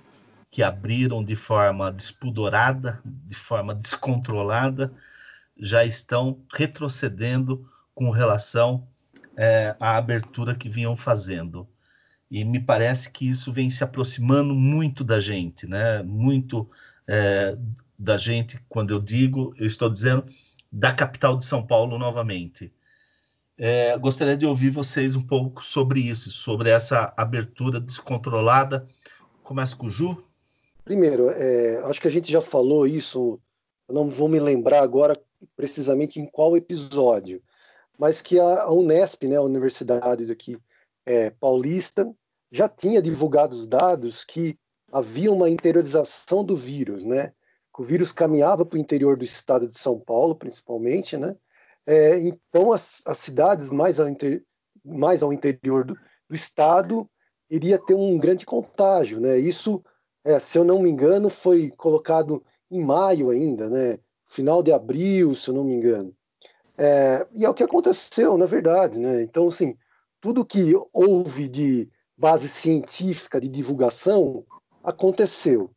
que 0.49 0.63
abriram 0.63 1.23
de 1.23 1.35
forma 1.35 1.91
despudorada, 1.91 3.01
de 3.03 3.35
forma 3.35 3.75
descontrolada, 3.75 4.91
já 5.57 5.83
estão 5.83 6.41
retrocedendo 6.53 7.69
com 7.93 8.09
relação 8.09 8.87
é, 9.37 9.75
à 9.79 9.97
abertura 9.97 10.55
que 10.55 10.69
vinham 10.69 10.95
fazendo. 10.95 11.67
E 12.31 12.43
me 12.43 12.59
parece 12.59 13.11
que 13.11 13.29
isso 13.29 13.51
vem 13.51 13.69
se 13.69 13.83
aproximando 13.83 14.55
muito 14.55 15.03
da 15.03 15.19
gente, 15.19 15.67
né? 15.67 16.01
Muito 16.01 16.69
é, 17.07 17.57
da 17.97 18.17
gente, 18.17 18.59
quando 18.67 18.93
eu 18.93 18.99
digo, 18.99 19.53
eu 19.57 19.65
estou 19.65 19.89
dizendo 19.89 20.25
da 20.71 20.93
capital 20.93 21.35
de 21.37 21.45
São 21.45 21.65
Paulo 21.65 21.97
novamente. 21.97 22.71
É, 23.57 23.97
gostaria 23.97 24.35
de 24.35 24.45
ouvir 24.45 24.69
vocês 24.69 25.15
um 25.15 25.21
pouco 25.21 25.63
sobre 25.63 26.01
isso, 26.01 26.29
sobre 26.31 26.69
essa 26.69 27.13
abertura 27.15 27.79
descontrolada. 27.79 28.85
Começa 29.43 29.75
com 29.75 29.87
o 29.87 29.89
Ju. 29.89 30.21
Primeiro, 30.83 31.29
é, 31.29 31.81
acho 31.85 32.01
que 32.01 32.07
a 32.07 32.11
gente 32.11 32.31
já 32.31 32.41
falou 32.41 32.85
isso, 32.85 33.39
não 33.89 34.09
vou 34.09 34.27
me 34.27 34.39
lembrar 34.39 34.81
agora 34.81 35.19
precisamente 35.55 36.19
em 36.19 36.25
qual 36.25 36.57
episódio, 36.57 37.41
mas 37.97 38.21
que 38.21 38.39
a, 38.39 38.69
Unesp, 38.69 39.23
né, 39.23 39.37
a 39.37 39.41
Universidade 39.41 40.25
daqui 40.25 40.57
é, 41.05 41.29
paulista, 41.29 42.13
já 42.51 42.67
tinha 42.67 43.01
divulgado 43.01 43.55
os 43.55 43.65
dados 43.65 44.23
que 44.23 44.57
havia 44.91 45.31
uma 45.31 45.49
interiorização 45.49 46.43
do 46.43 46.55
vírus, 46.55 47.05
né? 47.05 47.33
O 47.77 47.83
vírus 47.83 48.11
caminhava 48.11 48.65
para 48.65 48.77
o 48.77 48.79
interior 48.79 49.17
do 49.17 49.25
estado 49.25 49.67
de 49.67 49.77
São 49.77 49.99
Paulo, 49.99 50.35
principalmente, 50.35 51.17
né? 51.17 51.35
É, 51.85 52.17
então, 52.19 52.71
as, 52.71 53.01
as, 53.05 53.17
cidades 53.17 53.69
mais 53.69 53.99
ao, 53.99 54.07
inter, 54.07 54.43
mais 54.83 55.21
ao 55.21 55.31
interior 55.31 55.83
do, 55.85 55.93
do, 56.27 56.35
estado 56.35 57.07
iria 57.49 57.77
ter 57.77 57.93
um 57.93 58.17
grande 58.17 58.45
contágio, 58.45 59.19
né? 59.19 59.37
Isso, 59.37 59.83
é, 60.23 60.39
se 60.39 60.57
eu 60.57 60.63
não 60.63 60.81
me 60.81 60.89
engano, 60.89 61.29
foi 61.29 61.69
colocado 61.71 62.43
em 62.71 62.81
maio 62.83 63.29
ainda, 63.29 63.69
né? 63.69 63.99
Final 64.27 64.63
de 64.63 64.71
abril, 64.71 65.35
se 65.35 65.49
eu 65.49 65.53
não 65.53 65.63
me 65.63 65.75
engano. 65.75 66.15
É, 66.77 67.27
e 67.35 67.45
é 67.45 67.49
o 67.49 67.53
que 67.53 67.63
aconteceu, 67.63 68.37
na 68.37 68.45
verdade, 68.45 68.97
né? 68.97 69.21
Então, 69.21 69.47
assim, 69.47 69.77
tudo 70.19 70.45
que 70.45 70.73
houve 70.91 71.47
de 71.47 71.89
base 72.17 72.47
científica 72.47 73.39
de 73.39 73.47
divulgação 73.47 74.45
aconteceu, 74.85 75.71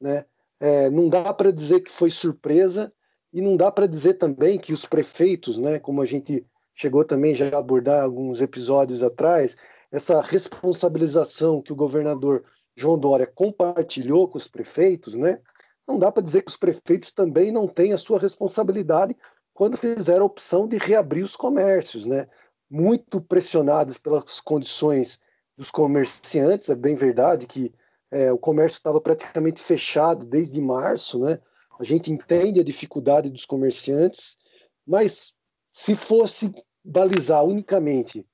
né? 0.00 0.24
É, 0.60 0.88
não 0.88 1.08
dá 1.08 1.32
para 1.34 1.52
dizer 1.52 1.80
que 1.80 1.90
foi 1.90 2.10
surpresa 2.10 2.92
e 3.32 3.40
não 3.40 3.56
dá 3.56 3.70
para 3.70 3.86
dizer 3.86 4.14
também 4.14 4.58
que 4.58 4.72
os 4.72 4.86
prefeitos, 4.86 5.58
né, 5.58 5.78
como 5.78 6.00
a 6.00 6.06
gente 6.06 6.46
chegou 6.74 7.04
também 7.04 7.34
já 7.34 7.50
a 7.54 7.58
abordar 7.58 8.02
alguns 8.02 8.40
episódios 8.40 9.02
atrás, 9.02 9.56
essa 9.90 10.20
responsabilização 10.22 11.60
que 11.60 11.72
o 11.72 11.76
governador 11.76 12.44
João 12.76 12.98
Dória 12.98 13.26
compartilhou 13.26 14.28
com 14.28 14.38
os 14.38 14.48
prefeitos, 14.48 15.14
né? 15.14 15.40
Não 15.86 15.98
dá 15.98 16.10
para 16.10 16.22
dizer 16.22 16.42
que 16.42 16.50
os 16.50 16.56
prefeitos 16.56 17.12
também 17.12 17.52
não 17.52 17.68
têm 17.68 17.92
a 17.92 17.98
sua 17.98 18.18
responsabilidade 18.18 19.16
quando 19.52 19.76
fizeram 19.76 20.22
a 20.22 20.26
opção 20.26 20.66
de 20.66 20.78
reabrir 20.78 21.22
os 21.22 21.36
comércios, 21.36 22.06
né? 22.06 22.26
Muito 22.68 23.20
pressionados 23.20 23.98
pelas 23.98 24.40
condições 24.40 25.20
dos 25.56 25.70
comerciantes, 25.70 26.68
é 26.68 26.74
bem 26.74 26.96
verdade 26.96 27.46
que 27.46 27.72
é, 28.14 28.32
o 28.32 28.38
comércio 28.38 28.76
estava 28.76 29.00
praticamente 29.00 29.60
fechado 29.60 30.24
desde 30.24 30.60
março, 30.60 31.18
né? 31.18 31.40
A 31.80 31.82
gente 31.82 32.12
entende 32.12 32.60
a 32.60 32.64
dificuldade 32.64 33.28
dos 33.28 33.44
comerciantes, 33.44 34.38
mas 34.86 35.34
se 35.72 35.96
fosse 35.96 36.54
balizar 36.84 37.44
unicamente 37.44 38.24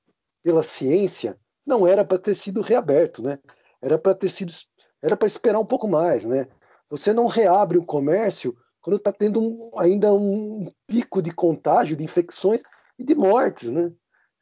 pela 0.43 0.61
ciência, 0.61 1.35
não 1.65 1.87
era 1.87 2.05
para 2.05 2.19
ter 2.19 2.35
sido 2.35 2.61
reaberto, 2.61 3.23
né? 3.23 3.39
Era 3.81 3.97
para 3.97 4.13
ter 4.13 4.29
sido, 4.29 4.53
era 5.01 5.17
para 5.17 5.27
esperar 5.27 5.59
um 5.59 5.65
pouco 5.65 5.87
mais, 5.87 6.25
né? 6.25 6.47
Você 6.87 7.11
não 7.11 7.25
reabre 7.25 7.79
o 7.79 7.85
comércio 7.85 8.55
quando 8.81 8.97
está 8.97 9.11
tendo 9.11 9.41
um, 9.41 9.71
ainda 9.79 10.13
um 10.13 10.71
pico 10.85 11.23
de 11.23 11.31
contágio, 11.31 11.97
de 11.97 12.03
infecções 12.03 12.61
e 12.99 13.03
de 13.03 13.15
mortes, 13.15 13.71
né? 13.71 13.91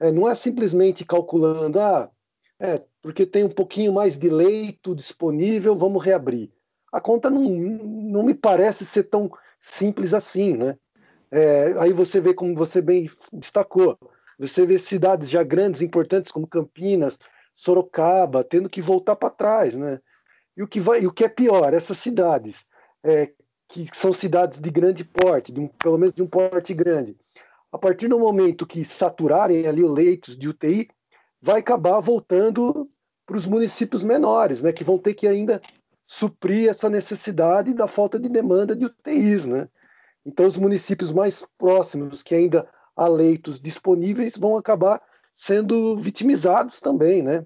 É, 0.02 0.11
não 0.11 0.28
é 0.28 0.36
simplesmente 0.36 1.06
calculando, 1.06 1.80
ah, 1.80 2.11
é, 2.60 2.84
porque 3.02 3.26
tem 3.26 3.44
um 3.44 3.49
pouquinho 3.49 3.94
mais 3.94 4.18
de 4.18 4.30
leito 4.30 4.94
disponível, 4.94 5.76
vamos 5.76 6.03
reabrir. 6.03 6.52
A 6.91 6.99
conta 6.99 7.30
não, 7.30 7.44
não 7.44 8.23
me 8.23 8.34
parece 8.34 8.86
ser 8.86 9.03
tão 9.03 9.31
simples 9.61 10.14
assim, 10.14 10.57
né? 10.57 10.77
É, 11.31 11.76
aí 11.80 11.94
você 11.94 12.19
vê, 12.19 12.34
como 12.34 12.56
você 12.56 12.81
bem 12.81 13.10
destacou, 13.31 13.98
você 14.38 14.65
vê 14.65 14.80
cidades 14.80 15.30
já 15.30 15.44
grandes, 15.44 15.81
importantes, 15.81 16.31
como 16.31 16.48
Campinas, 16.48 17.18
Sorocaba, 17.56 18.44
tendo 18.44 18.69
que 18.69 18.81
voltar 18.81 19.15
para 19.15 19.30
trás, 19.30 19.76
né? 19.76 19.99
E 20.57 20.64
o 20.64 20.68
que, 20.68 20.80
vai, 20.80 21.02
e 21.02 21.07
o 21.07 21.14
que 21.14 21.23
é 21.23 21.30
pior, 21.30 21.73
essas 21.73 21.99
cidades, 21.99 22.65
é, 23.03 23.31
que 23.68 23.88
são 23.94 24.11
cidades 24.11 24.60
de 24.60 24.69
grande 24.69 25.06
porte, 25.06 25.52
de 25.52 25.60
um, 25.60 25.68
pelo 25.68 25.98
menos 25.98 26.14
de 26.14 26.23
um 26.23 26.27
porte 26.27 26.73
grande, 26.73 27.15
a 27.72 27.77
partir 27.77 28.07
do 28.07 28.19
momento 28.19 28.65
que 28.65 28.84
saturarem 28.84 29.68
ali 29.68 29.84
os 29.84 29.94
leitos 29.94 30.38
de 30.38 30.49
UTI, 30.49 30.90
vai 31.41 31.60
acabar 31.60 31.99
voltando 31.99 32.90
para 33.26 33.38
os 33.38 33.45
municípios 33.45 34.03
menores, 34.03 34.61
né, 34.61 34.72
que 34.72 34.84
vão 34.84 34.98
ter 34.98 35.14
que 35.14 35.28
ainda 35.28 35.61
suprir 36.06 36.68
essa 36.68 36.90
necessidade 36.90 37.74
da 37.74 37.88
falta 37.88 38.20
de 38.20 38.28
demanda 38.28 38.76
de 38.76 38.86
UTIs, 38.86 39.45
né? 39.45 39.70
Então 40.26 40.48
os 40.48 40.57
municípios 40.57 41.11
mais 41.11 41.45
próximos 41.56 42.24
que 42.24 42.34
ainda 42.34 42.68
há 42.95 43.07
leitos 43.07 43.61
disponíveis 43.61 44.36
vão 44.36 44.57
acabar 44.57 44.99
sendo 45.36 45.95
vitimizados 45.95 46.80
também, 46.80 47.22
né? 47.22 47.45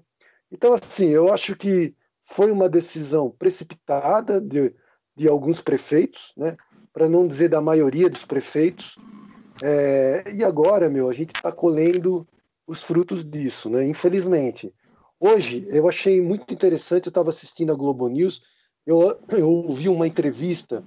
Então 0.50 0.72
assim, 0.72 1.10
eu 1.10 1.32
acho 1.32 1.54
que 1.54 1.94
foi 2.22 2.50
uma 2.50 2.68
decisão 2.68 3.30
precipitada 3.30 4.40
de, 4.40 4.74
de 5.14 5.28
alguns 5.28 5.60
prefeitos, 5.60 6.32
né? 6.34 6.56
Para 6.90 7.06
não 7.06 7.28
dizer 7.28 7.50
da 7.50 7.60
maioria 7.60 8.08
dos 8.08 8.24
prefeitos. 8.24 8.96
É, 9.62 10.24
e 10.32 10.42
agora, 10.42 10.88
meu, 10.88 11.10
a 11.10 11.12
gente 11.12 11.34
está 11.36 11.52
colhendo 11.52 12.26
os 12.66 12.82
frutos 12.82 13.24
disso, 13.24 13.68
né? 13.68 13.86
Infelizmente. 13.86 14.72
Hoje, 15.18 15.66
eu 15.70 15.88
achei 15.88 16.20
muito 16.20 16.52
interessante, 16.52 17.06
eu 17.06 17.10
estava 17.10 17.30
assistindo 17.30 17.72
a 17.72 17.76
Globo 17.76 18.08
News, 18.08 18.42
eu, 18.86 19.18
eu 19.28 19.50
ouvi 19.50 19.88
uma 19.88 20.06
entrevista 20.06 20.84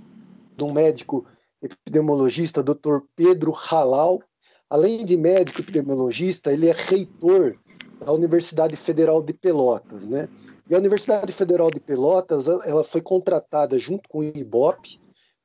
de 0.56 0.64
um 0.64 0.72
médico 0.72 1.26
epidemiologista, 1.62 2.62
Dr. 2.62 3.00
Pedro 3.16 3.52
Halal. 3.52 4.22
Além 4.70 5.06
de 5.06 5.18
médico 5.18 5.62
epidemiologista, 5.62 6.52
ele 6.52 6.68
é 6.68 6.74
reitor 6.74 7.58
da 8.00 8.12
Universidade 8.12 8.76
Federal 8.76 9.24
de 9.24 9.34
Pelotas, 9.34 10.06
né? 10.06 10.28
E 10.70 10.76
a 10.76 10.78
Universidade 10.78 11.32
Federal 11.32 11.72
de 11.72 11.80
Pelotas, 11.80 12.46
ela 12.66 12.84
foi 12.84 13.02
contratada 13.02 13.80
junto 13.80 14.10
com 14.10 14.20
o 14.20 14.24
IBOP, 14.24 15.00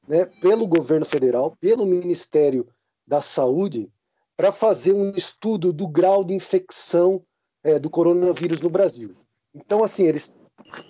né, 0.09 0.24
pelo 0.40 0.66
governo 0.66 1.06
federal, 1.06 1.56
pelo 1.60 1.86
Ministério 1.86 2.66
da 3.06 3.22
Saúde, 3.22 3.88
para 4.36 4.52
fazer 4.52 4.92
um 4.92 5.10
estudo 5.10 5.72
do 5.72 5.86
grau 5.86 6.24
de 6.24 6.34
infecção 6.34 7.22
é, 7.62 7.78
do 7.78 7.90
coronavírus 7.90 8.60
no 8.60 8.70
Brasil. 8.70 9.14
Então, 9.54 9.84
assim, 9.84 10.04
eles 10.04 10.34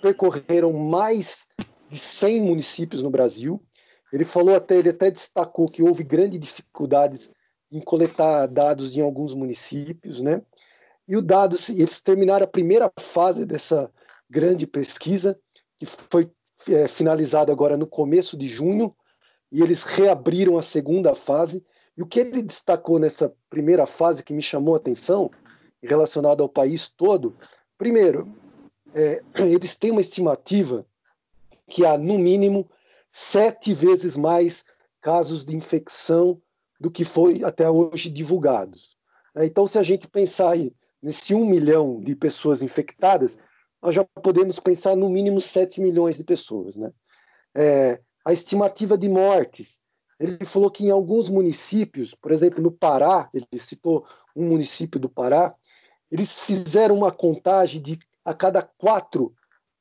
percorreram 0.01 0.73
mais 0.73 1.47
de 1.89 1.99
100 1.99 2.41
municípios 2.41 3.01
no 3.01 3.09
Brasil. 3.09 3.61
Ele 4.11 4.25
falou 4.25 4.55
até, 4.55 4.77
ele 4.77 4.89
até 4.89 5.11
destacou 5.11 5.67
que 5.67 5.83
houve 5.83 6.03
grandes 6.03 6.39
dificuldades 6.39 7.31
em 7.71 7.81
coletar 7.81 8.47
dados 8.47 8.95
em 8.95 9.01
alguns 9.01 9.33
municípios, 9.33 10.21
né? 10.21 10.41
E 11.07 11.17
o 11.17 11.21
dado, 11.21 11.57
eles 11.69 11.99
terminaram 11.99 12.45
a 12.45 12.47
primeira 12.47 12.91
fase 12.99 13.45
dessa 13.45 13.91
grande 14.29 14.65
pesquisa, 14.65 15.37
que 15.79 15.85
foi 15.85 16.31
é, 16.69 16.87
finalizada 16.87 17.51
agora 17.51 17.75
no 17.75 17.87
começo 17.87 18.37
de 18.37 18.47
junho, 18.47 18.95
e 19.51 19.61
eles 19.61 19.83
reabriram 19.83 20.57
a 20.57 20.61
segunda 20.61 21.13
fase, 21.13 21.63
e 21.97 22.01
o 22.01 22.07
que 22.07 22.19
ele 22.19 22.41
destacou 22.41 22.99
nessa 22.99 23.33
primeira 23.49 23.85
fase 23.85 24.23
que 24.23 24.33
me 24.33 24.41
chamou 24.41 24.73
a 24.73 24.77
atenção, 24.77 25.29
relacionado 25.81 26.41
ao 26.41 26.49
país 26.49 26.87
todo, 26.87 27.37
primeiro, 27.77 28.33
é, 28.93 29.21
eles 29.43 29.75
têm 29.75 29.91
uma 29.91 30.01
estimativa 30.01 30.85
que 31.69 31.85
há, 31.85 31.97
no 31.97 32.17
mínimo, 32.17 32.69
sete 33.11 33.73
vezes 33.73 34.17
mais 34.17 34.65
casos 35.01 35.45
de 35.45 35.55
infecção 35.55 36.41
do 36.79 36.89
que 36.89 37.05
foi 37.05 37.43
até 37.43 37.69
hoje 37.69 38.09
divulgados. 38.09 38.97
É, 39.35 39.45
então, 39.45 39.67
se 39.67 39.77
a 39.77 39.83
gente 39.83 40.07
pensar 40.07 40.51
aí 40.51 40.73
nesse 41.01 41.35
um 41.35 41.45
milhão 41.45 41.99
de 41.99 42.15
pessoas 42.15 42.61
infectadas, 42.61 43.37
nós 43.81 43.93
já 43.93 44.05
podemos 44.05 44.59
pensar 44.59 44.95
no 44.95 45.09
mínimo 45.09 45.41
7 45.41 45.81
milhões 45.81 46.17
de 46.17 46.23
pessoas. 46.23 46.75
Né? 46.75 46.91
É, 47.53 47.99
a 48.25 48.31
estimativa 48.31 48.97
de 48.97 49.09
mortes 49.09 49.82
ele 50.19 50.45
falou 50.45 50.69
que 50.69 50.85
em 50.85 50.91
alguns 50.91 51.29
municípios, 51.29 52.13
por 52.13 52.31
exemplo, 52.31 52.61
no 52.61 52.71
Pará, 52.71 53.29
ele 53.33 53.45
citou 53.57 54.05
um 54.35 54.47
município 54.47 54.99
do 54.99 55.09
Pará, 55.09 55.55
eles 56.11 56.39
fizeram 56.39 56.95
uma 56.95 57.11
contagem 57.11 57.81
de 57.81 57.99
a 58.23 58.33
cada 58.33 58.61
quatro 58.61 59.33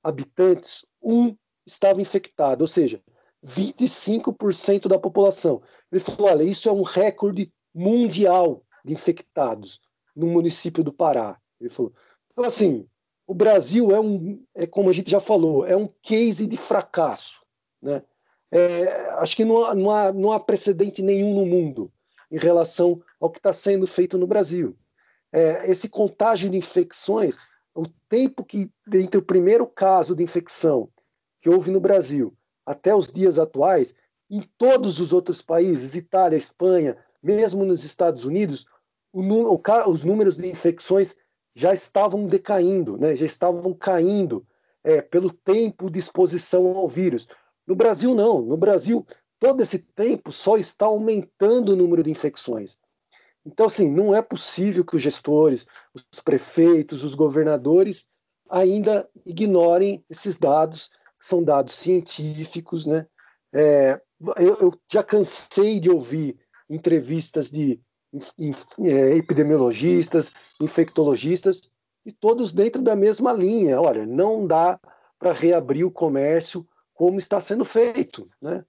habitantes, 0.03 0.85
um 1.01 1.37
estava 1.65 2.01
infectado, 2.01 2.63
ou 2.63 2.69
seja, 2.69 3.01
25% 3.45 4.89
da 4.89 4.99
população. 4.99 5.63
Ele 5.91 6.01
falou: 6.01 6.31
olha, 6.31 6.43
isso 6.43 6.69
é 6.69 6.73
um 6.73 6.83
recorde 6.83 7.53
mundial 7.75 8.65
de 8.85 8.93
infectados 8.93 9.81
no 10.15 10.27
município 10.27 10.83
do 10.83 10.93
Pará. 10.93 11.39
Ele 11.61 11.71
falou. 11.71 11.93
Então, 12.31 12.45
assim, 12.45 12.87
o 13.27 13.35
Brasil 13.35 13.91
é 13.91 14.01
um, 14.01 14.43
é 14.55 14.67
como 14.67 14.91
a 14.91 14.93
gente 14.93 15.11
já 15.11 15.21
falou, 15.21 15.67
é 15.67 15.77
um 15.77 15.89
case 16.03 16.47
de 16.47 16.57
fracasso. 16.57 17.41
Né? 17.81 18.03
É, 18.53 19.09
acho 19.13 19.35
que 19.35 19.47
não, 19.47 19.75
não, 19.75 19.91
há, 19.91 20.13
não 20.13 20.31
há 20.31 20.39
precedente 20.39 21.03
nenhum 21.03 21.35
no 21.35 21.47
mundo 21.47 21.91
em 22.31 22.37
relação 22.37 23.03
ao 23.19 23.31
que 23.31 23.39
está 23.39 23.53
sendo 23.53 23.87
feito 23.87 24.19
no 24.19 24.27
Brasil. 24.27 24.77
É, 25.33 25.71
esse 25.71 25.89
contágio 25.89 26.51
de 26.51 26.59
infecções, 26.59 27.37
o 27.75 27.87
tempo 28.09 28.45
que 28.45 28.71
entre 28.93 29.19
o 29.19 29.23
primeiro 29.23 29.67
caso 29.67 30.15
de 30.15 30.23
infecção 30.23 30.91
que 31.41 31.49
houve 31.49 31.71
no 31.71 31.81
Brasil 31.81 32.37
até 32.67 32.95
os 32.95 33.11
dias 33.11 33.39
atuais, 33.39 33.95
em 34.31 34.43
todos 34.59 35.01
os 35.01 35.13
outros 35.13 35.41
países, 35.41 35.95
Itália, 35.95 36.37
Espanha, 36.37 36.97
mesmo 37.23 37.65
nos 37.65 37.85
Estados 37.85 38.25
Unidos, 38.25 38.67
o, 39.13 39.21
o, 39.21 39.61
os 39.89 40.05
números 40.05 40.37
de 40.37 40.47
infecções 40.47 41.17
já 41.55 41.73
estavam 41.73 42.27
decaindo, 42.27 42.97
né? 42.97 43.17
já 43.17 43.27
estavam 43.27 43.73
caindo 43.75 44.47
é, 44.85 45.01
pelo 45.01 45.31
tempo 45.31 45.91
de 45.91 45.99
exposição 45.99 46.77
ao 46.77 46.89
vírus. 46.89 47.27
No 47.73 47.77
Brasil, 47.77 48.15
não. 48.15 48.43
No 48.43 48.55
Brasil, 48.59 49.07
todo 49.41 49.63
esse 49.63 49.79
tempo 49.79 50.31
só 50.31 50.59
está 50.59 50.85
aumentando 50.85 51.73
o 51.73 51.77
número 51.77 52.03
de 52.03 52.11
infecções. 52.11 52.77
Então, 53.47 53.65
assim, 53.65 53.91
não 53.91 54.15
é 54.15 54.21
possível 54.21 54.85
que 54.85 54.95
os 54.95 55.01
gestores, 55.01 55.67
os 55.95 56.21
prefeitos, 56.21 57.03
os 57.03 57.15
governadores 57.15 58.07
ainda 58.51 59.09
ignorem 59.25 60.05
esses 60.11 60.37
dados, 60.37 60.91
são 61.19 61.43
dados 61.43 61.75
científicos, 61.75 62.85
né? 62.85 63.07
É, 63.55 63.99
eu, 64.37 64.59
eu, 64.61 64.81
já 64.87 65.03
cansei 65.03 65.81
de 65.81 65.89
ouvir 65.89 66.39
entrevistas 66.69 67.51
de 67.51 67.81
é, 68.83 69.17
epidemiologistas, 69.17 70.31
infectologistas, 70.61 71.71
e 72.05 72.13
todos 72.13 72.53
dentro 72.53 72.83
da 72.83 72.95
mesma 72.95 73.33
linha. 73.33 73.81
Olha, 73.81 74.05
não 74.05 74.47
dá 74.47 74.79
para 75.19 75.33
reabrir 75.33 75.85
o 75.85 75.91
comércio 75.91 76.69
como 77.03 77.19
está 77.19 77.41
sendo 77.41 77.65
feito. 77.65 78.29
Né? 78.41 78.65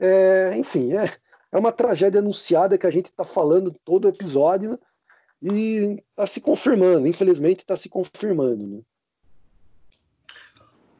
É, 0.00 0.56
enfim, 0.58 0.92
é, 0.92 1.16
é 1.52 1.56
uma 1.56 1.70
tragédia 1.70 2.18
anunciada 2.18 2.76
que 2.76 2.84
a 2.84 2.90
gente 2.90 3.06
está 3.06 3.24
falando 3.24 3.72
todo 3.84 4.06
o 4.06 4.08
episódio 4.08 4.76
e 5.40 6.02
está 6.10 6.26
se 6.26 6.40
confirmando, 6.40 7.06
infelizmente 7.06 7.60
está 7.60 7.76
se 7.76 7.88
confirmando. 7.88 8.66
Né? 8.66 8.80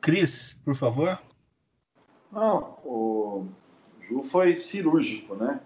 Cris, 0.00 0.60
por 0.64 0.76
favor. 0.76 1.20
Não, 2.30 2.78
o 2.84 3.46
Ju 4.08 4.22
foi 4.22 4.56
cirúrgico, 4.56 5.34
né? 5.34 5.60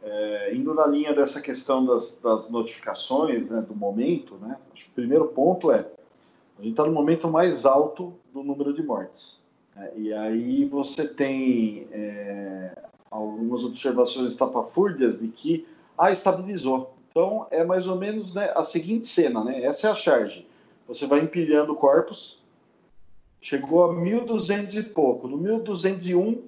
É, 0.00 0.54
indo 0.54 0.72
na 0.74 0.86
linha 0.86 1.12
dessa 1.12 1.40
questão 1.40 1.84
das, 1.84 2.16
das 2.20 2.48
notificações, 2.48 3.50
né, 3.50 3.60
do 3.62 3.74
momento, 3.74 4.36
né? 4.36 4.56
Acho 4.72 4.84
que 4.84 4.90
o 4.90 4.94
primeiro 4.94 5.26
ponto 5.28 5.72
é 5.72 5.90
a 6.56 6.62
gente 6.62 6.72
está 6.72 6.84
no 6.84 6.92
momento 6.92 7.28
mais 7.28 7.66
alto 7.66 8.16
do 8.32 8.44
número 8.44 8.72
de 8.72 8.84
mortes. 8.84 9.41
Né? 9.74 9.92
E 9.96 10.12
aí 10.12 10.64
você 10.64 11.06
tem 11.06 11.86
é, 11.92 12.72
algumas 13.10 13.64
observações 13.64 14.32
estapafúrdias 14.32 15.18
de 15.18 15.28
que 15.28 15.66
ah, 15.96 16.10
estabilizou. 16.10 16.94
Então 17.10 17.46
é 17.50 17.62
mais 17.62 17.86
ou 17.86 17.96
menos 17.96 18.34
né, 18.34 18.52
a 18.56 18.64
seguinte 18.64 19.06
cena, 19.06 19.44
né? 19.44 19.62
Essa 19.62 19.88
é 19.88 19.90
a 19.90 19.94
charge. 19.94 20.46
Você 20.88 21.06
vai 21.06 21.20
empilhando 21.20 21.74
corpos, 21.74 22.42
chegou 23.40 23.84
a 23.84 23.94
1.200 23.94 24.74
e 24.74 24.82
pouco. 24.82 25.28
No 25.28 25.38
1.201 25.38 26.42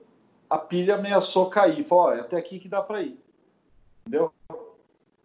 a 0.48 0.58
pilha 0.58 0.94
ameaçou 0.94 1.50
cair. 1.50 1.84
Falou, 1.84 2.12
é 2.12 2.20
até 2.20 2.36
aqui 2.36 2.58
que 2.58 2.68
dá 2.68 2.80
para 2.82 3.02
ir. 3.02 3.18
Entendeu? 4.06 4.32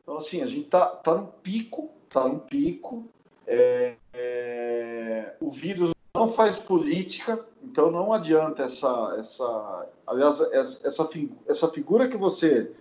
Então, 0.02 0.18
assim, 0.18 0.42
a 0.42 0.48
gente 0.48 0.70
tá, 0.70 0.88
tá 0.88 1.16
no 1.16 1.28
pico, 1.28 1.90
tá 2.10 2.28
no 2.28 2.40
pico. 2.40 3.06
É, 3.46 3.96
é, 4.14 5.36
o 5.40 5.52
vírus 5.52 5.92
não 6.20 6.28
faz 6.28 6.58
política, 6.58 7.40
então 7.64 7.90
não 7.90 8.12
adianta 8.12 8.64
essa, 8.64 9.16
essa, 9.18 9.88
aliás, 10.06 10.42
essa, 10.52 10.88
essa, 10.88 11.10
essa 11.48 11.68
figura 11.70 12.10
que 12.10 12.18
você 12.18 12.72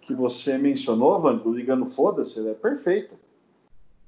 que 0.00 0.12
você 0.12 0.58
mencionou, 0.58 1.20
Vando, 1.20 1.52
ligando 1.52 1.86
foda-se, 1.86 2.40
ela 2.40 2.50
é 2.50 2.54
perfeita, 2.54 3.14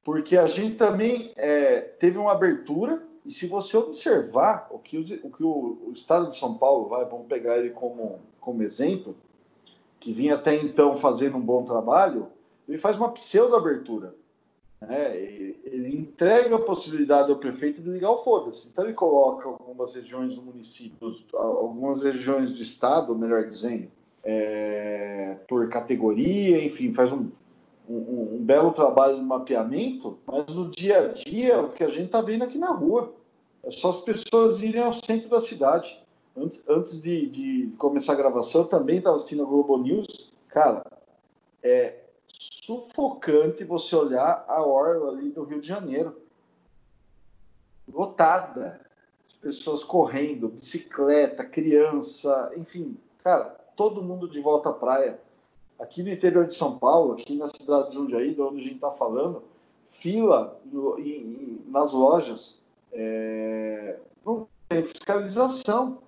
porque 0.03 0.37
a 0.37 0.49
gente 0.49 0.75
também 0.75 1.33
é, 1.37 1.83
teve 1.83 2.19
uma 2.19 2.33
abertura 2.33 3.01
e 3.25 3.31
se 3.31 3.47
você 3.47 3.77
observar 3.77 4.67
o 4.73 4.79
que, 4.81 4.99
o, 4.99 5.31
que 5.31 5.45
o, 5.45 5.79
o, 5.87 5.93
Estado 5.95 6.29
de 6.29 6.37
São 6.37 6.59
Paulo, 6.59 6.89
vai, 6.89 7.05
vamos 7.05 7.29
pegar 7.29 7.59
ele 7.59 7.71
como, 7.71 8.19
como 8.41 8.65
exemplo, 8.65 9.15
que 10.01 10.13
vinha 10.13 10.35
até 10.35 10.57
então 10.57 10.97
fazendo 10.97 11.37
um 11.37 11.41
bom 11.41 11.63
trabalho, 11.63 12.27
ele 12.69 12.77
faz 12.77 12.97
uma 12.97 13.13
pseudo-abertura. 13.13 14.17
Né? 14.87 15.17
Ele 15.17 15.97
entrega 15.97 16.57
a 16.57 16.61
possibilidade 16.61 17.31
ao 17.31 17.39
prefeito 17.39 17.81
de 17.81 17.91
ligar 17.91 18.11
o 18.11 18.19
foda-se. 18.19 18.69
Então 18.69 18.85
ele 18.85 18.95
coloca 18.95 19.49
algumas 19.49 19.95
regiões 19.95 20.35
do 20.35 20.43
município, 20.43 21.11
algumas 21.35 22.03
regiões 22.03 22.53
do 22.53 22.63
estado, 22.63 23.15
melhor 23.15 23.47
dizendo, 23.47 23.89
é, 24.23 25.37
por 25.49 25.69
categoria, 25.69 26.65
enfim, 26.65 26.93
faz 26.93 27.13
um, 27.13 27.31
um, 27.89 28.37
um, 28.37 28.39
belo 28.41 28.73
trabalho 28.73 29.17
de 29.17 29.23
mapeamento, 29.23 30.19
mas 30.27 30.47
no 30.47 30.71
dia 30.71 30.99
a 30.99 31.09
dia, 31.09 31.61
o 31.61 31.71
que 31.71 31.85
a 31.85 31.89
gente 31.89 32.07
está 32.07 32.21
vendo 32.21 32.45
aqui 32.45 32.57
na 32.57 32.73
rua, 32.73 33.13
é 33.63 33.71
só 33.71 33.91
as 33.91 33.99
pessoas 33.99 34.63
irem 34.63 34.83
ao 34.83 34.93
centro 34.93 35.29
da 35.29 35.41
cidade. 35.41 36.01
Antes, 36.37 36.63
antes 36.69 37.01
de, 37.01 37.29
de 37.29 37.73
começar 37.79 38.15
a 38.15 38.17
gravação, 38.17 38.63
eu 38.63 38.67
também 38.67 38.99
estava 38.99 39.17
assistindo 39.17 39.43
a 39.43 39.47
Globo 39.47 39.79
News. 39.79 40.33
Cara, 40.49 40.85
é 41.63 42.04
sufocante 42.65 43.63
você 43.63 43.95
olhar 43.95 44.45
a 44.49 44.63
orla 44.63 45.11
ali 45.11 45.31
do 45.31 45.45
Rio 45.45 45.61
de 45.61 45.69
Janeiro. 45.69 46.17
Lotada. 47.93 48.81
As 49.27 49.35
pessoas 49.35 49.85
correndo, 49.85 50.49
bicicleta, 50.49 51.45
criança, 51.45 52.53
enfim. 52.57 52.97
Cara, 53.23 53.51
todo 53.77 54.03
mundo 54.03 54.29
de 54.29 54.41
volta 54.41 54.71
à 54.71 54.73
praia 54.73 55.21
aqui 55.79 56.03
no 56.03 56.11
interior 56.11 56.47
de 56.47 56.55
São 56.55 56.79
Paulo, 56.79 57.13
aqui 57.13 57.37
na 57.37 57.51
cidade 57.51 57.91
de 57.91 57.97
Jundiaí, 57.97 58.35
de 58.35 58.41
onde 58.41 58.61
a 58.61 58.63
gente 58.63 58.77
está 58.77 58.91
falando, 58.91 59.43
fila 59.91 60.59
no, 60.65 60.99
em, 60.99 61.61
nas 61.67 61.93
lojas, 61.93 62.59
é, 62.93 63.99
não 64.25 64.49
tem 64.69 64.87
fiscalização. 64.87 65.99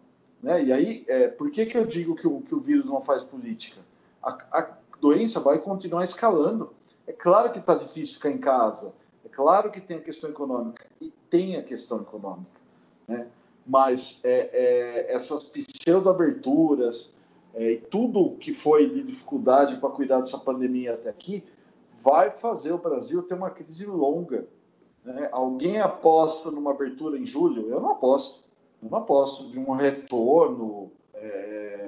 Né? 0.42 0.64
E 0.64 0.72
aí, 0.72 1.04
é, 1.08 1.28
por 1.28 1.50
que, 1.50 1.66
que 1.66 1.76
eu 1.76 1.84
digo 1.84 2.14
que 2.14 2.26
o, 2.26 2.40
que 2.40 2.54
o 2.54 2.60
vírus 2.60 2.86
não 2.86 3.02
faz 3.02 3.22
política? 3.22 3.80
A, 4.22 4.30
a 4.52 4.62
doença 5.00 5.40
vai 5.40 5.58
continuar 5.58 6.04
escalando. 6.04 6.72
É 7.06 7.12
claro 7.12 7.52
que 7.52 7.58
está 7.58 7.74
difícil 7.74 8.16
ficar 8.16 8.30
em 8.30 8.38
casa, 8.38 8.92
é 9.24 9.28
claro 9.28 9.70
que 9.70 9.80
tem 9.80 9.98
a 9.98 10.00
questão 10.00 10.28
econômica, 10.28 10.84
e 11.00 11.12
tem 11.30 11.56
a 11.56 11.62
questão 11.62 12.00
econômica, 12.00 12.60
né? 13.06 13.28
mas 13.66 14.20
é, 14.24 14.50
é, 14.52 15.12
essas 15.14 15.44
pseudo-aberturas, 15.44 17.14
é, 17.54 17.72
e 17.72 17.78
tudo 17.78 18.36
que 18.36 18.52
foi 18.52 18.90
de 18.90 19.02
dificuldade 19.02 19.76
para 19.76 19.88
cuidar 19.90 20.20
dessa 20.20 20.38
pandemia 20.38 20.94
até 20.94 21.08
aqui, 21.08 21.44
vai 22.02 22.30
fazer 22.30 22.72
o 22.72 22.78
Brasil 22.78 23.22
ter 23.22 23.34
uma 23.34 23.50
crise 23.50 23.86
longa. 23.86 24.46
Né? 25.04 25.28
Alguém 25.32 25.80
aposta 25.80 26.50
numa 26.50 26.72
abertura 26.72 27.18
em 27.18 27.26
julho? 27.26 27.68
Eu 27.68 27.80
não 27.80 27.92
aposto. 27.92 28.44
Eu 28.82 28.90
não 28.90 28.98
aposto 28.98 29.48
de 29.48 29.58
um 29.58 29.72
retorno, 29.72 30.92
é, 31.14 31.85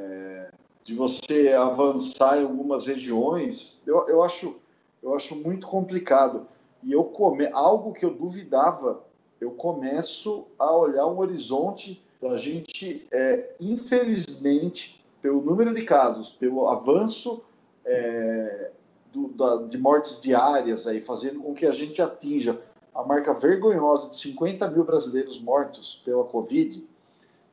de 0.89 0.95
você 0.95 1.53
avançar 1.53 2.41
em 2.41 2.45
algumas 2.45 2.87
regiões. 2.87 3.79
Eu, 3.87 4.09
eu, 4.09 4.23
acho, 4.23 4.57
eu 5.03 5.15
acho 5.15 5.37
muito 5.37 5.67
complicado. 5.67 6.49
E 6.83 6.93
eu 6.93 7.05
come, 7.05 7.47
algo 7.53 7.93
que 7.93 8.07
eu 8.07 8.15
duvidava, 8.15 9.05
eu 9.39 9.51
começo 9.51 10.47
a 10.59 10.75
olhar 10.75 11.07
um 11.07 11.19
horizonte 11.19 12.03
da 12.23 12.39
gente, 12.39 13.07
é, 13.11 13.51
infelizmente, 13.61 15.05
pelo 15.21 15.43
número 15.43 15.75
de 15.75 15.85
casos, 15.85 16.31
pelo 16.31 16.67
avanço 16.67 17.43
é, 17.85 18.71
do, 19.13 19.29
da, 19.29 19.57
de 19.67 19.77
mortes 19.77 20.19
diárias, 20.23 20.87
aí, 20.87 21.03
fazendo 21.03 21.41
com 21.41 21.53
que 21.53 21.67
a 21.67 21.73
gente 21.73 22.01
atinja 22.01 22.63
a 22.95 23.03
marca 23.03 23.35
vergonhosa 23.35 24.09
de 24.09 24.17
50 24.17 24.71
mil 24.71 24.85
brasileiros 24.85 25.39
mortos 25.39 26.01
pela 26.03 26.25
Covid, 26.25 26.83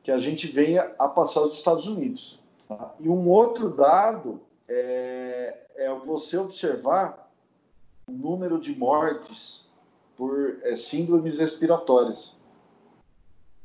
que 0.02 0.10
a 0.10 0.16
gente 0.16 0.46
venha 0.46 0.90
a 0.98 1.06
passar 1.06 1.42
os 1.42 1.52
Estados 1.52 1.86
Unidos. 1.86 2.45
Tá? 2.68 2.94
E 3.00 3.08
um 3.08 3.28
outro 3.28 3.70
dado 3.70 4.40
é, 4.68 5.66
é 5.76 5.94
você 5.94 6.36
observar 6.36 7.30
o 8.08 8.12
número 8.12 8.60
de 8.60 8.74
mortes 8.76 9.66
por 10.16 10.58
é, 10.62 10.74
síndromes 10.76 11.38
respiratórias. 11.38 12.36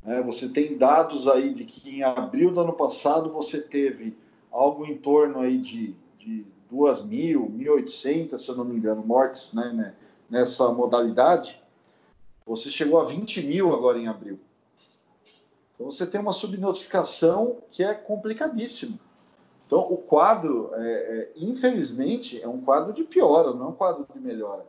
É, 0.06 0.22
você 0.22 0.50
tem 0.50 0.78
dados 0.78 1.28
aí 1.28 1.54
de 1.54 1.64
que 1.64 1.90
em 1.90 2.04
abril 2.04 2.52
do 2.52 2.62
ano 2.62 2.74
passado 2.74 3.32
você 3.32 3.62
teve 3.62 4.18
algo 4.52 4.86
em 4.86 4.98
torno 4.98 5.40
aí 5.40 5.60
de, 5.60 5.96
de 6.18 6.46
2.000, 6.72 7.38
1.800, 7.52 8.38
se 8.38 8.50
eu 8.50 8.56
não 8.56 8.66
me 8.66 8.76
engano, 8.76 9.04
mortes 9.06 9.54
né, 9.54 9.72
né, 9.72 9.94
nessa 10.30 10.72
modalidade. 10.72 11.60
Você 12.46 12.72
chegou 12.72 13.00
a 13.00 13.06
20 13.06 13.44
mil 13.44 13.74
agora 13.74 14.00
em 14.00 14.08
abril. 14.08 14.40
Então 15.82 15.92
você 15.92 16.06
tem 16.06 16.22
uma 16.22 16.32
subnotificação 16.32 17.58
que 17.72 17.84
é 17.84 17.92
complicadíssima. 17.92 19.00
Então, 19.66 19.80
o 19.80 19.98
quadro, 19.98 20.70
é, 20.76 20.82
é, 20.84 21.32
infelizmente, 21.36 22.40
é 22.40 22.48
um 22.48 22.62
quadro 22.62 22.94
de 22.94 23.04
piora, 23.04 23.52
não 23.52 23.66
é 23.66 23.70
um 23.70 23.74
quadro 23.74 24.06
de 24.14 24.20
melhora. 24.20 24.64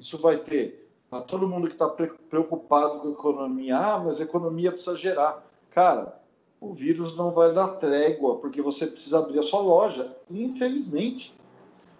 Isso 0.00 0.16
vai 0.16 0.38
ter 0.38 0.88
para 1.10 1.20
todo 1.20 1.46
mundo 1.46 1.66
que 1.66 1.74
está 1.74 1.86
preocupado 1.88 3.00
com 3.00 3.08
a 3.08 3.10
economia. 3.10 3.76
Ah, 3.76 3.98
mas 3.98 4.18
a 4.18 4.22
economia 4.22 4.72
precisa 4.72 4.96
gerar. 4.96 5.44
Cara, 5.70 6.18
o 6.58 6.72
vírus 6.72 7.14
não 7.18 7.32
vai 7.32 7.52
dar 7.52 7.68
trégua, 7.74 8.36
porque 8.36 8.62
você 8.62 8.86
precisa 8.86 9.18
abrir 9.18 9.38
a 9.38 9.42
sua 9.42 9.60
loja. 9.60 10.16
Infelizmente, 10.30 11.34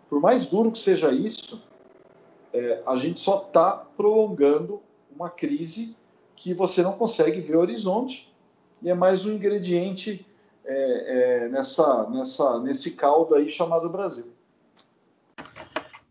por 0.09 0.19
mais 0.19 0.47
duro 0.47 0.73
que 0.73 0.79
seja 0.79 1.13
isso, 1.13 1.63
é, 2.55 2.83
a 2.87 2.97
gente 2.97 3.21
só 3.21 3.43
está 3.47 3.73
prolongando 3.99 4.81
uma 5.15 5.29
crise 5.29 5.95
que 6.35 6.55
você 6.55 6.81
não 6.81 6.93
consegue 6.93 7.43
ver 7.43 7.57
o 7.57 7.61
horizonte 7.61 8.26
e 8.83 8.91
é 8.91 8.95
mais 8.95 9.25
um 9.25 9.33
ingrediente 9.33 10.27
é, 10.65 11.45
é, 11.45 11.49
nessa, 11.49 12.09
nessa, 12.11 12.61
nesse 12.61 12.91
caldo 12.91 13.35
aí 13.35 13.49
chamado 13.51 13.89
Brasil. 13.89 14.33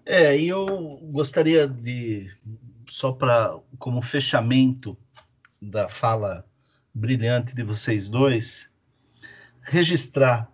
É, 0.06 0.38
e 0.38 0.48
eu 0.48 1.00
gostaria 1.04 1.68
de, 1.68 2.32
só 2.88 3.12
para 3.12 3.58
como 3.78 4.02
fechamento 4.02 4.98
da 5.62 5.90
fala 5.90 6.46
brilhante 6.94 7.56
de 7.56 7.64
vocês 7.64 8.08
dois, 8.08 8.70
registrar 9.62 10.50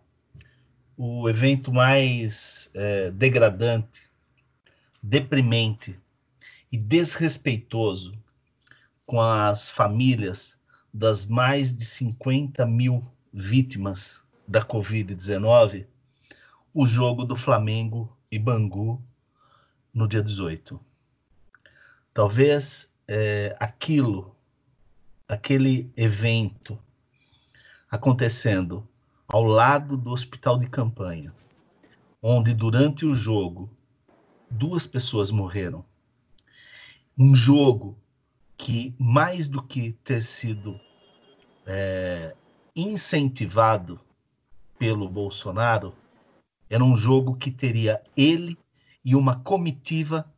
o 0.98 1.30
evento 1.30 1.72
mais 1.72 2.72
é, 2.74 3.12
degradante, 3.12 4.10
deprimente 5.02 6.00
e 6.72 6.78
desrespeitoso 6.78 8.14
com 9.06 9.20
as 9.20 9.70
famílias 9.70 10.61
das 10.94 11.26
mais 11.26 11.76
de 11.76 11.86
50 11.86 12.66
mil 12.66 13.02
vítimas 13.34 14.22
da 14.48 14.62
Covid-19, 14.62 15.86
o 16.74 16.86
jogo 16.86 17.24
do 17.24 17.36
Flamengo 17.36 18.16
e 18.32 18.38
Bangu 18.38 19.02
no 19.94 20.08
dia 20.08 20.22
18. 20.22 20.80
Talvez 22.14 22.92
é, 23.08 23.56
aquilo, 23.60 24.36
aquele 25.28 25.92
evento 25.96 26.78
acontecendo 27.90 28.88
ao 29.28 29.44
lado 29.44 29.96
do 29.96 30.12
hospital 30.12 30.58
de 30.58 30.68
campanha, 30.68 31.34
onde 32.22 32.54
durante 32.54 33.06
o 33.06 33.16
jogo 33.16 33.70
duas 34.50 34.86
pessoas 34.86 35.32
morreram. 35.32 35.86
Um 37.18 37.34
jogo 37.34 37.98
que, 38.62 38.94
mais 39.00 39.48
do 39.48 39.64
que 39.64 39.94
ter 40.04 40.22
sido 40.22 40.80
é, 41.66 42.36
incentivado 42.76 44.00
pelo 44.78 45.10
Bolsonaro, 45.10 45.96
era 46.70 46.84
um 46.84 46.96
jogo 46.96 47.36
que 47.36 47.50
teria 47.50 48.04
ele 48.16 48.56
e 49.04 49.16
uma 49.16 49.40
comitiva 49.40 50.32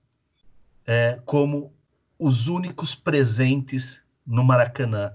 é, 0.88 1.20
como 1.26 1.74
os 2.18 2.48
únicos 2.48 2.96
presentes 2.96 4.02
no 4.26 4.42
Maracanã. 4.42 5.14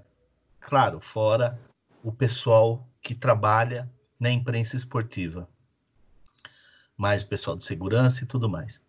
Claro, 0.60 1.00
fora 1.00 1.58
o 2.02 2.12
pessoal 2.12 2.86
que 3.00 3.14
trabalha 3.14 3.90
na 4.20 4.30
imprensa 4.30 4.76
esportiva, 4.76 5.48
mais 6.94 7.22
o 7.22 7.26
pessoal 7.28 7.56
de 7.56 7.64
segurança 7.64 8.22
e 8.22 8.26
tudo 8.26 8.50
mais. 8.50 8.82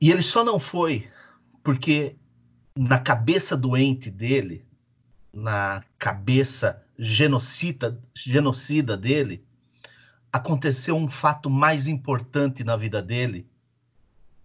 E 0.00 0.10
ele 0.10 0.22
só 0.22 0.42
não 0.42 0.58
foi 0.58 1.06
porque 1.62 2.16
na 2.76 2.98
cabeça 2.98 3.56
doente 3.56 4.10
dele, 4.10 4.64
na 5.32 5.84
cabeça 5.98 6.82
genocida, 6.98 8.00
genocida 8.14 8.96
dele, 8.96 9.44
aconteceu 10.32 10.96
um 10.96 11.08
fato 11.08 11.50
mais 11.50 11.86
importante 11.86 12.62
na 12.62 12.76
vida 12.76 13.02
dele 13.02 13.48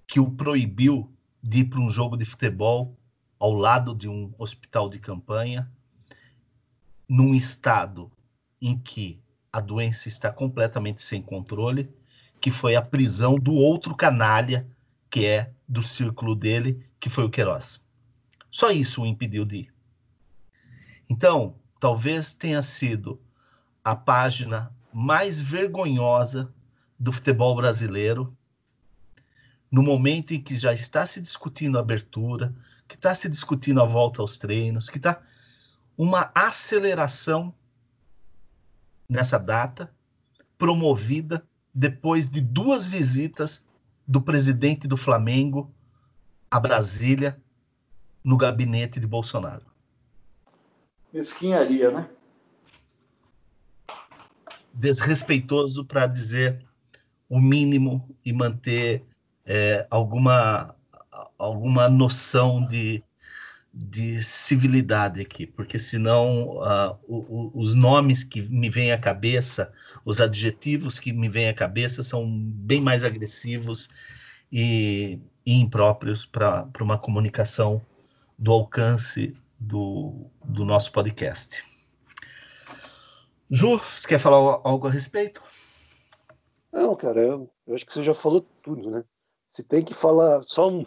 que 0.08 0.20
o 0.20 0.30
proibiu 0.30 1.12
de 1.42 1.60
ir 1.60 1.66
para 1.66 1.80
um 1.80 1.90
jogo 1.90 2.18
de 2.18 2.26
futebol 2.26 2.96
ao 3.40 3.54
lado 3.54 3.94
de 3.94 4.08
um 4.08 4.34
hospital 4.38 4.90
de 4.90 5.00
campanha, 5.00 5.72
num 7.08 7.36
estado 7.36 8.12
em 8.62 8.78
que 8.78 9.20
a 9.52 9.60
doença 9.60 10.08
está 10.08 10.32
completamente 10.32 11.04
sem 11.04 11.22
controle, 11.22 11.90
que 12.42 12.50
foi 12.50 12.76
a 12.76 12.82
prisão 12.82 13.36
do 13.36 13.54
outro 13.54 13.96
canalha, 13.96 14.68
que 15.10 15.26
é 15.26 15.52
do 15.68 15.84
círculo 15.84 16.36
dele, 16.36 16.84
que 17.00 17.10
foi 17.10 17.24
o 17.24 17.30
Queiroz. 17.30 17.85
Só 18.56 18.72
isso 18.72 19.02
o 19.02 19.06
impediu 19.06 19.44
de 19.44 19.58
ir. 19.58 19.74
Então, 21.10 21.58
talvez 21.78 22.32
tenha 22.32 22.64
sido 22.64 23.22
a 23.84 23.94
página 23.98 24.74
mais 24.94 25.42
vergonhosa 25.42 26.54
do 26.98 27.12
futebol 27.12 27.54
brasileiro, 27.54 28.34
no 29.70 29.84
momento 29.84 30.34
em 30.34 30.42
que 30.42 30.58
já 30.58 30.72
está 30.72 31.06
se 31.06 31.22
discutindo 31.22 31.78
a 31.78 31.82
abertura, 31.82 32.56
que 32.88 32.96
está 32.96 33.14
se 33.14 33.28
discutindo 33.28 33.82
a 33.82 33.86
volta 33.86 34.22
aos 34.22 34.38
treinos, 34.38 34.90
que 34.90 35.00
está 35.00 35.22
uma 35.98 36.32
aceleração 36.34 37.54
nessa 39.10 39.38
data, 39.38 39.94
promovida 40.58 41.46
depois 41.74 42.30
de 42.30 42.40
duas 42.40 42.88
visitas 42.88 43.62
do 44.08 44.22
presidente 44.22 44.88
do 44.88 44.96
Flamengo 44.96 45.76
a 46.50 46.58
Brasília 46.58 47.38
no 48.26 48.36
gabinete 48.36 49.00
de 49.00 49.08
Bolsonaro. 49.08 49.64
Mesquinharia, 51.14 51.92
né? 51.92 52.10
desrespeitoso 54.76 55.86
para 55.86 56.06
dizer 56.06 56.64
o 57.30 57.40
mínimo 57.40 58.16
e 58.24 58.34
manter 58.34 59.04
é, 59.46 59.88
alguma, 59.90 60.76
alguma 61.38 61.90
noção 61.90 62.66
de, 62.68 63.04
de 63.74 64.22
civilidade 64.22 65.22
aqui, 65.22 65.48
porque 65.48 65.80
senão 65.80 66.58
uh, 66.58 66.98
o, 67.08 67.18
o, 67.18 67.52
os 67.56 67.74
nomes 67.74 68.24
que 68.24 68.42
me 68.42 68.70
vêm 68.70 68.92
à 68.92 68.98
cabeça, 68.98 69.72
os 70.04 70.20
adjetivos 70.20 71.00
que 71.00 71.12
me 71.14 71.30
vêm 71.30 71.50
à 71.50 71.54
cabeça 71.54 72.04
são 72.04 72.28
bem 72.30 72.82
mais 72.82 73.04
agressivos 73.04 73.90
e, 74.52 75.20
e 75.46 75.60
impróprios 75.60 76.26
para 76.26 76.68
uma 76.82 76.98
comunicação 76.98 77.82
do 78.38 78.52
alcance 78.52 79.36
do, 79.60 80.30
do 80.44 80.66
nosso 80.66 80.92
podcast. 80.92 81.64
Ju, 83.50 83.78
você 83.78 84.08
quer 84.08 84.20
falar 84.20 84.60
algo 84.64 84.88
a 84.88 84.92
respeito? 84.92 85.42
Não, 86.72 86.96
cara, 86.96 87.22
eu, 87.22 87.50
eu, 87.66 87.76
acho 87.76 87.86
que 87.86 87.94
você 87.94 88.04
já 88.04 88.14
falou 88.14 88.46
tudo, 88.62 88.90
né? 88.90 89.04
Se 89.50 89.64
tem 89.64 89.84
que 89.84 89.94
falar, 89.94 90.44
só 90.44 90.70
um, 90.70 90.84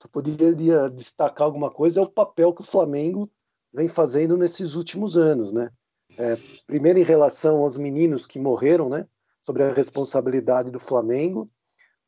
só 0.00 0.06
poderia 0.08 0.88
destacar 0.88 1.46
alguma 1.46 1.70
coisa, 1.70 2.00
é 2.00 2.02
o 2.02 2.08
papel 2.08 2.52
que 2.52 2.60
o 2.60 2.66
Flamengo 2.66 3.30
vem 3.72 3.88
fazendo 3.88 4.36
nesses 4.36 4.74
últimos 4.74 5.16
anos, 5.16 5.52
né? 5.52 5.70
É, 6.18 6.36
primeiro 6.66 6.98
em 6.98 7.04
relação 7.04 7.58
aos 7.58 7.78
meninos 7.78 8.26
que 8.26 8.38
morreram, 8.38 8.88
né? 8.88 9.06
Sobre 9.40 9.64
a 9.64 9.72
responsabilidade 9.72 10.70
do 10.70 10.78
Flamengo. 10.78 11.50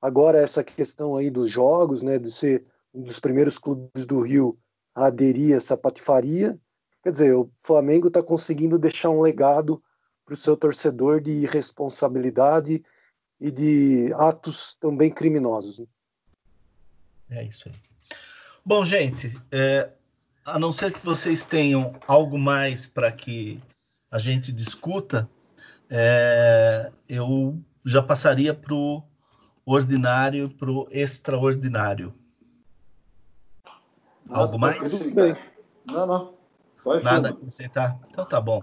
Agora 0.00 0.38
essa 0.38 0.62
questão 0.62 1.16
aí 1.16 1.30
dos 1.30 1.50
jogos, 1.50 2.02
né? 2.02 2.18
De 2.18 2.30
ser 2.30 2.64
um 2.92 3.02
dos 3.02 3.18
primeiros 3.18 3.58
clubes 3.58 4.04
do 4.04 4.20
Rio 4.20 4.58
a 4.94 5.06
aderir 5.06 5.54
a 5.54 5.56
essa 5.56 5.76
patifaria. 5.76 6.58
Quer 7.02 7.12
dizer, 7.12 7.34
o 7.34 7.50
Flamengo 7.62 8.08
está 8.08 8.22
conseguindo 8.22 8.78
deixar 8.78 9.10
um 9.10 9.20
legado 9.20 9.82
para 10.24 10.34
o 10.34 10.36
seu 10.36 10.56
torcedor 10.56 11.20
de 11.20 11.44
responsabilidade 11.46 12.82
e 13.40 13.50
de 13.50 14.12
atos 14.14 14.76
também 14.80 15.10
criminosos. 15.10 15.78
Né? 15.78 15.86
É 17.30 17.44
isso 17.44 17.68
aí. 17.68 17.74
Bom, 18.64 18.84
gente, 18.84 19.34
é, 19.52 19.90
a 20.44 20.58
não 20.58 20.72
ser 20.72 20.92
que 20.92 21.04
vocês 21.04 21.44
tenham 21.44 21.94
algo 22.06 22.38
mais 22.38 22.86
para 22.86 23.12
que 23.12 23.60
a 24.10 24.18
gente 24.18 24.52
discuta, 24.52 25.28
é, 25.90 26.90
eu 27.08 27.58
já 27.84 28.02
passaria 28.02 28.54
para 28.54 28.74
o 28.74 29.02
ordinário, 29.66 30.48
para 30.50 30.70
o 30.70 30.86
extraordinário. 30.90 32.14
Algo 34.28 34.59
mais? 34.59 34.98
Tudo 34.98 35.14
bem. 35.14 35.36
Não, 35.86 36.06
não. 36.06 36.34
Vai 36.84 37.02
Nada 37.02 37.30
acrescentar? 37.30 37.98
Então 38.10 38.24
tá 38.26 38.40
bom. 38.40 38.62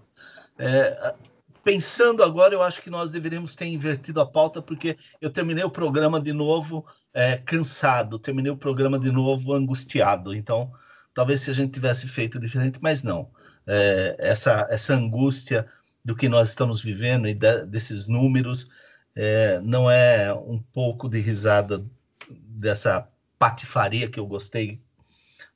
É, 0.58 1.16
pensando 1.64 2.24
agora, 2.24 2.54
eu 2.54 2.62
acho 2.62 2.82
que 2.82 2.90
nós 2.90 3.12
deveríamos 3.12 3.56
ter 3.56 3.66
invertido 3.66 4.22
a 4.22 4.26
pauta, 4.26 4.62
porque 4.62 4.98
eu 5.20 5.30
terminei 5.30 5.64
o 5.64 5.70
programa 5.70 6.20
de 6.20 6.34
novo 6.34 6.86
é, 7.14 7.38
cansado, 7.38 8.20
terminei 8.20 8.52
o 8.52 8.58
programa 8.58 9.00
de 9.00 9.12
novo 9.12 9.54
angustiado. 9.54 10.36
Então, 10.36 10.72
talvez 11.14 11.42
se 11.42 11.52
a 11.52 11.54
gente 11.54 11.74
tivesse 11.74 12.08
feito 12.08 12.40
diferente, 12.40 12.80
mas 12.82 13.04
não. 13.04 13.30
É, 13.66 14.16
essa, 14.20 14.68
essa 14.70 14.94
angústia 14.94 15.66
do 16.04 16.16
que 16.16 16.28
nós 16.28 16.50
estamos 16.50 16.82
vivendo 16.82 17.28
e 17.28 17.34
de, 17.34 17.66
desses 17.66 18.08
números 18.08 18.70
é, 19.16 19.60
não 19.62 19.90
é 19.90 20.34
um 20.34 20.60
pouco 20.74 21.08
de 21.10 21.20
risada 21.20 21.84
dessa 22.30 23.08
patifaria 23.38 24.10
que 24.10 24.20
eu 24.20 24.26
gostei 24.26 24.82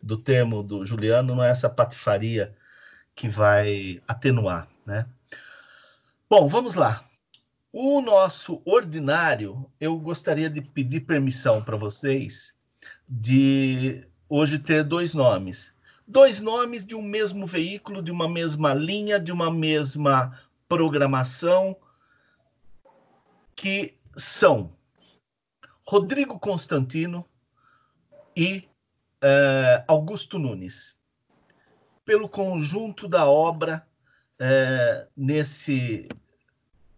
do 0.06 0.18
termo 0.18 0.62
do 0.62 0.86
Juliano, 0.86 1.34
não 1.36 1.44
é 1.44 1.50
essa 1.50 1.68
patifaria 1.68 2.56
que 3.16 3.28
vai 3.28 4.00
atenuar, 4.08 4.68
né? 4.86 5.08
Bom, 6.30 6.48
vamos 6.48 6.76
lá. 6.76 7.04
O 7.74 8.00
nosso 8.02 8.62
ordinário, 8.64 9.66
eu 9.82 9.98
gostaria 9.98 10.48
de 10.48 10.62
pedir 10.62 11.02
permissão 11.02 11.64
para 11.64 11.76
vocês 11.76 12.54
de 13.10 14.06
hoje 14.30 14.60
ter 14.60 14.84
dois 14.84 15.16
nomes. 15.16 15.74
Dois 16.08 16.40
nomes 16.40 16.86
de 16.86 16.94
um 16.94 17.02
mesmo 17.02 17.48
veículo, 17.48 18.04
de 18.04 18.12
uma 18.12 18.30
mesma 18.30 18.76
linha, 18.76 19.20
de 19.20 19.32
uma 19.32 19.50
mesma 19.50 20.40
programação, 20.70 21.76
que 23.56 23.98
são 24.16 24.72
Rodrigo 25.84 26.40
Constantino 26.40 27.26
e 28.36 28.68
uh, 29.26 29.84
Augusto 29.88 30.38
Nunes. 30.38 30.96
Pelo 32.06 32.30
conjunto 32.30 33.08
da 33.08 33.26
obra 33.26 33.86
uh, 34.40 35.10
nesse 35.18 36.08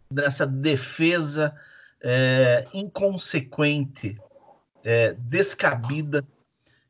nessa 0.09 0.47
defesa 0.47 1.53
é, 2.01 2.65
inconsequente, 2.73 4.17
descabida 5.17 6.25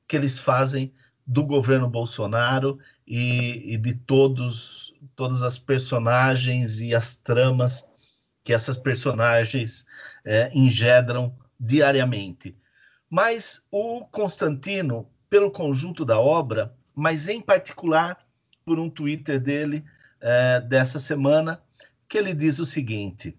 que 0.07 0.15
eles 0.15 0.37
fazem 0.37 0.93
do 1.25 1.43
governo 1.43 1.89
Bolsonaro 1.89 2.77
e, 3.07 3.73
e, 3.73 3.77
de 3.77 3.95
todos 3.95 4.93
todas 5.15 5.41
as 5.41 5.57
personagens 5.57 6.79
e 6.79 6.93
as 6.93 7.15
tramas 7.15 7.89
que 8.43 8.53
essas 8.53 8.77
personagens 8.77 9.85
é, 10.23 10.49
engendram 10.53 11.35
diariamente. 11.59 12.55
Mas 13.09 13.65
o 13.71 14.05
Constantino, 14.05 15.09
pelo 15.29 15.51
conjunto 15.51 16.05
da 16.05 16.19
obra, 16.19 16.75
mas 16.95 17.27
em 17.27 17.41
particular 17.41 18.25
por 18.65 18.79
um 18.79 18.89
Twitter 18.89 19.39
dele 19.39 19.83
é, 20.19 20.59
dessa 20.61 20.99
semana, 20.99 21.61
que 22.07 22.17
ele 22.17 22.33
diz 22.33 22.59
o 22.59 22.65
seguinte: 22.65 23.37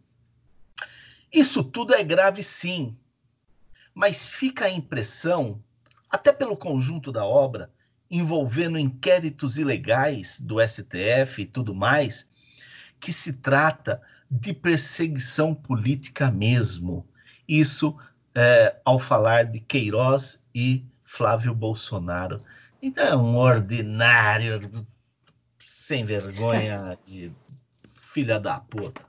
Isso 1.33 1.63
tudo 1.65 1.95
é 1.95 2.03
grave, 2.03 2.43
sim, 2.43 2.97
mas 3.95 4.29
fica 4.29 4.67
a 4.67 4.71
impressão, 4.71 5.63
até 6.09 6.33
pelo 6.33 6.57
conjunto 6.57 7.11
da 7.11 7.25
obra, 7.25 7.71
envolvendo 8.11 8.79
inquéritos 8.79 9.59
ilegais 9.59 10.41
do 10.41 10.57
STF 10.67 11.43
e 11.43 11.47
tudo 11.47 11.75
mais, 11.75 12.29
que 13.01 13.13
se 13.13 13.35
trata 13.35 14.01
de 14.31 14.53
perseguição 14.53 15.55
política 15.55 16.31
mesmo. 16.31 17.07
Isso 17.47 17.97
é, 18.35 18.77
ao 18.85 18.99
falar 18.99 19.45
de 19.45 19.61
Queiroz 19.61 20.43
e 20.55 20.85
Flávio 21.09 21.55
Bolsonaro. 21.55 22.45
Então 22.83 23.05
é 23.07 23.17
um 23.17 23.35
ordinário 23.39 24.87
sem 25.65 26.05
vergonha 26.05 26.99
e 27.09 27.33
filha 27.95 28.39
da 28.39 28.61
puta. 28.61 29.01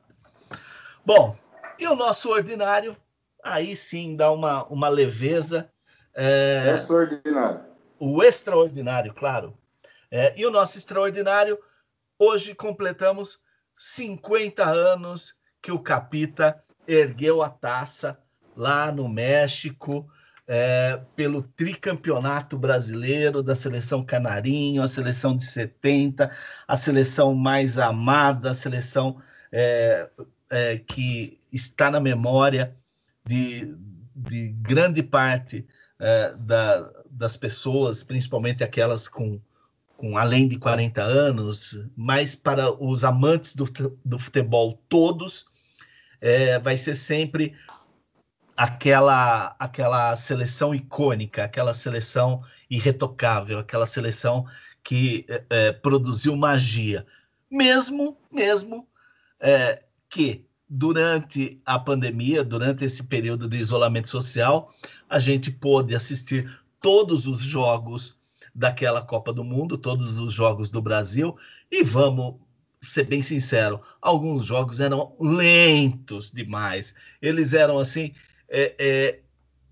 Bom, 1.06 1.38
e 1.78 1.86
o 1.86 1.96
nosso 1.96 2.30
ordinário, 2.30 2.96
aí 3.44 3.76
sim 3.76 4.16
dá 4.16 4.32
uma, 4.32 4.64
uma 4.68 4.88
leveza. 4.88 5.70
É, 6.16 6.72
extraordinário. 6.74 7.66
O 8.00 8.24
extraordinário, 8.24 9.14
claro. 9.14 9.58
É, 10.10 10.34
e 10.40 10.46
o 10.46 10.52
nosso 10.52 10.78
extraordinário, 10.78 11.60
hoje 12.18 12.56
completamos 12.56 13.40
50 13.78 14.64
anos 14.64 15.36
que 15.62 15.72
o 15.72 15.80
Capita 15.80 16.64
ergueu 16.88 17.42
a 17.42 17.50
taça 17.50 18.18
lá 18.56 18.90
no 18.90 19.10
México, 19.10 20.10
é, 20.52 21.00
pelo 21.16 21.44
tricampeonato 21.44 22.58
brasileiro 22.58 23.44
da 23.44 23.56
seleção 23.56 24.04
Canarinho, 24.04 24.82
a 24.82 24.88
seleção 24.88 25.38
de 25.38 25.46
70, 25.46 26.32
a 26.68 26.76
seleção 26.76 27.36
mais 27.36 27.78
amada, 27.78 28.50
a 28.50 28.56
seleção 28.56 29.22
é, 29.52 30.10
é, 30.50 30.78
que 30.80 31.40
está 31.54 31.92
na 31.92 32.00
memória 32.00 32.76
de, 33.24 33.76
de 34.16 34.48
grande 34.60 35.04
parte 35.04 35.68
é, 36.00 36.34
da, 36.40 36.92
das 37.12 37.38
pessoas, 37.38 38.02
principalmente 38.02 38.64
aquelas 38.64 39.08
com, 39.08 39.40
com 39.98 40.18
além 40.18 40.48
de 40.48 40.58
40 40.58 41.04
anos, 41.04 41.80
mas 41.96 42.34
para 42.34 42.74
os 42.84 43.04
amantes 43.04 43.56
do, 43.56 43.66
do 44.04 44.18
futebol 44.18 44.82
todos, 44.90 45.46
é, 46.20 46.58
vai 46.58 46.76
ser 46.76 46.96
sempre 46.96 47.54
aquela 48.60 49.56
aquela 49.58 50.18
seleção 50.18 50.76
icônica, 50.76 51.46
aquela 51.46 51.74
seleção 51.74 52.44
irretocável, 52.70 53.58
aquela 53.58 53.88
seleção 53.88 54.46
que 54.84 55.26
é, 55.50 55.72
produziu 55.72 56.36
magia, 56.36 57.08
mesmo 57.50 58.18
mesmo 58.30 58.86
é, 59.40 59.82
que 60.10 60.46
durante 60.70 61.62
a 61.66 61.80
pandemia, 61.80 62.44
durante 62.44 62.84
esse 62.84 63.02
período 63.04 63.48
de 63.48 63.56
isolamento 63.56 64.10
social, 64.10 64.70
a 65.08 65.20
gente 65.20 65.50
pôde 65.50 65.96
assistir 65.96 66.62
todos 66.82 67.26
os 67.26 67.42
jogos 67.42 68.18
daquela 68.54 69.02
Copa 69.02 69.32
do 69.32 69.44
Mundo, 69.44 69.78
todos 69.78 70.20
os 70.20 70.34
jogos 70.34 70.70
do 70.70 70.82
Brasil, 70.82 71.34
e 71.72 71.82
vamos 71.82 72.36
ser 72.82 73.06
bem 73.06 73.24
sincero, 73.24 73.82
alguns 74.02 74.46
jogos 74.46 74.82
eram 74.82 75.16
lentos 75.18 76.30
demais. 76.30 76.94
Eles 77.22 77.54
eram 77.54 77.80
assim 77.80 78.14
é, 78.50 78.76
é, 78.80 79.20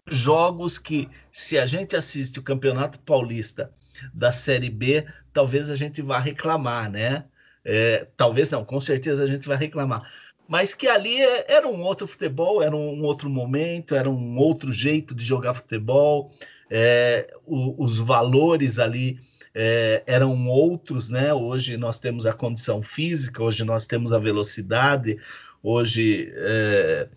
jogos 0.08 0.78
que, 0.78 1.10
se 1.32 1.58
a 1.58 1.66
gente 1.66 1.96
assiste 1.96 2.40
o 2.40 2.44
Campeonato 2.44 3.00
Paulista 3.00 3.72
da 4.14 4.32
Série 4.32 4.70
B, 4.70 5.06
talvez 5.34 5.70
a 5.70 5.76
gente 5.76 6.02
vá 6.02 6.20
reclamar, 6.20 6.90
né? 6.90 7.26
É, 7.66 8.08
talvez 8.16 8.52
não, 8.52 8.64
com 8.64 8.80
certeza 8.80 9.24
a 9.24 9.28
gente 9.28 9.48
vai 9.48 9.58
reclamar. 9.58 10.10
Mas 10.48 10.74
que 10.74 10.88
ali 10.88 11.22
é, 11.22 11.46
era 11.52 11.68
um 11.68 11.82
outro 11.82 12.08
futebol, 12.08 12.62
era 12.62 12.76
um 12.76 13.04
outro 13.04 13.30
momento, 13.30 13.94
era 13.94 14.10
um 14.10 14.38
outro 14.38 14.72
jeito 14.72 15.14
de 15.14 15.24
jogar 15.24 15.54
futebol, 15.54 16.32
é, 16.70 17.28
o, 17.46 17.84
os 17.84 18.00
valores 18.00 18.80
ali 18.80 19.20
é, 19.54 20.04
eram 20.06 20.48
outros, 20.48 21.10
né? 21.10 21.34
Hoje 21.34 21.76
nós 21.76 22.00
temos 22.00 22.26
a 22.26 22.34
condição 22.34 22.82
física, 22.82 23.44
hoje 23.44 23.64
nós 23.66 23.86
temos 23.86 24.14
a 24.14 24.20
velocidade, 24.20 25.18
hoje 25.62 26.32
é, 26.36 27.10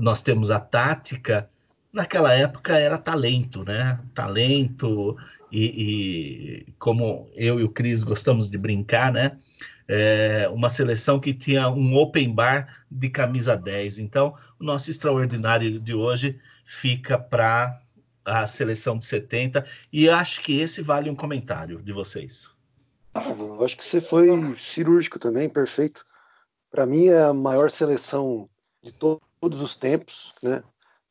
nós 0.00 0.22
temos 0.22 0.50
a 0.50 0.60
tática, 0.60 1.48
naquela 1.92 2.32
época 2.32 2.78
era 2.78 2.98
talento, 2.98 3.64
né? 3.64 3.98
Talento 4.14 5.16
e, 5.50 5.64
e 6.66 6.72
como 6.78 7.28
eu 7.34 7.60
e 7.60 7.64
o 7.64 7.68
Cris 7.68 8.02
gostamos 8.02 8.48
de 8.48 8.58
brincar, 8.58 9.12
né? 9.12 9.36
É 9.86 10.48
uma 10.52 10.68
seleção 10.68 11.18
que 11.18 11.32
tinha 11.32 11.68
um 11.70 11.96
open 11.96 12.34
bar 12.34 12.84
de 12.90 13.08
camisa 13.08 13.56
10. 13.56 13.98
Então, 13.98 14.34
o 14.60 14.64
nosso 14.64 14.90
extraordinário 14.90 15.80
de 15.80 15.94
hoje 15.94 16.38
fica 16.66 17.18
para 17.18 17.80
a 18.24 18.46
seleção 18.46 18.98
de 18.98 19.06
70 19.06 19.64
e 19.90 20.08
acho 20.10 20.42
que 20.42 20.60
esse 20.60 20.82
vale 20.82 21.08
um 21.08 21.16
comentário 21.16 21.82
de 21.82 21.92
vocês. 21.92 22.50
Ah, 23.14 23.30
eu 23.30 23.64
acho 23.64 23.76
que 23.76 23.84
você 23.84 24.02
foi 24.02 24.28
cirúrgico 24.58 25.18
também, 25.18 25.48
perfeito. 25.48 26.04
Para 26.70 26.84
mim 26.84 27.06
é 27.06 27.22
a 27.22 27.32
maior 27.32 27.70
seleção 27.70 28.48
de 28.82 28.92
to 28.92 29.18
todos 29.40 29.60
os 29.60 29.74
tempos, 29.74 30.34
né? 30.42 30.62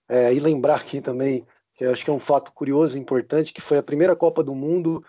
É, 0.10 0.34
e 0.34 0.40
lembrar 0.40 0.78
aqui 0.78 1.02
também 1.02 1.46
que 1.74 1.86
acho 1.86 2.04
que 2.04 2.10
é 2.10 2.14
um 2.14 2.20
fato 2.20 2.52
curioso 2.54 2.98
e 2.98 3.00
importante 3.00 3.54
que 3.54 3.62
foi 3.62 3.78
a 3.78 3.84
primeira 3.84 4.16
Copa 4.16 4.44
do 4.44 4.56
Mundo 4.56 5.04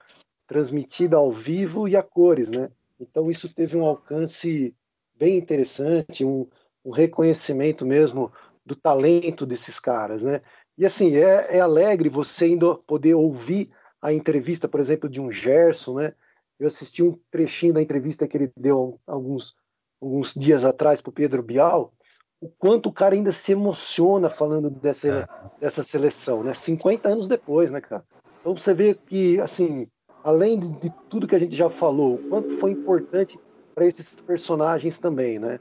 transmitida 0.46 1.16
ao 1.16 1.32
vivo 1.32 1.88
e 1.88 1.96
a 1.96 2.02
cores, 2.02 2.50
né? 2.50 2.70
Então 3.00 3.30
isso 3.30 3.52
teve 3.52 3.76
um 3.76 3.84
alcance 3.84 4.74
bem 5.14 5.36
interessante, 5.36 6.24
um, 6.24 6.46
um 6.84 6.90
reconhecimento 6.90 7.86
mesmo 7.86 8.32
do 8.64 8.76
talento 8.76 9.46
desses 9.46 9.78
caras, 9.78 10.22
né? 10.22 10.42
E 10.76 10.84
assim 10.84 11.16
é, 11.16 11.56
é 11.56 11.60
alegre 11.60 12.08
você 12.08 12.46
ainda 12.46 12.74
poder 12.74 13.14
ouvir 13.14 13.70
a 14.00 14.12
entrevista, 14.12 14.68
por 14.68 14.78
exemplo, 14.78 15.08
de 15.08 15.20
um 15.20 15.30
Gerson, 15.30 15.94
né? 15.94 16.14
Eu 16.58 16.66
assisti 16.66 17.02
um 17.02 17.18
trechinho 17.30 17.74
da 17.74 17.82
entrevista 17.82 18.26
que 18.26 18.36
ele 18.36 18.52
deu 18.56 19.00
alguns 19.06 19.56
alguns 20.00 20.32
dias 20.34 20.64
atrás 20.64 21.00
para 21.00 21.10
o 21.10 21.12
Pedro 21.12 21.42
Bial 21.42 21.92
o 22.40 22.48
quanto 22.48 22.88
o 22.88 22.92
cara 22.92 23.14
ainda 23.14 23.32
se 23.32 23.52
emociona 23.52 24.28
falando 24.28 24.70
dessa, 24.70 25.08
é. 25.08 25.60
dessa 25.60 25.82
seleção, 25.82 26.42
né? 26.42 26.54
50 26.54 27.08
anos 27.08 27.28
depois, 27.28 27.70
né, 27.70 27.80
cara? 27.80 28.04
Então 28.40 28.56
você 28.56 28.72
vê 28.72 28.94
que, 28.94 29.40
assim, 29.40 29.88
além 30.22 30.58
de, 30.58 30.90
tudo 31.08 31.26
que 31.26 31.34
a 31.34 31.38
gente 31.38 31.56
já 31.56 31.68
falou, 31.68 32.14
o 32.14 32.28
quanto 32.28 32.50
foi 32.50 32.70
importante 32.70 33.38
para 33.74 33.86
esses 33.86 34.14
personagens 34.14 34.98
também, 34.98 35.38
né? 35.38 35.58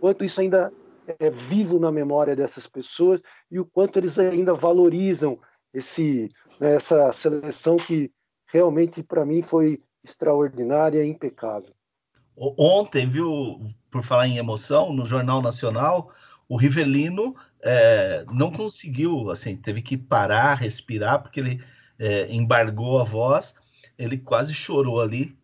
Quanto 0.00 0.24
isso 0.24 0.40
ainda 0.40 0.72
é 1.18 1.30
vivo 1.30 1.78
na 1.78 1.90
memória 1.90 2.36
dessas 2.36 2.66
pessoas 2.66 3.22
e 3.50 3.58
o 3.58 3.64
quanto 3.64 3.98
eles 3.98 4.18
ainda 4.18 4.52
valorizam 4.52 5.38
esse, 5.72 6.28
né, 6.60 6.74
essa 6.74 7.12
seleção 7.12 7.76
que 7.76 8.10
realmente 8.46 9.02
para 9.02 9.24
mim 9.24 9.40
foi 9.40 9.82
extraordinária 10.04 11.02
e 11.02 11.08
impecável. 11.08 11.72
Ontem, 12.56 13.08
viu, 13.08 13.60
por 13.90 14.04
falar 14.04 14.28
em 14.28 14.38
emoção, 14.38 14.92
no 14.92 15.04
Jornal 15.04 15.42
Nacional, 15.42 16.10
o 16.48 16.56
Rivelino 16.56 17.34
é, 17.62 18.24
não 18.32 18.50
conseguiu, 18.50 19.30
assim, 19.30 19.56
teve 19.56 19.82
que 19.82 19.96
parar, 19.96 20.54
respirar, 20.54 21.20
porque 21.20 21.40
ele 21.40 21.60
é, 21.98 22.32
embargou 22.32 23.00
a 23.00 23.04
voz, 23.04 23.54
ele 23.98 24.16
quase 24.18 24.54
chorou 24.54 25.00
ali 25.00 25.36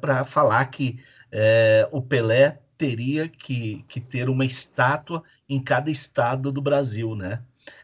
para 0.00 0.24
falar 0.24 0.64
que 0.66 1.00
é, 1.32 1.88
o 1.90 2.00
Pelé 2.02 2.60
teria 2.76 3.28
que, 3.28 3.84
que 3.88 4.00
ter 4.00 4.28
uma 4.28 4.44
estátua 4.44 5.22
em 5.48 5.60
cada 5.60 5.90
estado 5.90 6.52
do 6.52 6.60
Brasil, 6.60 7.14
né? 7.14 7.42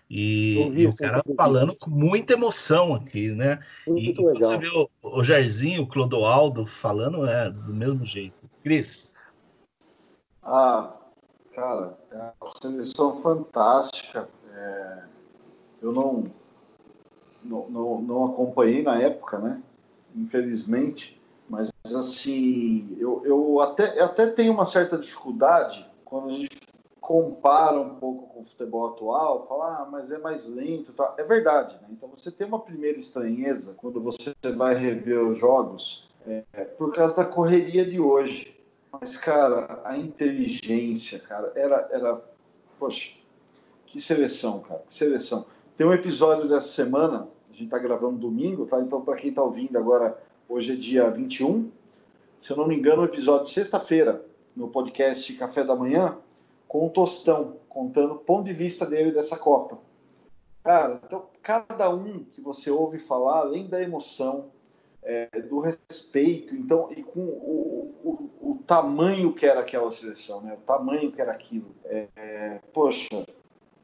E, 0.09 0.59
e 0.77 0.87
o 0.87 0.95
cara 0.95 1.23
falando 1.35 1.75
com 1.77 1.91
muita 1.91 2.35
emoção 2.35 2.95
aqui, 2.95 3.33
né? 3.33 3.59
Muito 3.87 4.23
e 4.23 4.27
legal. 4.27 4.51
você 4.51 4.59
vê 4.59 4.69
o, 4.69 4.91
o 5.03 5.25
Jairzinho, 5.25 5.83
o 5.83 5.87
Clodoaldo 5.87 6.67
falando 6.67 7.27
é 7.27 7.51
do 7.51 7.73
mesmo 7.73 8.05
jeito. 8.05 8.42
Cris? 8.63 9.15
Ah, 10.43 10.95
cara, 11.55 11.99
é 12.11 12.33
uma 12.41 12.51
seleção 12.61 13.21
fantástica. 13.21 14.29
É, 14.55 15.03
eu 15.81 15.93
não, 15.93 16.25
não, 17.43 17.69
não, 17.69 18.03
não 18.03 18.25
acompanhei 18.27 18.83
na 18.83 19.01
época, 19.01 19.39
né? 19.39 19.63
Infelizmente, 20.15 21.21
mas 21.49 21.71
assim, 21.85 22.97
eu, 22.99 23.23
eu, 23.25 23.61
até, 23.61 23.99
eu 23.99 24.05
até 24.05 24.27
tenho 24.27 24.53
uma 24.53 24.67
certa 24.67 24.99
dificuldade 24.99 25.87
quando 26.05 26.31
a 26.31 26.33
gente 26.33 26.61
compara 27.01 27.81
um 27.81 27.97
pouco 27.97 28.29
com 28.29 28.41
o 28.43 28.45
futebol 28.45 28.89
atual, 28.89 29.47
fala, 29.49 29.79
ah, 29.79 29.89
mas 29.91 30.13
é 30.13 30.19
mais 30.19 30.47
lento. 30.47 30.93
Tá? 30.93 31.15
É 31.19 31.25
verdade, 31.25 31.75
né? 31.83 31.89
Então 31.91 32.09
você 32.09 32.31
tem 32.31 32.47
uma 32.47 32.61
primeira 32.61 32.99
estranheza 32.99 33.75
quando 33.77 34.01
você 34.01 34.33
vai 34.57 34.75
rever 34.75 35.21
os 35.21 35.37
jogos 35.39 36.09
é, 36.27 36.65
por 36.65 36.95
causa 36.95 37.17
da 37.17 37.25
correria 37.25 37.85
de 37.85 38.01
hoje. 38.01 38.59
Mas, 38.91 39.17
cara, 39.17 39.81
a 39.85 39.97
inteligência, 39.97 41.19
cara, 41.19 41.53
era, 41.55 41.89
era. 41.91 42.23
Poxa, 42.79 43.11
que 43.87 44.01
seleção, 44.01 44.61
cara, 44.61 44.83
que 44.87 44.95
seleção. 44.95 45.47
Tem 45.77 45.87
um 45.87 45.93
episódio 45.95 46.49
dessa 46.49 46.69
semana, 46.69 47.29
a 47.51 47.53
gente 47.55 47.71
tá 47.71 47.79
gravando 47.79 48.19
domingo, 48.19 48.67
tá? 48.67 48.81
Então, 48.81 49.01
para 49.01 49.17
quem 49.17 49.33
tá 49.33 49.43
ouvindo 49.43 49.77
agora, 49.79 50.19
hoje 50.49 50.73
é 50.73 50.77
dia 50.77 51.11
21. 51.11 51.71
Se 52.41 52.51
eu 52.51 52.57
não 52.57 52.67
me 52.67 52.77
engano, 52.77 53.03
o 53.03 53.07
episódio 53.07 53.47
sexta-feira, 53.51 54.25
no 54.55 54.69
podcast 54.69 55.33
Café 55.35 55.65
da 55.65 55.75
Manhã, 55.75 56.19
com 56.69 56.87
o 56.87 56.91
Tostão, 56.91 57.57
contando 57.69 58.15
o 58.15 58.19
ponto 58.19 58.45
de 58.45 58.53
vista 58.53 58.85
dele 58.85 59.13
dessa 59.13 59.37
Copa. 59.37 59.79
Cara, 60.63 61.01
então 61.05 61.27
cada 61.43 61.91
um 61.91 62.25
que 62.25 62.41
você 62.41 62.71
ouve 62.71 62.99
falar, 62.99 63.39
além 63.39 63.67
da 63.67 63.83
emoção, 63.83 64.51
é, 65.03 65.29
do 65.41 65.59
respeito, 65.59 66.55
então, 66.55 66.91
e 66.97 67.03
com 67.03 67.21
o, 67.21 67.95
o, 68.05 68.51
o, 68.51 68.59
tamanho 68.67 69.33
que 69.33 69.45
era 69.45 69.61
aquela 69.61 69.91
seleção, 69.91 70.41
né? 70.41 70.55
O 70.55 70.65
tamanho 70.65 71.11
que 71.11 71.21
era 71.21 71.33
aquilo. 71.33 71.75
É, 71.85 72.07
é, 72.15 72.61
poxa, 72.73 73.27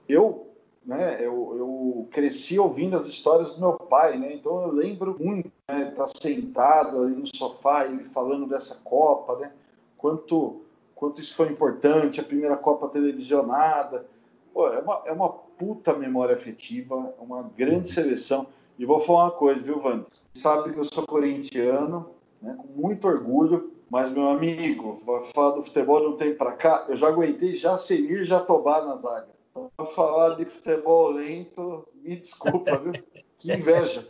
eu, 0.08 0.48
né? 0.86 1.18
Eu, 1.20 1.56
eu 1.58 2.08
cresci 2.10 2.58
ouvindo 2.58 2.96
as 2.96 3.08
histórias 3.08 3.52
do 3.52 3.60
meu 3.60 3.72
pai, 3.74 4.16
né? 4.16 4.32
Então 4.32 4.62
eu 4.62 4.72
lembro 4.72 5.16
muito, 5.18 5.50
né? 5.68 5.88
Estar 5.88 6.04
tá 6.04 6.06
sentado 6.06 7.02
ali 7.02 7.16
no 7.16 7.26
sofá 7.26 7.86
e 7.86 8.04
falando 8.04 8.46
dessa 8.46 8.76
Copa, 8.76 9.36
né? 9.38 9.52
Quanto 9.96 10.62
quanto 10.94 11.20
isso 11.20 11.36
foi 11.36 11.48
importante, 11.48 12.20
a 12.20 12.24
primeira 12.24 12.56
Copa 12.56 12.88
televisionada. 12.88 14.04
Pô, 14.52 14.68
é, 14.68 14.80
uma, 14.80 15.02
é 15.06 15.12
uma 15.12 15.28
puta 15.28 15.92
memória 15.92 16.34
afetiva, 16.34 17.14
é 17.18 17.22
uma 17.22 17.42
grande 17.56 17.88
seleção. 17.88 18.48
E 18.78 18.86
vou 18.86 19.00
falar 19.00 19.24
uma 19.24 19.30
coisa, 19.32 19.62
viu, 19.62 19.82
Wander? 19.82 20.06
Você 20.08 20.40
sabe 20.40 20.72
que 20.72 20.78
eu 20.78 20.84
sou 20.84 21.04
corintiano, 21.04 22.14
né, 22.40 22.56
com 22.56 22.68
muito 22.80 23.08
orgulho, 23.08 23.72
mas, 23.90 24.12
meu 24.12 24.28
amigo, 24.28 25.02
vai 25.04 25.24
falar 25.32 25.56
do 25.56 25.62
futebol 25.62 26.00
de 26.00 26.06
um 26.06 26.16
tempo 26.16 26.38
para 26.38 26.52
cá, 26.52 26.86
eu 26.88 26.96
já 26.96 27.08
aguentei 27.08 27.56
já 27.56 27.76
Semir 27.76 28.24
Jatobá 28.24 28.84
na 28.84 28.96
zaga. 28.96 29.28
Para 29.76 29.86
falar 29.86 30.36
de 30.36 30.44
futebol 30.44 31.10
lento, 31.10 31.88
me 31.94 32.16
desculpa, 32.16 32.76
viu? 32.78 32.92
Que 33.38 33.52
inveja. 33.52 34.06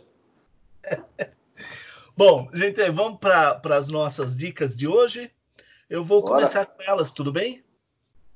Bom, 2.15 2.49
gente, 2.53 2.87
vamos 2.91 3.19
para 3.19 3.59
as 3.75 3.87
nossas 3.87 4.37
dicas 4.37 4.75
de 4.75 4.87
hoje. 4.87 5.31
Eu 5.89 6.03
vou 6.03 6.21
Bora. 6.21 6.35
começar 6.35 6.65
com 6.65 6.83
elas, 6.83 7.11
tudo 7.11 7.31
bem? 7.31 7.63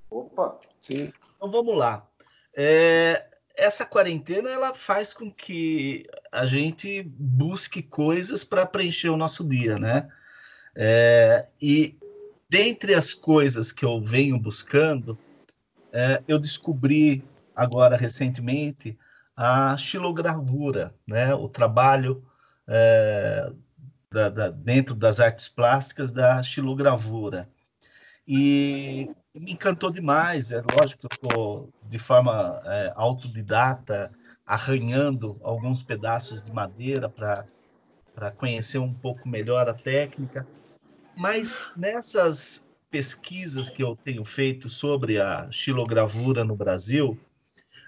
Opa, 0.10 0.58
sim. 0.82 1.12
Então 1.36 1.52
vamos 1.52 1.78
lá. 1.78 2.08
É, 2.56 3.28
essa 3.56 3.86
quarentena 3.86 4.50
ela 4.50 4.74
faz 4.74 5.14
com 5.14 5.32
que 5.32 6.08
a 6.32 6.46
gente 6.46 7.04
busque 7.04 7.82
coisas 7.82 8.44
para 8.44 8.66
preencher 8.66 9.10
o 9.10 9.18
nosso 9.18 9.48
dia, 9.48 9.78
né? 9.78 10.10
É, 10.76 11.46
e 11.62 11.98
dentre 12.50 12.96
as 12.96 13.14
coisas 13.14 13.72
que 13.72 13.86
eu 13.86 14.02
venho 14.02 14.40
buscando, 14.40 15.18
é, 15.92 16.22
eu 16.28 16.40
descobri 16.40 17.24
agora 17.56 17.96
recentemente 17.96 18.98
a 19.36 19.78
xilogravura, 19.78 20.94
né? 21.06 21.34
O 21.36 21.48
trabalho 21.48 22.24
é, 22.68 23.52
da, 24.12 24.30
da, 24.30 24.50
dentro 24.50 24.96
das 24.96 25.20
artes 25.20 25.48
plásticas 25.48 26.12
da 26.12 26.42
xilogravura. 26.42 27.48
E 28.28 29.10
me 29.36 29.54
encantou 29.54 29.92
demais. 29.92 30.52
É 30.52 30.62
lógico 30.78 31.08
que 31.08 31.08
eu 31.08 31.28
estou 31.28 31.70
de 31.90 31.98
forma 31.98 32.62
é, 32.66 32.94
autodidata, 32.96 34.12
arranhando 34.46 35.40
alguns 35.44 35.82
pedaços 35.82 36.42
de 36.44 36.52
madeira 36.52 37.10
para 37.10 38.32
conhecer 38.32 38.78
um 38.78 38.94
pouco 38.94 39.28
melhor 39.28 39.68
a 39.68 39.74
técnica. 39.74 40.48
Mas 41.16 41.64
nessas 41.76 42.68
pesquisas 42.90 43.70
que 43.70 43.84
eu 43.84 43.96
tenho 43.96 44.24
feito 44.24 44.70
sobre 44.70 45.20
a 45.20 45.50
xilogravura 45.52 46.44
no 46.44 46.56
Brasil, 46.56 47.20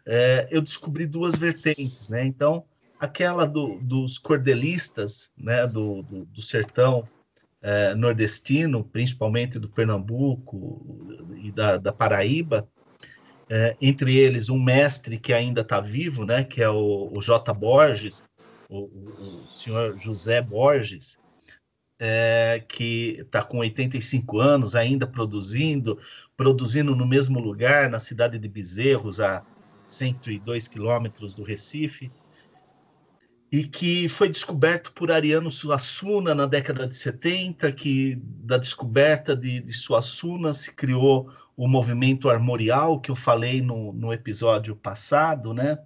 é, 0.06 0.48
eu 0.50 0.62
descobri 0.62 1.06
duas 1.06 1.36
vertentes, 1.36 2.10
né? 2.10 2.26
Então, 2.26 2.64
aquela 3.00 3.46
do, 3.46 3.80
dos 3.82 4.18
cordelistas, 4.18 5.32
né, 5.38 5.68
do, 5.68 6.02
do, 6.04 6.26
do 6.26 6.42
sertão 6.42 7.08
é, 7.66 7.96
nordestino, 7.96 8.84
principalmente 8.84 9.58
do 9.58 9.68
Pernambuco 9.68 11.18
e 11.36 11.52
da, 11.52 11.78
da 11.78 11.92
Paraíba, 11.92 12.70
é, 13.50 13.76
entre 13.82 14.16
eles 14.16 14.50
um 14.50 14.62
mestre 14.62 15.18
que 15.18 15.34
ainda 15.34 15.62
está 15.62 15.80
vivo, 15.80 16.26
né, 16.26 16.44
que 16.44 16.62
é 16.62 16.70
o, 16.70 17.10
o 17.12 17.20
J. 17.20 17.52
Borges, 17.56 18.24
o, 18.70 18.82
o, 18.82 19.46
o 19.48 19.52
senhor 19.52 19.98
José 19.98 20.44
Borges, 20.44 21.18
é, 21.98 22.64
que 22.68 23.18
está 23.22 23.42
com 23.42 23.58
85 23.58 24.40
anos 24.40 24.76
ainda 24.76 25.08
produzindo, 25.08 25.98
produzindo 26.38 26.96
no 26.96 27.08
mesmo 27.08 27.40
lugar, 27.40 27.90
na 27.90 28.00
cidade 28.00 28.38
de 28.38 28.48
Bezerros, 28.48 29.20
a 29.20 29.44
102 29.88 30.68
quilômetros 30.68 31.34
do 31.34 31.42
Recife, 31.42 32.12
e 33.56 33.64
que 33.64 34.10
foi 34.10 34.27
descoberto 34.27 34.91
por 34.91 35.10
Ariano 35.10 35.49
Suassuna 35.49 36.36
na 36.36 36.45
década 36.45 36.86
de 36.86 36.98
70, 36.98 37.72
que 37.72 38.22
da 38.22 38.57
descoberta 38.57 39.34
de, 39.34 39.61
de 39.61 39.72
Suassuna 39.72 40.52
se 40.52 40.73
criou 40.73 41.32
o 41.56 41.65
movimento 41.65 42.30
armorial, 42.30 42.99
que 42.99 43.10
eu 43.10 43.15
falei 43.15 43.61
no, 43.61 43.94
no 43.94 44.11
episódio 44.11 44.76
passado, 44.76 45.53
né? 45.53 45.80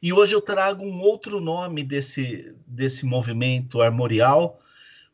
E 0.00 0.12
hoje 0.12 0.32
eu 0.32 0.40
trago 0.40 0.84
um 0.84 1.00
outro 1.00 1.40
nome 1.40 1.82
desse, 1.82 2.54
desse 2.64 3.04
movimento 3.04 3.82
armorial, 3.82 4.60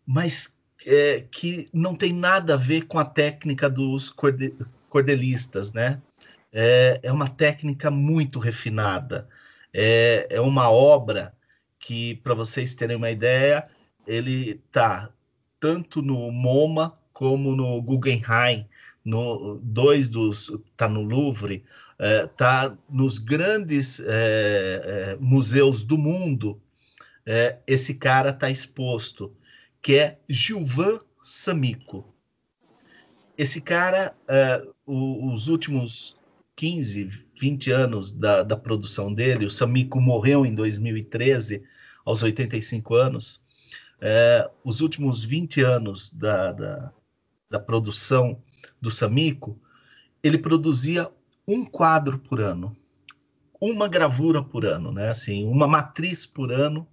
mas 0.04 0.54
é, 0.84 1.24
que 1.30 1.68
não 1.72 1.96
tem 1.96 2.12
nada 2.12 2.52
a 2.52 2.58
ver 2.58 2.82
com 2.82 2.98
a 2.98 3.04
técnica 3.04 3.70
dos 3.70 4.10
corde, 4.10 4.54
cordelistas, 4.90 5.72
né? 5.72 6.02
É, 6.52 7.00
é 7.02 7.10
uma 7.10 7.28
técnica 7.28 7.90
muito 7.90 8.38
refinada, 8.38 9.26
é, 9.72 10.26
é 10.28 10.40
uma 10.40 10.70
obra 10.70 11.34
que, 11.86 12.16
para 12.16 12.34
vocês 12.34 12.74
terem 12.74 12.96
uma 12.96 13.12
ideia, 13.12 13.68
ele 14.08 14.60
está 14.66 15.08
tanto 15.60 16.02
no 16.02 16.32
MoMA 16.32 16.92
como 17.12 17.54
no 17.54 17.80
Guggenheim, 17.80 18.66
no 19.04 19.60
dois 19.62 20.08
dos 20.08 20.48
está 20.72 20.88
no 20.88 21.02
Louvre, 21.02 21.62
é, 21.96 22.28
nos 22.90 23.20
grandes 23.20 24.00
é, 24.00 24.04
é, 24.84 25.16
museus 25.20 25.84
do 25.84 25.96
mundo. 25.96 26.60
É, 27.24 27.58
esse 27.68 27.94
cara 27.94 28.30
está 28.30 28.50
exposto, 28.50 29.32
que 29.80 29.94
é 29.94 30.18
Gilvan 30.28 30.98
Samico. 31.22 32.12
Esse 33.38 33.60
cara, 33.60 34.12
é, 34.26 34.60
o, 34.84 35.32
os 35.32 35.46
últimos 35.46 36.16
15, 36.56 37.26
20 37.38 37.70
anos 37.70 38.10
da, 38.10 38.42
da 38.42 38.56
produção 38.56 39.14
dele, 39.14 39.46
o 39.46 39.50
Samico 39.50 40.00
morreu 40.00 40.44
em 40.44 40.52
2013, 40.52 41.62
aos 42.06 42.22
85 42.22 42.94
anos, 42.94 43.42
é, 44.00 44.48
os 44.64 44.80
últimos 44.80 45.24
20 45.24 45.60
anos 45.62 46.10
da, 46.12 46.52
da, 46.52 46.92
da 47.50 47.60
produção 47.60 48.40
do 48.80 48.90
Samico, 48.90 49.60
ele 50.22 50.38
produzia 50.38 51.10
um 51.46 51.64
quadro 51.64 52.18
por 52.18 52.40
ano, 52.40 52.72
uma 53.60 53.88
gravura 53.88 54.42
por 54.42 54.64
ano, 54.64 54.92
né? 54.92 55.10
Assim, 55.10 55.46
uma 55.46 55.66
matriz 55.66 56.24
por 56.24 56.52
ano, 56.52 56.86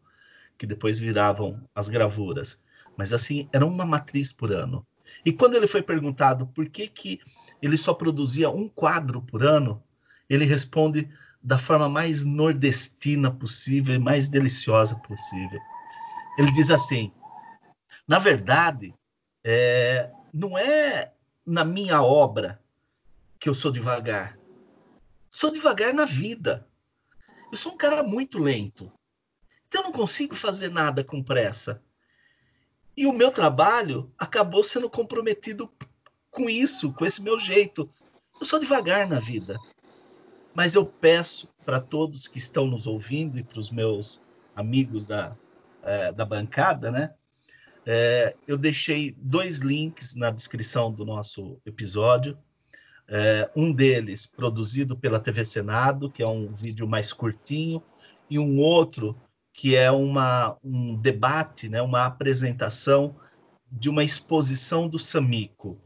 que 0.57 0.65
depois 0.65 0.97
viravam 0.97 1.61
as 1.75 1.89
gravuras. 1.89 2.61
Mas 2.97 3.13
assim, 3.13 3.47
era 3.51 3.65
uma 3.65 3.85
matriz 3.85 4.31
por 4.31 4.51
ano. 4.51 4.85
E 5.25 5.31
quando 5.31 5.55
ele 5.55 5.67
foi 5.67 5.81
perguntado 5.81 6.47
por 6.47 6.69
que, 6.69 6.87
que 6.87 7.19
ele 7.61 7.77
só 7.77 7.93
produzia 7.93 8.49
um 8.49 8.69
quadro 8.69 9.21
por 9.21 9.43
ano, 9.43 9.83
ele 10.29 10.45
responde 10.45 11.09
da 11.43 11.57
forma 11.57 11.89
mais 11.89 12.23
nordestina 12.23 13.29
possível 13.29 13.93
e 13.95 13.99
mais 13.99 14.29
deliciosa 14.29 14.95
possível. 14.95 15.59
Ele 16.37 16.51
diz 16.51 16.69
assim: 16.69 17.11
na 18.07 18.19
verdade, 18.19 18.93
é, 19.43 20.11
não 20.33 20.57
é 20.57 21.13
na 21.45 21.63
minha 21.63 22.01
obra 22.01 22.61
que 23.39 23.49
eu 23.49 23.53
sou 23.53 23.71
devagar. 23.71 24.37
Sou 25.31 25.51
devagar 25.51 25.93
na 25.93 26.05
vida. 26.05 26.67
Eu 27.51 27.57
sou 27.57 27.73
um 27.73 27.77
cara 27.77 28.03
muito 28.03 28.41
lento. 28.41 28.91
Então 29.67 29.81
eu 29.81 29.85
não 29.85 29.91
consigo 29.91 30.35
fazer 30.35 30.69
nada 30.69 31.03
com 31.03 31.23
pressa. 31.23 31.81
E 32.95 33.05
o 33.07 33.13
meu 33.13 33.31
trabalho 33.31 34.11
acabou 34.17 34.63
sendo 34.63 34.89
comprometido 34.89 35.71
com 36.29 36.49
isso, 36.49 36.93
com 36.93 37.05
esse 37.05 37.21
meu 37.21 37.39
jeito. 37.39 37.89
Eu 38.39 38.45
sou 38.45 38.59
devagar 38.59 39.07
na 39.07 39.19
vida. 39.19 39.57
Mas 40.53 40.75
eu 40.75 40.85
peço 40.85 41.49
para 41.65 41.79
todos 41.79 42.27
que 42.27 42.37
estão 42.37 42.67
nos 42.67 42.85
ouvindo 42.85 43.39
e 43.39 43.43
para 43.43 43.59
os 43.59 43.71
meus 43.71 44.21
amigos 44.55 45.05
da, 45.05 45.35
é, 45.81 46.11
da 46.11 46.25
bancada, 46.25 46.91
né? 46.91 47.13
É, 47.85 48.35
eu 48.47 48.57
deixei 48.57 49.15
dois 49.17 49.57
links 49.57 50.15
na 50.15 50.31
descrição 50.31 50.91
do 50.91 51.03
nosso 51.03 51.59
episódio. 51.65 52.37
É, 53.07 53.49
um 53.55 53.73
deles 53.73 54.25
produzido 54.25 54.95
pela 54.95 55.19
TV 55.19 55.43
Senado, 55.43 56.09
que 56.09 56.23
é 56.23 56.29
um 56.29 56.47
vídeo 56.53 56.87
mais 56.87 57.11
curtinho, 57.11 57.83
e 58.29 58.39
um 58.39 58.59
outro 58.59 59.19
que 59.53 59.75
é 59.75 59.91
uma, 59.91 60.57
um 60.63 60.95
debate, 60.95 61.69
né, 61.69 61.81
uma 61.81 62.05
apresentação 62.05 63.15
de 63.71 63.89
uma 63.89 64.03
exposição 64.03 64.87
do 64.87 64.97
Samico. 64.97 65.79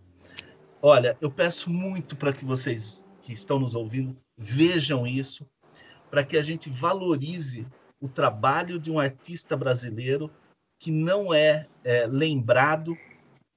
Olha, 0.82 1.18
eu 1.20 1.32
peço 1.32 1.70
muito 1.70 2.16
para 2.16 2.32
que 2.32 2.46
vocês 2.46 3.06
que 3.22 3.34
estão 3.34 3.60
nos 3.60 3.76
ouvindo 3.76 4.16
vejam 4.38 5.08
isso, 5.08 5.48
para 6.10 6.24
que 6.24 6.38
a 6.38 6.42
gente 6.42 6.70
valorize 6.70 7.68
o 8.00 8.08
trabalho 8.08 8.80
de 8.80 8.92
um 8.92 9.00
artista 9.00 9.58
brasileiro 9.58 10.32
que 10.80 10.92
não 10.92 11.34
é, 11.34 11.68
é 11.84 12.06
lembrado 12.06 12.96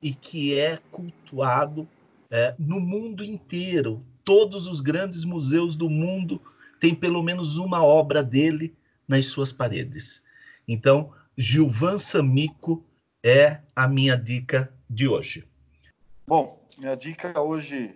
e 0.02 0.14
que 0.14 0.58
é 0.58 0.78
cultuado 0.90 1.86
é, 2.30 2.54
no 2.58 2.80
mundo 2.80 3.22
inteiro. 3.22 4.00
Todos 4.24 4.66
os 4.66 4.80
grandes 4.80 5.24
museus 5.24 5.76
do 5.76 5.90
mundo 5.90 6.40
têm 6.78 6.94
pelo 6.94 7.22
menos 7.22 7.58
uma 7.58 7.84
obra 7.84 8.22
dele 8.22 8.74
nas 9.06 9.26
suas 9.26 9.52
paredes. 9.52 10.24
Então, 10.66 11.12
Gilvan 11.36 11.98
Samico 11.98 12.82
é 13.22 13.60
a 13.76 13.86
minha 13.86 14.16
dica 14.16 14.72
de 14.88 15.06
hoje. 15.06 15.46
Bom, 16.26 16.64
minha 16.78 16.94
dica 16.94 17.38
hoje 17.40 17.94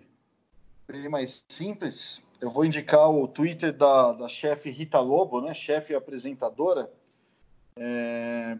é 0.87 1.09
mais 1.09 1.43
simples. 1.49 2.21
Eu 2.45 2.51
vou 2.51 2.63
indicar 2.63 3.09
o 3.09 3.27
Twitter 3.27 3.73
da, 3.75 4.11
da 4.11 4.27
chefe 4.27 4.69
Rita 4.69 4.99
Lobo, 4.99 5.41
né? 5.41 5.51
Chefe 5.55 5.95
apresentadora, 5.95 6.93
é, 7.75 8.59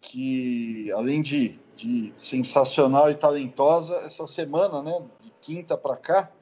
que 0.00 0.90
além 0.92 1.20
de, 1.20 1.60
de 1.76 2.10
sensacional 2.16 3.10
e 3.10 3.14
talentosa, 3.14 3.96
essa 3.98 4.26
semana, 4.26 4.82
né? 4.82 5.06
De 5.20 5.30
quinta 5.42 5.76
para 5.76 5.94
cá, 5.98 6.32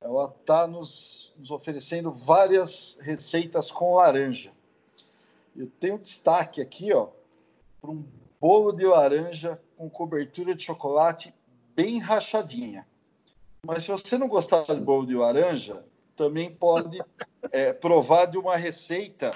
ela 0.00 0.34
está 0.40 0.66
nos, 0.66 1.34
nos 1.36 1.50
oferecendo 1.50 2.10
várias 2.10 2.96
receitas 3.02 3.70
com 3.70 3.96
laranja. 3.96 4.52
Eu 5.54 5.70
tenho 5.78 5.98
destaque 5.98 6.62
aqui, 6.62 6.94
ó, 6.94 7.08
para 7.78 7.90
um 7.90 8.02
bolo 8.40 8.72
de 8.72 8.86
laranja 8.86 9.60
com 9.76 9.90
cobertura 9.90 10.54
de 10.54 10.62
chocolate 10.62 11.34
bem 11.76 11.98
rachadinha. 11.98 12.86
Mas 13.66 13.84
se 13.84 13.90
você 13.90 14.16
não 14.16 14.28
gostar 14.28 14.62
de 14.62 14.80
bolo 14.80 15.06
de 15.06 15.14
laranja, 15.14 15.84
também 16.16 16.54
pode 16.54 17.00
é, 17.50 17.72
provar 17.72 18.26
de 18.26 18.38
uma 18.38 18.56
receita 18.56 19.34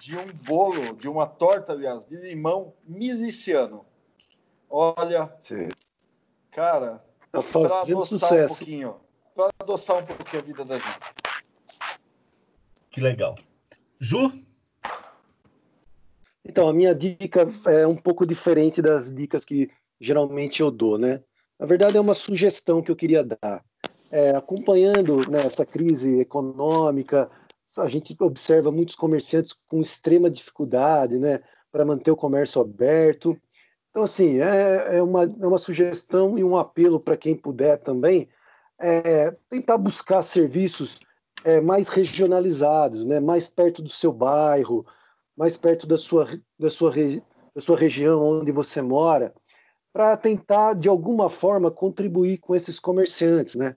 de 0.00 0.16
um 0.16 0.26
bolo, 0.32 0.96
de 0.96 1.08
uma 1.08 1.26
torta, 1.26 1.72
aliás, 1.72 2.06
de 2.06 2.16
limão 2.16 2.74
miliciano. 2.84 3.84
Olha, 4.68 5.30
Sim. 5.42 5.68
cara, 6.50 7.04
tá 7.30 7.42
para 7.42 7.80
adoçar 7.80 8.06
sucesso. 8.06 8.54
um 8.54 8.56
pouquinho, 8.56 8.96
para 9.34 9.50
adoçar 9.58 9.98
um 9.98 10.06
pouquinho 10.06 10.42
a 10.42 10.44
vida 10.44 10.64
da 10.64 10.78
gente. 10.78 10.98
Que 12.90 13.00
legal. 13.00 13.36
Ju? 13.98 14.32
Então, 16.44 16.68
a 16.68 16.72
minha 16.72 16.94
dica 16.94 17.42
é 17.66 17.86
um 17.86 17.96
pouco 17.96 18.26
diferente 18.26 18.80
das 18.80 19.14
dicas 19.14 19.44
que 19.44 19.70
geralmente 20.00 20.60
eu 20.60 20.70
dou, 20.70 20.98
né? 20.98 21.22
Na 21.58 21.66
verdade, 21.66 21.98
é 21.98 22.00
uma 22.00 22.14
sugestão 22.14 22.82
que 22.82 22.90
eu 22.90 22.96
queria 22.96 23.22
dar. 23.22 23.62
É, 24.10 24.30
acompanhando 24.30 25.28
né, 25.30 25.46
essa 25.46 25.64
crise 25.64 26.18
econômica, 26.18 27.30
a 27.76 27.88
gente 27.88 28.16
observa 28.20 28.72
muitos 28.72 28.96
comerciantes 28.96 29.52
com 29.68 29.80
extrema 29.80 30.28
dificuldade 30.28 31.18
né, 31.18 31.40
para 31.70 31.84
manter 31.84 32.10
o 32.10 32.16
comércio 32.16 32.60
aberto. 32.60 33.36
Então, 33.90 34.02
assim, 34.02 34.40
é, 34.40 34.96
é, 34.96 35.02
uma, 35.02 35.22
é 35.22 35.46
uma 35.46 35.58
sugestão 35.58 36.38
e 36.38 36.42
um 36.42 36.56
apelo 36.56 36.98
para 36.98 37.16
quem 37.16 37.36
puder 37.36 37.78
também 37.78 38.28
é, 38.80 39.30
tentar 39.48 39.78
buscar 39.78 40.22
serviços 40.22 40.98
é, 41.44 41.60
mais 41.60 41.88
regionalizados, 41.88 43.04
né, 43.04 43.20
mais 43.20 43.46
perto 43.46 43.82
do 43.82 43.88
seu 43.88 44.12
bairro, 44.12 44.84
mais 45.36 45.56
perto 45.56 45.86
da 45.86 45.96
sua, 45.96 46.28
da 46.58 46.70
sua, 46.70 46.92
da 47.54 47.60
sua 47.60 47.76
região 47.76 48.22
onde 48.22 48.50
você 48.50 48.82
mora, 48.82 49.32
para 49.92 50.16
tentar, 50.16 50.74
de 50.74 50.88
alguma 50.88 51.28
forma, 51.28 51.70
contribuir 51.70 52.38
com 52.38 52.54
esses 52.54 52.78
comerciantes, 52.78 53.54
né? 53.54 53.76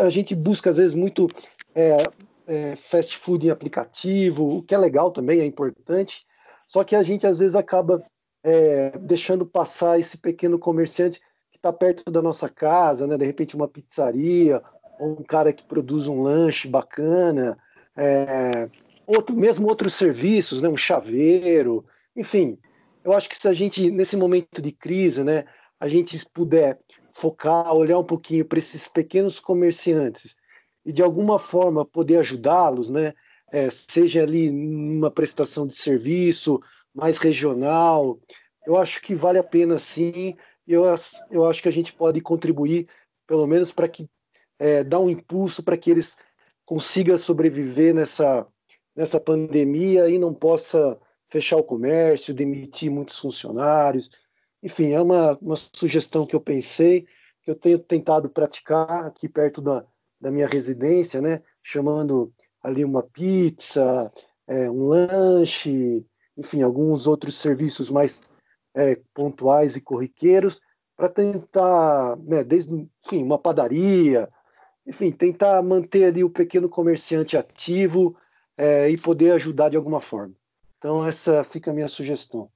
A 0.00 0.10
gente 0.10 0.34
busca, 0.34 0.70
às 0.70 0.76
vezes, 0.76 0.94
muito 0.94 1.28
é, 1.74 2.04
é, 2.46 2.76
fast 2.76 3.16
food 3.16 3.46
em 3.46 3.50
aplicativo, 3.50 4.58
o 4.58 4.62
que 4.62 4.74
é 4.74 4.78
legal 4.78 5.10
também, 5.10 5.40
é 5.40 5.44
importante, 5.44 6.26
só 6.68 6.82
que 6.82 6.96
a 6.96 7.02
gente, 7.02 7.26
às 7.26 7.38
vezes, 7.38 7.54
acaba 7.54 8.02
é, 8.42 8.90
deixando 8.98 9.46
passar 9.46 9.98
esse 9.98 10.18
pequeno 10.18 10.58
comerciante 10.58 11.20
que 11.50 11.56
está 11.56 11.72
perto 11.72 12.10
da 12.10 12.20
nossa 12.20 12.48
casa, 12.48 13.06
né? 13.06 13.16
De 13.16 13.24
repente, 13.24 13.56
uma 13.56 13.68
pizzaria, 13.68 14.62
ou 14.98 15.12
um 15.12 15.22
cara 15.22 15.52
que 15.52 15.62
produz 15.62 16.06
um 16.06 16.22
lanche 16.22 16.68
bacana, 16.68 17.56
é, 17.96 18.68
outro, 19.06 19.34
mesmo 19.36 19.68
outros 19.68 19.94
serviços, 19.94 20.60
né, 20.60 20.68
um 20.68 20.76
chaveiro, 20.76 21.84
enfim. 22.16 22.58
Eu 23.02 23.12
acho 23.12 23.28
que 23.28 23.36
se 23.36 23.46
a 23.46 23.52
gente, 23.52 23.90
nesse 23.90 24.16
momento 24.16 24.62
de 24.62 24.72
crise, 24.72 25.22
né, 25.22 25.44
a 25.78 25.88
gente 25.88 26.24
puder 26.32 26.78
focar, 27.14 27.72
olhar 27.72 27.98
um 27.98 28.04
pouquinho 28.04 28.44
para 28.44 28.58
esses 28.58 28.86
pequenos 28.86 29.40
comerciantes 29.40 30.36
e 30.84 30.92
de 30.92 31.02
alguma 31.02 31.38
forma 31.38 31.84
poder 31.84 32.18
ajudá-los, 32.18 32.90
né, 32.90 33.14
é, 33.50 33.70
seja 33.70 34.22
ali 34.22 34.50
numa 34.50 35.10
prestação 35.10 35.66
de 35.66 35.74
serviço 35.74 36.60
mais 36.94 37.16
regional, 37.16 38.18
eu 38.66 38.76
acho 38.76 39.00
que 39.00 39.14
vale 39.14 39.38
a 39.38 39.44
pena 39.44 39.78
sim. 39.78 40.36
Eu, 40.66 40.84
eu 41.30 41.46
acho 41.46 41.62
que 41.62 41.68
a 41.68 41.72
gente 41.72 41.92
pode 41.92 42.20
contribuir, 42.20 42.88
pelo 43.26 43.46
menos 43.46 43.72
para 43.72 43.88
que 43.88 44.08
é, 44.58 44.82
dar 44.82 45.00
um 45.00 45.10
impulso 45.10 45.62
para 45.62 45.76
que 45.76 45.90
eles 45.90 46.16
consigam 46.64 47.18
sobreviver 47.18 47.94
nessa 47.94 48.46
nessa 48.96 49.18
pandemia 49.18 50.08
e 50.08 50.18
não 50.18 50.32
possa 50.32 50.98
fechar 51.28 51.56
o 51.56 51.64
comércio, 51.64 52.32
demitir 52.32 52.90
muitos 52.90 53.18
funcionários. 53.18 54.10
Enfim, 54.64 54.92
é 54.92 55.00
uma, 55.00 55.36
uma 55.42 55.56
sugestão 55.56 56.26
que 56.26 56.34
eu 56.34 56.40
pensei, 56.40 57.06
que 57.42 57.50
eu 57.50 57.54
tenho 57.54 57.78
tentado 57.78 58.30
praticar 58.30 59.04
aqui 59.04 59.28
perto 59.28 59.60
da, 59.60 59.84
da 60.18 60.30
minha 60.30 60.46
residência, 60.46 61.20
né? 61.20 61.42
chamando 61.62 62.32
ali 62.62 62.82
uma 62.82 63.02
pizza, 63.02 64.10
é, 64.48 64.70
um 64.70 64.86
lanche, 64.86 66.06
enfim, 66.34 66.62
alguns 66.62 67.06
outros 67.06 67.38
serviços 67.38 67.90
mais 67.90 68.22
é, 68.74 68.98
pontuais 69.12 69.76
e 69.76 69.82
corriqueiros, 69.82 70.58
para 70.96 71.10
tentar, 71.10 72.16
né, 72.16 72.42
desde 72.42 72.88
enfim, 73.04 73.22
uma 73.22 73.38
padaria, 73.38 74.30
enfim, 74.86 75.12
tentar 75.12 75.62
manter 75.62 76.04
ali 76.04 76.24
o 76.24 76.30
pequeno 76.30 76.70
comerciante 76.70 77.36
ativo 77.36 78.16
é, 78.56 78.88
e 78.88 78.96
poder 78.96 79.32
ajudar 79.32 79.68
de 79.68 79.76
alguma 79.76 80.00
forma. 80.00 80.34
Então, 80.78 81.06
essa 81.06 81.44
fica 81.44 81.70
a 81.70 81.74
minha 81.74 81.88
sugestão. 81.88 82.50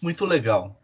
Muito 0.00 0.24
legal. 0.24 0.80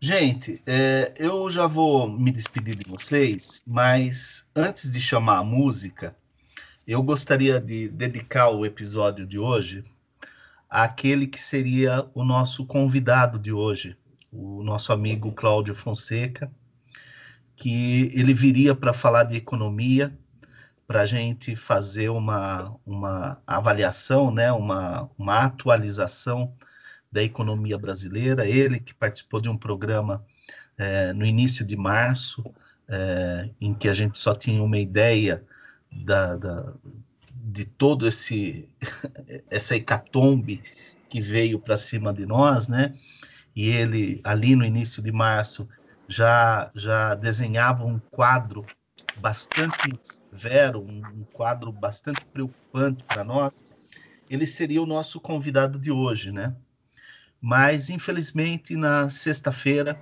Gente, 0.00 0.62
é, 0.66 1.12
eu 1.18 1.50
já 1.50 1.66
vou 1.66 2.08
me 2.08 2.32
despedir 2.32 2.74
de 2.74 2.88
vocês, 2.88 3.62
mas 3.66 4.48
antes 4.56 4.90
de 4.90 5.02
chamar 5.02 5.38
a 5.38 5.44
música, 5.44 6.16
eu 6.86 7.02
gostaria 7.02 7.60
de 7.60 7.90
dedicar 7.90 8.48
o 8.48 8.64
episódio 8.64 9.26
de 9.26 9.38
hoje 9.38 9.84
àquele 10.68 11.26
que 11.26 11.38
seria 11.38 12.06
o 12.14 12.24
nosso 12.24 12.64
convidado 12.64 13.38
de 13.38 13.52
hoje, 13.52 13.98
o 14.32 14.62
nosso 14.62 14.94
amigo 14.94 15.30
Cláudio 15.32 15.74
Fonseca, 15.74 16.50
que 17.54 18.10
ele 18.14 18.32
viria 18.32 18.74
para 18.74 18.94
falar 18.94 19.24
de 19.24 19.36
economia 19.36 20.18
para 20.86 21.02
a 21.02 21.06
gente 21.06 21.54
fazer 21.54 22.08
uma, 22.08 22.74
uma 22.86 23.42
avaliação, 23.46 24.30
né, 24.30 24.50
uma, 24.52 25.10
uma 25.18 25.40
atualização 25.40 26.54
da 27.14 27.22
economia 27.22 27.78
brasileira. 27.78 28.44
Ele 28.44 28.80
que 28.80 28.92
participou 28.92 29.40
de 29.40 29.48
um 29.48 29.56
programa 29.56 30.26
é, 30.76 31.12
no 31.12 31.24
início 31.24 31.64
de 31.64 31.76
março, 31.76 32.44
é, 32.88 33.50
em 33.60 33.72
que 33.72 33.88
a 33.88 33.94
gente 33.94 34.18
só 34.18 34.34
tinha 34.34 34.60
uma 34.62 34.78
ideia 34.78 35.46
da, 35.90 36.36
da, 36.36 36.74
de 37.32 37.64
todo 37.64 38.08
esse 38.08 38.68
essa 39.48 39.76
hecatombe 39.76 40.64
que 41.08 41.20
veio 41.20 41.60
para 41.60 41.78
cima 41.78 42.12
de 42.12 42.26
nós, 42.26 42.66
né? 42.66 42.92
E 43.54 43.68
ele 43.68 44.20
ali 44.24 44.56
no 44.56 44.64
início 44.64 45.00
de 45.00 45.12
março 45.12 45.68
já, 46.08 46.72
já 46.74 47.14
desenhava 47.14 47.84
um 47.84 48.00
quadro 48.10 48.66
bastante 49.14 49.96
severo, 50.02 50.80
um 50.82 51.24
quadro 51.32 51.72
bastante 51.72 52.26
preocupante 52.26 53.04
para 53.04 53.22
nós, 53.22 53.52
ele 54.28 54.46
seria 54.48 54.82
o 54.82 54.86
nosso 54.86 55.20
convidado 55.20 55.78
de 55.78 55.92
hoje, 55.92 56.32
né? 56.32 56.56
Mas, 57.46 57.90
infelizmente, 57.90 58.74
na 58.74 59.10
sexta-feira, 59.10 60.00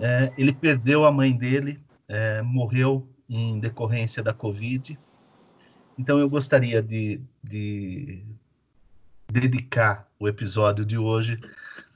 é, 0.00 0.32
ele 0.36 0.52
perdeu 0.52 1.04
a 1.04 1.12
mãe 1.12 1.32
dele, 1.32 1.80
é, 2.08 2.42
morreu 2.42 3.08
em 3.28 3.60
decorrência 3.60 4.20
da 4.20 4.34
Covid. 4.34 4.98
Então, 5.96 6.18
eu 6.18 6.28
gostaria 6.28 6.82
de, 6.82 7.22
de 7.40 8.24
dedicar 9.30 10.08
o 10.18 10.26
episódio 10.26 10.84
de 10.84 10.98
hoje 10.98 11.40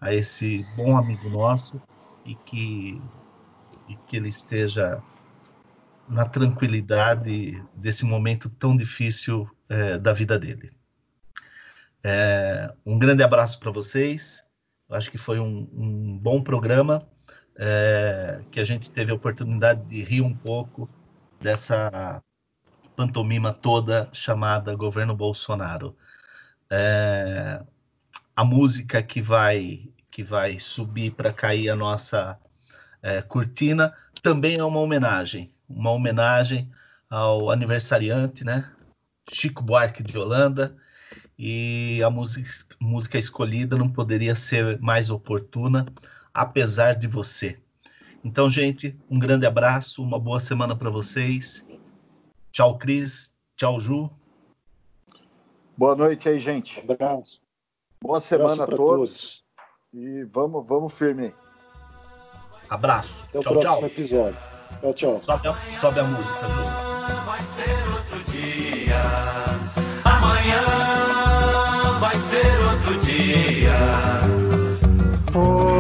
a 0.00 0.14
esse 0.14 0.64
bom 0.76 0.96
amigo 0.96 1.28
nosso 1.28 1.82
e 2.24 2.36
que, 2.36 3.02
e 3.88 3.96
que 4.06 4.16
ele 4.16 4.28
esteja 4.28 5.02
na 6.08 6.26
tranquilidade 6.26 7.60
desse 7.74 8.04
momento 8.04 8.48
tão 8.48 8.76
difícil 8.76 9.50
é, 9.68 9.98
da 9.98 10.12
vida 10.12 10.38
dele. 10.38 10.70
É, 12.04 12.72
um 12.86 12.96
grande 12.96 13.24
abraço 13.24 13.58
para 13.58 13.72
vocês. 13.72 14.45
Acho 14.90 15.10
que 15.10 15.18
foi 15.18 15.40
um, 15.40 15.68
um 15.72 16.18
bom 16.18 16.42
programa 16.42 17.06
é, 17.56 18.40
que 18.50 18.60
a 18.60 18.64
gente 18.64 18.90
teve 18.90 19.10
a 19.10 19.14
oportunidade 19.14 19.84
de 19.86 20.02
rir 20.02 20.20
um 20.20 20.34
pouco 20.34 20.88
dessa 21.40 22.22
pantomima 22.94 23.52
toda 23.52 24.08
chamada 24.12 24.74
governo 24.74 25.16
Bolsonaro. 25.16 25.96
É, 26.70 27.62
a 28.34 28.44
música 28.44 29.02
que 29.02 29.20
vai 29.20 29.88
que 30.10 30.22
vai 30.22 30.58
subir 30.58 31.12
para 31.12 31.32
cair 31.32 31.68
a 31.68 31.76
nossa 31.76 32.38
é, 33.02 33.20
cortina 33.20 33.94
também 34.22 34.56
é 34.56 34.64
uma 34.64 34.80
homenagem 34.80 35.52
uma 35.68 35.90
homenagem 35.90 36.70
ao 37.10 37.50
aniversariante, 37.50 38.44
né? 38.44 38.70
Chico 39.28 39.62
Buarque 39.62 40.02
de 40.02 40.16
Holanda, 40.16 40.76
e 41.38 42.02
a 42.02 42.10
música, 42.10 42.74
música 42.80 43.18
escolhida 43.18 43.76
não 43.76 43.88
poderia 43.88 44.34
ser 44.34 44.80
mais 44.80 45.10
oportuna, 45.10 45.86
apesar 46.32 46.94
de 46.94 47.06
você. 47.06 47.58
Então, 48.24 48.50
gente, 48.50 48.96
um 49.10 49.18
grande 49.18 49.46
abraço, 49.46 50.02
uma 50.02 50.18
boa 50.18 50.40
semana 50.40 50.74
para 50.74 50.90
vocês. 50.90 51.66
Tchau, 52.50 52.78
Cris. 52.78 53.34
Tchau, 53.56 53.78
Ju. 53.80 54.10
Boa 55.76 55.94
noite 55.94 56.28
aí, 56.28 56.38
gente. 56.40 56.80
Um 56.80 56.92
abraço. 56.92 57.40
Boa 58.02 58.20
semana 58.20 58.64
a 58.64 58.66
todos. 58.66 58.76
todos. 58.76 59.44
E 59.92 60.24
vamos, 60.24 60.66
vamos 60.66 60.92
firme. 60.92 61.34
Abraço. 62.68 63.24
Até 63.28 63.38
o 63.38 63.42
tchau, 63.42 63.52
próximo 63.52 63.76
tchau. 63.76 63.86
episódio. 63.86 64.38
Tchau, 64.80 64.94
tchau. 64.94 65.22
Sobe 65.22 65.48
a, 65.48 65.72
sobe 65.80 66.00
a 66.00 66.04
música, 66.04 66.48
Ju. 66.48 67.24
Vai 67.24 67.44
ser 67.44 67.70
outro 67.94 68.32
dia. 68.32 68.65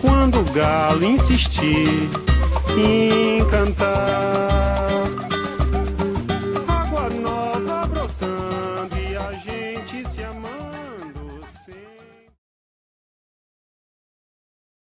quando 0.00 0.40
o 0.40 0.44
galo 0.52 1.04
insistir 1.04 2.10
em 2.78 3.44
cantar. 3.46 5.15